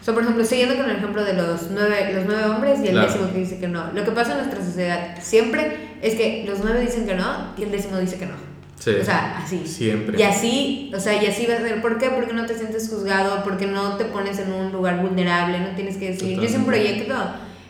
O 0.00 0.04
sea, 0.04 0.14
por 0.14 0.22
ejemplo, 0.22 0.44
siguiendo 0.44 0.76
con 0.76 0.88
el 0.88 0.98
ejemplo 0.98 1.24
de 1.24 1.32
los 1.32 1.70
nueve, 1.70 2.12
los 2.14 2.26
nueve 2.26 2.44
hombres 2.44 2.78
y 2.84 2.88
el 2.88 3.00
décimo 3.00 3.32
que 3.32 3.38
dice 3.38 3.58
que 3.58 3.68
no. 3.68 3.90
Lo 3.92 4.04
que 4.04 4.10
pasa 4.12 4.32
en 4.32 4.38
nuestra 4.38 4.64
sociedad 4.64 5.16
siempre 5.20 5.96
es 6.02 6.14
que 6.14 6.44
los 6.46 6.60
nueve 6.60 6.80
dicen 6.80 7.06
que 7.06 7.14
no 7.14 7.54
y 7.56 7.62
el 7.62 7.72
décimo 7.72 7.96
dice 7.96 8.18
que 8.18 8.26
no. 8.26 8.34
O 8.78 9.04
sea, 9.04 9.38
así. 9.42 9.66
Siempre. 9.66 10.18
Y 10.18 10.22
así, 10.22 10.92
o 10.94 11.00
sea, 11.00 11.22
y 11.22 11.26
así 11.26 11.46
va 11.46 11.54
a 11.54 11.58
ser. 11.58 11.80
¿Por 11.80 11.98
qué? 11.98 12.10
Porque 12.10 12.32
no 12.32 12.44
te 12.44 12.56
sientes 12.56 12.88
juzgado, 12.88 13.42
porque 13.42 13.66
no 13.66 13.96
te 13.96 14.04
pones 14.04 14.38
en 14.38 14.52
un 14.52 14.72
lugar 14.72 15.00
vulnerable, 15.00 15.58
no 15.60 15.74
tienes 15.74 15.96
que 15.96 16.10
decir. 16.10 16.36
Yo 16.36 16.44
hice 16.44 16.58
un 16.58 16.66
proyecto 16.66 17.14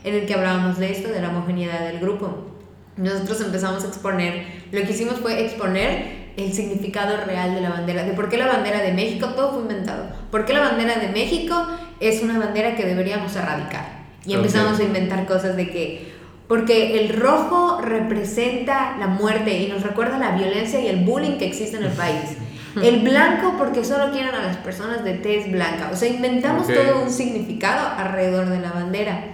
en 0.02 0.14
el 0.14 0.26
que 0.26 0.34
hablábamos 0.34 0.78
de 0.78 0.90
esto, 0.90 1.08
de 1.08 1.20
la 1.20 1.28
homogeneidad 1.28 1.86
del 1.86 2.00
grupo. 2.00 2.50
Nosotros 2.96 3.40
empezamos 3.40 3.84
a 3.84 3.88
exponer, 3.88 4.46
lo 4.70 4.82
que 4.82 4.92
hicimos 4.92 5.20
fue 5.20 5.44
exponer 5.44 6.24
el 6.36 6.52
significado 6.52 7.24
real 7.24 7.54
de 7.54 7.60
la 7.60 7.70
bandera, 7.70 8.04
de 8.04 8.12
por 8.12 8.28
qué 8.28 8.36
la 8.36 8.46
bandera 8.46 8.82
de 8.82 8.92
México, 8.92 9.28
todo 9.28 9.52
fue 9.52 9.62
inventado. 9.62 10.06
¿Por 10.30 10.44
qué 10.44 10.52
la 10.52 10.60
bandera 10.60 10.96
de 10.96 11.08
México 11.08 11.66
es 12.00 12.22
una 12.22 12.38
bandera 12.38 12.76
que 12.76 12.84
deberíamos 12.84 13.34
erradicar? 13.36 14.04
Y 14.26 14.34
empezamos 14.34 14.80
a 14.80 14.82
inventar 14.82 15.26
cosas 15.26 15.56
de 15.56 15.70
que 15.70 16.13
porque 16.48 17.00
el 17.00 17.20
rojo 17.20 17.80
representa 17.80 18.96
la 18.98 19.06
muerte 19.06 19.62
y 19.62 19.68
nos 19.68 19.82
recuerda 19.82 20.18
la 20.18 20.32
violencia 20.32 20.80
y 20.80 20.88
el 20.88 21.04
bullying 21.04 21.38
que 21.38 21.46
existe 21.46 21.76
en 21.76 21.84
el 21.84 21.92
país. 21.92 22.36
El 22.82 23.02
blanco 23.02 23.54
porque 23.56 23.84
solo 23.84 24.10
quieren 24.10 24.34
a 24.34 24.42
las 24.42 24.56
personas 24.56 25.04
de 25.04 25.14
tez 25.14 25.48
blanca. 25.52 25.90
O 25.92 25.96
sea, 25.96 26.08
inventamos 26.08 26.66
todo 26.66 27.04
un 27.04 27.08
significado 27.08 27.88
alrededor 27.96 28.50
de 28.50 28.58
la 28.58 28.72
bandera. 28.72 29.26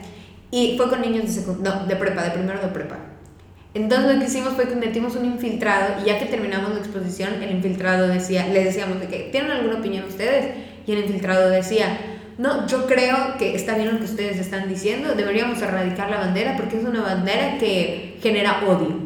Y 0.51 0.77
fue 0.77 0.91
con 0.91 1.01
niños 1.01 1.35
de, 1.35 1.51
no, 1.63 1.87
de 1.87 1.97
prepa, 1.97 2.23
de 2.23 2.33
primero 2.33 2.61
de 2.61 2.69
prepa. 2.69 2.99
Entonces 3.73 4.13
lo 4.13 4.21
que 4.21 4.27
hicimos 4.27 4.53
fue 4.55 4.69
que 4.69 4.75
metimos 4.75 5.17
un 5.17 5.25
infiltrado 5.25 6.03
y 6.03 6.09
ya 6.09 6.19
que 6.19 6.27
terminamos 6.27 6.71
la 6.73 6.81
exposición, 6.81 7.43
el 7.43 7.53
infiltrado 7.53 8.09
decía, 8.09 8.47
le 8.49 8.65
decíamos 8.65 9.01
de 9.01 9.07
que, 9.07 9.31
¿tienen 9.33 9.53
alguna 9.53 9.77
opinión 9.77 10.05
ustedes? 10.05 10.57
Y 10.87 10.93
el 10.93 10.99
infiltrado 10.99 11.49
decía, 11.49 12.10
no, 12.41 12.67
yo 12.67 12.87
creo 12.87 13.37
que 13.39 13.55
está 13.55 13.75
bien 13.75 13.93
lo 13.93 13.99
que 13.99 14.07
ustedes 14.07 14.39
están 14.39 14.67
diciendo, 14.67 15.15
deberíamos 15.15 15.61
erradicar 15.61 16.09
la 16.09 16.21
bandera 16.21 16.57
porque 16.57 16.79
es 16.79 16.85
una 16.85 17.03
bandera 17.03 17.59
que 17.59 18.17
genera 18.23 18.63
odio. 18.67 18.97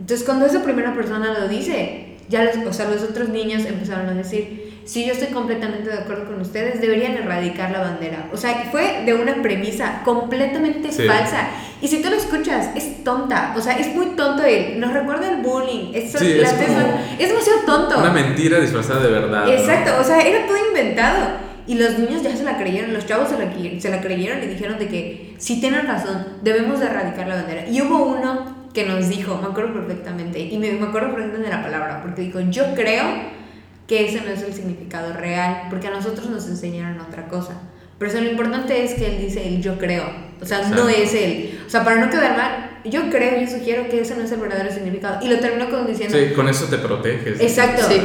Entonces 0.00 0.26
cuando 0.26 0.46
esa 0.46 0.64
primera 0.64 0.92
persona 0.92 1.32
lo 1.38 1.46
dice, 1.46 2.16
ya 2.28 2.42
los, 2.42 2.56
o 2.66 2.72
sea, 2.72 2.90
los 2.90 3.04
otros 3.04 3.28
niños 3.28 3.64
empezaron 3.64 4.08
a 4.08 4.14
decir, 4.14 4.82
sí, 4.84 5.06
yo 5.06 5.12
estoy 5.12 5.28
completamente 5.28 5.88
de 5.88 5.98
acuerdo 5.98 6.24
con 6.24 6.40
ustedes, 6.40 6.80
deberían 6.80 7.12
erradicar 7.12 7.70
la 7.70 7.78
bandera. 7.78 8.28
O 8.32 8.36
sea, 8.36 8.68
fue 8.72 9.04
de 9.06 9.14
una 9.14 9.40
premisa 9.40 10.02
completamente 10.04 10.90
falsa. 10.90 11.48
Y 11.80 11.86
si 11.86 12.02
tú 12.02 12.10
lo 12.10 12.16
escuchas, 12.16 12.70
es 12.74 13.04
tonta. 13.04 13.54
O 13.56 13.60
sea, 13.60 13.78
es 13.78 13.94
muy 13.94 14.16
tonto 14.16 14.42
él. 14.42 14.80
Nos 14.80 14.92
recuerda 14.92 15.30
el 15.30 15.42
bullying. 15.42 15.92
Es, 15.94 16.10
sí, 16.10 16.40
es, 16.40 16.52
es, 16.52 17.28
demasiado 17.28 17.60
tonto. 17.64 18.00
Una 18.00 18.10
mentira 18.10 18.58
disfrazada 18.58 19.00
de 19.00 19.12
verdad. 19.12 19.48
Exacto. 19.48 19.92
O 20.00 20.02
sea, 20.02 20.20
era 20.22 20.44
todo 20.48 20.56
inventado. 20.66 21.49
Y 21.70 21.76
los 21.76 22.00
niños 22.00 22.24
ya 22.24 22.36
se 22.36 22.42
la 22.42 22.58
creyeron, 22.58 22.92
los 22.92 23.06
chavos 23.06 23.28
se 23.28 23.38
la, 23.38 23.80
se 23.80 23.90
la 23.90 24.00
creyeron 24.00 24.42
y 24.42 24.46
dijeron 24.48 24.76
de 24.76 24.88
que 24.88 25.36
si 25.38 25.60
tienen 25.60 25.86
razón, 25.86 26.26
debemos 26.42 26.80
de 26.80 26.86
erradicar 26.86 27.28
la 27.28 27.36
bandera. 27.36 27.68
Y 27.68 27.80
hubo 27.80 28.06
uno 28.06 28.66
que 28.74 28.84
nos 28.84 29.08
dijo, 29.08 29.38
me 29.40 29.46
acuerdo 29.46 29.74
perfectamente, 29.74 30.40
y 30.40 30.58
me, 30.58 30.72
me 30.72 30.88
acuerdo 30.88 31.14
perfectamente 31.14 31.48
de 31.48 31.56
la 31.56 31.62
palabra, 31.62 32.02
porque 32.02 32.22
dijo, 32.22 32.40
yo 32.40 32.74
creo 32.74 33.04
que 33.86 34.04
ese 34.04 34.20
no 34.22 34.32
es 34.32 34.42
el 34.42 34.52
significado 34.52 35.12
real, 35.12 35.68
porque 35.70 35.86
a 35.86 35.90
nosotros 35.92 36.28
nos 36.28 36.48
enseñaron 36.48 36.98
otra 37.02 37.28
cosa. 37.28 37.52
Pero 38.00 38.10
eso, 38.10 38.20
lo 38.20 38.32
importante 38.32 38.82
es 38.82 38.94
que 38.94 39.06
él 39.06 39.20
dice 39.20 39.46
el 39.46 39.62
yo 39.62 39.78
creo, 39.78 40.10
o 40.42 40.44
sea, 40.44 40.68
no 40.70 40.88
es 40.88 41.14
él. 41.14 41.60
O 41.64 41.70
sea, 41.70 41.84
para 41.84 42.04
no 42.04 42.10
quedar 42.10 42.36
mal, 42.36 42.80
yo 42.84 43.08
creo 43.10 43.40
y 43.40 43.46
sugiero 43.46 43.88
que 43.88 44.00
ese 44.00 44.16
no 44.16 44.24
es 44.24 44.32
el 44.32 44.40
verdadero 44.40 44.72
significado. 44.72 45.24
Y 45.24 45.28
lo 45.28 45.38
terminó 45.38 45.70
con 45.70 45.86
diciendo... 45.86 46.18
Sí, 46.18 46.34
con 46.34 46.48
eso 46.48 46.64
te 46.64 46.78
proteges. 46.78 47.40
Exacto. 47.40 47.84
Sí. 47.88 48.00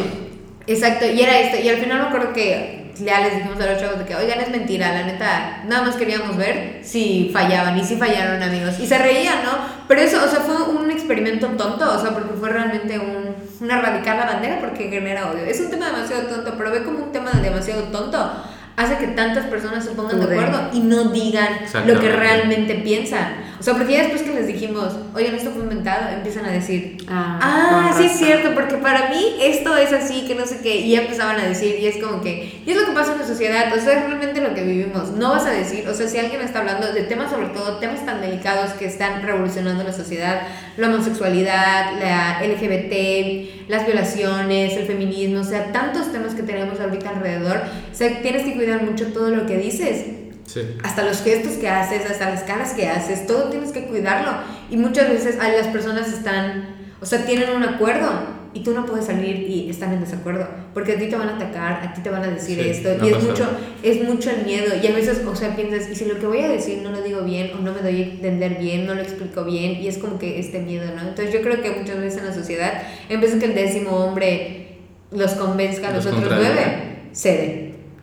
Exacto, 0.68 1.06
y 1.08 1.20
era 1.20 1.40
esto. 1.40 1.60
Y 1.64 1.70
al 1.70 1.78
final 1.78 2.00
me 2.00 2.08
acuerdo 2.10 2.32
que 2.32 2.85
ya 3.00 3.22
les 3.22 3.36
dijimos 3.36 3.60
a 3.60 3.72
los 3.72 3.80
chavos 3.80 4.00
de 4.00 4.06
que, 4.06 4.16
oigan, 4.16 4.40
es 4.40 4.50
mentira, 4.50 4.94
la 4.94 5.04
neta, 5.04 5.64
nada 5.68 5.84
más 5.84 5.96
queríamos 5.96 6.38
ver 6.38 6.80
si 6.84 7.30
fallaban 7.34 7.78
y 7.78 7.84
si 7.84 7.96
fallaron, 7.98 8.42
amigos. 8.42 8.80
Y 8.80 8.88
se 8.88 8.98
reían, 8.98 9.44
¿no? 9.44 9.52
Pero 9.88 10.02
eso, 10.02 10.24
o 10.24 10.28
sea, 10.28 10.40
fue 10.42 10.56
un 10.64 10.90
experimento 10.92 11.48
tonto, 11.48 11.94
o 11.94 12.00
sea, 12.00 12.12
porque 12.12 12.34
fue 12.40 12.50
realmente 12.50 12.98
un, 13.00 13.36
una 13.62 13.82
radical 13.82 14.18
la 14.18 14.26
bandera 14.26 14.60
porque 14.60 14.90
genera 14.90 15.32
odio. 15.32 15.44
Es 15.46 15.60
un 15.60 15.70
tema 15.70 15.88
demasiado 15.88 16.24
tonto, 16.24 16.54
pero 16.58 16.72
ve 16.72 16.84
como 16.84 17.04
un 17.04 17.12
tema 17.12 17.32
demasiado 17.32 17.84
tonto 17.84 18.32
hace 18.76 18.98
que 18.98 19.08
tantas 19.08 19.46
personas 19.46 19.86
se 19.86 19.92
pongan 19.92 20.20
de 20.20 20.26
acuerdo 20.26 20.70
y 20.74 20.80
no 20.82 21.06
digan 21.06 21.48
lo 21.86 22.00
que 22.00 22.12
realmente 22.12 22.76
piensan. 22.76 23.45
O 23.60 23.64
sea, 23.64 23.74
porque 23.74 23.94
ya 23.94 24.04
después 24.04 24.22
que 24.24 24.34
les 24.34 24.48
dijimos, 24.48 24.96
oigan, 25.14 25.36
esto 25.36 25.52
fue 25.52 25.64
inventado, 25.64 26.14
empiezan 26.14 26.46
a 26.46 26.52
decir, 26.52 26.98
ah, 27.10 27.40
ah 27.42 27.96
sí 27.98 28.06
es 28.06 28.18
cierto, 28.18 28.54
porque 28.54 28.76
para 28.76 29.10
mí 29.10 29.38
esto 29.42 29.76
es 29.78 29.94
así, 29.94 30.26
que 30.28 30.36
no 30.36 30.46
sé 30.46 30.60
qué, 30.62 30.76
y 30.78 30.92
ya 30.92 31.02
empezaban 31.02 31.40
a 31.40 31.46
decir, 31.46 31.78
y 31.80 31.88
es 31.88 32.04
como 32.04 32.22
que, 32.22 32.62
y 32.66 32.72
es 32.72 32.78
lo 32.78 32.86
que 32.86 32.92
pasa 32.92 33.14
en 33.14 33.20
la 33.20 33.28
sociedad, 33.28 33.74
o 33.74 33.80
sea, 33.80 33.94
es 33.94 34.06
realmente 34.06 34.42
lo 34.42 34.54
que 34.54 34.64
vivimos. 34.64 35.12
No 35.12 35.32
vas 35.32 35.46
a 35.46 35.52
decir, 35.52 35.88
o 35.88 35.94
sea, 35.94 36.08
si 36.08 36.18
alguien 36.18 36.42
está 36.42 36.60
hablando 36.60 36.92
de 36.92 37.04
temas, 37.04 37.32
sobre 37.32 37.48
todo 37.48 37.78
temas 37.78 38.06
tan 38.06 38.22
delicados 38.22 38.72
que 38.74 38.86
están 38.86 39.24
revolucionando 39.24 39.84
la 39.84 39.94
sociedad, 39.94 40.42
la 40.78 40.88
homosexualidad, 40.88 42.00
la 42.00 42.42
LGBT, 42.46 43.70
las 43.70 43.86
violaciones, 43.86 44.74
el 44.74 44.86
feminismo, 44.86 45.40
o 45.40 45.44
sea, 45.44 45.72
tantos 45.72 46.12
temas 46.12 46.36
que 46.36 46.44
tenemos 46.44 46.80
ahorita 46.80 47.10
alrededor, 47.10 47.58
o 47.92 47.96
sea, 47.96 48.22
tienes 48.22 48.44
que 48.44 48.54
cuidar 48.54 48.84
mucho 48.84 49.08
todo 49.08 49.30
lo 49.30 49.46
que 49.46 49.58
dices. 49.58 50.25
Hasta 50.84 51.04
los 51.04 51.22
gestos 51.22 51.54
que 51.54 51.68
haces, 51.68 52.10
hasta 52.10 52.30
las 52.30 52.44
caras 52.44 52.74
que 52.74 52.88
haces, 52.88 53.28
todo 53.28 53.50
tienes 53.50 53.72
que 53.72 53.86
cuidarlo. 53.86 54.32
Y 54.70 54.78
muchas 54.78 55.10
veces 55.10 55.38
las 55.38 55.68
personas 55.68 56.12
están, 56.12 56.76
o 57.02 57.06
sea, 57.06 57.26
tienen 57.26 57.50
un 57.52 57.64
acuerdo 57.64 58.36
y 58.56 58.62
tú 58.62 58.72
no 58.72 58.86
puedes 58.86 59.06
salir 59.06 59.50
y 59.50 59.70
están 59.70 59.92
en 59.92 60.00
desacuerdo, 60.00 60.48
porque 60.74 60.94
a 60.94 60.98
ti 60.98 61.08
te 61.08 61.18
van 61.18 61.28
a 61.28 61.36
atacar, 61.36 61.86
a 61.86 61.94
ti 61.94 62.02
te 62.02 62.10
van 62.10 62.24
a 62.24 62.28
decir 62.28 62.58
esto, 62.58 62.90
y 63.06 63.10
es 63.10 63.22
mucho, 63.22 63.50
es 63.84 64.02
mucho 64.02 64.32
el 64.32 64.46
miedo, 64.46 64.74
y 64.82 64.88
a 64.88 64.94
veces, 64.94 65.24
o 65.28 65.36
sea, 65.36 65.58
piensas, 65.58 65.90
y 65.92 65.96
si 65.96 66.06
lo 66.06 66.18
que 66.20 66.26
voy 66.26 66.40
a 66.40 66.48
decir 66.48 66.82
no 66.82 66.92
lo 66.92 67.02
digo 67.02 67.24
bien, 67.24 67.52
o 67.54 67.62
no 67.62 67.74
me 67.74 67.82
doy 67.82 68.02
a 68.02 68.06
entender 68.06 68.58
bien, 68.58 68.88
no 68.88 68.96
lo 68.96 69.02
explico 69.02 69.44
bien, 69.44 69.74
y 69.82 69.90
es 69.90 69.98
como 69.98 70.18
que 70.18 70.40
este 70.40 70.60
miedo, 70.60 70.86
¿no? 70.96 71.02
Entonces 71.02 71.34
yo 71.34 71.42
creo 71.42 71.62
que 71.62 71.72
muchas 71.72 72.00
veces 72.00 72.20
en 72.20 72.28
la 72.28 72.34
sociedad, 72.34 72.82
en 73.10 73.20
vez 73.20 73.34
de 73.34 73.40
que 73.40 73.46
el 73.48 73.56
décimo 73.56 73.92
hombre 73.92 74.78
los 75.12 75.34
convenzca 75.34 75.90
a 75.90 75.92
los, 75.92 76.06
otros 76.06 76.24
nueve, 76.30 77.10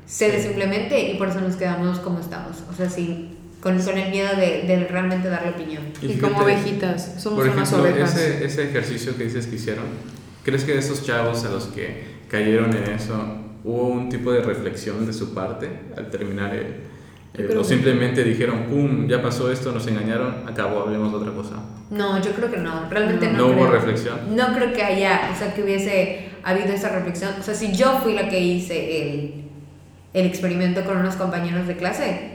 cede. 0.07 0.33
Cede 0.33 0.43
simplemente 0.43 1.11
y 1.11 1.17
por 1.17 1.29
eso 1.29 1.41
nos 1.41 1.57
quedamos 1.57 1.99
como 2.01 2.21
estamos. 2.21 2.59
O 2.71 2.75
sea, 2.75 2.89
sí, 2.89 3.37
con, 3.61 3.79
con 3.81 3.99
el 3.99 4.11
miedo 4.11 4.37
de, 4.37 4.65
de, 4.67 4.87
realmente 4.89 5.29
darle 5.29 5.51
opinión. 5.51 5.83
Y, 6.01 6.15
como 6.19 6.39
ovejitas, 6.41 7.15
somos 7.19 7.41
por 7.41 7.47
ejemplo, 7.49 7.63
unas 7.63 7.73
ovejas. 7.73 8.17
Ese, 8.17 8.45
ese 8.45 8.65
ejercicio 8.65 9.17
que 9.17 9.25
dices 9.25 9.47
que 9.47 9.57
hicieron, 9.57 9.85
¿crees 10.43 10.65
que 10.65 10.73
de 10.73 10.79
esos 10.79 11.05
chavos 11.05 11.45
a 11.45 11.51
los 11.51 11.67
que 11.67 12.23
cayeron 12.29 12.75
en 12.77 12.85
eso 12.91 13.15
hubo 13.65 13.89
un 13.89 14.09
tipo 14.09 14.33
de 14.33 14.43
reflexión 14.43 15.07
de 15.07 15.13
su 15.13 15.33
parte 15.35 15.69
al 15.97 16.11
terminar 16.11 16.55
el, 16.55 17.57
o 17.57 17.65
simplemente 17.65 18.25
dijeron, 18.25 18.65
pum, 18.65 19.09
ya 19.09 19.23
pasó 19.23 19.51
esto, 19.51 19.73
nos 19.73 19.87
engañaron, 19.87 20.47
acabó, 20.47 20.81
hablemos 20.81 21.13
de 21.13 21.19
otra 21.19 21.33
cosa. 21.33 21.55
No, 21.91 22.21
yo 22.21 22.33
creo 22.33 22.51
que 22.51 22.59
no, 22.59 22.91
realmente 22.91 23.27
no. 23.29 23.39
No, 23.39 23.47
hubo 23.47 23.67
reflexión. 23.69 24.37
No 24.37 24.55
creo 24.55 24.73
que 24.75 24.83
haya, 24.83 25.31
o 25.35 25.39
sea, 25.39 25.55
que 25.55 25.63
hubiese 25.63 26.29
habido 26.43 26.75
esa 26.75 26.91
reflexión. 26.91 27.31
O 27.41 27.43
sea, 27.43 27.55
si 27.55 27.73
yo 27.73 28.01
fui 28.03 28.13
la 28.13 28.29
que 28.29 28.39
hice 28.39 29.03
el, 29.03 29.42
el 30.15 30.27
experimento 30.27 30.85
con 30.85 30.99
unos 30.99 31.17
compañeros 31.17 31.67
de 31.67 31.77
clase, 31.77 32.33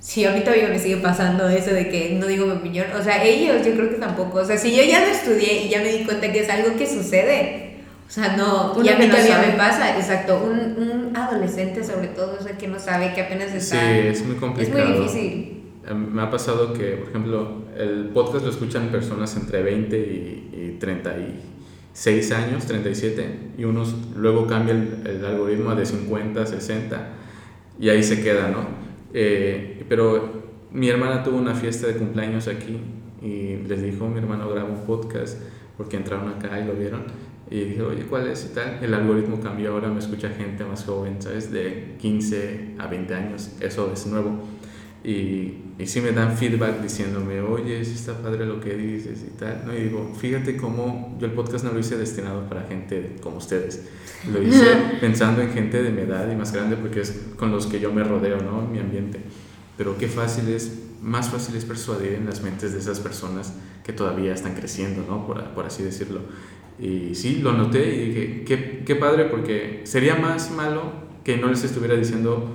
si 0.00 0.24
a 0.24 0.32
mí 0.32 0.40
todavía 0.40 0.68
me 0.68 0.78
sigue 0.78 0.98
pasando 0.98 1.48
eso 1.48 1.72
de 1.72 1.88
que 1.88 2.16
no 2.18 2.26
digo 2.26 2.46
mi 2.46 2.52
opinión, 2.52 2.86
o 2.98 3.02
sea, 3.02 3.22
ellos 3.24 3.66
yo 3.66 3.74
creo 3.74 3.90
que 3.90 3.96
tampoco, 3.96 4.38
o 4.38 4.44
sea, 4.44 4.56
si 4.56 4.74
yo 4.74 4.82
ya 4.84 5.00
lo 5.00 5.06
estudié 5.06 5.64
y 5.64 5.68
ya 5.68 5.82
me 5.82 5.92
di 5.92 6.04
cuenta 6.04 6.32
que 6.32 6.40
es 6.40 6.48
algo 6.48 6.76
que 6.76 6.86
sucede, 6.86 7.68
o 8.06 8.10
sea, 8.10 8.36
no, 8.36 8.72
y 8.82 8.88
a 8.88 8.96
mí 8.96 9.06
todavía 9.08 9.38
me 9.38 9.52
pasa, 9.54 9.98
exacto, 9.98 10.42
un, 10.42 10.82
un, 10.82 11.16
adolescente 11.16 11.84
sobre 11.84 12.08
todo, 12.08 12.38
o 12.40 12.42
sea, 12.42 12.56
que 12.56 12.68
no 12.68 12.78
sabe, 12.78 13.12
que 13.12 13.22
apenas 13.22 13.52
está... 13.52 13.80
Sí, 13.80 13.98
es 14.06 14.24
muy 14.24 14.36
complicado. 14.36 14.78
Es 14.78 14.88
muy 14.88 14.98
difícil. 14.98 15.62
Me 15.94 16.22
ha 16.22 16.30
pasado 16.30 16.72
que, 16.72 16.92
por 16.92 17.08
ejemplo, 17.08 17.64
el 17.76 18.10
podcast 18.14 18.44
lo 18.44 18.50
escuchan 18.50 18.88
personas 18.88 19.36
entre 19.36 19.62
20 19.62 19.98
y, 19.98 20.50
y 20.52 20.78
36 20.78 22.32
años, 22.32 22.66
37, 22.66 23.52
y 23.58 23.64
unos 23.64 23.94
luego 24.16 24.46
cambia 24.46 24.74
el, 24.74 25.02
el, 25.06 25.24
algoritmo 25.24 25.70
a 25.70 25.74
de 25.74 25.84
50, 25.84 26.46
60, 26.46 27.08
y 27.78 27.88
ahí 27.88 28.02
se 28.02 28.22
queda, 28.22 28.48
¿no? 28.48 28.66
Eh, 29.14 29.84
pero 29.88 30.42
mi 30.72 30.88
hermana 30.88 31.22
tuvo 31.22 31.38
una 31.38 31.54
fiesta 31.54 31.86
de 31.86 31.94
cumpleaños 31.94 32.48
aquí 32.48 32.78
y 33.22 33.56
les 33.66 33.82
dijo, 33.82 34.08
mi 34.08 34.18
hermano 34.18 34.48
graba 34.50 34.68
un 34.68 34.84
podcast 34.84 35.40
porque 35.76 35.96
entraron 35.96 36.28
acá 36.28 36.60
y 36.60 36.66
lo 36.66 36.74
vieron 36.74 37.04
y 37.50 37.60
dije, 37.60 37.82
oye, 37.82 38.02
¿cuál 38.02 38.26
es? 38.28 38.44
Y 38.50 38.54
tal. 38.54 38.78
El 38.82 38.92
algoritmo 38.92 39.40
cambió, 39.40 39.72
ahora 39.72 39.88
me 39.88 39.98
escucha 39.98 40.28
gente 40.30 40.64
más 40.64 40.84
joven, 40.84 41.20
¿sabes? 41.20 41.50
De 41.50 41.94
15 41.98 42.74
a 42.78 42.86
20 42.86 43.14
años, 43.14 43.50
eso 43.60 43.90
es 43.92 44.06
nuevo. 44.06 44.38
Y, 45.04 45.54
y 45.78 45.86
sí 45.86 46.00
me 46.00 46.10
dan 46.10 46.36
feedback 46.36 46.82
diciéndome, 46.82 47.40
oye, 47.40 47.84
sí 47.84 47.94
está 47.94 48.18
padre 48.18 48.44
lo 48.44 48.60
que 48.60 48.74
dices 48.74 49.24
y 49.26 49.38
tal. 49.38 49.62
¿no? 49.66 49.74
Y 49.74 49.84
digo, 49.84 50.12
fíjate 50.18 50.56
cómo 50.56 51.16
yo 51.20 51.26
el 51.26 51.32
podcast 51.32 51.64
no 51.64 51.72
lo 51.72 51.78
hice 51.78 51.96
destinado 51.96 52.48
para 52.48 52.64
gente 52.64 53.16
como 53.22 53.36
ustedes. 53.36 53.86
Lo 54.32 54.42
hice 54.42 54.66
pensando 55.00 55.40
en 55.40 55.50
gente 55.50 55.82
de 55.82 55.90
mi 55.90 56.02
edad 56.02 56.30
y 56.30 56.34
más 56.34 56.52
grande 56.52 56.76
porque 56.76 57.00
es 57.00 57.26
con 57.36 57.52
los 57.52 57.66
que 57.66 57.78
yo 57.78 57.92
me 57.92 58.02
rodeo, 58.02 58.40
¿no? 58.40 58.62
Mi 58.62 58.80
ambiente. 58.80 59.20
Pero 59.76 59.96
qué 59.96 60.08
fácil 60.08 60.48
es, 60.48 60.78
más 61.00 61.30
fácil 61.30 61.54
es 61.54 61.64
persuadir 61.64 62.14
en 62.14 62.26
las 62.26 62.42
mentes 62.42 62.72
de 62.72 62.80
esas 62.80 62.98
personas 62.98 63.54
que 63.84 63.92
todavía 63.92 64.34
están 64.34 64.54
creciendo, 64.54 65.04
¿no? 65.08 65.26
Por, 65.26 65.42
por 65.50 65.64
así 65.64 65.84
decirlo. 65.84 66.20
Y 66.80 67.14
sí, 67.14 67.36
lo 67.36 67.52
noté 67.52 67.94
y 67.94 68.08
dije, 68.08 68.44
qué, 68.44 68.82
qué 68.84 68.96
padre, 68.96 69.26
porque 69.26 69.82
sería 69.84 70.16
más 70.16 70.50
malo 70.50 70.92
que 71.24 71.36
no 71.36 71.48
les 71.48 71.64
estuviera 71.64 71.94
diciendo, 71.94 72.50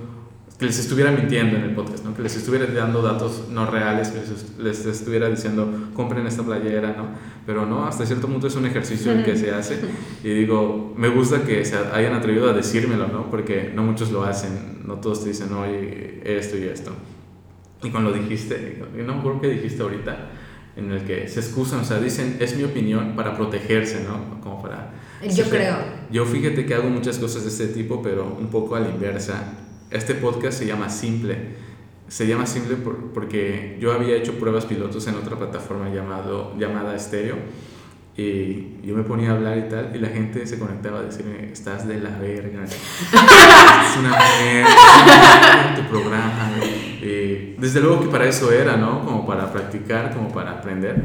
que 0.58 0.66
les 0.66 0.78
estuviera 0.78 1.10
mintiendo 1.10 1.56
en 1.56 1.64
el 1.64 1.74
podcast, 1.74 2.04
¿no? 2.04 2.14
que 2.14 2.22
les 2.22 2.36
estuviera 2.36 2.66
dando 2.66 3.02
datos 3.02 3.48
no 3.50 3.66
reales, 3.68 4.08
que 4.08 4.20
les, 4.20 4.58
les, 4.58 4.86
estuviera 4.86 5.28
diciendo, 5.28 5.68
compren 5.94 6.26
esta 6.26 6.44
playera, 6.44 6.94
¿no? 6.96 7.08
Pero 7.44 7.66
no, 7.66 7.86
hasta 7.86 8.06
cierto 8.06 8.28
punto 8.28 8.46
es 8.46 8.54
un 8.54 8.64
ejercicio 8.64 9.10
el 9.12 9.24
que 9.24 9.36
se 9.36 9.50
hace. 9.50 9.80
Y 10.22 10.28
digo, 10.28 10.94
me 10.96 11.08
gusta 11.08 11.42
que 11.42 11.64
se 11.64 11.76
hayan 11.76 12.14
atrevido 12.14 12.48
a 12.48 12.52
decírmelo, 12.52 13.08
¿no? 13.08 13.30
Porque 13.30 13.72
no 13.74 13.82
muchos 13.82 14.12
lo 14.12 14.24
hacen, 14.24 14.82
no 14.86 14.94
todos 14.94 15.24
te 15.24 15.30
dicen, 15.30 15.52
oye, 15.52 16.22
esto 16.24 16.56
y 16.56 16.64
esto. 16.64 16.92
Y 17.82 17.90
cuando 17.90 18.10
lo 18.10 18.16
dijiste, 18.16 18.82
no 18.94 19.14
acuerdo 19.14 19.40
qué 19.40 19.48
dijiste 19.48 19.82
ahorita, 19.82 20.30
en 20.76 20.90
el 20.90 21.04
que 21.04 21.28
se 21.28 21.40
excusan, 21.40 21.80
o 21.80 21.84
sea, 21.84 21.98
dicen, 21.98 22.36
es 22.40 22.56
mi 22.56 22.64
opinión 22.64 23.14
para 23.14 23.36
protegerse, 23.36 24.04
¿no? 24.04 24.40
Como 24.40 24.62
para... 24.62 24.94
Yo 25.28 25.44
creo. 25.50 25.76
Yo 26.10 26.24
fíjate 26.24 26.64
que 26.64 26.74
hago 26.74 26.88
muchas 26.88 27.18
cosas 27.18 27.42
de 27.42 27.48
este 27.50 27.66
tipo, 27.68 28.02
pero 28.02 28.36
un 28.38 28.48
poco 28.48 28.76
a 28.76 28.80
la 28.80 28.88
inversa. 28.88 29.63
Este 29.94 30.16
podcast 30.16 30.58
se 30.58 30.66
llama 30.66 30.90
Simple. 30.90 31.38
Se 32.08 32.26
llama 32.26 32.46
Simple 32.46 32.78
porque 33.14 33.78
yo 33.80 33.92
había 33.92 34.16
hecho 34.16 34.32
pruebas 34.40 34.64
pilotos 34.64 35.06
en 35.06 35.14
otra 35.14 35.38
plataforma 35.38 35.88
llamado, 35.88 36.52
llamada 36.58 36.98
Stereo 36.98 37.36
y 38.16 38.80
yo 38.82 38.96
me 38.96 39.04
ponía 39.04 39.30
a 39.30 39.34
hablar 39.34 39.56
y 39.56 39.68
tal, 39.68 39.92
y 39.94 39.98
la 39.98 40.08
gente 40.08 40.46
se 40.46 40.58
conectaba 40.58 40.98
a 40.98 41.02
decirme, 41.02 41.50
estás 41.52 41.86
de 41.86 41.98
la 41.98 42.10
verga, 42.10 42.64
es 42.64 43.96
una 43.98 44.16
mierda, 44.42 45.74
tu 45.76 45.88
programa. 45.88 46.52
Y 47.00 47.54
desde 47.58 47.80
luego 47.80 48.02
que 48.02 48.08
para 48.08 48.28
eso 48.28 48.52
era, 48.52 48.76
¿no? 48.76 49.04
Como 49.04 49.26
para 49.26 49.52
practicar, 49.52 50.12
como 50.12 50.32
para 50.32 50.52
aprender. 50.52 51.04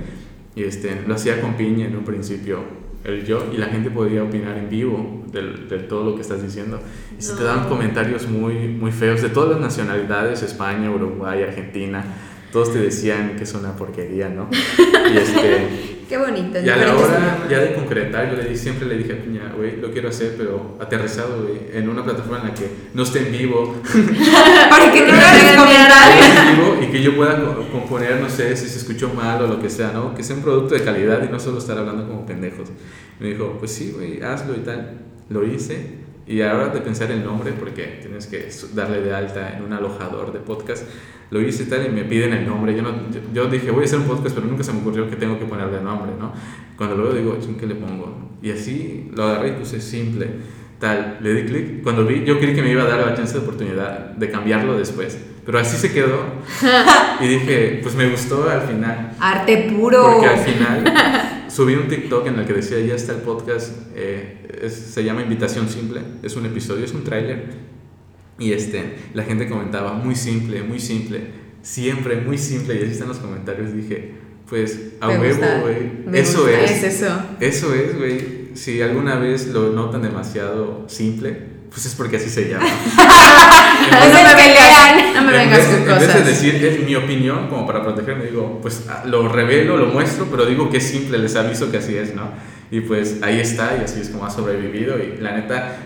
Y 0.55 0.63
este, 0.63 1.03
lo 1.07 1.15
hacía 1.15 1.41
con 1.41 1.55
piña 1.55 1.87
en 1.87 1.95
un 1.95 2.03
principio, 2.03 2.63
el 3.03 3.25
yo, 3.25 3.45
y 3.53 3.57
la 3.57 3.67
gente 3.67 3.89
podía 3.89 4.23
opinar 4.23 4.57
en 4.57 4.69
vivo 4.69 5.23
de, 5.31 5.41
de 5.41 5.79
todo 5.79 6.03
lo 6.03 6.15
que 6.15 6.21
estás 6.21 6.41
diciendo. 6.41 6.79
Y 7.17 7.21
se 7.21 7.35
te 7.35 7.43
daban 7.43 7.67
comentarios 7.67 8.27
muy, 8.27 8.67
muy 8.67 8.91
feos 8.91 9.21
de 9.21 9.29
todas 9.29 9.51
las 9.51 9.59
nacionalidades, 9.59 10.43
España, 10.43 10.91
Uruguay, 10.91 11.43
Argentina 11.43 12.03
todos 12.51 12.73
te 12.73 12.79
decían 12.79 13.35
que 13.35 13.43
es 13.43 13.53
una 13.53 13.75
porquería, 13.75 14.29
¿no? 14.29 14.49
Y 15.13 15.17
este... 15.17 15.98
Qué 16.09 16.17
bonito. 16.17 16.59
Y 16.59 16.67
a 16.67 16.75
la 16.75 16.95
hora 16.95 17.45
ya 17.47 17.59
de 17.59 17.75
concretar, 17.75 18.31
yo 18.31 18.35
le 18.35 18.45
dije, 18.45 18.55
siempre 18.55 18.87
le 18.87 18.97
dije 18.97 19.13
a 19.13 19.21
Piña, 19.21 19.53
güey, 19.55 19.77
lo 19.77 19.91
quiero 19.91 20.09
hacer, 20.09 20.33
pero 20.35 20.75
aterrizado, 20.81 21.43
güey, 21.43 21.59
en 21.71 21.87
una 21.87 22.03
plataforma 22.03 22.39
en 22.39 22.47
la 22.47 22.53
que 22.55 22.67
no 22.95 23.03
esté 23.03 23.27
en 23.27 23.31
vivo. 23.31 23.75
Para 24.71 24.91
que 24.91 25.01
no 25.01 25.65
me 25.65 25.75
en 25.75 26.57
vivo 26.57 26.79
y 26.81 26.87
que 26.87 27.03
yo 27.03 27.15
pueda 27.15 27.39
componer, 27.71 28.19
no 28.19 28.27
sé, 28.27 28.55
si 28.57 28.67
se 28.67 28.79
escuchó 28.79 29.13
mal 29.13 29.39
o 29.43 29.47
lo 29.47 29.61
que 29.61 29.69
sea, 29.69 29.91
¿no? 29.91 30.15
Que 30.15 30.23
sea 30.23 30.35
un 30.35 30.41
producto 30.41 30.73
de 30.73 30.83
calidad 30.83 31.23
y 31.23 31.31
no 31.31 31.39
solo 31.39 31.59
estar 31.59 31.77
hablando 31.77 32.07
como 32.07 32.25
pendejos. 32.25 32.69
Me 33.19 33.27
dijo, 33.27 33.57
pues 33.59 33.71
sí, 33.71 33.93
güey, 33.95 34.23
hazlo 34.23 34.55
y 34.55 34.61
tal. 34.61 35.01
Lo 35.29 35.45
hice 35.45 36.08
y 36.29 36.43
ahora 36.43 36.67
de 36.67 36.79
pensar 36.81 37.09
el 37.09 37.25
nombre, 37.25 37.53
porque 37.53 37.97
tienes 38.01 38.27
que 38.27 38.47
darle 38.75 39.01
de 39.01 39.15
alta 39.15 39.57
en 39.57 39.63
un 39.63 39.73
alojador 39.73 40.31
de 40.31 40.37
podcast, 40.37 40.83
lo 41.31 41.41
hice 41.41 41.65
tal 41.65 41.87
y 41.87 41.89
me 41.89 42.03
piden 42.03 42.33
el 42.33 42.45
nombre. 42.45 42.75
Yo, 42.75 42.83
no, 42.83 42.91
yo, 43.33 43.47
dije, 43.47 43.71
voy 43.71 43.81
a 43.81 43.85
hacer 43.85 43.97
un 43.97 44.05
podcast, 44.05 44.35
pero 44.35 44.45
nunca 44.45 44.63
se 44.63 44.71
me 44.71 44.81
ocurrió 44.81 45.09
que 45.09 45.15
tengo 45.15 45.39
que 45.39 45.45
ponerle 45.45 45.81
nombre, 45.81 46.11
¿no? 46.19 46.31
Cuando 46.77 46.97
lo 46.97 47.05
veo 47.05 47.13
digo, 47.13 47.37
¿qué 47.59 47.65
le 47.65 47.73
pongo? 47.73 48.29
Y 48.43 48.51
así 48.51 49.09
lo 49.15 49.23
agarré 49.23 49.49
y 49.49 49.51
puse 49.53 49.81
simple, 49.81 50.27
tal. 50.77 51.17
Le 51.19 51.33
di 51.33 51.45
clic. 51.45 51.81
Cuando 51.81 52.05
vi, 52.05 52.23
yo 52.23 52.37
creí 52.37 52.53
que 52.53 52.61
me 52.61 52.71
iba 52.71 52.83
a 52.83 52.87
dar 52.87 52.99
la 53.03 53.15
chance 53.15 53.33
de 53.33 53.39
oportunidad 53.39 54.11
de 54.11 54.29
cambiarlo 54.29 54.77
después. 54.77 55.17
Pero 55.43 55.57
así 55.57 55.77
se 55.77 55.91
quedó. 55.91 56.25
Y 57.21 57.27
dije, 57.27 57.79
pues 57.83 57.95
me 57.95 58.07
gustó 58.07 58.49
al 58.49 58.61
final. 58.61 59.11
Arte 59.19 59.67
puro. 59.69 60.13
Porque 60.13 60.27
al 60.27 60.39
final 60.39 60.83
subí 61.49 61.75
un 61.75 61.87
TikTok 61.87 62.27
en 62.27 62.39
el 62.39 62.45
que 62.45 62.53
decía, 62.53 62.79
ya 62.79 62.95
está 62.95 63.13
el 63.13 63.21
podcast, 63.21 63.73
eh, 63.95 64.67
se 64.69 65.03
llama 65.03 65.21
Invitación 65.21 65.67
Simple, 65.69 66.01
es 66.23 66.35
un 66.35 66.45
episodio, 66.45 66.85
es 66.85 66.93
un 66.93 67.03
tráiler. 67.03 67.69
Y 68.37 68.53
este, 68.53 68.95
la 69.13 69.23
gente 69.23 69.49
comentaba, 69.49 69.93
muy 69.93 70.15
simple, 70.15 70.63
muy 70.63 70.79
simple, 70.79 71.21
siempre 71.61 72.21
muy 72.21 72.37
simple, 72.37 72.75
y 72.75 72.83
así 72.83 72.91
están 72.91 73.09
los 73.09 73.17
comentarios, 73.17 73.73
dije, 73.73 74.13
pues 74.47 74.93
a 74.99 75.09
huevo, 75.09 75.41
güey. 75.61 76.17
Eso 76.17 76.47
es. 76.47 76.71
Es 76.71 76.83
eso. 76.83 77.21
Eso 77.39 77.73
es, 77.73 77.97
güey. 77.97 78.49
Si 78.55 78.81
alguna 78.81 79.19
vez 79.19 79.47
lo 79.47 79.71
notan 79.73 80.01
demasiado 80.01 80.85
simple, 80.87 81.58
pues 81.69 81.85
es 81.85 81.95
porque 81.95 82.17
así 82.17 82.29
se 82.29 82.49
llama. 82.49 82.65
no, 83.91 84.23
me 84.23 84.35
vengas, 84.35 85.15
no 85.15 85.21
me 85.23 85.31
vengas 85.31 85.65
con 85.65 85.83
cosas. 85.83 86.01
En 86.01 86.07
vez 86.07 86.13
de 86.13 86.31
decir, 86.31 86.65
es 86.65 86.85
mi 86.85 86.95
opinión, 86.95 87.47
como 87.47 87.65
para 87.65 87.83
protegerme, 87.83 88.25
digo, 88.25 88.59
pues 88.61 88.85
ah, 88.89 89.03
lo 89.05 89.27
revelo, 89.27 89.77
lo 89.77 89.87
muestro, 89.87 90.27
pero 90.29 90.45
digo 90.45 90.69
que 90.69 90.77
es 90.77 90.87
simple, 90.87 91.17
les 91.17 91.35
aviso 91.35 91.71
que 91.71 91.77
así 91.77 91.95
es, 91.95 92.15
¿no? 92.15 92.31
Y 92.71 92.81
pues 92.81 93.17
ahí 93.21 93.39
está, 93.39 93.77
y 93.79 93.83
así 93.83 94.01
es 94.01 94.09
como 94.09 94.25
ha 94.25 94.29
sobrevivido. 94.29 94.97
Y 94.99 95.17
la 95.21 95.33
neta, 95.33 95.77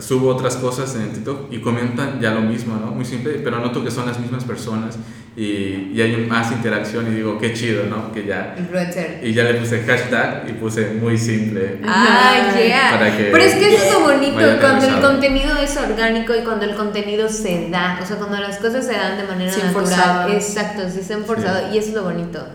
subo 0.00 0.28
otras 0.28 0.56
cosas 0.56 0.94
en 0.96 1.02
el 1.02 1.10
TikTok 1.10 1.52
y 1.52 1.60
comentan 1.60 2.20
ya 2.20 2.32
lo 2.32 2.40
mismo, 2.40 2.76
¿no? 2.76 2.92
Muy 2.92 3.04
simple, 3.04 3.40
pero 3.44 3.58
noto 3.58 3.84
que 3.84 3.90
son 3.90 4.06
las 4.06 4.18
mismas 4.18 4.44
personas 4.44 4.98
y, 5.36 5.92
y 5.94 6.00
hay 6.00 6.26
más 6.26 6.52
interacción 6.52 7.06
y 7.10 7.16
digo, 7.16 7.38
qué 7.38 7.52
chido, 7.52 7.84
¿no? 7.86 8.12
Que 8.12 8.26
ya... 8.26 8.54
Influencer. 8.58 9.20
Y 9.22 9.32
ya 9.32 9.44
le 9.44 9.54
puse 9.54 9.82
hashtag 9.82 10.48
y 10.48 10.52
puse 10.52 10.94
muy 10.94 11.16
simple. 11.16 11.80
Ah, 11.84 12.52
yeah. 12.56 12.98
Pero 13.30 13.44
es 13.44 13.54
que 13.54 13.74
eso 13.74 13.84
es 13.84 13.92
lo 13.92 14.00
bonito, 14.00 14.38
cuando 14.60 14.86
el 14.86 15.00
contenido 15.00 15.56
es 15.56 15.76
orgánico 15.76 16.34
y 16.34 16.42
cuando 16.42 16.64
el 16.64 16.74
contenido 16.74 17.28
se 17.28 17.70
da, 17.70 17.98
o 18.02 18.06
sea, 18.06 18.16
cuando 18.16 18.38
las 18.40 18.58
cosas 18.58 18.86
se 18.86 18.92
dan 18.92 19.18
de 19.18 19.24
manera 19.24 19.50
natural. 19.50 19.72
Forzado. 19.72 20.32
Exacto, 20.32 20.82
sí 20.90 21.02
se 21.02 21.14
han 21.14 21.24
forzado 21.24 21.72
y 21.72 21.78
eso 21.78 21.88
es 21.88 21.94
lo 21.94 22.04
bonito. 22.04 22.46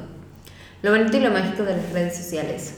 Lo 0.81 0.91
bonito 0.91 1.17
y 1.17 1.21
lo 1.21 1.31
mágico 1.31 1.63
de 1.63 1.77
las 1.77 1.91
redes 1.91 2.17
sociales. 2.17 2.75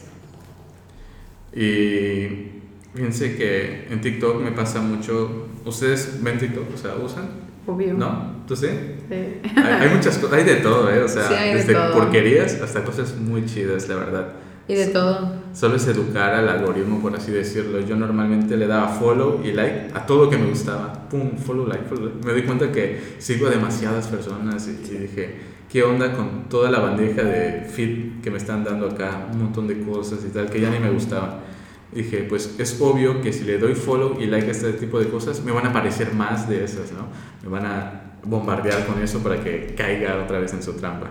Y 1.54 2.59
Fíjense 2.94 3.36
que 3.36 3.86
en 3.90 4.00
TikTok 4.00 4.42
me 4.42 4.52
pasa 4.52 4.80
mucho. 4.80 5.46
¿Ustedes 5.64 6.18
ven 6.22 6.38
TikTok? 6.38 6.74
O 6.74 6.76
sea, 6.76 6.94
¿usan? 6.96 7.28
Obvio. 7.66 7.94
¿No? 7.94 8.40
¿Tú 8.48 8.56
sí? 8.56 8.66
Sí. 9.08 9.48
Hay, 9.56 9.88
muchas 9.94 10.18
cosas, 10.18 10.38
hay 10.38 10.44
de 10.44 10.56
todo, 10.56 10.90
¿eh? 10.90 11.02
O 11.02 11.08
sea, 11.08 11.28
desde 11.28 11.74
porquerías 11.92 12.60
hasta 12.60 12.82
cosas 12.82 13.16
muy 13.16 13.46
chidas, 13.46 13.88
la 13.88 13.96
verdad. 13.96 14.32
Y 14.66 14.74
de 14.74 14.86
todo. 14.88 15.34
Solo 15.52 15.76
es 15.76 15.86
educar 15.88 16.34
al 16.34 16.48
algoritmo, 16.48 17.00
por 17.00 17.14
así 17.14 17.30
decirlo. 17.32 17.80
Yo 17.80 17.96
normalmente 17.96 18.56
le 18.56 18.66
daba 18.66 18.88
follow 18.88 19.40
y 19.44 19.52
like 19.52 19.90
a 19.94 20.06
todo 20.06 20.24
lo 20.24 20.30
que 20.30 20.38
me 20.38 20.48
gustaba. 20.48 21.08
Pum, 21.08 21.36
follow, 21.36 21.66
like, 21.66 21.84
follow. 21.84 22.06
Like. 22.06 22.26
Me 22.26 22.34
di 22.34 22.42
cuenta 22.42 22.70
que 22.72 23.00
sigo 23.18 23.46
a 23.46 23.50
demasiadas 23.50 24.06
personas 24.08 24.68
y, 24.68 24.92
y 24.92 24.98
dije, 24.98 25.36
¿qué 25.70 25.82
onda 25.82 26.12
con 26.12 26.48
toda 26.48 26.70
la 26.70 26.78
bandeja 26.78 27.22
de 27.22 27.62
feed 27.62 28.20
que 28.22 28.30
me 28.30 28.38
están 28.38 28.64
dando 28.64 28.88
acá? 28.88 29.28
Un 29.32 29.38
montón 29.42 29.66
de 29.66 29.80
cosas 29.80 30.20
y 30.24 30.32
tal, 30.32 30.48
que 30.48 30.60
ya 30.60 30.70
ni 30.70 30.78
me 30.78 30.90
gustaban. 30.90 31.49
Dije, 31.92 32.18
pues 32.28 32.54
es 32.58 32.80
obvio 32.80 33.20
que 33.20 33.32
si 33.32 33.44
le 33.44 33.58
doy 33.58 33.74
follow 33.74 34.16
y 34.20 34.26
like 34.26 34.46
a 34.46 34.50
este 34.52 34.72
tipo 34.74 35.00
de 35.00 35.08
cosas, 35.08 35.42
me 35.44 35.50
van 35.50 35.66
a 35.66 35.70
aparecer 35.70 36.14
más 36.14 36.48
de 36.48 36.62
esas, 36.62 36.92
¿no? 36.92 37.08
Me 37.42 37.48
van 37.48 37.66
a 37.66 38.02
bombardear 38.22 38.86
con 38.86 39.02
eso 39.02 39.20
para 39.22 39.42
que 39.42 39.74
caiga 39.76 40.22
otra 40.22 40.38
vez 40.38 40.52
en 40.52 40.62
su 40.62 40.74
trampa. 40.74 41.10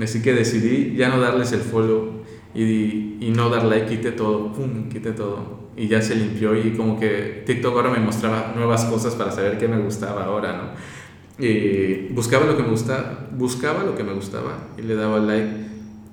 Así 0.00 0.22
que 0.22 0.32
decidí 0.32 0.94
ya 0.96 1.08
no 1.08 1.20
darles 1.20 1.50
el 1.52 1.60
follow 1.60 2.22
y, 2.54 3.16
y 3.20 3.32
no 3.34 3.48
dar 3.48 3.64
like, 3.64 3.86
quité 3.86 4.12
todo, 4.12 4.52
pum, 4.52 4.88
quité 4.88 5.12
todo. 5.12 5.70
Y 5.76 5.88
ya 5.88 6.00
se 6.00 6.14
limpió 6.14 6.54
y 6.54 6.72
como 6.72 6.98
que 6.98 7.42
TikTok 7.46 7.74
ahora 7.74 7.90
me 7.90 7.98
mostraba 7.98 8.52
nuevas 8.54 8.84
cosas 8.84 9.14
para 9.14 9.32
saber 9.32 9.58
qué 9.58 9.66
me 9.66 9.78
gustaba 9.78 10.24
ahora, 10.24 10.56
¿no? 10.56 11.44
Y 11.44 12.12
buscaba 12.12 12.44
lo 12.44 12.56
que 12.56 12.62
me 12.62 12.68
gustaba, 12.68 13.28
buscaba 13.36 13.82
lo 13.82 13.96
que 13.96 14.04
me 14.04 14.12
gustaba 14.12 14.68
y 14.78 14.82
le 14.82 14.94
daba 14.94 15.18
like. 15.18 15.70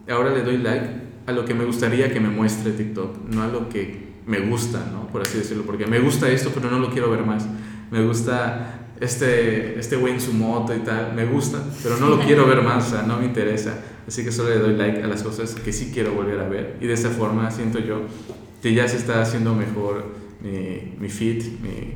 Ahora 0.09 0.34
le 0.34 0.41
doy 0.41 0.57
like 0.57 0.88
a 1.26 1.34
lo 1.34 1.43
que 1.43 1.53
me 1.53 1.65
gustaría 1.65 2.11
que 2.11 2.20
me 2.22 2.30
muestre 2.30 2.72
TikTok, 2.72 3.28
no 3.30 3.43
a 3.43 3.47
lo 3.47 3.68
que 3.68 4.07
me 4.28 4.39
gusta, 4.41 4.80
¿no? 4.91 5.07
Por 5.07 5.21
así 5.23 5.38
decirlo, 5.39 5.63
porque 5.63 5.88
me 5.88 5.99
gusta 5.99 6.30
esto, 6.30 6.51
pero 6.53 6.69
no 6.69 6.80
lo 6.80 6.91
quiero 6.91 7.09
ver 7.09 7.21
más. 7.25 7.45
Me 7.89 8.03
gusta 8.03 8.82
este, 8.99 9.80
este 9.80 9.95
güey 9.95 10.13
en 10.13 10.21
su 10.21 10.34
moto 10.34 10.75
y 10.75 10.80
tal, 10.80 11.13
me 11.15 11.25
gusta, 11.25 11.59
pero 11.82 11.97
no 11.97 12.09
lo 12.09 12.19
quiero 12.19 12.45
ver 12.45 12.61
más, 12.61 12.88
o 12.88 12.89
sea, 12.91 13.01
no 13.03 13.17
me 13.17 13.25
interesa. 13.25 13.73
Así 14.07 14.23
que 14.23 14.32
solo 14.32 14.49
le 14.49 14.59
doy 14.59 14.75
like 14.75 15.01
a 15.03 15.07
las 15.07 15.23
cosas 15.23 15.55
que 15.55 15.71
sí 15.73 15.91
quiero 15.93 16.13
volver 16.13 16.39
a 16.39 16.47
ver. 16.47 16.75
Y 16.82 16.88
de 16.88 16.93
esa 16.93 17.09
forma 17.09 17.49
siento 17.51 17.80
yo 17.80 18.01
que 18.61 18.73
ya 18.73 18.88
se 18.88 18.97
está 18.97 19.21
haciendo 19.21 19.53
mejor 19.55 20.05
mi, 20.41 20.93
mi 20.99 21.09
feed, 21.09 21.43
mi, 21.61 21.93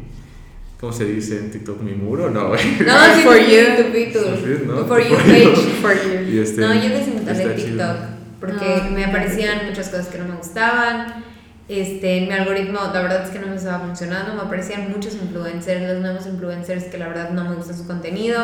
¿cómo 0.80 0.92
se 0.94 1.06
dice 1.06 1.40
en 1.40 1.52
TikTok? 1.52 1.82
¿Mi 1.82 1.94
muro? 1.94 2.30
No, 2.30 2.50
No, 2.50 2.58
sí, 2.58 3.22
for 3.24 3.38
you, 3.38 4.66
¿no? 4.68 4.86
For 4.86 5.02
you 5.02 5.16
page. 5.16 5.56
For 5.82 5.94
you. 5.94 6.32
Y 6.34 6.40
este, 6.40 6.62
no, 6.62 6.74
yo 6.74 6.90
desinstalé 6.90 7.46
TikTok 7.56 7.66
chido. 7.66 7.96
porque 8.40 8.66
Ah, 8.66 8.90
me 8.94 9.06
aparecían 9.06 9.68
muchas 9.68 9.90
cosas 9.90 10.08
que 10.08 10.18
no 10.18 10.26
me 10.28 10.36
gustaban. 10.36 11.31
Este, 11.72 12.22
mi 12.28 12.32
algoritmo, 12.34 12.80
la 12.94 13.02
verdad 13.02 13.24
es 13.24 13.30
que 13.30 13.40
no 13.40 13.48
me 13.48 13.56
estaba 13.56 13.80
funcionando. 13.80 14.34
Me 14.36 14.42
aparecían 14.42 14.92
muchos 14.92 15.16
influencers, 15.16 15.82
los 15.82 16.02
nuevos 16.02 16.26
influencers 16.28 16.84
que 16.86 16.98
la 16.98 17.08
verdad 17.08 17.30
no 17.30 17.46
me 17.46 17.56
gusta 17.56 17.74
su 17.74 17.88
contenido. 17.88 18.44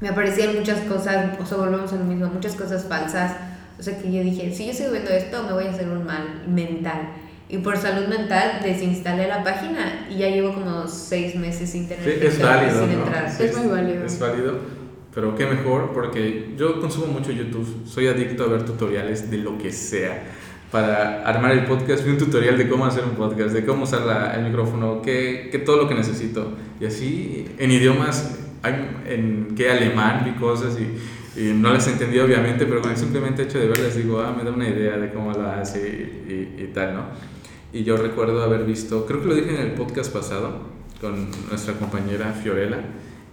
Me 0.00 0.10
aparecían 0.10 0.54
muchas 0.54 0.80
cosas, 0.80 1.38
o 1.40 1.46
sea, 1.46 1.56
volvemos 1.56 1.90
a 1.94 1.96
lo 1.96 2.04
mismo, 2.04 2.26
muchas 2.26 2.54
cosas 2.54 2.84
falsas. 2.84 3.32
O 3.78 3.82
sea, 3.82 3.96
que 3.96 4.12
yo 4.12 4.22
dije, 4.22 4.54
si 4.54 4.66
yo 4.66 4.74
sigo 4.74 4.92
viendo 4.92 5.10
esto, 5.10 5.42
me 5.44 5.54
voy 5.54 5.64
a 5.64 5.70
hacer 5.70 5.88
un 5.88 6.04
mal 6.04 6.42
mental. 6.46 7.08
Y 7.48 7.58
por 7.58 7.78
salud 7.78 8.08
mental 8.08 8.60
desinstalé 8.62 9.26
la 9.26 9.42
página 9.42 10.06
y 10.10 10.18
ya 10.18 10.28
llevo 10.28 10.52
como 10.52 10.86
seis 10.86 11.34
meses 11.36 11.70
sin 11.70 11.88
tener 11.88 12.04
Sí, 12.04 12.26
es 12.26 12.42
válido, 12.42 12.80
sin 12.80 12.98
¿no? 12.98 13.04
entrar. 13.06 13.26
Es 13.40 13.56
muy 13.56 13.68
válido. 13.68 14.04
Es 14.04 14.18
válido, 14.18 14.58
pero 15.14 15.34
qué 15.34 15.46
mejor 15.46 15.92
porque 15.94 16.52
yo 16.58 16.78
consumo 16.80 17.06
mucho 17.06 17.32
YouTube, 17.32 17.84
soy 17.86 18.08
adicto 18.08 18.44
a 18.44 18.48
ver 18.48 18.64
tutoriales 18.64 19.30
de 19.30 19.38
lo 19.38 19.56
que 19.56 19.72
sea. 19.72 20.22
Para 20.74 21.22
armar 21.24 21.52
el 21.52 21.66
podcast 21.66 22.04
vi 22.04 22.10
un 22.10 22.18
tutorial 22.18 22.58
de 22.58 22.68
cómo 22.68 22.84
hacer 22.84 23.04
un 23.04 23.10
podcast, 23.14 23.54
de 23.54 23.64
cómo 23.64 23.84
usar 23.84 24.00
la- 24.02 24.34
el 24.34 24.42
micrófono, 24.42 25.02
qué, 25.02 25.48
qué 25.52 25.60
todo 25.60 25.76
lo 25.76 25.88
que 25.88 25.94
necesito. 25.94 26.50
Y 26.80 26.86
así 26.86 27.46
en 27.58 27.70
idiomas, 27.70 28.40
en 29.06 29.54
qué 29.56 29.70
alemán 29.70 30.22
vi 30.24 30.32
cosas 30.32 30.76
y, 30.76 31.40
y 31.40 31.52
no 31.52 31.72
las 31.72 31.86
entendí 31.86 32.18
obviamente, 32.18 32.66
pero 32.66 32.80
con 32.82 32.90
el 32.90 32.96
simplemente 32.96 33.44
hecho 33.44 33.60
de 33.60 33.68
verlas 33.68 33.94
digo, 33.96 34.18
ah, 34.20 34.34
me 34.36 34.42
da 34.42 34.50
una 34.50 34.68
idea 34.68 34.96
de 34.96 35.12
cómo 35.12 35.30
lo 35.30 35.46
hace 35.48 35.78
y, 36.28 36.32
y- 36.58 36.64
y 36.64 36.66
tal, 36.74 36.94
¿no? 36.94 37.02
Y 37.72 37.84
yo 37.84 37.96
recuerdo 37.96 38.42
haber 38.42 38.64
visto, 38.64 39.06
creo 39.06 39.20
que 39.22 39.28
lo 39.28 39.34
dije 39.36 39.54
en 39.54 39.60
el 39.60 39.72
podcast 39.74 40.12
pasado 40.12 40.58
con 41.00 41.28
nuestra 41.50 41.74
compañera 41.74 42.32
Fiorella, 42.32 42.78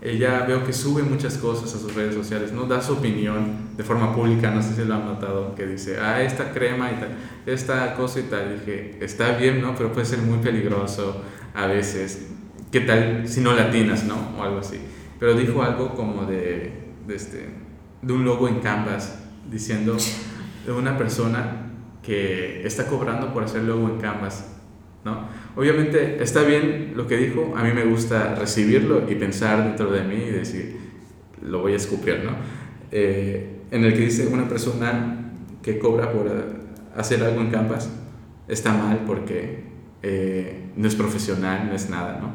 ella 0.01 0.45
veo 0.47 0.65
que 0.65 0.73
sube 0.73 1.03
muchas 1.03 1.37
cosas 1.37 1.75
a 1.75 1.77
sus 1.77 1.93
redes 1.93 2.15
sociales, 2.15 2.51
¿no? 2.51 2.65
Da 2.65 2.81
su 2.81 2.93
opinión 2.93 3.75
de 3.77 3.83
forma 3.83 4.15
pública, 4.15 4.49
no 4.49 4.61
sé 4.63 4.73
si 4.73 4.83
lo 4.83 4.95
han 4.95 5.05
notado, 5.05 5.53
que 5.53 5.67
dice, 5.67 5.99
ah, 5.99 6.23
esta 6.23 6.51
crema 6.51 6.91
y 6.91 6.95
tal, 6.95 7.09
esta 7.45 7.93
cosa 7.93 8.19
y 8.19 8.23
tal. 8.23 8.59
Dije, 8.59 8.97
está 8.99 9.37
bien, 9.37 9.61
¿no? 9.61 9.75
Pero 9.75 9.93
puede 9.93 10.07
ser 10.07 10.19
muy 10.19 10.39
peligroso 10.39 11.21
a 11.53 11.67
veces. 11.67 12.29
¿Qué 12.71 12.81
tal 12.81 13.27
si 13.27 13.41
no 13.41 13.53
latinas, 13.53 14.03
¿no? 14.05 14.15
O 14.39 14.43
algo 14.43 14.59
así. 14.59 14.79
Pero 15.19 15.35
dijo 15.35 15.61
algo 15.61 15.93
como 15.93 16.25
de, 16.25 16.73
de, 17.05 17.15
este, 17.15 17.49
de 18.01 18.13
un 18.13 18.25
logo 18.25 18.47
en 18.47 18.59
Canvas, 18.59 19.19
diciendo 19.51 19.97
de 20.65 20.71
una 20.71 20.97
persona 20.97 21.67
que 22.01 22.65
está 22.65 22.87
cobrando 22.87 23.31
por 23.31 23.43
hacer 23.43 23.61
logo 23.63 23.87
en 23.87 23.99
Canvas, 23.99 24.47
¿no? 25.05 25.27
Obviamente 25.55 26.23
está 26.23 26.43
bien 26.43 26.93
lo 26.95 27.07
que 27.07 27.17
dijo, 27.17 27.53
a 27.55 27.63
mí 27.63 27.71
me 27.73 27.83
gusta 27.83 28.35
recibirlo 28.35 29.09
y 29.09 29.15
pensar 29.15 29.63
dentro 29.63 29.91
de 29.91 30.03
mí 30.03 30.15
y 30.15 30.31
decir, 30.31 30.77
lo 31.41 31.59
voy 31.59 31.73
a 31.73 31.75
escupir, 31.75 32.23
¿no? 32.23 32.31
Eh, 32.91 33.61
en 33.71 33.83
el 33.83 33.93
que 33.93 33.99
dice 34.01 34.27
una 34.27 34.47
persona 34.47 35.31
que 35.61 35.77
cobra 35.77 36.11
por 36.11 36.27
eh, 36.27 36.31
hacer 36.95 37.23
algo 37.23 37.41
en 37.41 37.51
Canvas 37.51 37.89
está 38.47 38.73
mal 38.73 39.03
porque 39.05 39.63
eh, 40.03 40.69
no 40.75 40.87
es 40.87 40.95
profesional, 40.95 41.67
no 41.67 41.75
es 41.75 41.89
nada, 41.89 42.19
¿no? 42.21 42.33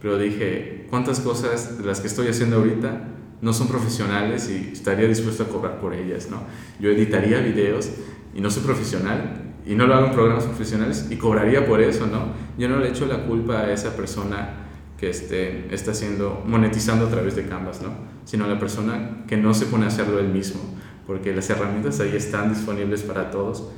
Pero 0.00 0.18
dije, 0.18 0.86
¿cuántas 0.90 1.20
cosas 1.20 1.78
de 1.78 1.84
las 1.84 2.00
que 2.00 2.08
estoy 2.08 2.28
haciendo 2.28 2.56
ahorita 2.56 3.08
no 3.40 3.52
son 3.52 3.68
profesionales 3.68 4.48
y 4.50 4.72
estaría 4.72 5.08
dispuesto 5.08 5.44
a 5.44 5.48
cobrar 5.48 5.80
por 5.80 5.94
ellas, 5.94 6.28
¿no? 6.30 6.42
Yo 6.80 6.90
editaría 6.90 7.40
videos 7.40 7.90
y 8.34 8.40
no 8.40 8.50
soy 8.50 8.62
profesional 8.62 9.41
y 9.64 9.74
no 9.74 9.86
lo 9.86 9.94
hago 9.94 10.06
en 10.06 10.12
programas 10.12 10.44
profesionales 10.44 11.06
y 11.10 11.16
cobraría 11.16 11.66
por 11.66 11.80
eso, 11.80 12.06
¿no? 12.06 12.32
Yo 12.58 12.68
no 12.68 12.78
le 12.78 12.88
echo 12.88 13.06
la 13.06 13.24
culpa 13.24 13.60
a 13.60 13.72
esa 13.72 13.96
persona 13.96 14.62
que 14.98 15.10
esté, 15.10 15.72
está 15.74 15.92
haciendo, 15.92 16.42
monetizando 16.46 17.06
a 17.06 17.10
través 17.10 17.36
de 17.36 17.46
Canvas, 17.46 17.82
¿no? 17.82 17.90
Sino 18.24 18.44
a 18.44 18.48
la 18.48 18.58
persona 18.58 19.24
que 19.26 19.36
no 19.36 19.54
se 19.54 19.66
pone 19.66 19.84
a 19.84 19.88
hacerlo 19.88 20.18
él 20.18 20.28
mismo, 20.28 20.60
porque 21.06 21.34
las 21.34 21.48
herramientas 21.50 22.00
ahí 22.00 22.14
están 22.14 22.50
disponibles 22.50 23.02
para 23.02 23.30
todos, 23.30 23.68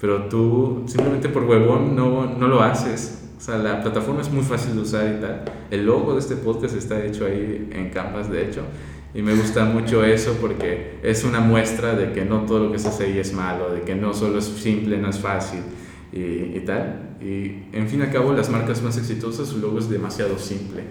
pero 0.00 0.24
tú 0.24 0.84
simplemente 0.86 1.28
por 1.28 1.44
huevón 1.44 1.94
no, 1.94 2.26
no 2.26 2.48
lo 2.48 2.62
haces. 2.62 3.28
O 3.36 3.40
sea, 3.42 3.56
la 3.56 3.82
plataforma 3.82 4.20
es 4.20 4.30
muy 4.30 4.42
fácil 4.42 4.74
de 4.74 4.82
usar 4.82 5.14
y 5.16 5.20
tal. 5.20 5.44
El 5.70 5.86
logo 5.86 6.12
de 6.14 6.20
este 6.20 6.36
podcast 6.36 6.74
está 6.76 7.02
hecho 7.04 7.26
ahí 7.26 7.70
en 7.72 7.90
Canvas, 7.90 8.30
de 8.30 8.46
hecho. 8.46 8.62
Y 9.14 9.22
me 9.22 9.34
gusta 9.34 9.64
mucho 9.64 10.04
eso 10.04 10.36
porque 10.40 10.98
es 11.02 11.24
una 11.24 11.40
muestra 11.40 11.94
de 11.96 12.12
que 12.12 12.24
no 12.24 12.42
todo 12.42 12.66
lo 12.66 12.72
que 12.72 12.78
se 12.78 12.88
hace 12.88 13.04
ahí 13.04 13.18
es 13.18 13.32
malo, 13.32 13.70
de 13.70 13.80
que 13.82 13.94
no 13.96 14.14
solo 14.14 14.38
es 14.38 14.44
simple, 14.44 14.98
no 14.98 15.10
es 15.10 15.18
fácil 15.18 15.60
y, 16.12 16.20
y 16.56 16.62
tal. 16.64 17.16
Y 17.20 17.64
en 17.72 17.88
fin 17.88 18.00
y 18.00 18.02
al 18.04 18.12
cabo, 18.12 18.32
las 18.32 18.48
marcas 18.50 18.82
más 18.82 18.96
exitosas, 18.98 19.48
su 19.48 19.58
logo 19.58 19.78
es 19.78 19.90
demasiado 19.90 20.38
simple. 20.38 20.84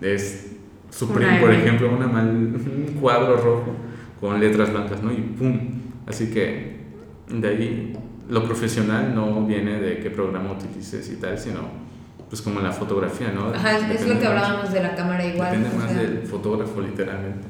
Es 0.00 0.52
Supreme, 0.90 1.40
por 1.40 1.52
ejemplo, 1.52 1.90
una 1.94 2.06
mal- 2.06 2.28
un 2.28 2.94
cuadro 3.00 3.36
rojo 3.36 3.74
con 4.20 4.38
letras 4.40 4.70
blancas, 4.70 5.02
¿no? 5.02 5.12
Y 5.12 5.16
¡pum! 5.16 5.58
Así 6.06 6.30
que 6.30 6.76
de 7.28 7.48
ahí 7.48 7.92
lo 8.30 8.44
profesional 8.44 9.14
no 9.14 9.44
viene 9.46 9.80
de 9.80 9.98
qué 9.98 10.10
programa 10.10 10.52
utilices 10.52 11.10
y 11.10 11.16
tal, 11.16 11.36
sino 11.38 11.87
pues 12.28 12.42
como 12.42 12.60
la 12.60 12.72
fotografía, 12.72 13.28
¿no? 13.34 13.48
Ajá, 13.54 13.78
es- 13.78 14.00
es 14.02 14.06
lo 14.06 14.18
que 14.18 14.24
más- 14.28 14.42
hablábamos 14.44 14.72
de 14.72 14.82
la 14.82 14.94
cámara 14.94 15.24
igual. 15.24 15.50
Depende 15.52 15.70
o 15.76 15.78
más 15.80 15.90
sea. 15.90 16.00
del 16.02 16.22
fotógrafo, 16.26 16.80
literalmente. 16.80 17.46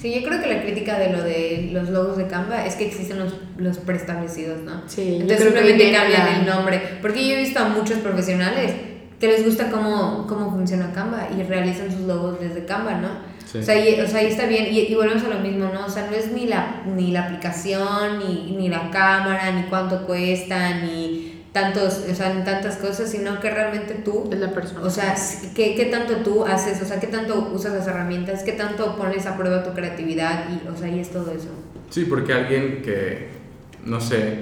Sí, 0.00 0.14
yo 0.18 0.26
creo 0.26 0.40
que 0.40 0.46
la 0.48 0.62
crítica 0.62 0.98
de 0.98 1.12
lo 1.12 1.22
de 1.22 1.68
los 1.72 1.90
logos 1.90 2.16
de 2.16 2.26
Canva 2.26 2.64
es 2.64 2.74
que 2.76 2.86
existen 2.86 3.18
los, 3.18 3.34
los 3.58 3.76
preestablecidos, 3.78 4.62
¿no? 4.62 4.82
Sí, 4.86 5.18
Entonces 5.20 5.42
simplemente 5.44 5.92
cambian 5.92 6.26
la- 6.26 6.36
el 6.40 6.46
nombre. 6.46 6.80
Porque 7.02 7.26
yo 7.28 7.34
he 7.34 7.40
visto 7.40 7.58
a 7.60 7.68
muchos 7.68 7.98
profesionales 7.98 8.72
que 9.20 9.26
les 9.28 9.44
gusta 9.44 9.70
cómo, 9.70 10.26
cómo 10.26 10.50
funciona 10.50 10.92
Canva 10.94 11.28
y 11.36 11.42
realizan 11.42 11.90
sus 11.92 12.00
logos 12.02 12.40
desde 12.40 12.64
Canva, 12.64 12.94
¿no? 12.94 13.08
Sí. 13.44 13.58
O, 13.58 13.62
sea, 13.62 13.84
y, 13.86 14.00
o 14.00 14.06
sea, 14.06 14.20
ahí 14.20 14.26
está 14.28 14.46
bien. 14.46 14.72
Y, 14.72 14.78
y 14.80 14.94
volvemos 14.94 15.22
a 15.24 15.28
lo 15.28 15.40
mismo, 15.40 15.70
¿no? 15.74 15.84
O 15.84 15.90
sea, 15.90 16.06
no 16.10 16.16
es 16.16 16.32
ni 16.32 16.46
la, 16.46 16.82
ni 16.86 17.10
la 17.10 17.24
aplicación, 17.24 18.20
ni, 18.20 18.56
ni 18.56 18.68
la 18.70 18.88
cámara, 18.90 19.50
ni 19.50 19.64
cuánto 19.64 20.06
cuesta, 20.06 20.78
ni 20.80 21.29
tantos, 21.52 22.04
o 22.10 22.14
sea, 22.14 22.32
ni 22.34 22.44
tantas 22.44 22.76
cosas, 22.76 23.10
sino 23.10 23.40
que 23.40 23.50
realmente 23.50 23.94
tú 23.94 24.28
Es 24.32 24.38
la 24.38 24.52
persona. 24.52 24.82
o 24.82 24.90
sea, 24.90 25.14
¿qué, 25.54 25.74
¿qué 25.74 25.86
tanto 25.86 26.16
tú 26.16 26.44
haces? 26.44 26.80
O 26.82 26.84
sea, 26.84 27.00
¿qué 27.00 27.08
tanto 27.08 27.50
usas 27.52 27.74
las 27.74 27.86
herramientas? 27.86 28.42
¿Qué 28.42 28.52
tanto 28.52 28.96
pones 28.96 29.26
a 29.26 29.36
prueba 29.36 29.62
tu 29.62 29.72
creatividad? 29.72 30.44
Y, 30.50 30.68
o 30.68 30.76
sea, 30.76 30.88
y 30.88 31.00
es 31.00 31.10
todo 31.10 31.30
eso. 31.32 31.48
Sí, 31.90 32.04
porque 32.04 32.32
alguien 32.32 32.82
que, 32.82 33.28
no 33.84 34.00
sé, 34.00 34.38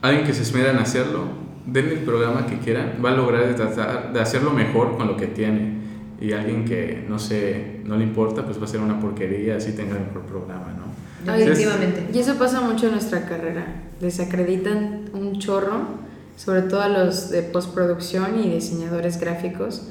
alguien 0.00 0.24
que 0.24 0.32
se 0.32 0.42
esmera 0.42 0.70
en 0.70 0.78
hacerlo, 0.78 1.24
denle 1.66 1.94
el 1.94 2.00
programa 2.00 2.46
que 2.46 2.58
quieran, 2.58 3.00
va 3.04 3.10
a 3.10 3.14
lograr 3.14 3.46
de 3.48 3.54
tratar 3.54 4.12
de 4.12 4.20
hacerlo 4.20 4.50
mejor 4.52 4.96
con 4.96 5.08
lo 5.08 5.16
que 5.16 5.26
tiene. 5.26 5.74
Y 6.20 6.32
alguien 6.32 6.64
que, 6.64 7.04
no 7.08 7.18
sé, 7.18 7.80
no 7.84 7.96
le 7.96 8.04
importa, 8.04 8.44
pues 8.44 8.60
va 8.60 8.64
a 8.64 8.68
ser 8.68 8.80
una 8.80 9.00
porquería, 9.00 9.56
así 9.56 9.72
tenga 9.72 9.96
el 9.96 10.04
mejor 10.04 10.22
programa, 10.22 10.72
¿no? 10.72 11.32
Definitivamente. 11.32 12.06
Y 12.12 12.18
eso 12.18 12.36
pasa 12.36 12.60
mucho 12.60 12.86
en 12.86 12.92
nuestra 12.92 13.26
carrera. 13.26 13.66
Desacreditan 14.00 15.10
un 15.12 15.38
chorro, 15.38 16.03
sobre 16.36 16.62
todo 16.62 16.82
a 16.82 16.88
los 16.88 17.30
de 17.30 17.42
postproducción 17.42 18.42
y 18.42 18.50
diseñadores 18.50 19.20
gráficos, 19.20 19.88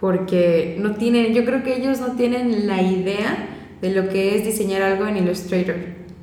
porque 0.00 0.76
no 0.78 0.94
tienen, 0.94 1.32
yo 1.34 1.44
creo 1.44 1.62
que 1.62 1.76
ellos 1.76 2.00
no 2.00 2.16
tienen 2.16 2.66
la 2.66 2.82
idea 2.82 3.48
de 3.80 3.90
lo 3.90 4.08
que 4.08 4.36
es 4.36 4.44
diseñar 4.44 4.82
algo 4.82 5.06
en 5.06 5.18
Illustrator. 5.18 5.76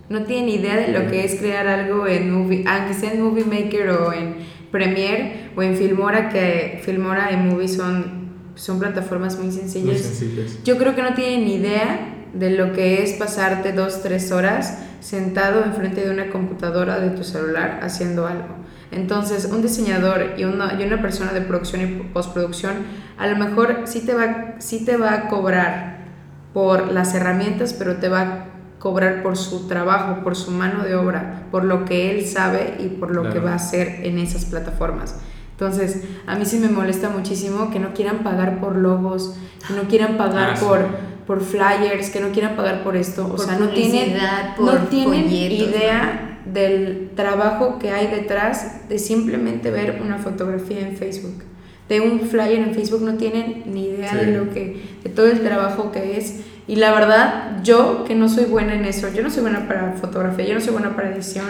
no 0.10 0.24
tienen 0.24 0.50
idea 0.50 0.76
de 0.76 0.90
lo 0.90 1.10
que 1.10 1.24
es 1.24 1.36
crear 1.36 1.68
algo 1.68 2.08
en 2.08 2.32
Movie, 2.32 2.66
aunque 2.68 2.94
sea 2.94 3.14
en 3.14 3.22
Movie 3.22 3.46
Maker 3.46 3.90
o 3.90 4.14
en 4.14 4.36
Premiere 4.72 5.50
o 5.56 5.64
en 5.64 5.76
Filmora, 5.76 6.30
que 6.30 6.82
Filmora 6.84 7.32
y 7.32 7.38
Movie 7.38 7.68
son, 7.68 8.30
son 8.56 8.80
plataformas 8.80 9.40
muy 9.40 9.52
sencillas. 9.52 9.86
Muy 9.86 9.98
sencillas. 9.98 10.64
Yo 10.64 10.78
creo 10.78 10.96
que 10.96 11.04
no 11.04 11.14
tienen 11.14 11.48
idea 11.48 12.28
de 12.34 12.52
lo 12.52 12.74
que 12.74 13.04
es 13.04 13.14
pasarte 13.14 13.72
dos, 13.72 14.02
tres 14.02 14.32
horas 14.32 14.80
sentado 15.00 15.64
enfrente 15.64 16.02
de 16.02 16.12
una 16.12 16.30
computadora 16.30 17.00
de 17.00 17.12
tu 17.12 17.24
celular 17.24 17.80
haciendo 17.82 18.26
algo. 18.26 18.56
Entonces, 18.96 19.50
un 19.52 19.62
diseñador 19.62 20.34
y 20.38 20.44
una, 20.44 20.80
y 20.80 20.84
una 20.84 21.02
persona 21.02 21.34
de 21.34 21.42
producción 21.42 21.82
y 21.82 21.86
postproducción 22.14 22.74
a 23.18 23.28
lo 23.28 23.36
mejor 23.38 23.82
sí 23.86 24.02
te, 24.06 24.14
va, 24.14 24.56
sí 24.60 24.86
te 24.86 24.98
va 24.98 25.14
a 25.14 25.28
cobrar 25.28 26.06
por 26.54 26.92
las 26.92 27.14
herramientas, 27.14 27.74
pero 27.74 27.98
te 27.98 28.10
va 28.10 28.22
a 28.22 28.46
cobrar 28.80 29.24
por 29.24 29.38
su 29.38 29.68
trabajo, 29.68 30.24
por 30.24 30.36
su 30.36 30.52
mano 30.52 30.84
de 30.84 30.96
obra, 30.96 31.48
por 31.52 31.64
lo 31.64 31.86
que 31.86 32.12
él 32.12 32.26
sabe 32.26 32.76
y 32.80 32.88
por 32.88 33.12
lo 33.12 33.32
que 33.32 33.40
va 33.40 33.52
a 33.52 33.56
hacer 33.56 34.02
en 34.04 34.20
esas 34.20 34.46
plataformas. 34.46 35.16
Entonces, 35.52 36.04
a 36.28 36.36
mí 36.36 36.46
sí 36.46 36.58
me 36.58 36.68
molesta 36.68 37.10
muchísimo 37.10 37.72
que 37.72 37.80
no 37.80 37.94
quieran 37.94 38.20
pagar 38.20 38.60
por 38.60 38.76
logos, 38.76 39.36
que 39.68 39.74
no 39.74 39.84
quieran 39.84 40.18
pagar 40.18 40.56
ah, 40.56 40.60
por, 40.60 40.88
por 41.26 41.42
flyers, 41.42 42.10
que 42.10 42.20
no 42.20 42.30
quieran 42.32 42.56
pagar 42.56 42.84
por 42.84 42.98
esto. 42.98 43.32
o 43.32 43.38
sea, 43.38 43.58
no 43.58 43.70
tienen, 43.70 44.18
no 44.60 44.78
tienen 44.90 45.32
idea 45.32 46.33
del 46.46 47.12
trabajo 47.16 47.80
que 47.80 47.92
hay 47.92 48.08
detrás 48.08 48.88
de 48.90 49.00
simplemente 49.00 49.72
ver 49.72 50.02
una 50.04 50.18
fotografía 50.18 50.80
en 50.82 50.98
Facebook. 50.98 51.44
De 51.90 52.00
un 52.02 52.22
flyer 52.22 52.60
en 52.60 52.74
Facebook 52.74 53.02
no 53.02 53.16
tienen 53.16 53.64
ni 53.68 53.88
idea 53.88 54.16
de 54.16 54.38
lo 54.38 54.54
que, 54.54 54.82
de 55.04 55.10
todo 55.10 55.28
el 55.28 55.42
trabajo 55.42 55.92
que 55.92 56.18
es 56.18 56.44
y 56.68 56.78
la 56.78 56.94
verdad, 56.94 57.62
yo 57.64 58.06
que 58.06 58.16
no 58.16 58.30
soy 58.30 58.46
buena 58.46 58.74
en 58.74 58.86
eso, 58.86 59.10
yo 59.14 59.22
no 59.22 59.30
soy 59.30 59.42
buena 59.42 59.68
para 59.68 59.94
fotografía, 59.94 60.46
yo 60.46 60.54
no 60.54 60.62
soy 60.62 60.72
buena 60.72 60.96
para 60.96 61.14
edición, 61.14 61.46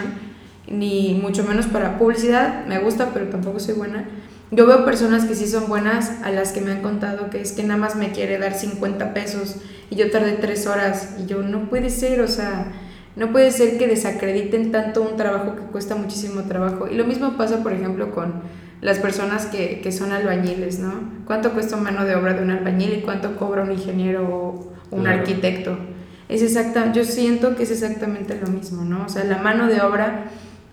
ni 0.66 1.14
mucho 1.14 1.44
menos 1.44 1.66
para 1.66 1.98
publicidad, 1.98 2.66
me 2.66 2.78
gusta, 2.80 3.10
pero 3.14 3.26
tampoco 3.26 3.60
soy 3.60 3.74
buena. 3.74 4.06
Yo 4.50 4.66
veo 4.66 4.84
personas 4.84 5.24
que 5.24 5.34
sí 5.34 5.46
son 5.46 5.68
buenas, 5.68 6.22
a 6.24 6.30
las 6.30 6.52
que 6.52 6.60
me 6.60 6.72
han 6.72 6.82
contado 6.82 7.30
que 7.30 7.40
es 7.40 7.52
que 7.52 7.62
nada 7.62 7.78
más 7.78 7.94
me 7.94 8.10
quiere 8.10 8.38
dar 8.38 8.54
50 8.54 9.14
pesos 9.14 9.56
y 9.88 9.96
yo 9.96 10.10
tardé 10.10 10.32
3 10.32 10.66
horas 10.66 11.16
y 11.22 11.26
yo 11.26 11.42
no 11.42 11.68
puede 11.70 11.90
ser, 11.90 12.20
o 12.20 12.28
sea, 12.28 12.66
no 13.16 13.32
puede 13.32 13.50
ser 13.50 13.78
que 13.78 13.86
desacrediten 13.86 14.72
tanto 14.72 15.02
un 15.02 15.16
trabajo 15.16 15.56
que 15.56 15.62
cuesta 15.62 15.94
muchísimo 15.94 16.42
trabajo. 16.42 16.88
Y 16.88 16.94
lo 16.94 17.04
mismo 17.04 17.36
pasa, 17.36 17.62
por 17.62 17.72
ejemplo, 17.72 18.10
con 18.10 18.42
las 18.80 18.98
personas 18.98 19.46
que, 19.46 19.80
que 19.80 19.92
son 19.92 20.12
albañiles, 20.12 20.78
¿no? 20.78 20.92
¿Cuánto 21.24 21.52
cuesta 21.52 21.76
mano 21.76 22.04
de 22.04 22.16
obra 22.16 22.34
de 22.34 22.42
un 22.42 22.50
albañil 22.50 22.98
y 22.98 23.00
cuánto 23.02 23.36
cobra 23.36 23.62
un 23.62 23.72
ingeniero 23.72 24.74
un 24.94 25.06
arquitecto. 25.06 25.76
Es 26.28 26.42
exacta, 26.42 26.92
yo 26.92 27.04
siento 27.04 27.54
que 27.56 27.64
es 27.64 27.70
exactamente 27.70 28.38
lo 28.40 28.50
mismo, 28.50 28.84
¿no? 28.84 29.04
O 29.04 29.08
sea, 29.08 29.24
la 29.24 29.38
mano 29.38 29.66
de 29.66 29.80
obra 29.82 30.24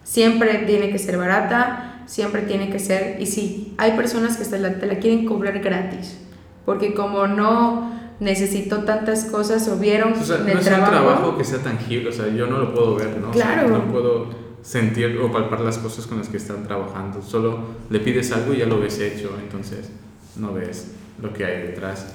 siempre 0.03 0.59
tiene 0.59 0.91
que 0.91 0.97
ser 0.97 1.18
barata, 1.18 2.03
siempre 2.05 2.43
tiene 2.43 2.69
que 2.69 2.80
ser, 2.80 3.18
y 3.19 3.26
sí, 3.26 3.73
hay 3.77 3.93
personas 3.93 4.38
que 4.38 4.45
te 4.45 4.59
la, 4.59 4.80
te 4.80 4.85
la 4.85 4.99
quieren 4.99 5.26
cobrar 5.26 5.59
gratis, 5.59 6.18
porque 6.65 6.93
como 6.93 7.27
no 7.27 7.91
necesito 8.22 8.84
tantas 8.84 9.26
cosas 9.26 9.68
o 9.68 9.77
vieron 9.77 10.14
o 10.14 10.23
sea, 10.23 10.38
no 10.38 10.48
es 10.48 10.64
trabajo, 10.64 10.91
un 10.91 10.91
trabajo 10.91 11.38
que 11.38 11.43
sea 11.43 11.60
tangible, 11.60 12.10
o 12.10 12.11
sea, 12.14 12.27
yo 12.27 12.45
no 12.45 12.60
lo 12.60 12.73
puedo 12.73 12.95
ver, 12.95 13.18
¿no? 13.18 13.31
Claro. 13.31 13.68
no 13.68 13.91
puedo 13.91 14.27
sentir 14.61 15.18
o 15.18 15.31
palpar 15.31 15.61
las 15.61 15.80
cosas 15.80 16.06
con 16.06 16.19
las 16.19 16.30
que 16.30 16.38
están 16.38 16.64
trabajando, 16.64 17.22
solo 17.23 17.60
le 17.89 17.99
pides 17.99 18.31
algo 18.31 18.53
y 18.53 18.60
ya 18.60 18.68
lo 18.68 18.80
ves 18.80 18.99
hecho, 18.99 19.35
entonces 19.41 19.89
no 20.38 20.53
ves 20.53 20.91
lo 21.19 21.34
que 21.34 21.45
hay 21.45 21.64
detrás. 21.64 22.14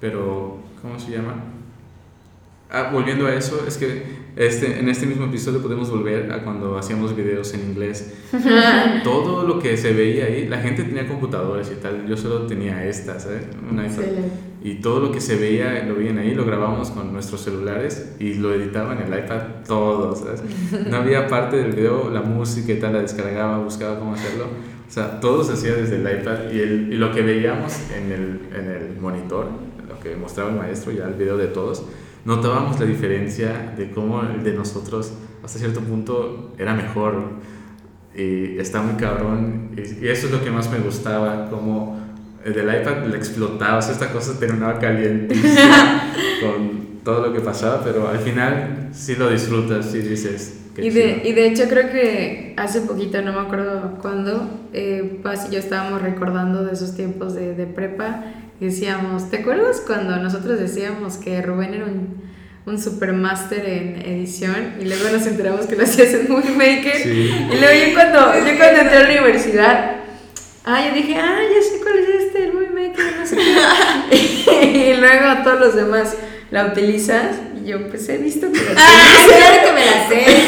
Pero 0.00 0.58
¿cómo 0.82 0.98
se 0.98 1.12
llama? 1.12 1.36
Ah, 2.68 2.90
volviendo 2.92 3.26
a 3.26 3.34
eso, 3.34 3.64
es 3.66 3.76
que 3.76 4.02
este, 4.34 4.80
en 4.80 4.88
este 4.88 5.06
mismo 5.06 5.26
episodio 5.26 5.62
podemos 5.62 5.90
volver 5.90 6.32
a 6.32 6.42
cuando 6.42 6.76
hacíamos 6.76 7.14
videos 7.14 7.54
en 7.54 7.70
inglés. 7.70 8.14
Todo 9.04 9.46
lo 9.46 9.60
que 9.60 9.76
se 9.76 9.92
veía 9.92 10.26
ahí, 10.26 10.48
la 10.48 10.58
gente 10.58 10.82
tenía 10.82 11.06
computadoras 11.06 11.70
y 11.70 11.76
tal, 11.80 12.06
yo 12.08 12.16
solo 12.16 12.46
tenía 12.46 12.84
esta, 12.84 13.20
¿sabes? 13.20 13.44
Una 13.70 13.86
Y 14.62 14.74
todo 14.76 15.00
lo 15.00 15.10
que 15.10 15.20
se 15.20 15.36
veía, 15.36 15.84
lo 15.84 15.94
veían 15.94 16.18
ahí, 16.18 16.34
lo 16.34 16.44
grabamos 16.44 16.90
con 16.90 17.12
nuestros 17.12 17.40
celulares 17.40 18.14
y 18.18 18.34
lo 18.34 18.52
editaba 18.52 18.92
en 18.94 19.10
el 19.10 19.18
iPad 19.18 19.40
todo, 19.66 20.14
¿sabes? 20.14 20.42
No 20.86 20.96
había 20.98 21.28
parte 21.28 21.56
del 21.56 21.72
video, 21.72 22.10
la 22.10 22.20
música 22.20 22.72
y 22.72 22.78
tal, 22.78 22.92
la 22.92 23.00
descargaba, 23.00 23.58
buscaba 23.58 23.98
cómo 23.98 24.14
hacerlo. 24.14 24.44
O 24.86 24.92
sea, 24.92 25.20
todo 25.20 25.44
se 25.44 25.54
hacía 25.54 25.74
desde 25.74 25.96
el 25.96 26.20
iPad 26.20 26.52
y, 26.52 26.60
el, 26.60 26.92
y 26.92 26.96
lo 26.96 27.12
que 27.12 27.22
veíamos 27.22 27.72
en 27.96 28.12
el, 28.12 28.40
en 28.54 28.70
el 28.70 29.00
monitor 29.00 29.46
que 30.00 30.16
mostraba 30.16 30.50
el 30.50 30.56
maestro, 30.56 30.92
ya 30.92 31.06
el 31.06 31.14
video 31.14 31.36
de 31.36 31.46
todos, 31.46 31.84
notábamos 32.24 32.78
la 32.80 32.86
diferencia 32.86 33.74
de 33.76 33.90
cómo 33.90 34.22
el 34.22 34.42
de 34.42 34.52
nosotros 34.52 35.12
hasta 35.44 35.58
cierto 35.58 35.80
punto 35.80 36.52
era 36.58 36.74
mejor 36.74 37.30
y 38.14 38.58
está 38.58 38.82
muy 38.82 38.94
cabrón 38.94 39.70
y, 39.76 40.06
eso 40.08 40.26
es 40.26 40.32
lo 40.32 40.42
que 40.42 40.50
más 40.50 40.70
me 40.70 40.78
gustaba, 40.78 41.48
como 41.48 41.99
el 41.99 41.99
del 42.44 42.80
iPad 42.80 43.04
le 43.06 43.16
explotaba, 43.16 43.78
o 43.78 43.82
sea, 43.82 43.92
esta 43.92 44.10
cosa 44.12 44.38
terminaba 44.38 44.78
caliente 44.78 45.34
con 46.40 47.00
todo 47.04 47.26
lo 47.26 47.32
que 47.32 47.40
pasaba, 47.40 47.82
pero 47.84 48.08
al 48.08 48.18
final 48.18 48.88
sí 48.92 49.16
lo 49.16 49.30
disfrutas, 49.30 49.94
y 49.94 49.98
dices... 49.98 50.56
Y 50.76 50.90
de, 50.90 51.22
y 51.24 51.32
de, 51.32 51.48
hecho 51.48 51.64
creo 51.68 51.90
que 51.90 52.54
hace 52.56 52.82
poquito, 52.82 53.20
no 53.20 53.32
me 53.32 53.40
acuerdo 53.40 53.98
cuándo, 54.00 54.48
eh, 54.72 55.20
Paz 55.22 55.48
y 55.50 55.52
yo 55.52 55.58
estábamos 55.58 56.00
recordando 56.00 56.64
de 56.64 56.72
esos 56.72 56.94
tiempos 56.94 57.34
de, 57.34 57.54
de 57.54 57.66
prepa 57.66 58.24
decíamos, 58.60 59.30
¿te 59.30 59.38
acuerdas 59.38 59.82
cuando 59.86 60.16
nosotros 60.16 60.60
decíamos 60.60 61.16
que 61.16 61.40
Rubén 61.40 61.74
era 61.74 61.86
un, 61.86 62.22
un 62.66 62.78
supermaster 62.78 63.66
en 63.66 64.02
edición 64.02 64.74
y 64.78 64.84
luego 64.84 65.08
nos 65.10 65.26
enteramos 65.26 65.66
que 65.66 65.76
lo 65.76 65.84
hacías 65.84 66.12
en 66.14 66.30
Movie 66.30 66.50
Maker? 66.50 67.06
Y 67.06 67.58
luego 67.58 67.86
yo 67.86 67.94
cuando, 67.94 68.18
yo 68.46 68.58
cuando 68.58 68.80
entré 68.82 68.96
a 68.96 69.02
la 69.02 69.08
universidad, 69.08 69.96
ah, 70.64 70.86
yo 70.86 70.94
dije, 70.94 71.16
ah, 71.16 71.38
ya 71.42 71.62
sé 71.62 71.82
cuál 71.82 71.98
es 71.98 72.08
y 74.62 74.94
luego 74.94 75.42
todos 75.44 75.60
los 75.60 75.74
demás 75.74 76.14
la 76.50 76.66
utilizas 76.66 77.36
y 77.62 77.68
yo 77.68 77.88
pues 77.88 78.08
he 78.08 78.18
visto 78.18 78.50
que 78.50 78.58
la 78.58 78.70
Ah, 78.76 79.26
claro 79.26 79.66
que 79.66 79.72
me 79.72 79.86
la 79.86 80.08
sé. 80.08 80.46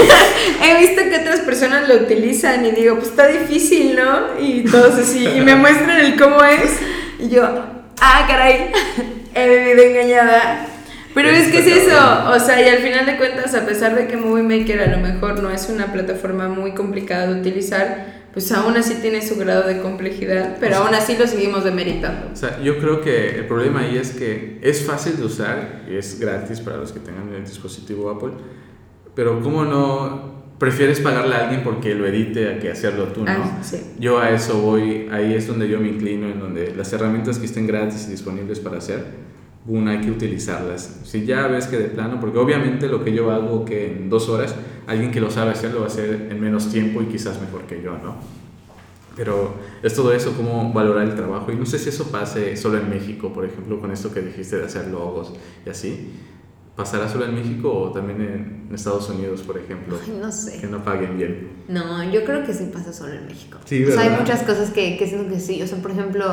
he 0.70 0.78
visto 0.78 1.02
que 1.08 1.16
otras 1.16 1.40
personas 1.40 1.88
lo 1.88 1.96
utilizan 1.96 2.64
y 2.66 2.72
digo, 2.72 2.96
pues 2.96 3.08
está 3.08 3.28
difícil, 3.28 3.96
¿no? 3.96 4.40
Y 4.40 4.64
todos 4.64 4.94
así, 4.98 5.26
y 5.26 5.40
me 5.40 5.54
muestran 5.54 6.00
el 6.00 6.18
cómo 6.18 6.42
es 6.44 6.78
y 7.18 7.28
yo, 7.28 7.42
ah, 8.00 8.24
caray, 8.26 8.72
he 9.34 9.48
vivido 9.48 9.82
engañada. 9.82 10.66
Pero 11.14 11.28
es 11.28 11.48
que 11.48 11.58
es 11.58 11.66
eso, 11.66 12.30
o 12.30 12.40
sea, 12.40 12.62
y 12.62 12.68
al 12.70 12.78
final 12.78 13.04
de 13.04 13.18
cuentas, 13.18 13.54
a 13.54 13.66
pesar 13.66 13.94
de 13.94 14.06
que 14.06 14.16
Movie 14.16 14.42
Maker 14.42 14.80
a 14.80 14.86
lo 14.86 14.96
mejor 14.96 15.42
no 15.42 15.50
es 15.50 15.68
una 15.68 15.92
plataforma 15.92 16.48
muy 16.48 16.72
complicada 16.72 17.26
de 17.26 17.40
utilizar, 17.40 18.21
pues 18.32 18.50
aún 18.52 18.76
así 18.76 18.94
tiene 18.94 19.26
su 19.26 19.36
grado 19.36 19.68
de 19.68 19.80
complejidad, 19.80 20.56
pero 20.58 20.76
aún 20.76 20.94
así 20.94 21.16
lo 21.16 21.26
seguimos 21.26 21.64
demeritando. 21.64 22.30
O 22.32 22.36
sea, 22.36 22.60
yo 22.62 22.78
creo 22.78 23.00
que 23.00 23.36
el 23.38 23.46
problema 23.46 23.80
ahí 23.80 23.96
es 23.96 24.12
que 24.12 24.58
es 24.62 24.84
fácil 24.84 25.16
de 25.16 25.24
usar 25.24 25.82
y 25.90 25.96
es 25.96 26.18
gratis 26.18 26.60
para 26.60 26.78
los 26.78 26.92
que 26.92 27.00
tengan 27.00 27.32
el 27.34 27.44
dispositivo 27.44 28.10
Apple, 28.10 28.32
pero 29.14 29.40
¿cómo 29.42 29.64
no 29.64 30.32
prefieres 30.58 31.00
pagarle 31.00 31.34
a 31.34 31.44
alguien 31.44 31.62
porque 31.64 31.94
lo 31.94 32.06
edite 32.06 32.48
a 32.48 32.58
que 32.58 32.70
hacerlo 32.70 33.08
tú, 33.08 33.24
¿no? 33.24 33.32
Ah, 33.32 33.58
sí. 33.62 33.78
Yo 33.98 34.20
a 34.20 34.30
eso 34.30 34.60
voy, 34.60 35.08
ahí 35.10 35.34
es 35.34 35.48
donde 35.48 35.68
yo 35.68 35.80
me 35.80 35.88
inclino, 35.88 36.28
en 36.28 36.38
donde 36.38 36.72
las 36.74 36.92
herramientas 36.92 37.38
que 37.38 37.46
estén 37.46 37.66
gratis 37.66 38.06
y 38.06 38.12
disponibles 38.12 38.60
para 38.60 38.78
hacer, 38.78 39.04
una 39.66 39.92
hay 39.92 40.00
que 40.00 40.10
utilizarlas. 40.10 41.00
Si 41.04 41.24
ya 41.24 41.46
ves 41.46 41.66
que 41.66 41.78
de 41.78 41.88
plano, 41.88 42.18
porque 42.20 42.38
obviamente 42.38 42.88
lo 42.88 43.04
que 43.04 43.12
yo 43.12 43.30
hago 43.30 43.64
que 43.64 43.92
en 43.92 44.10
dos 44.10 44.28
horas, 44.28 44.54
alguien 44.86 45.10
que 45.10 45.20
lo 45.20 45.30
sabe 45.30 45.50
hacer 45.50 45.72
lo 45.72 45.80
va 45.80 45.84
a 45.84 45.88
hacer 45.88 46.28
en 46.30 46.40
menos 46.40 46.70
tiempo 46.70 47.00
y 47.02 47.06
quizás 47.06 47.40
mejor 47.40 47.62
que 47.62 47.82
yo, 47.82 47.92
¿no? 47.92 48.16
Pero 49.14 49.54
es 49.82 49.94
todo 49.94 50.12
eso, 50.12 50.32
cómo 50.36 50.72
valorar 50.72 51.06
el 51.06 51.14
trabajo. 51.14 51.52
Y 51.52 51.56
no 51.56 51.66
sé 51.66 51.78
si 51.78 51.90
eso 51.90 52.10
pase 52.10 52.56
solo 52.56 52.78
en 52.78 52.88
México, 52.88 53.32
por 53.32 53.44
ejemplo, 53.44 53.78
con 53.78 53.92
esto 53.92 54.12
que 54.12 54.22
dijiste 54.22 54.56
de 54.56 54.64
hacer 54.64 54.88
logos 54.88 55.34
y 55.66 55.68
así 55.68 56.10
¿Pasará 56.76 57.06
solo 57.06 57.26
en 57.26 57.34
México 57.34 57.70
o 57.70 57.92
también 57.92 58.22
en 58.68 58.74
Estados 58.74 59.08
Unidos, 59.10 59.42
por 59.42 59.58
ejemplo? 59.58 59.98
no 60.18 60.32
sé. 60.32 60.58
Que 60.58 60.66
no 60.66 60.82
paguen 60.82 61.18
bien. 61.18 61.48
No, 61.68 62.02
yo 62.10 62.24
creo 62.24 62.44
que 62.44 62.54
sí 62.54 62.70
pasa 62.72 62.94
solo 62.94 63.12
en 63.12 63.26
México. 63.26 63.58
Sí. 63.66 63.84
O 63.84 63.92
sea, 63.92 64.00
hay 64.00 64.18
muchas 64.18 64.42
cosas 64.42 64.70
que, 64.70 64.96
que 64.96 65.06
siento 65.06 65.30
que 65.30 65.38
sí. 65.38 65.60
O 65.60 65.66
sea, 65.66 65.78
por 65.82 65.90
ejemplo, 65.90 66.24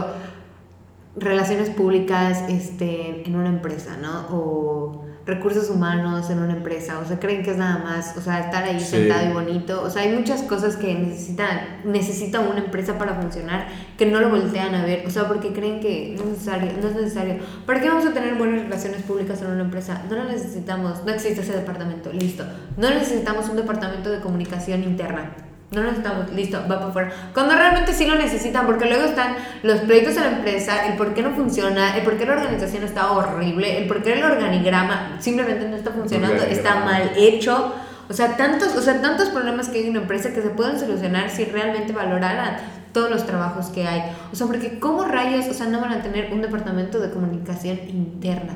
relaciones 1.16 1.70
públicas 1.70 2.44
este, 2.50 3.24
en 3.26 3.36
una 3.36 3.50
empresa, 3.50 3.98
¿no? 4.02 4.28
O 4.32 5.06
recursos 5.26 5.70
humanos 5.70 6.30
en 6.30 6.40
una 6.40 6.54
empresa, 6.54 7.00
o 7.00 7.06
sea, 7.06 7.20
creen 7.20 7.44
que 7.44 7.52
es 7.52 7.58
nada 7.58 7.78
más, 7.78 8.18
o 8.18 8.22
sea, 8.22 8.40
estar 8.40 8.64
ahí 8.64 8.80
sentado 8.80 9.30
y 9.30 9.34
bonito, 9.34 9.84
o 9.84 9.90
sea, 9.90 10.02
hay 10.02 10.12
muchas 10.12 10.42
cosas 10.42 10.76
que 10.76 10.96
necesitan, 10.96 11.82
necesita 11.86 12.40
una 12.40 12.60
empresa 12.60 12.98
para 12.98 13.14
funcionar 13.14 13.68
que 13.98 14.08
no 14.08 14.20
lo 14.20 14.30
voltean 14.30 14.74
a 14.74 14.84
ver, 14.84 15.06
o 15.06 15.10
sea, 15.10 15.28
porque 15.28 15.54
creen 15.54 15.80
que 15.80 16.16
no 16.18 16.24
es 16.24 16.30
necesario, 16.30 16.72
no 16.82 16.88
es 16.88 16.96
necesario. 16.96 17.36
¿Para 17.66 17.80
qué 17.80 17.90
vamos 17.90 18.06
a 18.08 18.14
tener 18.14 18.36
buenas 18.36 18.64
relaciones 18.64 19.04
públicas 19.04 19.40
en 19.42 19.52
una 19.52 19.62
empresa? 19.62 20.04
No 20.10 20.16
lo 20.16 20.24
necesitamos, 20.24 21.06
no 21.06 21.12
existe 21.12 21.42
ese 21.42 21.54
departamento, 21.54 22.12
listo. 22.12 22.44
No 22.78 22.90
necesitamos 22.90 23.50
un 23.50 23.58
departamento 23.58 24.10
de 24.10 24.20
comunicación 24.22 24.84
interna 24.84 25.49
no 25.72 25.84
necesitamos, 25.84 26.32
listo, 26.32 26.60
va 26.62 26.80
para 26.80 26.88
afuera. 26.88 27.12
Cuando 27.34 27.54
realmente 27.56 27.94
sí 27.94 28.06
lo 28.06 28.16
necesitan, 28.16 28.66
porque 28.66 28.86
luego 28.86 29.04
están 29.04 29.36
los 29.62 29.80
proyectos 29.82 30.16
de 30.16 30.22
la 30.22 30.32
empresa, 30.38 30.88
el 30.88 30.98
por 30.98 31.14
qué 31.14 31.22
no 31.22 31.32
funciona, 31.32 31.96
el 31.96 32.04
por 32.04 32.18
qué 32.18 32.26
la 32.26 32.34
organización 32.34 32.84
está 32.84 33.12
horrible, 33.12 33.78
el 33.78 33.88
por 33.88 34.02
qué 34.02 34.14
el 34.14 34.24
organigrama 34.24 35.18
simplemente 35.20 35.68
no 35.68 35.76
está 35.76 35.92
funcionando, 35.92 36.44
está 36.44 36.84
mal 36.84 37.12
hecho. 37.16 37.74
O 38.10 38.14
sea, 38.14 38.36
tantos, 38.36 38.76
o 38.76 38.82
sea, 38.82 39.00
tantos 39.02 39.30
problemas 39.30 39.70
que 39.70 39.78
hay 39.78 39.84
en 39.84 39.92
una 39.92 40.02
empresa 40.02 40.34
que 40.34 40.42
se 40.42 40.50
pueden 40.50 40.80
solucionar 40.80 41.30
si 41.30 41.46
realmente 41.46 41.94
valoraran 41.94 42.58
todos 42.92 43.12
los 43.12 43.28
trabajos 43.28 43.68
que 43.68 43.86
hay. 43.86 44.12
O 44.34 44.36
sea, 44.36 44.48
porque 44.48 44.80
¿cómo 44.80 45.06
rayos, 45.06 45.48
o 45.48 45.54
sea, 45.54 45.68
no 45.68 45.80
van 45.80 45.92
a 45.92 46.02
tener 46.02 46.34
un 46.34 46.42
departamento 46.42 47.00
de 47.00 47.12
comunicación 47.12 47.78
interna? 47.88 48.56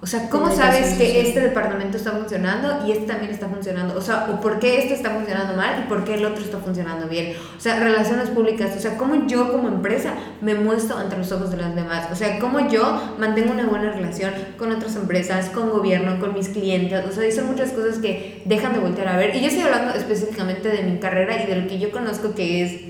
O 0.00 0.06
sea, 0.06 0.30
¿cómo 0.30 0.54
sabes 0.54 0.94
que 0.94 1.22
este 1.22 1.40
departamento 1.40 1.96
está 1.96 2.12
funcionando 2.12 2.86
y 2.86 2.92
este 2.92 3.04
también 3.04 3.32
está 3.32 3.48
funcionando? 3.48 3.96
O 3.96 4.00
sea, 4.00 4.28
¿o 4.30 4.40
por 4.40 4.60
qué 4.60 4.78
este 4.78 4.94
está 4.94 5.10
funcionando 5.10 5.54
mal 5.54 5.82
y 5.84 5.88
por 5.88 6.04
qué 6.04 6.14
el 6.14 6.24
otro 6.24 6.44
está 6.44 6.58
funcionando 6.58 7.08
bien? 7.08 7.34
O 7.56 7.60
sea, 7.60 7.80
relaciones 7.80 8.30
públicas. 8.30 8.70
O 8.76 8.80
sea, 8.80 8.96
¿cómo 8.96 9.26
yo 9.26 9.50
como 9.50 9.66
empresa 9.66 10.14
me 10.40 10.54
muestro 10.54 10.98
ante 10.98 11.18
los 11.18 11.32
ojos 11.32 11.50
de 11.50 11.56
las 11.56 11.74
demás? 11.74 12.06
O 12.12 12.14
sea, 12.14 12.38
¿cómo 12.38 12.68
yo 12.68 13.16
mantengo 13.18 13.52
una 13.52 13.66
buena 13.66 13.90
relación 13.90 14.32
con 14.56 14.70
otras 14.70 14.94
empresas, 14.94 15.50
con 15.50 15.68
gobierno, 15.70 16.20
con 16.20 16.32
mis 16.32 16.48
clientes? 16.48 17.04
O 17.04 17.10
sea, 17.10 17.28
son 17.32 17.46
muchas 17.48 17.72
cosas 17.72 17.98
que 17.98 18.42
dejan 18.44 18.74
de 18.74 18.78
voltear 18.78 19.08
a 19.08 19.16
ver. 19.16 19.34
Y 19.34 19.40
yo 19.40 19.48
estoy 19.48 19.62
hablando 19.64 19.94
específicamente 19.94 20.68
de 20.68 20.84
mi 20.84 21.00
carrera 21.00 21.42
y 21.42 21.46
de 21.46 21.56
lo 21.56 21.66
que 21.66 21.80
yo 21.80 21.90
conozco 21.90 22.36
que 22.36 22.62
es, 22.62 22.80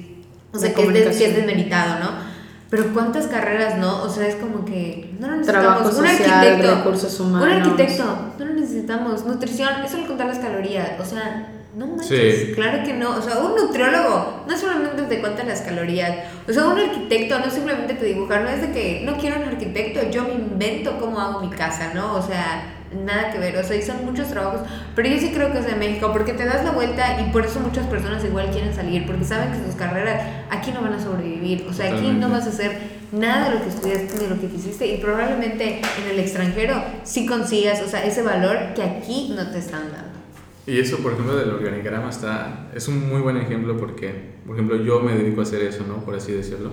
o 0.52 0.58
sea, 0.58 0.74
que 0.74 0.82
es, 0.82 1.16
que 1.16 1.24
es 1.24 1.36
desmeritado, 1.36 2.00
¿no? 2.00 2.37
Pero 2.70 2.92
cuántas 2.92 3.26
carreras, 3.26 3.78
¿no? 3.78 4.02
O 4.02 4.08
sea, 4.08 4.26
es 4.26 4.34
como 4.34 4.64
que 4.64 5.14
no 5.18 5.28
lo 5.28 5.36
necesitamos. 5.36 5.96
un 5.96 6.06
arquitecto, 6.06 6.74
recursos 6.76 7.20
humanos. 7.20 7.48
Un 7.48 7.52
arquitecto, 7.54 8.04
no 8.38 8.44
lo 8.44 8.54
necesitamos. 8.54 9.24
Nutrición, 9.24 9.70
eso 9.84 9.96
le 9.96 10.06
contar 10.06 10.26
las 10.26 10.38
calorías. 10.38 11.00
O 11.00 11.04
sea, 11.04 11.48
no 11.74 11.86
manches, 11.86 12.54
claro 12.54 12.84
que 12.84 12.92
no. 12.92 13.16
O 13.16 13.22
sea, 13.22 13.38
un 13.38 13.54
nutriólogo 13.56 14.44
no 14.46 14.56
solamente 14.56 15.02
te 15.02 15.20
cuenta 15.20 15.44
las 15.44 15.62
calorías. 15.62 16.12
O 16.46 16.52
sea, 16.52 16.66
un 16.66 16.78
arquitecto 16.78 17.38
no 17.38 17.50
simplemente 17.50 17.94
te 17.94 18.04
dibuja, 18.04 18.40
no 18.40 18.48
es 18.48 18.60
de 18.60 18.72
que 18.72 19.02
no 19.04 19.16
quiero 19.16 19.40
un 19.40 19.48
arquitecto, 19.48 20.10
yo 20.10 20.24
me 20.24 20.34
invento 20.34 20.98
cómo 20.98 21.20
hago 21.20 21.40
mi 21.40 21.50
casa, 21.50 21.92
¿no? 21.94 22.16
O 22.16 22.22
sea, 22.22 22.77
nada 23.04 23.30
que 23.30 23.38
ver, 23.38 23.56
o 23.56 23.64
sea, 23.64 23.76
y 23.76 23.82
son 23.82 24.04
muchos 24.04 24.28
trabajos, 24.28 24.60
pero 24.94 25.08
yo 25.08 25.18
sí 25.18 25.30
creo 25.32 25.52
que 25.52 25.58
es 25.58 25.66
de 25.66 25.74
México, 25.74 26.10
porque 26.12 26.32
te 26.32 26.44
das 26.44 26.64
la 26.64 26.72
vuelta 26.72 27.20
y 27.20 27.30
por 27.30 27.44
eso 27.44 27.60
muchas 27.60 27.86
personas 27.86 28.24
igual 28.24 28.50
quieren 28.50 28.74
salir, 28.74 29.06
porque 29.06 29.24
saben 29.24 29.52
que 29.52 29.66
sus 29.66 29.74
carreras 29.74 30.22
aquí 30.50 30.72
no 30.72 30.82
van 30.82 30.94
a 30.94 31.02
sobrevivir, 31.02 31.66
o 31.68 31.72
sea, 31.72 31.94
aquí 31.94 32.08
no 32.08 32.30
vas 32.30 32.46
a 32.46 32.48
hacer 32.48 32.98
nada 33.12 33.48
de 33.48 33.56
lo 33.56 33.62
que 33.62 33.68
estudiaste 33.70 34.22
ni 34.22 34.28
lo 34.28 34.40
que 34.40 34.48
quisiste 34.48 34.86
y 34.86 34.98
probablemente 34.98 35.80
en 35.80 36.10
el 36.10 36.18
extranjero 36.18 36.82
sí 37.04 37.26
consigas, 37.26 37.80
o 37.82 37.88
sea, 37.88 38.04
ese 38.04 38.22
valor 38.22 38.74
que 38.74 38.82
aquí 38.82 39.34
no 39.36 39.50
te 39.50 39.58
están 39.58 39.90
dando. 39.92 40.18
Y 40.66 40.78
eso, 40.78 40.98
por 40.98 41.12
ejemplo, 41.12 41.34
del 41.34 41.50
organigrama 41.50 42.10
está, 42.10 42.68
es 42.74 42.88
un 42.88 43.08
muy 43.08 43.22
buen 43.22 43.38
ejemplo 43.38 43.78
porque, 43.78 44.12
por 44.46 44.54
ejemplo, 44.54 44.76
yo 44.76 45.00
me 45.00 45.14
dedico 45.14 45.40
a 45.40 45.44
hacer 45.44 45.62
eso, 45.62 45.84
¿no? 45.88 46.04
Por 46.04 46.14
así 46.14 46.32
decirlo 46.32 46.70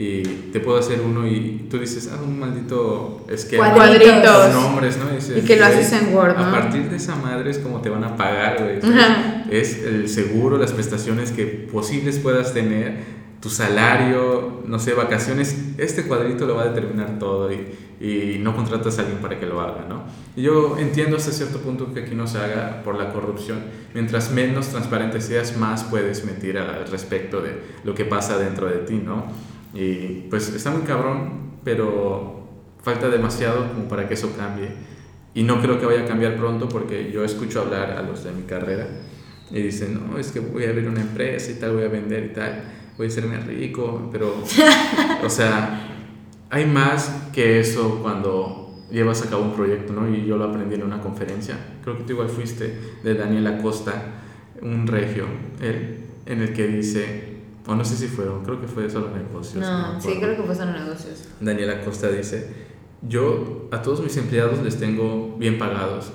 y 0.00 0.22
te 0.50 0.60
puedo 0.60 0.78
hacer 0.78 1.02
uno 1.02 1.26
y 1.26 1.66
tú 1.68 1.78
dices, 1.78 2.10
ah, 2.10 2.18
un 2.24 2.40
maldito 2.40 3.22
esquema. 3.28 3.74
Cuadritos. 3.74 4.54
Nombres, 4.54 4.96
¿no? 4.96 5.36
Y, 5.36 5.42
que 5.42 5.56
lo 5.56 5.66
haces 5.66 5.92
en 5.92 6.14
Word, 6.14 6.38
¿no? 6.38 6.46
A 6.46 6.50
partir 6.50 6.88
de 6.88 6.96
esa 6.96 7.16
madre 7.16 7.50
es 7.50 7.58
como 7.58 7.82
te 7.82 7.90
van 7.90 8.04
a 8.04 8.16
pagar, 8.16 8.62
güey. 8.62 8.78
Es 9.50 9.84
el 9.84 10.08
seguro, 10.08 10.56
las 10.56 10.72
prestaciones 10.72 11.32
que 11.32 11.44
posibles 11.44 12.18
puedas 12.18 12.54
tener, 12.54 13.20
tu 13.42 13.50
salario, 13.50 14.62
no 14.66 14.78
sé, 14.78 14.94
vacaciones. 14.94 15.74
Este 15.76 16.04
cuadrito 16.04 16.46
lo 16.46 16.54
va 16.54 16.62
a 16.62 16.68
determinar 16.68 17.18
todo 17.18 17.52
y, 17.52 17.66
y 18.00 18.38
no 18.38 18.56
contratas 18.56 18.98
a 18.98 19.02
alguien 19.02 19.18
para 19.18 19.38
que 19.38 19.44
lo 19.44 19.60
haga, 19.60 19.84
¿no? 19.86 20.04
Y 20.34 20.40
yo 20.40 20.78
entiendo 20.78 21.18
hasta 21.18 21.30
cierto 21.30 21.58
punto 21.58 21.92
que 21.92 22.00
aquí 22.00 22.14
no 22.14 22.26
se 22.26 22.38
haga 22.38 22.82
por 22.82 22.96
la 22.96 23.12
corrupción. 23.12 23.64
Mientras 23.92 24.30
menos 24.30 24.68
transparente 24.68 25.20
seas, 25.20 25.58
más 25.58 25.84
puedes 25.84 26.24
mentir 26.24 26.56
al 26.56 26.88
respecto 26.88 27.42
de 27.42 27.60
lo 27.84 27.94
que 27.94 28.06
pasa 28.06 28.38
dentro 28.38 28.66
de 28.66 28.78
ti, 28.78 28.94
¿no? 28.94 29.26
Y 29.74 30.26
pues 30.30 30.48
está 30.54 30.70
muy 30.70 30.82
cabrón, 30.82 31.52
pero 31.64 32.40
falta 32.82 33.08
demasiado 33.08 33.68
como 33.68 33.88
para 33.88 34.08
que 34.08 34.14
eso 34.14 34.34
cambie. 34.36 34.68
Y 35.34 35.44
no 35.44 35.60
creo 35.60 35.78
que 35.78 35.86
vaya 35.86 36.02
a 36.02 36.06
cambiar 36.06 36.36
pronto 36.36 36.68
porque 36.68 37.12
yo 37.12 37.24
escucho 37.24 37.60
hablar 37.60 37.92
a 37.92 38.02
los 38.02 38.24
de 38.24 38.32
mi 38.32 38.42
carrera 38.42 38.88
y 39.50 39.62
dicen, 39.62 40.00
no, 40.08 40.18
es 40.18 40.32
que 40.32 40.40
voy 40.40 40.64
a 40.64 40.70
abrir 40.70 40.88
una 40.88 41.00
empresa 41.00 41.50
y 41.50 41.54
tal, 41.54 41.74
voy 41.74 41.84
a 41.84 41.88
vender 41.88 42.24
y 42.24 42.28
tal, 42.32 42.62
voy 42.96 43.06
a 43.08 43.10
serme 43.10 43.38
rico, 43.38 44.08
pero, 44.12 44.34
o 45.24 45.30
sea, 45.30 45.88
hay 46.50 46.66
más 46.66 47.28
que 47.32 47.60
eso 47.60 48.00
cuando 48.02 48.84
llevas 48.90 49.22
a 49.22 49.30
cabo 49.30 49.42
un 49.42 49.54
proyecto, 49.54 49.92
¿no? 49.92 50.08
Y 50.08 50.24
yo 50.24 50.36
lo 50.36 50.44
aprendí 50.44 50.74
en 50.74 50.82
una 50.82 51.00
conferencia, 51.00 51.56
creo 51.82 51.96
que 51.96 52.04
tú 52.04 52.12
igual 52.12 52.28
fuiste, 52.28 52.76
de 53.02 53.14
Daniel 53.14 53.46
Acosta, 53.46 54.02
un 54.62 54.86
regio, 54.86 55.26
él, 55.60 56.06
en 56.26 56.42
el 56.42 56.52
que 56.52 56.66
dice, 56.66 57.39
o 57.66 57.74
no 57.74 57.84
sé 57.84 57.96
si 57.96 58.06
fue, 58.06 58.24
creo 58.44 58.60
que 58.60 58.66
fue 58.66 58.88
solo 58.88 59.10
negocios. 59.10 59.62
No, 59.62 60.00
sí, 60.00 60.16
creo 60.20 60.36
que 60.36 60.42
fue 60.42 60.54
solo 60.54 60.72
negocios. 60.72 61.28
Daniela 61.40 61.82
Costa 61.84 62.08
dice, 62.08 62.48
yo 63.06 63.68
a 63.70 63.82
todos 63.82 64.02
mis 64.02 64.16
empleados 64.16 64.62
les 64.62 64.78
tengo 64.78 65.36
bien 65.38 65.58
pagados, 65.58 66.12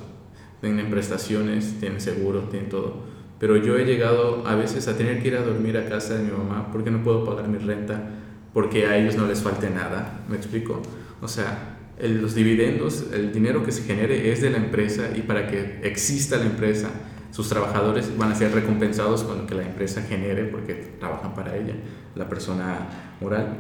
tienen 0.61 0.89
prestaciones, 0.89 1.79
tienen 1.79 2.01
seguro, 2.01 2.41
tienen 2.49 2.69
todo, 2.69 3.03
pero 3.39 3.57
yo 3.57 3.77
he 3.77 3.85
llegado 3.85 4.47
a 4.47 4.55
veces 4.55 4.87
a 4.87 4.97
tener 4.97 5.21
que 5.21 5.27
ir 5.27 5.35
a 5.35 5.41
dormir 5.41 5.77
a 5.77 5.87
casa 5.87 6.15
de 6.15 6.23
mi 6.23 6.31
mamá 6.31 6.69
porque 6.71 6.91
no 6.91 7.03
puedo 7.03 7.23
pagar 7.25 7.47
mi 7.47 7.57
renta, 7.57 8.09
porque 8.53 8.87
a 8.87 8.97
ellos 8.97 9.15
no 9.15 9.27
les 9.27 9.41
falte 9.41 9.69
nada, 9.69 10.21
¿me 10.29 10.37
explico? 10.37 10.81
O 11.21 11.27
sea, 11.27 11.77
los 12.01 12.35
dividendos, 12.35 13.05
el 13.13 13.31
dinero 13.31 13.63
que 13.63 13.71
se 13.71 13.83
genere 13.83 14.31
es 14.31 14.41
de 14.41 14.49
la 14.49 14.57
empresa 14.57 15.09
y 15.15 15.21
para 15.21 15.47
que 15.47 15.79
exista 15.83 16.37
la 16.37 16.45
empresa, 16.45 16.89
sus 17.35 17.49
trabajadores 17.49 18.17
van 18.17 18.31
a 18.31 18.35
ser 18.35 18.53
recompensados 18.53 19.25
con 19.25 19.39
lo 19.39 19.45
que 19.45 19.55
la 19.55 19.63
empresa 19.63 20.01
genere 20.01 20.45
porque 20.45 20.73
trabajan 20.73 21.33
para 21.33 21.57
ella, 21.57 21.73
la 22.15 22.29
persona 22.29 22.87
moral. 23.19 23.57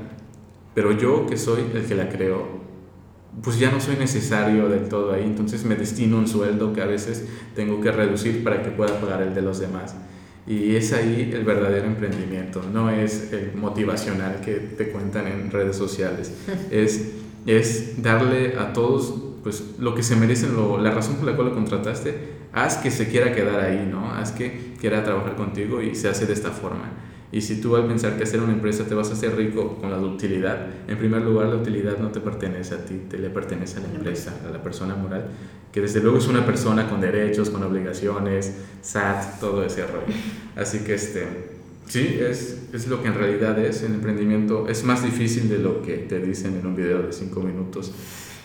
Pero 0.73 0.93
yo 0.93 1.27
que 1.27 1.35
soy 1.35 1.65
el 1.73 1.83
que 1.83 1.93
la 1.93 2.07
creo, 2.07 2.47
pues 3.43 3.59
ya 3.59 3.71
no 3.71 3.81
soy 3.81 3.97
necesario 3.97 4.69
del 4.69 4.87
todo 4.87 5.11
ahí, 5.11 5.23
entonces 5.25 5.65
me 5.65 5.75
destino 5.75 6.17
un 6.17 6.25
sueldo 6.25 6.71
que 6.71 6.81
a 6.81 6.85
veces 6.85 7.25
tengo 7.53 7.81
que 7.81 7.91
reducir 7.91 8.45
para 8.45 8.63
que 8.63 8.71
pueda 8.71 8.97
pagar 9.01 9.21
el 9.21 9.35
de 9.35 9.41
los 9.41 9.59
demás. 9.59 9.93
Y 10.47 10.77
es 10.77 10.93
ahí 10.93 11.31
el 11.33 11.43
verdadero 11.43 11.85
emprendimiento, 11.85 12.63
no 12.71 12.89
es 12.89 13.33
el 13.33 13.55
motivacional 13.55 14.39
que 14.39 14.53
te 14.53 14.87
cuentan 14.87 15.27
en 15.27 15.51
redes 15.51 15.75
sociales, 15.75 16.31
es, 16.71 17.11
es 17.45 18.01
darle 18.01 18.57
a 18.57 18.71
todos 18.71 19.15
pues, 19.45 19.63
lo 19.77 19.93
que 19.93 20.01
se 20.01 20.15
merecen, 20.15 20.55
la 20.81 20.89
razón 20.89 21.17
por 21.17 21.27
la 21.27 21.35
cual 21.35 21.49
lo 21.49 21.53
contrataste 21.53 22.43
haz 22.51 22.77
que 22.77 22.89
se 22.89 23.09
quiera 23.09 23.31
quedar 23.31 23.59
ahí, 23.59 23.87
¿no? 23.91 24.11
Haz 24.11 24.31
que 24.31 24.73
quiera 24.79 25.03
trabajar 25.03 25.35
contigo 25.35 25.83
y 25.83 25.93
se 25.93 26.07
hace 26.07 26.25
de 26.25 26.33
esta 26.33 26.49
forma. 26.49 26.89
Y 27.31 27.41
si 27.41 27.61
tú 27.61 27.75
al 27.75 27.85
pensar 27.85 28.17
que 28.17 28.23
hacer 28.23 28.41
una 28.41 28.53
empresa 28.53 28.85
te 28.85 28.95
vas 28.95 29.11
a 29.11 29.13
hacer 29.13 29.35
rico 29.35 29.77
con 29.79 29.91
la 29.91 29.99
utilidad, 29.99 30.67
en 30.87 30.97
primer 30.97 31.21
lugar 31.21 31.49
la 31.49 31.57
utilidad 31.57 31.99
no 31.99 32.09
te 32.09 32.21
pertenece 32.21 32.73
a 32.73 32.85
ti, 32.85 33.01
te 33.07 33.19
le 33.19 33.29
pertenece 33.29 33.77
a 33.77 33.81
la 33.81 33.89
empresa, 33.89 34.33
a 34.47 34.51
la 34.51 34.63
persona 34.63 34.95
moral, 34.95 35.27
que 35.71 35.79
desde 35.79 35.99
luego 35.99 36.17
es 36.17 36.27
una 36.27 36.43
persona 36.43 36.89
con 36.89 37.01
derechos, 37.01 37.51
con 37.51 37.61
obligaciones, 37.61 38.51
SAT, 38.81 39.39
todo 39.39 39.63
ese 39.63 39.85
rollo. 39.85 40.15
Así 40.55 40.79
que 40.79 40.95
este, 40.95 41.27
sí, 41.87 42.17
es, 42.19 42.69
es 42.73 42.87
lo 42.87 43.03
que 43.03 43.09
en 43.09 43.13
realidad 43.13 43.59
es 43.59 43.83
el 43.83 43.93
emprendimiento. 43.93 44.67
Es 44.69 44.83
más 44.85 45.03
difícil 45.03 45.49
de 45.49 45.59
lo 45.59 45.81
que 45.81 45.97
te 45.97 46.19
dicen 46.19 46.57
en 46.57 46.65
un 46.65 46.75
video 46.75 47.03
de 47.03 47.11
5 47.11 47.39
minutos. 47.41 47.91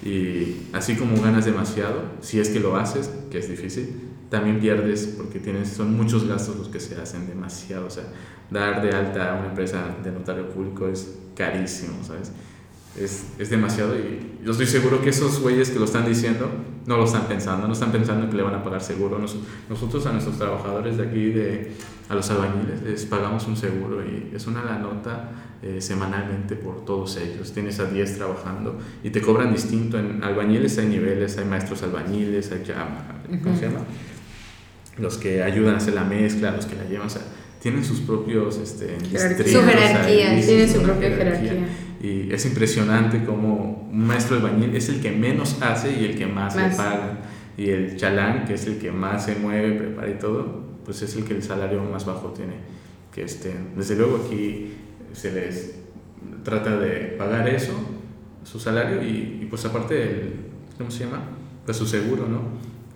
Y 0.03 0.69
así 0.73 0.97
como 0.97 1.21
ganas 1.21 1.45
demasiado, 1.45 2.03
si 2.21 2.41
es 2.41 2.49
que 2.49 2.61
lo 2.61 2.77
haces, 2.77 3.11
que 3.31 3.39
es 3.39 3.49
difícil, 3.49 4.09
también 4.31 4.61
pierdes 4.61 5.15
porque 5.17 5.41
tienes, 5.41 5.69
son 5.69 5.97
muchos 5.97 6.27
gastos 6.27 6.57
los 6.57 6.69
que 6.69 6.81
se 6.81 7.01
hacen 7.01 7.27
demasiado. 7.27 7.87
O 7.87 7.91
sea, 7.91 8.05
dar 8.51 8.81
de 8.83 8.91
alta 8.91 9.35
a 9.35 9.39
una 9.39 9.49
empresa 9.49 9.97
de 10.03 10.11
notario 10.11 10.49
público 10.49 10.89
es 10.89 11.19
carísimo, 11.35 12.03
¿sabes? 12.03 12.33
Es, 13.01 13.25
es, 13.39 13.51
demasiado 13.51 13.97
y 13.97 14.45
yo 14.45 14.53
estoy 14.53 14.67
seguro 14.67 15.01
que 15.01 15.11
esos 15.11 15.41
güeyes 15.41 15.71
que 15.71 15.79
lo 15.79 15.87
están 15.87 16.07
diciendo 16.07 16.51
no 16.87 16.97
lo 16.97 17.05
están 17.05 17.27
pensando, 17.29 17.67
no 17.67 17.73
están 17.73 17.93
pensando 17.93 18.25
en 18.25 18.31
que 18.31 18.37
le 18.37 18.43
van 18.43 18.55
a 18.55 18.65
pagar 18.65 18.83
seguro. 18.83 19.19
nosotros 19.69 20.07
a 20.07 20.13
nuestros 20.13 20.37
trabajadores 20.37 20.97
de 20.97 21.05
aquí, 21.05 21.31
de, 21.31 21.73
a 22.09 22.15
los 22.15 22.31
albañiles, 22.31 22.83
les 22.83 23.07
pagamos 23.07 23.47
un 23.47 23.57
seguro 23.57 24.03
y 24.05 24.35
es 24.35 24.47
una 24.47 24.65
la 24.65 24.79
nota 24.79 25.31
eh, 25.63 25.81
semanalmente 25.81 26.57
por 26.57 26.85
todos 26.85 27.17
ellos. 27.17 27.53
Tienes 27.53 27.79
a 27.81 27.85
10 27.85 28.17
trabajando 28.17 28.79
y 29.05 29.11
te 29.11 29.21
cobran 29.21 29.53
distinto. 29.53 29.99
En 29.99 30.25
albañiles 30.25 30.79
hay 30.79 30.87
niveles, 30.87 31.39
hay 31.39 31.45
maestros 31.45 31.83
albañiles, 31.83 32.51
hay 32.51 32.63
¿cómo 33.43 33.57
se 33.57 33.67
llama? 33.67 33.81
Los 34.99 35.19
que 35.19 35.43
ayudan 35.43 35.75
a 35.75 35.77
hacer 35.77 35.95
la 35.95 36.05
mezcla, 36.05 36.51
los 36.51 36.67
que 36.67 36.77
la 36.77 36.85
llevan, 36.85 37.07
o 37.07 37.11
sea, 37.11 37.23
tienen 37.61 37.85
sus 37.85 38.01
propios 38.01 38.57
este, 38.57 38.99
su 39.01 39.63
jerarquía, 39.63 40.41
tienen 40.41 40.69
su 40.69 40.83
propia 40.83 41.11
jerarquía. 41.11 41.69
Y 42.01 42.33
es 42.33 42.47
impresionante 42.47 43.25
como 43.25 43.89
un 43.93 44.07
maestro 44.07 44.37
albañil 44.37 44.75
es 44.75 44.89
el 44.89 45.01
que 45.01 45.13
menos 45.13 45.61
hace 45.61 46.01
y 46.01 46.07
el 46.07 46.17
que 46.17 46.27
más, 46.27 46.57
le 46.57 46.71
paga. 46.71 47.19
Y 47.59 47.69
el 47.69 47.97
chalán, 47.97 48.47
que 48.47 48.55
es 48.55 48.67
el 48.67 48.79
que 48.79 48.91
más 48.91 49.27
se 49.27 49.35
mueve, 49.37 49.73
prepara 49.73 50.09
y 50.09 50.19
todo, 50.19 50.65
pues 50.85 51.03
es 51.03 51.15
el 51.17 51.25
que 51.25 51.35
el 51.35 51.43
salario 51.43 51.83
más 51.85 52.07
bajo 52.07 52.29
tiene. 52.29 52.55
Que 53.13 53.25
este, 53.25 53.55
desde 53.77 53.97
luego 53.97 54.25
aquí 54.25 54.73
se 55.13 55.33
les 55.33 55.75
trata 56.43 56.79
de 56.79 57.17
pagar 57.19 57.49
eso, 57.49 57.73
su 58.45 58.59
salario, 58.59 59.03
y, 59.03 59.47
pues 59.51 59.65
aparte, 59.67 60.03
el, 60.03 60.33
¿cómo 60.79 60.91
se 60.91 61.05
llama? 61.05 61.23
Pues 61.65 61.77
su 61.77 61.87
seguro, 61.87 62.27
¿no? 62.27 62.41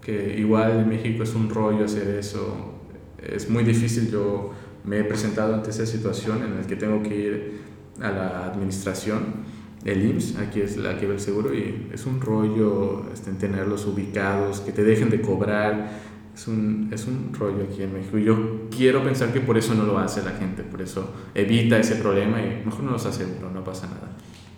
Que 0.00 0.34
igual 0.38 0.80
en 0.80 0.88
México 0.88 1.22
es 1.22 1.34
un 1.34 1.50
rollo 1.50 1.84
hacer 1.84 2.08
eso, 2.18 2.74
es 3.22 3.48
muy 3.50 3.64
difícil, 3.64 4.10
yo 4.10 4.52
me 4.84 5.00
he 5.00 5.04
presentado 5.04 5.54
ante 5.54 5.70
esa 5.70 5.86
situación 5.86 6.42
en 6.42 6.56
la 6.56 6.66
que 6.66 6.76
tengo 6.76 7.02
que 7.02 7.16
ir 7.16 7.63
a 8.00 8.10
la 8.10 8.46
administración, 8.46 9.44
el 9.84 10.04
IMSS, 10.04 10.38
aquí 10.38 10.60
es 10.60 10.76
la 10.76 10.98
que 10.98 11.06
ve 11.06 11.14
el 11.14 11.20
seguro, 11.20 11.54
y 11.54 11.88
es 11.92 12.06
un 12.06 12.20
rollo 12.20 13.06
este, 13.12 13.32
tenerlos 13.32 13.86
ubicados, 13.86 14.60
que 14.60 14.72
te 14.72 14.82
dejen 14.82 15.10
de 15.10 15.20
cobrar, 15.20 15.90
es 16.34 16.48
un, 16.48 16.90
es 16.92 17.06
un 17.06 17.32
rollo 17.32 17.64
aquí 17.70 17.82
en 17.82 17.92
México. 17.92 18.18
Y 18.18 18.24
yo 18.24 18.68
quiero 18.70 19.04
pensar 19.04 19.32
que 19.32 19.40
por 19.40 19.58
eso 19.58 19.74
no 19.74 19.84
lo 19.84 19.98
hace 19.98 20.22
la 20.22 20.32
gente, 20.32 20.62
por 20.62 20.82
eso 20.82 21.12
evita 21.34 21.78
ese 21.78 21.96
problema 21.96 22.40
y 22.40 22.62
mejor 22.64 22.82
no 22.82 22.92
los 22.92 23.06
aseguro, 23.06 23.50
no 23.50 23.62
pasa 23.62 23.86
nada. 23.86 24.10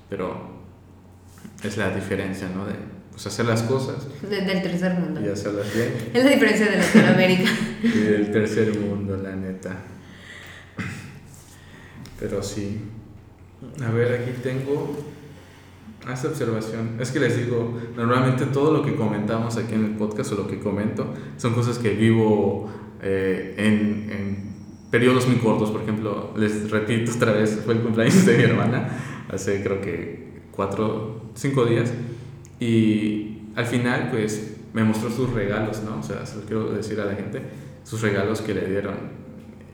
Pero 0.09 0.57
es 1.63 1.77
la 1.77 1.95
diferencia, 1.95 2.49
¿no? 2.55 2.65
De 2.65 2.75
pues, 3.11 3.27
hacer 3.27 3.47
las 3.47 3.63
cosas. 3.63 4.07
del 4.23 4.63
tercer 4.63 4.95
mundo. 4.95 5.21
Y 5.25 5.29
hacerlas 5.29 5.75
bien. 5.75 5.89
Es 6.15 6.25
la 6.25 6.31
diferencia 6.31 6.71
de 6.71 6.77
Latinoamérica. 6.79 7.51
y 7.83 7.99
del 7.99 8.31
tercer 8.31 8.79
mundo, 8.79 9.17
la 9.17 9.35
neta. 9.35 9.77
Pero 12.21 12.43
sí. 12.43 12.81
A 13.85 13.91
ver, 13.91 14.21
aquí 14.21 14.33
tengo 14.43 14.97
esta 16.13 16.29
observación. 16.29 16.97
Es 17.01 17.11
que 17.11 17.21
les 17.21 17.37
digo, 17.37 17.79
normalmente 17.97 18.47
todo 18.47 18.73
lo 18.73 18.83
que 18.83 18.95
comentamos 18.95 19.57
aquí 19.57 19.75
en 19.75 19.85
el 19.85 19.91
podcast 19.93 20.33
o 20.33 20.37
lo 20.37 20.47
que 20.47 20.59
comento 20.59 21.13
son 21.37 21.55
cosas 21.55 21.79
que 21.79 21.91
vivo 21.91 22.71
eh, 23.03 23.55
en, 23.59 24.11
en 24.13 24.55
periodos 24.91 25.27
muy 25.27 25.37
cortos. 25.39 25.71
Por 25.71 25.83
ejemplo, 25.83 26.33
les 26.37 26.71
repito 26.71 27.13
otra 27.13 27.33
vez, 27.33 27.61
fue 27.65 27.75
el 27.75 27.81
cumpleaños 27.81 28.25
de 28.25 28.37
mi 28.37 28.45
hermana, 28.45 28.89
hace 29.33 29.63
creo 29.63 29.81
que 29.81 30.43
cuatro, 30.53 31.31
cinco 31.35 31.65
días. 31.65 31.93
Y 32.61 33.39
al 33.57 33.67
final, 33.67 34.09
pues, 34.11 34.59
me 34.75 34.85
mostró 34.85 35.11
sus 35.11 35.31
regalos, 35.31 35.83
¿no? 35.83 35.99
O 35.99 36.03
sea, 36.03 36.25
se 36.25 36.37
lo 36.37 36.43
quiero 36.43 36.73
decir 36.73 37.01
a 37.01 37.07
la 37.07 37.15
gente, 37.15 37.43
sus 37.85 38.01
regalos 38.03 38.43
que 38.43 38.55
le 38.55 38.69
dieron. 38.69 38.95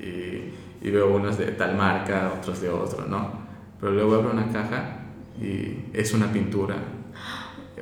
Y, 0.01 0.87
y 0.87 0.91
veo 0.91 1.15
unos 1.15 1.37
de 1.39 1.47
tal 1.49 1.77
marca, 1.77 2.33
otros 2.39 2.61
de 2.61 2.69
otro, 2.69 3.07
¿no? 3.07 3.42
Pero 3.83 3.95
luego 3.95 4.15
abro 4.15 4.31
una 4.31 4.47
caja 4.53 5.01
y 5.43 5.87
es 5.93 6.15
una 6.15 6.33
pintura. 6.33 6.77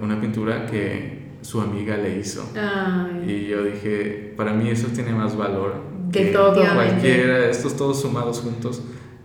Una 0.01 0.19
pintura 0.19 0.65
que 0.65 1.35
su 1.43 1.61
amiga 1.61 1.99
le 1.99 2.19
hizo. 2.19 2.51
Y 3.27 3.49
yo 3.49 3.63
dije, 3.63 4.33
para 4.35 4.55
mí 4.55 4.71
eso 4.71 4.89
tiene 4.95 5.13
más 5.13 5.37
valor 5.37 5.75
que, 6.11 6.27
todo. 6.27 6.55
Cualquiera 6.55 7.51
estos 7.51 7.77
todos 7.77 8.01
sumados 8.01 8.41
juntos. 8.41 8.83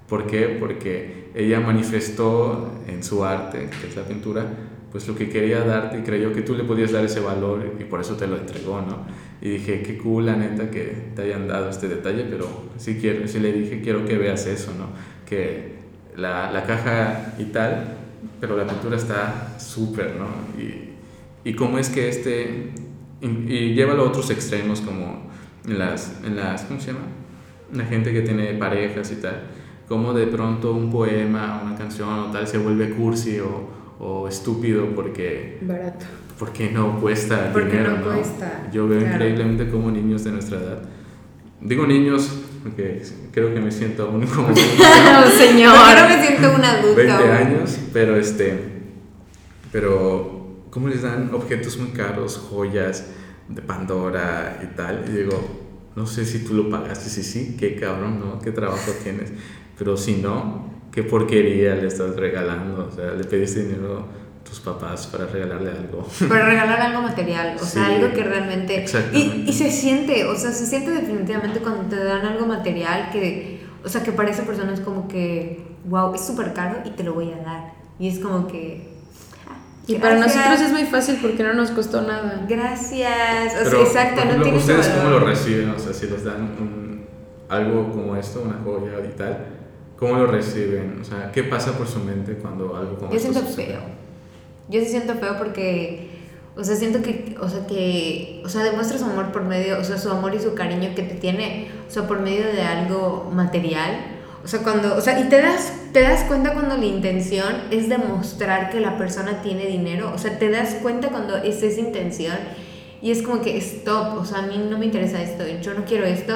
¿Por 0.10 0.27
qué? 0.27 0.57
Porque 0.60 1.31
ella 1.34 1.61
manifestó 1.61 2.73
en 2.89 3.06
su 3.06 3.23
arte, 3.23 3.69
que 3.80 3.88
es 3.88 3.95
la 3.95 4.03
pintura, 4.03 4.45
pues 4.91 5.07
lo 5.07 5.15
que 5.15 5.30
quería 5.30 5.61
darte 5.61 5.99
y 5.99 6.02
creyó 6.02 6.34
que 6.34 6.41
tú 6.41 6.56
le 6.56 6.65
podías 6.65 6.91
dar 6.91 7.06
ese 7.06 7.22
valor 7.22 7.73
y 7.80 7.85
por 7.85 8.02
eso 8.02 8.18
te 8.18 8.27
lo 8.27 8.35
entregó, 8.35 8.81
¿no? 8.81 9.06
Y 9.41 9.49
dije, 9.52 9.81
qué 9.81 9.97
cool, 9.97 10.26
la 10.26 10.35
neta, 10.35 10.69
que 10.69 11.11
te 11.15 11.22
hayan 11.22 11.47
dado 11.47 11.69
este 11.69 11.88
detalle, 11.88 12.26
pero 12.30 12.47
sí, 12.77 12.97
quiero, 12.99 13.26
sí 13.30 13.39
le 13.39 13.53
dije, 13.53 13.81
quiero 13.81 14.06
que 14.06 14.18
veas 14.18 14.45
eso, 14.45 14.73
¿no? 14.77 14.89
Que 15.26 15.74
la, 16.18 16.52
la 16.52 16.64
caja 16.64 17.34
y 17.38 17.46
tal, 17.46 17.98
pero 18.40 18.58
la 18.58 18.66
pintura 18.66 18.98
está 18.98 19.58
súper, 19.60 20.16
¿no? 20.16 20.28
Y, 20.62 21.50
y 21.50 21.54
cómo 21.54 21.78
es 21.78 21.90
que 21.90 22.10
este, 22.10 22.72
y, 23.22 23.74
llévalo 23.74 24.04
a 24.04 24.08
otros 24.08 24.30
extremos 24.30 24.82
como 24.82 25.30
en 25.66 25.80
las, 25.80 26.22
en 26.24 26.36
las, 26.36 26.64
¿cómo 26.64 26.80
se 26.80 26.94
llama? 26.94 27.06
La 27.74 27.86
gente 27.86 28.14
que 28.14 28.22
tiene 28.22 28.54
parejas 28.54 29.12
y 29.12 29.16
tal 29.16 29.44
cómo 29.88 30.14
de 30.14 30.28
pronto 30.28 30.74
un 30.74 30.92
poema, 30.92 31.62
una 31.64 31.76
canción 31.76 32.10
o 32.10 32.32
tal 32.32 32.48
se 32.48 32.58
vuelve 32.58 32.92
cursi 32.92 33.40
o, 33.40 33.70
o 34.00 34.28
estúpido 34.28 34.88
porque... 34.96 35.60
Barato. 35.62 36.06
Porque 36.38 36.70
no 36.70 37.00
cuesta 37.00 37.52
porque 37.54 37.78
dinero. 37.78 37.98
No, 37.98 38.04
cuesta. 38.04 38.68
Yo 38.72 38.88
veo 38.90 39.00
increíblemente 39.00 39.70
como 39.70 39.90
niños 39.90 40.26
de 40.26 40.32
nuestra 40.32 40.58
edad. 40.58 40.82
Digo 41.62 41.88
niños 41.88 42.42
porque 42.66 43.00
creo 43.32 43.54
que 43.54 43.60
me 43.60 43.72
siento 43.72 44.08
aún 44.08 44.26
como... 44.26 44.48
un 44.48 44.56
señor. 45.38 45.72
creo 45.92 46.08
que 46.08 46.18
me 46.18 46.28
siento 46.28 46.56
un 46.56 46.66
adulto. 46.66 46.96
20 46.96 47.32
años, 47.32 47.78
pero 47.94 48.18
este... 48.18 48.60
Pero, 49.72 50.64
¿cómo 50.72 50.88
les 50.88 51.04
dan 51.04 51.30
objetos 51.32 51.78
muy 51.78 51.90
caros, 51.90 52.38
joyas 52.38 53.12
de 53.50 53.62
Pandora 53.62 54.60
y 54.64 54.76
tal? 54.76 55.06
Y 55.08 55.12
digo, 55.12 55.68
no 55.96 56.08
sé 56.08 56.26
si 56.26 56.40
tú 56.40 56.56
lo 56.56 56.68
pagaste, 56.72 57.08
si 57.08 57.22
sí, 57.22 57.56
qué 57.60 57.76
cabrón, 57.76 58.20
¿no? 58.20 58.40
¿Qué 58.40 58.50
trabajo 58.50 58.94
tienes? 59.04 59.32
Pero 59.78 59.96
si 59.96 60.16
no, 60.16 60.72
qué 60.92 61.04
porquería 61.04 61.76
le 61.76 61.86
estás 61.86 62.16
regalando. 62.16 62.90
O 62.92 62.96
sea, 62.96 63.12
le 63.12 63.26
pediste 63.26 63.62
dinero 63.62 64.08
tus 64.47 64.59
papás 64.59 65.07
para 65.07 65.26
regalarle 65.26 65.72
algo. 65.72 66.07
Para 66.30 66.45
regalar 66.45 66.80
algo 66.80 67.01
material, 67.01 67.57
o 67.59 67.65
sea, 67.65 67.88
algo 67.88 68.13
que 68.13 68.23
realmente... 68.23 68.85
Y, 69.11 69.43
y, 69.47 69.53
se 69.53 69.72
siente, 69.72 70.26
o 70.26 70.35
sea, 70.35 70.51
se 70.51 70.65
siente 70.65 70.91
definitivamente 70.91 71.59
cuando 71.59 71.84
te 71.84 72.03
dan 72.03 72.26
algo 72.26 72.45
material 72.45 73.09
que, 73.11 73.65
o 73.84 73.89
sea, 73.89 74.03
que 74.03 74.11
para 74.11 74.30
esa 74.30 74.43
persona 74.43 74.73
es 74.73 74.81
como 74.81 75.07
que, 75.07 75.65
wow, 75.85 76.13
es 76.13 76.26
súper 76.26 76.53
caro 76.53 76.80
y 76.85 76.91
te 76.91 77.03
lo 77.03 77.13
voy 77.13 77.31
a 77.31 77.38
dar. 77.38 77.73
Y 77.99 78.07
es 78.07 78.19
como 78.19 78.47
que... 78.47 78.93
Y 79.88 79.95
para 79.95 80.15
nosotros 80.15 80.61
es 80.61 80.72
muy 80.72 80.85
fácil 80.85 81.19
porque 81.22 81.43
no 81.43 81.53
nos 81.53 81.72
costó 81.72 82.01
nada. 82.01 82.45
Gracias. 82.47 83.53
O 83.61 83.69
sea, 83.69 83.81
exacto, 83.81 84.26
no 84.26 84.41
tienes 84.41 84.61
¿Ustedes 84.61 84.88
cómo 84.88 85.09
lo 85.09 85.19
reciben? 85.19 85.69
O 85.69 85.80
sea, 85.80 85.93
si 85.93 86.07
les 86.07 86.23
dan 86.23 86.41
un, 86.59 87.05
algo 87.49 87.91
como 87.91 88.15
esto, 88.15 88.41
una 88.41 88.59
joya 88.63 89.05
y 89.05 89.15
tal, 89.15 89.45
¿Cómo 89.97 90.15
lo 90.15 90.27
reciben? 90.27 90.99
O 91.01 91.03
sea, 91.05 91.31
¿qué 91.31 91.43
pasa 91.43 91.77
por 91.77 91.88
su 91.88 91.99
mente 91.99 92.34
cuando 92.34 92.76
algo 92.76 92.97
como 92.97 93.11
Yo 93.11 93.19
siento 93.19 93.39
feo. 93.41 93.80
Yo 94.70 94.80
sí 94.82 94.88
siento 94.88 95.16
feo 95.16 95.38
porque, 95.38 96.10
o 96.56 96.64
sea, 96.64 96.76
siento 96.76 97.02
que, 97.02 97.36
o 97.40 97.48
sea, 97.48 97.68
que, 97.68 98.42
o 98.44 98.50
sea, 98.50 98.64
demuestra 98.64 98.98
su 98.98 99.06
amor 99.06 99.32
por 99.32 99.44
medio, 99.44 99.80
o 99.80 99.84
sea, 99.84 99.98
su 99.98 100.10
amor 100.10 100.34
y 100.34 100.40
su 100.40 100.54
cariño 100.56 100.94
que 100.96 101.04
te 101.04 101.16
tiene, 101.16 101.68
o 101.88 101.92
sea, 101.92 102.08
por 102.08 102.20
medio 102.20 102.46
de 102.48 102.62
algo 102.62 103.30
material. 103.34 103.92
O 104.44 104.48
sea, 104.48 104.62
cuando, 104.62 104.96
o 104.96 105.02
sea, 105.02 105.20
y 105.20 105.30
te 105.30 105.42
das, 105.42 105.74
te 105.92 106.02
das 106.02 106.24
cuenta 106.24 106.54
cuando 106.54 106.78
la 106.78 106.86
intención 106.86 107.64
es 107.72 107.90
demostrar 107.90 108.70
que 108.70 108.80
la 108.80 108.98
persona 108.98 109.42
tiene 109.42 109.66
dinero. 109.66 110.12
O 110.14 110.18
sea, 110.18 110.38
te 110.38 110.50
das 110.50 110.76
cuenta 110.82 111.10
cuando 111.10 111.38
es 111.38 111.64
esa 111.64 111.80
intención 111.80 112.38
y 113.02 113.12
es 113.12 113.22
como 113.22 113.42
que 113.42 113.58
stop, 113.58 114.18
o 114.18 114.26
sea, 114.26 114.40
a 114.40 114.42
mí 114.44 114.64
no 114.70 114.78
me 114.78 114.86
interesa 114.86 115.22
esto, 115.22 115.44
yo 115.62 115.74
no 115.74 115.86
quiero 115.86 116.06
esto. 116.06 116.34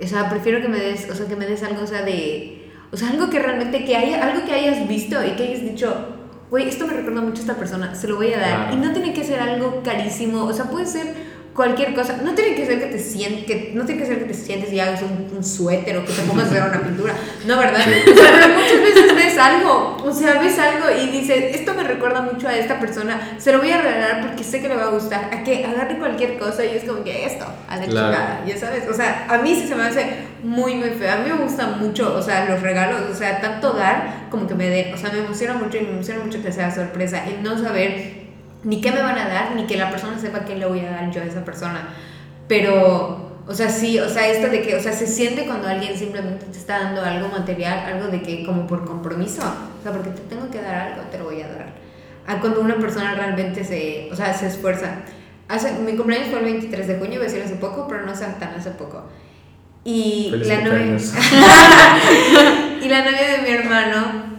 O 0.00 0.06
sea, 0.06 0.28
prefiero 0.30 0.60
que 0.60 0.68
me 0.68 0.78
des, 0.78 1.08
o 1.10 1.14
sea, 1.14 1.26
que 1.26 1.36
me 1.36 1.46
des 1.46 1.62
algo, 1.62 1.82
o 1.82 1.86
sea, 1.86 2.02
de 2.02 2.62
o 2.92 2.96
sea, 2.96 3.08
algo 3.08 3.30
que 3.30 3.38
realmente, 3.38 3.86
que 3.86 3.96
haya, 3.96 4.22
algo 4.22 4.44
que 4.44 4.52
hayas 4.52 4.86
visto 4.86 5.16
y 5.24 5.30
que 5.30 5.44
hayas 5.44 5.62
dicho, 5.62 5.94
güey, 6.52 6.68
esto 6.68 6.86
me 6.86 6.92
recuerda 6.92 7.22
mucho 7.22 7.38
a 7.38 7.40
esta 7.40 7.56
persona, 7.56 7.94
se 7.94 8.06
lo 8.06 8.16
voy 8.16 8.34
a 8.34 8.38
dar. 8.38 8.74
Y 8.74 8.76
no 8.76 8.92
tiene 8.92 9.14
que 9.14 9.24
ser 9.24 9.40
algo 9.40 9.82
carísimo, 9.82 10.44
o 10.44 10.52
sea, 10.52 10.66
puede 10.66 10.84
ser 10.84 11.14
cualquier 11.54 11.94
cosa. 11.94 12.18
No 12.22 12.34
tiene 12.34 12.54
que 12.54 12.66
ser 12.66 12.80
que 12.80 12.86
te 12.86 12.98
sientes, 12.98 13.44
que, 13.44 13.72
no 13.74 13.84
tiene 13.84 14.00
que 14.00 14.06
ser 14.06 14.18
que 14.18 14.24
te 14.24 14.34
sientes 14.34 14.72
y 14.72 14.80
hagas 14.80 15.02
un, 15.02 15.36
un 15.36 15.44
suéter 15.44 15.96
o 15.98 16.04
que 16.04 16.12
te 16.12 16.22
pongas 16.22 16.50
a 16.50 16.54
ver 16.54 16.62
una 16.64 16.80
pintura. 16.82 17.14
No, 17.46 17.58
¿verdad? 17.58 17.80
O 17.80 18.14
sea, 18.14 18.30
pero 18.32 18.54
muchas 18.54 18.80
veces 18.82 19.14
ves 19.14 19.38
algo, 19.38 19.96
o 20.04 20.12
sea, 20.12 20.40
ves 20.40 20.58
algo 20.58 20.86
y 20.90 21.10
dices, 21.10 21.54
esto 21.54 21.74
me 21.74 21.84
recuerda 21.84 22.22
mucho 22.22 22.48
a 22.48 22.56
esta 22.56 22.78
persona, 22.78 23.36
se 23.38 23.52
lo 23.52 23.58
voy 23.58 23.70
a 23.70 23.80
regalar 23.80 24.26
porque 24.26 24.44
sé 24.44 24.60
que 24.60 24.68
le 24.68 24.76
va 24.76 24.84
a 24.84 24.90
gustar. 24.90 25.30
A 25.32 25.42
que 25.42 25.64
agarre 25.64 25.98
cualquier 25.98 26.38
cosa 26.38 26.64
y 26.64 26.76
es 26.76 26.84
como 26.84 27.04
que 27.04 27.24
esto, 27.26 27.46
a 27.68 27.76
la 27.76 27.86
chingada, 27.86 28.44
ya 28.46 28.56
sabes. 28.56 28.88
O 28.88 28.94
sea, 28.94 29.26
a 29.28 29.38
mí 29.38 29.54
sí 29.54 29.68
se 29.68 29.74
me 29.74 29.84
hace 29.84 30.06
muy, 30.42 30.74
muy 30.74 30.90
feo. 30.90 31.12
A 31.12 31.16
mí 31.16 31.30
me 31.30 31.36
gustan 31.36 31.78
mucho, 31.78 32.14
o 32.16 32.22
sea, 32.22 32.46
los 32.46 32.60
regalos, 32.62 33.02
o 33.10 33.14
sea, 33.14 33.40
tanto 33.40 33.72
dar 33.72 34.28
como 34.30 34.46
que 34.46 34.54
me 34.54 34.68
den. 34.68 34.94
O 34.94 34.96
sea, 34.96 35.10
me 35.12 35.20
emociona 35.20 35.54
mucho 35.54 35.76
y 35.76 35.82
me 35.82 35.90
emociona 35.90 36.24
mucho 36.24 36.42
que 36.42 36.52
sea 36.52 36.74
sorpresa, 36.74 37.24
el 37.26 37.42
no 37.42 37.58
saber 37.58 38.21
ni 38.64 38.80
qué 38.80 38.92
me 38.92 39.02
van 39.02 39.18
a 39.18 39.28
dar, 39.28 39.54
ni 39.56 39.66
que 39.66 39.76
la 39.76 39.90
persona 39.90 40.18
sepa 40.18 40.44
qué 40.44 40.56
le 40.56 40.66
voy 40.66 40.80
a 40.80 40.90
dar 40.90 41.10
yo 41.10 41.20
a 41.22 41.24
esa 41.24 41.44
persona. 41.44 41.88
Pero, 42.48 43.40
o 43.46 43.54
sea, 43.54 43.68
sí, 43.68 43.98
o 43.98 44.08
sea, 44.08 44.28
esto 44.28 44.48
de 44.48 44.62
que, 44.62 44.76
o 44.76 44.80
sea, 44.80 44.92
se 44.92 45.06
siente 45.06 45.46
cuando 45.46 45.68
alguien 45.68 45.96
simplemente 45.96 46.46
te 46.46 46.58
está 46.58 46.80
dando 46.80 47.02
algo 47.02 47.28
material, 47.28 47.78
algo 47.86 48.08
de 48.08 48.22
que 48.22 48.44
como 48.44 48.66
por 48.66 48.84
compromiso, 48.84 49.42
o 49.42 49.82
sea, 49.82 49.92
porque 49.92 50.10
te 50.10 50.22
tengo 50.22 50.50
que 50.50 50.60
dar 50.60 50.74
algo, 50.74 51.02
te 51.10 51.18
lo 51.18 51.24
voy 51.24 51.42
a 51.42 51.48
dar. 51.48 51.72
A 52.26 52.40
cuando 52.40 52.60
una 52.60 52.76
persona 52.76 53.14
realmente 53.14 53.64
se, 53.64 54.08
o 54.12 54.16
sea, 54.16 54.32
se 54.34 54.46
esfuerza. 54.46 55.02
Hace, 55.48 55.72
mi 55.72 55.96
cumpleaños 55.96 56.28
fue 56.28 56.38
el 56.38 56.44
23 56.44 56.86
de 56.86 56.96
junio, 56.96 57.14
iba 57.14 57.24
a 57.24 57.26
decir 57.26 57.42
hace 57.42 57.56
poco, 57.56 57.86
pero 57.88 58.06
no 58.06 58.12
tan 58.12 58.54
hace 58.56 58.70
poco. 58.70 59.04
Y 59.84 60.30
la 60.30 60.60
novia 60.60 60.96
y 62.82 62.88
la 62.88 63.04
novia 63.04 63.32
de 63.32 63.42
mi 63.42 63.50
hermano 63.50 64.32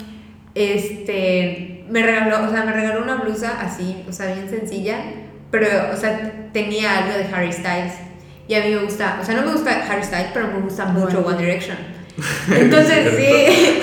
este 0.55 1.72
me 1.89 2.03
regaló, 2.03 2.47
o 2.47 2.51
sea, 2.51 2.63
me 2.63 2.73
regaló 2.73 3.03
una 3.03 3.15
blusa 3.15 3.61
así, 3.61 4.03
o 4.07 4.11
sea, 4.11 4.33
bien 4.33 4.49
sencilla, 4.49 4.97
pero, 5.51 5.67
o 5.93 5.97
sea, 5.97 6.49
tenía 6.51 6.99
algo 6.99 7.17
de 7.17 7.25
Harry 7.33 7.51
Styles. 7.51 7.93
Y 8.47 8.55
a 8.55 8.63
mí 8.63 8.71
me 8.71 8.83
gusta, 8.83 9.19
o 9.21 9.25
sea, 9.25 9.35
no 9.35 9.43
me 9.43 9.53
gusta 9.53 9.85
Harry 9.89 10.03
Styles, 10.03 10.29
pero 10.33 10.47
me 10.47 10.59
gusta 10.59 10.85
mucho 10.85 11.25
One 11.25 11.37
Direction. 11.37 11.77
Entonces, 12.55 13.13
sí. 13.17 13.81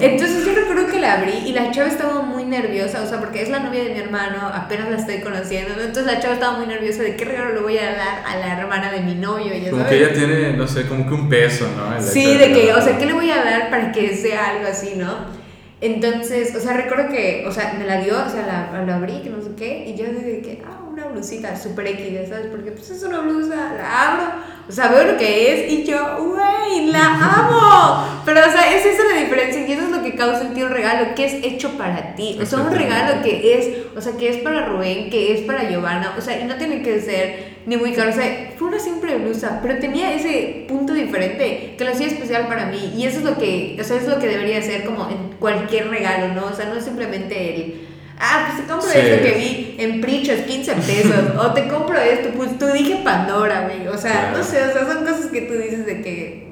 Entonces 0.00 0.44
yo 0.44 0.52
recuerdo 0.52 0.88
que 0.88 0.98
la 0.98 1.14
abrí 1.14 1.44
y 1.46 1.52
la 1.52 1.70
chava 1.70 1.88
estaba 1.88 2.22
muy 2.22 2.44
nerviosa, 2.44 3.02
o 3.02 3.06
sea, 3.06 3.20
porque 3.20 3.42
es 3.42 3.50
la 3.50 3.60
novia 3.60 3.84
de 3.84 3.90
mi 3.90 4.00
hermano, 4.00 4.48
apenas 4.52 4.90
la 4.90 4.96
estoy 4.96 5.20
conociendo. 5.20 5.74
Entonces 5.74 6.06
la 6.06 6.18
chava 6.18 6.34
estaba 6.34 6.58
muy 6.58 6.66
nerviosa 6.66 7.02
de 7.02 7.14
qué 7.14 7.24
regalo 7.24 7.54
le 7.54 7.60
voy 7.60 7.78
a 7.78 7.92
dar 7.92 8.24
a 8.26 8.36
la 8.36 8.58
hermana 8.58 8.90
de 8.90 9.00
mi 9.00 9.14
novio. 9.14 9.54
Ya 9.54 9.70
como 9.70 9.86
que 9.86 9.96
ella 9.96 10.12
tiene, 10.12 10.54
no 10.54 10.66
sé, 10.66 10.86
como 10.86 11.06
que 11.06 11.14
un 11.14 11.28
peso, 11.28 11.68
¿no? 11.76 12.02
Sí, 12.02 12.36
de 12.36 12.52
que, 12.52 12.72
o 12.72 12.82
sea, 12.82 12.98
¿qué 12.98 13.06
le 13.06 13.12
voy 13.12 13.30
a 13.30 13.44
dar 13.44 13.70
para 13.70 13.92
que 13.92 14.16
sea 14.16 14.50
algo 14.50 14.66
así, 14.66 14.94
no? 14.96 15.37
Entonces, 15.80 16.54
o 16.56 16.60
sea, 16.60 16.72
recuerdo 16.72 17.08
que, 17.08 17.44
o 17.46 17.52
sea, 17.52 17.74
me 17.78 17.86
la 17.86 18.00
dio, 18.00 18.14
o 18.14 18.28
sea, 18.28 18.70
la, 18.72 18.84
la 18.84 18.96
abrí, 18.96 19.20
que 19.22 19.30
no 19.30 19.40
sé 19.40 19.50
qué, 19.56 19.84
y 19.88 19.96
yo 19.96 20.06
dije 20.06 20.42
que, 20.42 20.62
ah, 20.66 20.80
una 20.90 21.06
blusita 21.06 21.56
super 21.56 21.86
X, 21.86 22.28
¿sabes? 22.28 22.46
Porque 22.50 22.72
pues 22.72 22.90
es 22.90 23.02
una 23.04 23.20
blusa, 23.20 23.74
la 23.76 24.10
abro, 24.10 24.24
o 24.68 24.72
sea, 24.72 24.88
veo 24.88 25.12
lo 25.12 25.16
que 25.16 25.52
es, 25.52 25.72
y 25.72 25.84
yo, 25.84 26.16
güey, 26.16 26.86
la 26.90 27.14
amo. 27.14 28.22
Pero, 28.26 28.40
o 28.40 28.50
sea, 28.50 28.74
es 28.74 28.84
esa 28.84 29.04
la 29.04 29.20
diferencia, 29.20 29.66
y 29.66 29.72
eso 29.72 29.82
es 29.82 29.90
lo 29.90 30.02
que 30.02 30.16
causa 30.16 30.52
ti 30.52 30.62
un 30.62 30.70
regalo, 30.70 31.14
que 31.14 31.26
es 31.26 31.34
hecho 31.44 31.70
para 31.78 32.16
ti. 32.16 32.36
O 32.42 32.44
sea, 32.44 32.58
un 32.58 32.74
regalo 32.74 33.22
que 33.22 33.58
es, 33.58 33.96
o 33.96 34.00
sea, 34.00 34.16
que 34.16 34.30
es 34.30 34.38
para 34.38 34.66
Rubén, 34.66 35.10
que 35.10 35.32
es 35.32 35.42
para 35.42 35.70
Giovanna, 35.70 36.14
o 36.18 36.20
sea, 36.20 36.40
y 36.40 36.44
no 36.44 36.56
tiene 36.56 36.82
que 36.82 37.00
ser 37.00 37.57
ni 37.68 37.76
muy 37.76 37.92
caro. 37.92 38.10
O 38.10 38.14
sea, 38.14 38.52
fue 38.56 38.68
una 38.68 38.78
simple 38.78 39.16
blusa, 39.16 39.60
pero 39.62 39.78
tenía 39.78 40.14
ese 40.14 40.64
punto 40.66 40.94
diferente 40.94 41.74
que 41.76 41.84
lo 41.84 41.90
hacía 41.90 42.06
especial 42.06 42.48
para 42.48 42.66
mí. 42.66 42.94
Y 42.96 43.04
eso 43.04 43.18
es 43.18 43.24
lo 43.24 43.36
que, 43.36 43.76
o 43.78 43.84
sea, 43.84 43.98
es 43.98 44.08
lo 44.08 44.18
que 44.18 44.26
debería 44.26 44.60
ser 44.62 44.84
como 44.84 45.08
en 45.08 45.36
cualquier 45.38 45.90
regalo, 45.90 46.34
¿no? 46.34 46.46
O 46.46 46.54
sea, 46.54 46.66
no 46.66 46.76
es 46.76 46.84
simplemente 46.84 47.54
el 47.54 47.88
ah, 48.18 48.48
pues 48.48 48.66
te 48.66 48.72
compro 48.72 48.90
esto 48.90 49.22
que 49.22 49.38
vi 49.38 49.76
en 49.78 50.00
Prichos, 50.00 50.40
15 50.40 50.74
pesos, 50.74 51.36
o 51.38 51.52
te 51.52 51.68
compro 51.68 51.98
esto, 51.98 52.30
pues 52.36 52.58
tú 52.58 52.66
dije 52.66 53.00
Pandora, 53.04 53.68
güey, 53.68 53.86
o 53.86 53.96
sea, 53.96 54.32
no 54.36 54.42
sé, 54.42 54.62
o 54.64 54.72
sea, 54.72 54.86
son 54.86 55.04
cosas 55.04 55.26
que 55.26 55.42
tú 55.42 55.54
dices 55.54 55.86
de 55.86 56.02
que 56.02 56.47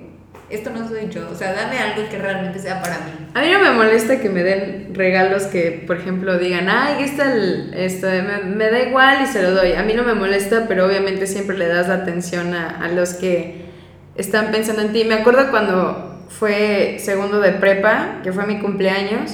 esto 0.49 0.71
no 0.71 0.89
soy 0.89 1.09
yo, 1.11 1.29
o 1.31 1.35
sea, 1.35 1.53
dame 1.53 1.79
algo 1.79 2.09
que 2.09 2.19
realmente 2.19 2.61
sea 2.61 2.81
para 2.81 2.99
mí. 2.99 3.11
A 3.35 3.41
mí 3.41 3.51
no 3.51 3.59
me 3.59 3.71
molesta 3.73 4.21
que 4.21 4.29
me 4.29 4.45
den 4.45 4.95
regalos 4.95 5.45
que, 5.45 5.83
por 5.87 5.97
ejemplo, 5.97 6.39
digan, 6.39 6.69
ay, 6.69 7.03
está 7.03 7.33
el, 7.33 7.75
esto, 7.75 8.07
me, 8.45 8.71
da 8.71 8.81
igual 8.81 9.23
y 9.25 9.27
se 9.27 9.43
lo 9.43 9.51
doy. 9.51 9.73
A 9.73 9.83
mí 9.83 9.93
no 9.95 10.05
me 10.05 10.15
molesta, 10.15 10.67
pero 10.69 10.87
obviamente 10.87 11.27
siempre 11.27 11.59
le 11.59 11.67
das 11.67 11.89
la 11.89 11.95
atención 11.95 12.55
a, 12.55 12.69
a 12.69 12.89
los 12.89 13.15
que 13.15 13.67
están 14.15 14.53
pensando 14.53 14.83
en 14.83 14.93
ti. 14.93 15.05
Me 15.05 15.15
acuerdo 15.15 15.51
cuando 15.51 16.27
fue 16.29 16.99
segundo 17.01 17.41
de 17.41 17.53
prepa, 17.53 18.21
que 18.23 18.33
fue 18.33 18.47
mi 18.47 18.61
cumpleaños, 18.61 19.33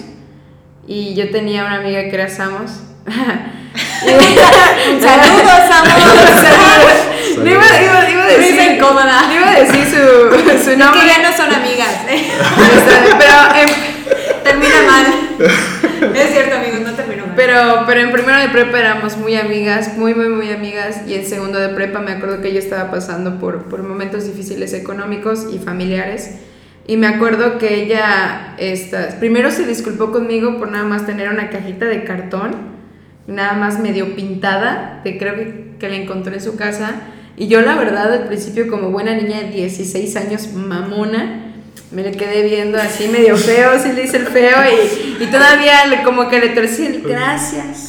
y 0.87 1.15
yo 1.15 1.31
tenía 1.31 1.65
una 1.65 1.77
amiga 1.77 2.03
que 2.05 2.15
era 2.15 2.29
Samos. 2.29 2.71
Saludos, 5.01 5.61
Samos. 5.69 7.02
No 7.43 7.51
iba, 7.51 7.65
iba, 7.83 8.11
iba, 8.11 8.25
a 8.25 8.29
decir, 8.29 8.73
incómoda. 8.75 9.35
iba 9.35 9.51
a 9.51 9.61
decir 9.61 9.85
su, 9.85 10.71
su 10.71 10.79
nombre. 10.79 11.01
que 11.01 11.07
ya 11.07 11.31
no 11.31 11.37
son 11.37 11.53
amigas. 11.53 12.01
pero 13.19 13.35
em, 13.57 14.45
termina 14.45 14.83
mal. 14.87 16.15
Es 16.15 16.31
cierto, 16.31 16.57
amigos, 16.57 16.81
no 16.81 16.93
terminó 16.93 17.27
mal. 17.27 17.35
Pero, 17.35 17.85
pero 17.87 18.01
en 18.01 18.13
primero 18.13 18.39
de 18.39 18.49
prepa 18.49 18.79
éramos 18.79 19.17
muy 19.17 19.35
amigas, 19.35 19.97
muy, 19.97 20.15
muy, 20.15 20.29
muy 20.29 20.51
amigas. 20.51 21.03
Y 21.07 21.15
en 21.15 21.27
segundo 21.27 21.59
de 21.59 21.71
prepa 21.71 21.99
me 21.99 22.13
acuerdo 22.13 22.41
que 22.41 22.53
yo 22.53 22.59
estaba 22.59 22.91
pasando 22.91 23.39
por, 23.39 23.65
por 23.65 23.83
momentos 23.83 24.25
difíciles 24.25 24.73
económicos 24.73 25.47
y 25.53 25.59
familiares. 25.59 26.39
Y 26.87 26.97
me 26.97 27.07
acuerdo 27.07 27.59
que 27.59 27.83
ella, 27.83 28.55
esta, 28.59 29.17
primero 29.21 29.51
se 29.51 29.67
disculpó 29.67 30.13
conmigo 30.13 30.59
por 30.59 30.71
nada 30.71 30.85
más 30.85 31.07
tener 31.07 31.29
una 31.29 31.49
cajita 31.49 31.87
de 31.87 32.05
cartón, 32.05 32.53
nada 33.27 33.53
más 33.55 33.79
medio 33.79 34.17
pintada, 34.17 35.01
que 35.05 35.17
creo 35.17 35.35
que, 35.35 35.75
que 35.79 35.89
la 35.89 35.97
encontró 35.97 36.35
en 36.35 36.41
su 36.41 36.57
casa. 36.57 36.95
Y 37.37 37.49
yo 37.49 37.61
la 37.63 37.77
verdad 37.77 38.13
al 38.13 38.27
principio 38.27 38.69
como 38.69 38.91
buena 38.91 39.15
niña 39.15 39.41
de 39.41 39.49
16 39.49 40.17
años, 40.17 40.53
mamona, 40.53 41.55
me 41.91 42.03
le 42.03 42.13
quedé 42.13 42.43
viendo 42.43 42.79
así 42.79 43.09
medio 43.09 43.37
feo, 43.37 43.79
sí 43.79 43.93
le 43.93 44.05
hice 44.05 44.19
el 44.19 44.27
feo 44.27 44.59
y, 44.65 45.25
y 45.25 45.27
todavía 45.27 46.03
como 46.05 46.29
que 46.29 46.41
le 46.41 46.49
torcí 46.51 46.87
el 46.87 47.03
gracias. 47.03 47.89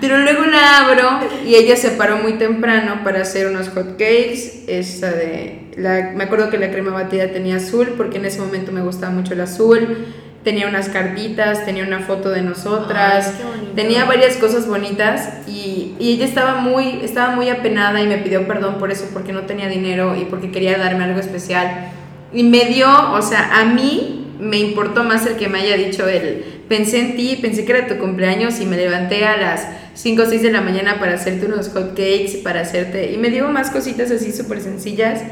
Pero 0.00 0.18
luego 0.18 0.44
la 0.44 0.78
abro 0.78 1.20
y 1.46 1.54
ella 1.54 1.76
se 1.76 1.90
paró 1.90 2.18
muy 2.18 2.34
temprano 2.34 3.02
para 3.02 3.22
hacer 3.22 3.46
unos 3.46 3.70
hot 3.70 3.92
cakes, 3.92 4.64
esa 4.66 5.10
de, 5.10 5.64
la, 5.76 6.12
me 6.14 6.24
acuerdo 6.24 6.50
que 6.50 6.58
la 6.58 6.70
crema 6.70 6.92
batida 6.92 7.28
tenía 7.32 7.56
azul 7.56 7.94
porque 7.96 8.18
en 8.18 8.26
ese 8.26 8.40
momento 8.40 8.72
me 8.72 8.82
gustaba 8.82 9.12
mucho 9.12 9.32
el 9.32 9.40
azul, 9.40 10.06
tenía 10.44 10.68
unas 10.68 10.90
cartitas, 10.90 11.64
tenía 11.64 11.84
una 11.84 12.00
foto 12.00 12.30
de 12.30 12.42
nosotras, 12.42 13.32
tenía 13.74 14.04
varias 14.04 14.36
cosas 14.36 14.68
bonitas 14.68 15.30
y, 15.48 15.94
y, 15.98 16.12
ella 16.12 16.26
estaba 16.26 16.56
muy, 16.56 17.00
estaba 17.02 17.34
muy 17.34 17.48
apenada 17.48 18.02
y 18.02 18.06
me 18.06 18.18
pidió 18.18 18.46
perdón 18.46 18.78
por 18.78 18.92
eso, 18.92 19.06
porque 19.12 19.32
no 19.32 19.42
tenía 19.42 19.68
dinero 19.68 20.14
y 20.14 20.26
porque 20.26 20.52
quería 20.52 20.76
darme 20.76 21.04
algo 21.04 21.18
especial. 21.18 21.90
Y 22.32 22.42
me 22.42 22.66
dio, 22.66 22.88
o 23.12 23.22
sea, 23.22 23.58
a 23.60 23.64
mí 23.64 24.36
me 24.38 24.58
importó 24.58 25.02
más 25.02 25.26
el 25.26 25.36
que 25.36 25.48
me 25.48 25.60
haya 25.60 25.76
dicho 25.76 26.06
él. 26.08 26.44
Pensé 26.68 27.00
en 27.00 27.16
ti, 27.16 27.38
pensé 27.40 27.64
que 27.64 27.72
era 27.72 27.86
tu 27.86 27.96
cumpleaños 27.98 28.60
y 28.60 28.66
me 28.66 28.76
levanté 28.76 29.24
a 29.24 29.36
las 29.36 29.66
5 29.94 30.22
o 30.22 30.26
6 30.26 30.42
de 30.42 30.50
la 30.50 30.60
mañana 30.60 30.98
para 30.98 31.14
hacerte 31.14 31.46
unos 31.46 31.68
hot 31.70 31.90
cakes, 31.90 32.40
para 32.42 32.60
hacerte... 32.60 33.12
Y 33.12 33.16
me 33.16 33.30
dio 33.30 33.48
más 33.48 33.70
cositas 33.70 34.10
así 34.10 34.32
súper 34.32 34.60
sencillas. 34.60 35.22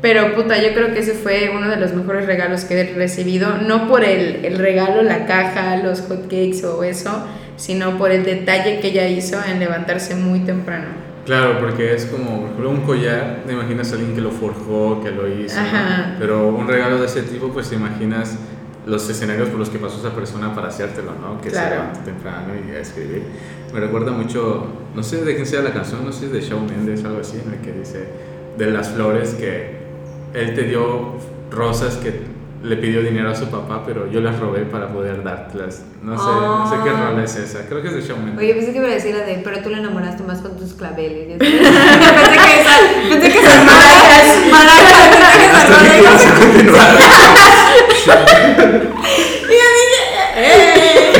Pero 0.00 0.34
puta, 0.34 0.62
yo 0.62 0.72
creo 0.74 0.92
que 0.92 1.00
ese 1.00 1.14
fue 1.14 1.50
uno 1.54 1.68
de 1.68 1.76
los 1.76 1.92
mejores 1.92 2.26
regalos 2.26 2.64
que 2.64 2.80
he 2.80 2.94
recibido. 2.94 3.58
No 3.58 3.88
por 3.88 4.04
el, 4.04 4.44
el 4.44 4.58
regalo, 4.58 5.02
la 5.02 5.26
caja, 5.26 5.76
los 5.78 6.02
hot 6.02 6.22
cakes 6.24 6.64
o 6.64 6.84
eso, 6.84 7.26
sino 7.56 7.98
por 7.98 8.12
el 8.12 8.24
detalle 8.24 8.78
que 8.80 8.88
ella 8.88 9.08
hizo 9.08 9.38
en 9.44 9.58
levantarse 9.58 10.14
muy 10.14 10.40
temprano. 10.40 10.86
Claro, 11.26 11.58
porque 11.58 11.94
es 11.94 12.06
como, 12.06 12.40
por 12.40 12.44
ejemplo, 12.44 12.70
un 12.70 12.80
collar, 12.82 13.42
te 13.46 13.52
imaginas 13.52 13.92
a 13.92 13.96
alguien 13.96 14.14
que 14.14 14.22
lo 14.22 14.30
forjó, 14.30 15.02
que 15.02 15.10
lo 15.10 15.28
hizo, 15.28 15.60
pero 16.18 16.48
un 16.48 16.66
regalo 16.66 16.98
de 16.98 17.04
ese 17.04 17.20
tipo, 17.20 17.50
pues 17.50 17.68
te 17.68 17.74
imaginas 17.74 18.38
los 18.86 19.10
escenarios 19.10 19.50
por 19.50 19.58
los 19.58 19.68
que 19.68 19.78
pasó 19.78 19.98
esa 19.98 20.14
persona 20.14 20.54
para 20.54 20.68
hacértelo, 20.68 21.12
¿no? 21.20 21.38
Que 21.42 21.50
se 21.50 21.60
levanta 21.60 22.02
temprano 22.02 22.54
y 22.66 22.74
a 22.74 22.80
escribir. 22.80 23.24
Me 23.74 23.80
recuerda 23.80 24.12
mucho, 24.12 24.68
no 24.94 25.02
sé 25.02 25.22
de 25.22 25.34
quién 25.34 25.44
sea 25.44 25.60
la 25.60 25.72
canción, 25.72 26.02
no 26.02 26.12
sé 26.12 26.28
de 26.28 26.40
Shawn 26.40 26.64
Mendes, 26.64 27.04
algo 27.04 27.20
así, 27.20 27.38
en 27.44 27.52
el 27.52 27.60
que 27.60 27.72
dice 27.72 28.06
de 28.56 28.70
las 28.70 28.88
flores 28.88 29.34
que 29.34 29.87
él 30.34 30.54
te 30.54 30.62
dio 30.64 31.16
rosas 31.50 31.96
que 31.96 32.38
le 32.62 32.76
pidió 32.76 33.02
dinero 33.02 33.30
a 33.30 33.34
su 33.34 33.46
papá, 33.46 33.84
pero 33.86 34.10
yo 34.10 34.20
las 34.20 34.38
robé 34.38 34.62
para 34.62 34.88
poder 34.88 35.22
dártelas. 35.22 35.82
No 36.02 36.18
sé, 36.18 36.24
no 36.24 36.68
sé 36.68 36.76
qué 36.82 36.90
ah. 36.90 37.10
rol 37.10 37.22
es 37.22 37.36
esa. 37.36 37.66
Creo 37.66 37.82
que 37.82 37.88
es 37.88 37.94
de 37.94 38.02
Showman. 38.02 38.36
Oye, 38.36 38.54
pensé 38.54 38.72
que 38.72 38.78
iba 38.78 38.88
a 38.88 38.90
decir 38.90 39.14
la 39.14 39.24
de, 39.24 39.40
pero 39.44 39.60
tú 39.60 39.70
le 39.70 39.78
enamoraste 39.78 40.24
más 40.24 40.40
con 40.40 40.56
tus 40.56 40.72
claveles. 40.72 41.38
pensé 41.38 41.52
que 41.52 42.60
esa, 42.60 42.78
pensé 43.08 43.30
que 43.30 43.38
esas 43.38 43.64
maracas, 43.64 44.26
maracas, 44.50 45.04
pensé 45.52 45.88
que 45.88 45.96
esas 45.96 46.30
maracas. 46.70 47.48
y 49.44 49.52
yo 49.52 49.68
dije, 49.78 50.00
¡eh! 50.36 51.12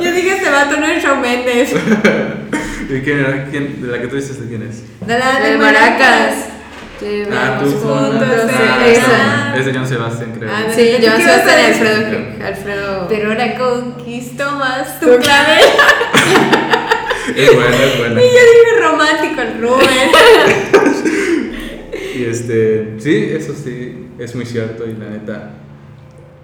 Yo 0.00 0.12
dije, 0.12 0.36
este 0.36 0.50
vato 0.50 0.76
no 0.78 0.86
es 0.86 1.02
Shawn 1.04 1.20
Mendes. 1.20 1.72
¿Y 2.88 3.00
quién 3.00 3.18
era? 3.18 3.44
¿Quién, 3.50 3.82
¿De 3.82 3.88
la 3.88 4.00
que 4.00 4.06
tú 4.06 4.16
dices 4.16 4.40
de 4.40 4.48
quién 4.48 4.62
es? 4.62 4.84
De 5.06 5.18
la 5.18 5.40
de, 5.40 5.58
Maracas. 5.58 6.55
Ah, 7.30 7.60
tú 7.62 7.70
juntos. 7.70 8.50
Ah, 8.50 8.86
esa. 8.86 9.56
Es 9.58 9.66
de 9.66 9.74
John 9.74 9.86
Sebastián, 9.86 10.32
creo. 10.36 10.50
Ah, 10.50 10.64
sí, 10.74 10.92
John 11.02 11.20
Sebastián 11.20 11.58
y 11.58 11.64
Alfredo, 11.64 12.46
Alfredo. 12.46 13.06
Pero 13.08 13.28
ahora 13.28 13.58
conquisto 13.58 14.50
más 14.52 14.98
tu 14.98 15.06
clave. 15.18 15.60
es 17.36 17.54
buena, 17.54 17.84
es 17.84 17.98
buena. 17.98 18.22
Y 18.22 18.24
yo 18.24 18.30
dije 18.30 18.80
romántico 18.80 19.42
el 19.42 19.60
Rubén. 19.60 20.10
y 22.16 22.24
este, 22.24 22.94
sí, 22.98 23.28
eso 23.30 23.52
sí, 23.52 24.08
es 24.18 24.34
muy 24.34 24.46
cierto 24.46 24.86
y 24.86 24.94
la 24.94 25.10
neta. 25.10 25.52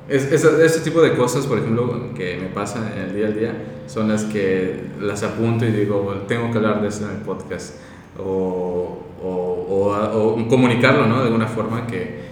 Es, 0.09 0.31
ese 0.31 0.81
tipo 0.81 1.01
de 1.01 1.17
cosas, 1.17 1.47
por 1.47 1.59
ejemplo, 1.59 2.13
que 2.15 2.37
me 2.37 2.49
pasan 2.49 2.93
en 2.95 3.05
el 3.05 3.15
día 3.15 3.29
a 3.29 3.31
día, 3.31 3.55
son 3.87 4.09
las 4.09 4.25
que 4.25 4.83
las 5.01 5.23
apunto 5.23 5.65
y 5.65 5.71
digo, 5.71 6.25
tengo 6.29 6.51
que 6.51 6.59
hablar 6.59 6.83
de 6.83 6.89
eso 6.89 7.09
en 7.09 7.17
el 7.17 7.23
podcast. 7.23 7.77
O, 8.19 8.99
o, 9.23 10.49
comunicarlo, 10.49 11.07
¿no? 11.07 11.21
De 11.21 11.27
alguna 11.27 11.47
forma 11.47 11.87
que 11.87 12.23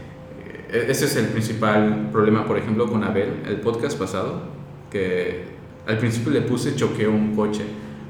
eh, 0.71 0.87
ese 0.89 1.07
es 1.07 1.17
el 1.17 1.27
principal 1.27 2.09
problema, 2.13 2.47
por 2.47 2.59
ejemplo, 2.59 2.87
con 2.87 3.03
Abel, 3.05 3.43
el 3.47 3.61
podcast 3.61 3.99
pasado, 3.99 4.43
que 4.91 5.45
al 5.87 5.99
principio 5.99 6.33
le 6.33 6.43
puse 6.43 6.75
choqueó 6.77 7.11
un 7.11 7.35
coche, 7.35 7.65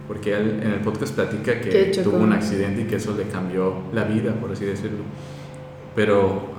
porque 0.08 0.36
él 0.36 0.60
en 0.62 0.72
el 0.72 0.80
podcast 0.80 1.14
platica 1.14 1.60
que 1.60 1.92
tuvo 2.02 2.18
un 2.18 2.32
accidente 2.32 2.82
y 2.82 2.84
que 2.84 2.96
eso 2.96 3.14
le 3.16 3.24
cambió 3.24 3.82
la 3.92 4.04
vida, 4.04 4.34
por 4.34 4.50
así 4.50 4.64
decirlo. 4.64 5.04
Pero 5.94 6.50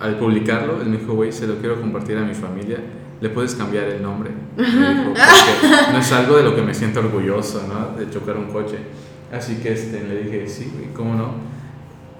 al 0.00 0.18
publicarlo, 0.18 0.82
él 0.82 0.88
me 0.88 0.98
dijo, 0.98 1.14
güey, 1.14 1.32
se 1.32 1.46
lo 1.46 1.56
quiero 1.56 1.80
compartir 1.80 2.18
a 2.18 2.22
mi 2.22 2.34
familia, 2.34 2.78
le 3.20 3.30
puedes 3.30 3.54
cambiar 3.54 3.84
el 3.84 4.02
nombre. 4.02 4.30
no 4.56 5.98
es 5.98 6.12
algo 6.12 6.36
de 6.36 6.42
lo 6.42 6.54
que 6.54 6.62
me 6.62 6.74
siento 6.74 7.00
orgulloso, 7.00 7.62
¿no? 7.66 7.98
De 7.98 8.10
chocar 8.10 8.36
un 8.36 8.46
coche. 8.46 8.78
Así 9.34 9.56
que 9.56 9.72
este, 9.72 10.02
le 10.04 10.22
dije, 10.22 10.46
sí, 10.48 10.70
¿cómo 10.94 11.14
no? 11.14 11.34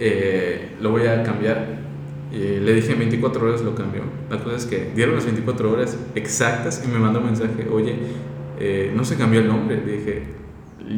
Eh, 0.00 0.76
lo 0.80 0.90
voy 0.90 1.06
a 1.06 1.22
cambiar. 1.22 1.84
Y 2.32 2.58
le 2.58 2.74
dije 2.74 2.94
24 2.94 3.46
horas, 3.46 3.62
lo 3.62 3.74
cambió. 3.76 4.02
La 4.28 4.42
cosa 4.42 4.56
es 4.56 4.66
que 4.66 4.90
dieron 4.94 5.14
las 5.14 5.24
24 5.24 5.70
horas 5.70 5.96
exactas 6.16 6.82
y 6.84 6.88
me 6.88 6.98
mandó 6.98 7.20
un 7.20 7.26
mensaje, 7.26 7.68
oye, 7.70 7.94
eh, 8.58 8.92
no 8.94 9.04
se 9.04 9.16
cambió 9.16 9.40
el 9.40 9.46
nombre. 9.46 9.80
Le 9.84 9.98
dije, 9.98 10.22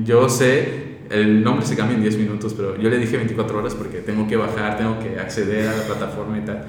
yo 0.04 0.28
sé, 0.30 1.00
el 1.10 1.44
nombre 1.44 1.66
se 1.66 1.76
cambia 1.76 1.96
en 1.96 2.02
10 2.02 2.16
minutos, 2.16 2.54
pero 2.54 2.80
yo 2.80 2.88
le 2.88 2.98
dije 2.98 3.18
24 3.18 3.58
horas 3.58 3.74
porque 3.74 3.98
tengo 3.98 4.26
que 4.26 4.36
bajar, 4.36 4.78
tengo 4.78 4.98
que 4.98 5.18
acceder 5.18 5.68
a 5.68 5.76
la 5.76 5.82
plataforma 5.82 6.38
y 6.38 6.42
tal. 6.42 6.64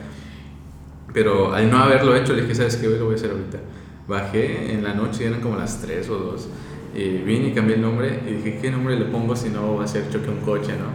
Pero 1.14 1.54
al 1.54 1.72
no 1.72 1.78
haberlo 1.78 2.14
hecho, 2.18 2.34
le 2.34 2.42
dije, 2.42 2.56
¿sabes 2.56 2.76
qué? 2.76 2.88
Lo 2.90 3.06
voy 3.06 3.14
a 3.14 3.16
hacer 3.16 3.32
ahorita. 3.32 3.60
Bajé 4.10 4.74
en 4.74 4.84
la 4.84 4.94
noche, 4.94 5.26
eran 5.26 5.40
como 5.40 5.56
las 5.56 5.82
3 5.82 6.10
o 6.10 6.18
2 6.18 6.50
y 6.98 7.20
vine 7.20 7.50
y 7.50 7.52
cambié 7.52 7.76
el 7.76 7.82
nombre 7.82 8.22
y 8.28 8.32
dije, 8.34 8.58
¿qué 8.60 8.72
nombre 8.72 8.98
le 8.98 9.06
pongo 9.06 9.36
si 9.36 9.50
no 9.50 9.76
va 9.76 9.84
a 9.84 9.88
ser 9.88 10.10
choque 10.10 10.30
un 10.30 10.38
coche, 10.38 10.72
no? 10.72 10.88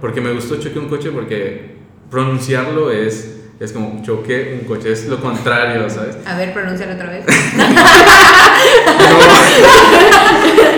Porque 0.00 0.20
me 0.20 0.32
gustó 0.32 0.56
choque 0.56 0.80
un 0.80 0.88
coche 0.88 1.12
porque 1.12 1.76
pronunciarlo 2.10 2.90
es, 2.90 3.44
es 3.60 3.72
como 3.72 4.02
choque 4.02 4.58
un 4.60 4.66
coche, 4.66 4.90
es 4.90 5.06
lo 5.06 5.20
contrario, 5.20 5.88
¿sabes? 5.88 6.18
A 6.26 6.36
ver, 6.36 6.52
pronuncialo 6.52 6.94
otra 6.94 7.08
vez. 7.08 7.24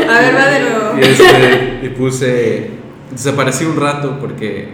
a 0.09 0.21
ver, 0.21 0.37
va 0.37 0.47
de 0.47 0.61
nuevo. 0.61 0.99
Y, 0.99 1.05
este, 1.05 1.81
y 1.85 1.89
puse, 1.89 2.69
desaparecí 3.11 3.65
un 3.65 3.81
rato 3.81 4.19
porque 4.21 4.69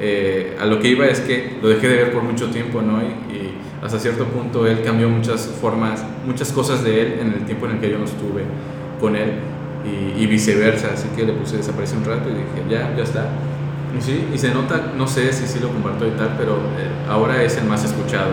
eh, 0.00 0.56
a 0.58 0.64
lo 0.64 0.80
que 0.80 0.88
iba 0.88 1.04
es 1.06 1.20
que 1.20 1.58
lo 1.60 1.68
dejé 1.68 1.88
de 1.88 1.96
ver 1.96 2.12
por 2.12 2.22
mucho 2.22 2.50
tiempo, 2.50 2.80
¿no? 2.80 3.02
y 3.02 3.51
hasta 3.82 3.98
cierto 3.98 4.24
punto 4.26 4.66
él 4.66 4.82
cambió 4.82 5.08
muchas 5.08 5.46
formas, 5.60 6.04
muchas 6.24 6.52
cosas 6.52 6.84
de 6.84 7.02
él 7.02 7.18
en 7.20 7.32
el 7.32 7.44
tiempo 7.44 7.66
en 7.66 7.72
el 7.72 7.80
que 7.80 7.90
yo 7.90 7.98
no 7.98 8.04
estuve 8.04 8.44
con 9.00 9.16
él. 9.16 9.32
y, 9.84 10.26
viceversa, 10.26 10.90
así 10.94 11.08
que 11.16 11.26
le 11.26 11.32
puse 11.32 11.56
desapareció 11.56 11.98
un 11.98 12.04
rato 12.04 12.28
y 12.28 12.34
dije, 12.34 12.70
ya, 12.70 12.94
ya 12.96 13.02
está. 13.02 13.26
Y 13.98 14.00
sí, 14.00 14.28
y 14.32 14.38
se 14.38 14.54
nota, 14.54 14.92
no 14.96 15.08
sé 15.08 15.32
si 15.32 15.46
sí 15.46 15.58
lo 15.60 15.68
comparto 15.68 16.06
y 16.06 16.12
tal, 16.12 16.36
pero 16.38 16.52
eh, 16.78 16.88
ahora 17.08 17.42
es 17.42 17.56
el 17.56 17.64
más 17.64 17.84
escuchado. 17.84 18.30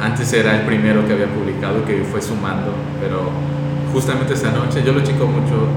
Antes 0.00 0.32
era 0.32 0.60
el 0.60 0.66
primero 0.66 1.06
que 1.06 1.12
había 1.12 1.26
publicado 1.26 1.84
que 1.84 2.02
fue 2.02 2.20
sumando, 2.20 2.72
pero 3.00 3.30
justamente 3.92 4.34
esta 4.34 4.50
noche 4.50 4.82
yo 4.84 4.92
lo 4.92 5.00
chico 5.00 5.26
mucho, 5.26 5.68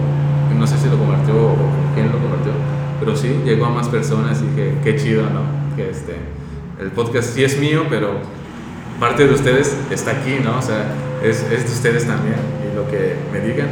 no 0.58 0.68
sé 0.68 0.78
si 0.78 0.90
lo 0.90 0.98
compartió 0.98 1.34
o 1.36 1.56
quién 1.94 2.08
lo 2.08 2.18
compartió, 2.18 2.52
pero 3.00 3.16
sí, 3.16 3.40
llegó 3.46 3.66
a 3.66 3.70
más 3.70 3.88
personas 3.88 4.42
y 4.42 4.48
dije, 4.48 4.76
qué 4.84 4.96
chido, 4.96 5.24
¿no? 5.24 5.76
Que 5.76 5.92
este, 5.92 6.18
el 6.80 6.92
podcast 6.92 7.34
sí 7.34 7.44
es 7.44 7.60
mío, 7.60 7.86
pero 7.90 8.20
parte 9.02 9.26
de 9.26 9.34
ustedes 9.34 9.76
está 9.90 10.12
aquí, 10.12 10.38
¿no? 10.44 10.60
O 10.60 10.62
sea, 10.62 10.86
es, 11.24 11.42
es 11.52 11.66
de 11.66 11.72
ustedes 11.72 12.06
también 12.06 12.36
y 12.62 12.76
lo 12.76 12.88
que 12.88 13.16
me 13.34 13.40
digan 13.40 13.70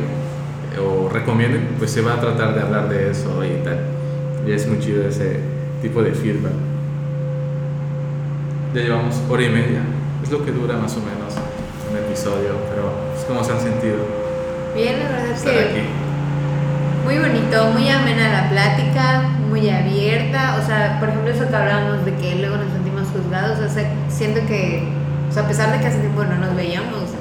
o 0.83 1.07
recomienden, 1.07 1.75
pues 1.77 1.91
se 1.91 2.01
va 2.01 2.13
a 2.13 2.19
tratar 2.19 2.55
de 2.55 2.61
hablar 2.61 2.89
de 2.89 3.11
eso 3.11 3.45
y 3.45 3.63
tal. 3.63 3.79
Y 4.47 4.51
es 4.51 4.67
muy 4.67 4.79
chido 4.79 5.07
ese 5.07 5.39
tipo 5.83 6.01
de 6.01 6.13
feedback. 6.13 6.53
Ya 8.73 8.81
llevamos 8.81 9.21
hora 9.29 9.43
y 9.43 9.49
media, 9.49 9.81
es 10.23 10.31
lo 10.31 10.43
que 10.43 10.51
dura 10.51 10.77
más 10.77 10.97
o 10.97 10.99
menos 10.99 11.35
un 11.91 11.97
episodio, 11.97 12.55
pero 12.71 12.91
pues, 13.13 13.25
¿cómo 13.25 13.43
se 13.43 13.51
han 13.51 13.61
sentido? 13.61 13.97
Bien, 14.73 14.99
la 14.99 15.09
verdad 15.09 15.31
es 15.31 15.43
que 15.43 15.83
muy 17.05 17.19
bonito, 17.19 17.65
muy 17.71 17.87
amena 17.87 18.29
la 18.29 18.49
plática, 18.49 19.29
muy 19.47 19.69
abierta, 19.69 20.57
o 20.59 20.65
sea, 20.65 20.97
por 20.99 21.09
ejemplo 21.09 21.31
eso 21.31 21.47
que 21.47 21.55
hablábamos 21.55 22.03
de 22.05 22.15
que 22.15 22.35
luego 22.35 22.57
nos 22.57 22.71
sentimos 22.71 23.07
juzgados, 23.09 23.59
o 23.59 23.69
sea, 23.69 23.91
siento 24.09 24.41
que, 24.47 24.98
o 25.29 25.31
sea, 25.31 25.43
a 25.43 25.47
pesar 25.47 25.71
de 25.71 25.79
que 25.79 25.87
hace 25.87 25.99
tiempo 25.99 26.23
no 26.23 26.35
nos 26.35 26.55
veíamos, 26.55 27.11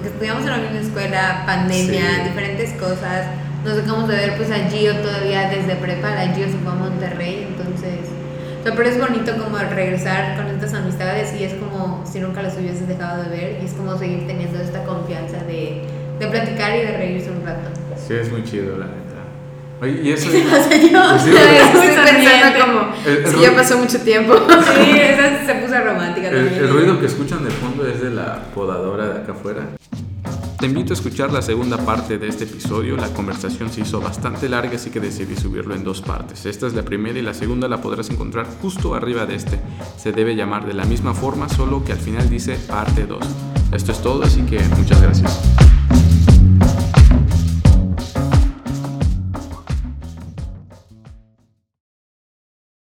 que 0.00 0.08
estudiamos 0.08 0.44
en 0.44 0.50
la 0.50 0.58
misma 0.58 0.80
escuela, 0.80 1.42
pandemia, 1.46 2.24
diferentes 2.24 2.72
cosas. 2.74 3.26
Nos 3.64 3.76
dejamos 3.76 4.08
de 4.08 4.16
ver 4.16 4.36
pues 4.36 4.50
a 4.50 4.68
Gio 4.70 4.94
todavía 4.98 5.50
desde 5.50 5.74
prepa, 5.76 6.10
la 6.10 6.32
Gio 6.34 6.46
se 6.46 6.58
fue 6.58 6.72
a 6.72 6.74
Monterrey, 6.76 7.48
entonces... 7.48 8.06
pero 8.62 8.82
es 8.82 8.98
bonito 8.98 9.32
como 9.36 9.58
regresar 9.58 10.36
con 10.36 10.46
estas 10.46 10.74
amistades 10.74 11.34
y 11.38 11.44
es 11.44 11.54
como 11.54 12.04
si 12.06 12.20
nunca 12.20 12.42
las 12.42 12.56
hubieses 12.56 12.86
dejado 12.86 13.24
de 13.24 13.30
ver 13.30 13.58
y 13.60 13.66
es 13.66 13.72
como 13.72 13.98
seguir 13.98 14.26
teniendo 14.26 14.60
esta 14.60 14.84
confianza 14.84 15.38
de, 15.38 15.82
de 16.18 16.26
platicar 16.28 16.76
y 16.76 16.82
de 16.82 16.96
reírse 16.96 17.30
un 17.30 17.44
rato. 17.44 17.68
Sí, 17.96 18.14
es 18.14 18.30
muy 18.30 18.44
chido, 18.44 18.78
la. 18.78 18.86
Oye, 19.80 20.00
y 20.02 20.10
eso. 20.12 20.30
¿Qué 20.30 20.40
pasa 20.42 20.76
yo? 20.76 20.88
Pues 20.90 21.26
estoy 21.26 21.88
pensando 21.88 22.66
como. 22.66 23.30
si 23.30 23.40
ya 23.40 23.54
pasó 23.54 23.78
mucho 23.78 24.00
tiempo. 24.00 24.34
Sí, 24.36 24.90
esa 24.98 25.46
se 25.46 25.54
puso 25.54 25.78
romántica 25.80 26.30
también. 26.30 26.54
El, 26.54 26.64
el 26.64 26.68
ruido 26.68 27.00
que 27.00 27.06
escuchan 27.06 27.44
de 27.44 27.50
fondo 27.50 27.86
es 27.86 28.00
de 28.00 28.10
la 28.10 28.44
podadora 28.54 29.08
de 29.08 29.20
acá 29.20 29.32
afuera. 29.32 29.62
Te 30.58 30.66
invito 30.66 30.92
a 30.92 30.94
escuchar 30.94 31.32
la 31.32 31.40
segunda 31.40 31.76
parte 31.76 32.18
de 32.18 32.26
este 32.26 32.42
episodio. 32.42 32.96
La 32.96 33.06
conversación 33.14 33.70
se 33.70 33.82
hizo 33.82 34.00
bastante 34.00 34.48
larga, 34.48 34.74
así 34.74 34.90
que 34.90 34.98
decidí 34.98 35.36
subirlo 35.36 35.76
en 35.76 35.84
dos 35.84 36.02
partes. 36.02 36.46
Esta 36.46 36.66
es 36.66 36.74
la 36.74 36.82
primera 36.82 37.16
y 37.16 37.22
la 37.22 37.32
segunda 37.32 37.68
la 37.68 37.80
podrás 37.80 38.10
encontrar 38.10 38.46
justo 38.60 38.96
arriba 38.96 39.24
de 39.24 39.36
este. 39.36 39.60
Se 39.96 40.10
debe 40.10 40.34
llamar 40.34 40.66
de 40.66 40.74
la 40.74 40.84
misma 40.84 41.14
forma, 41.14 41.48
solo 41.48 41.84
que 41.84 41.92
al 41.92 42.00
final 42.00 42.28
dice 42.28 42.56
parte 42.66 43.06
2. 43.06 43.20
Esto 43.72 43.92
es 43.92 44.02
todo, 44.02 44.24
así 44.24 44.40
que 44.42 44.58
muchas 44.76 45.00
gracias. 45.00 45.67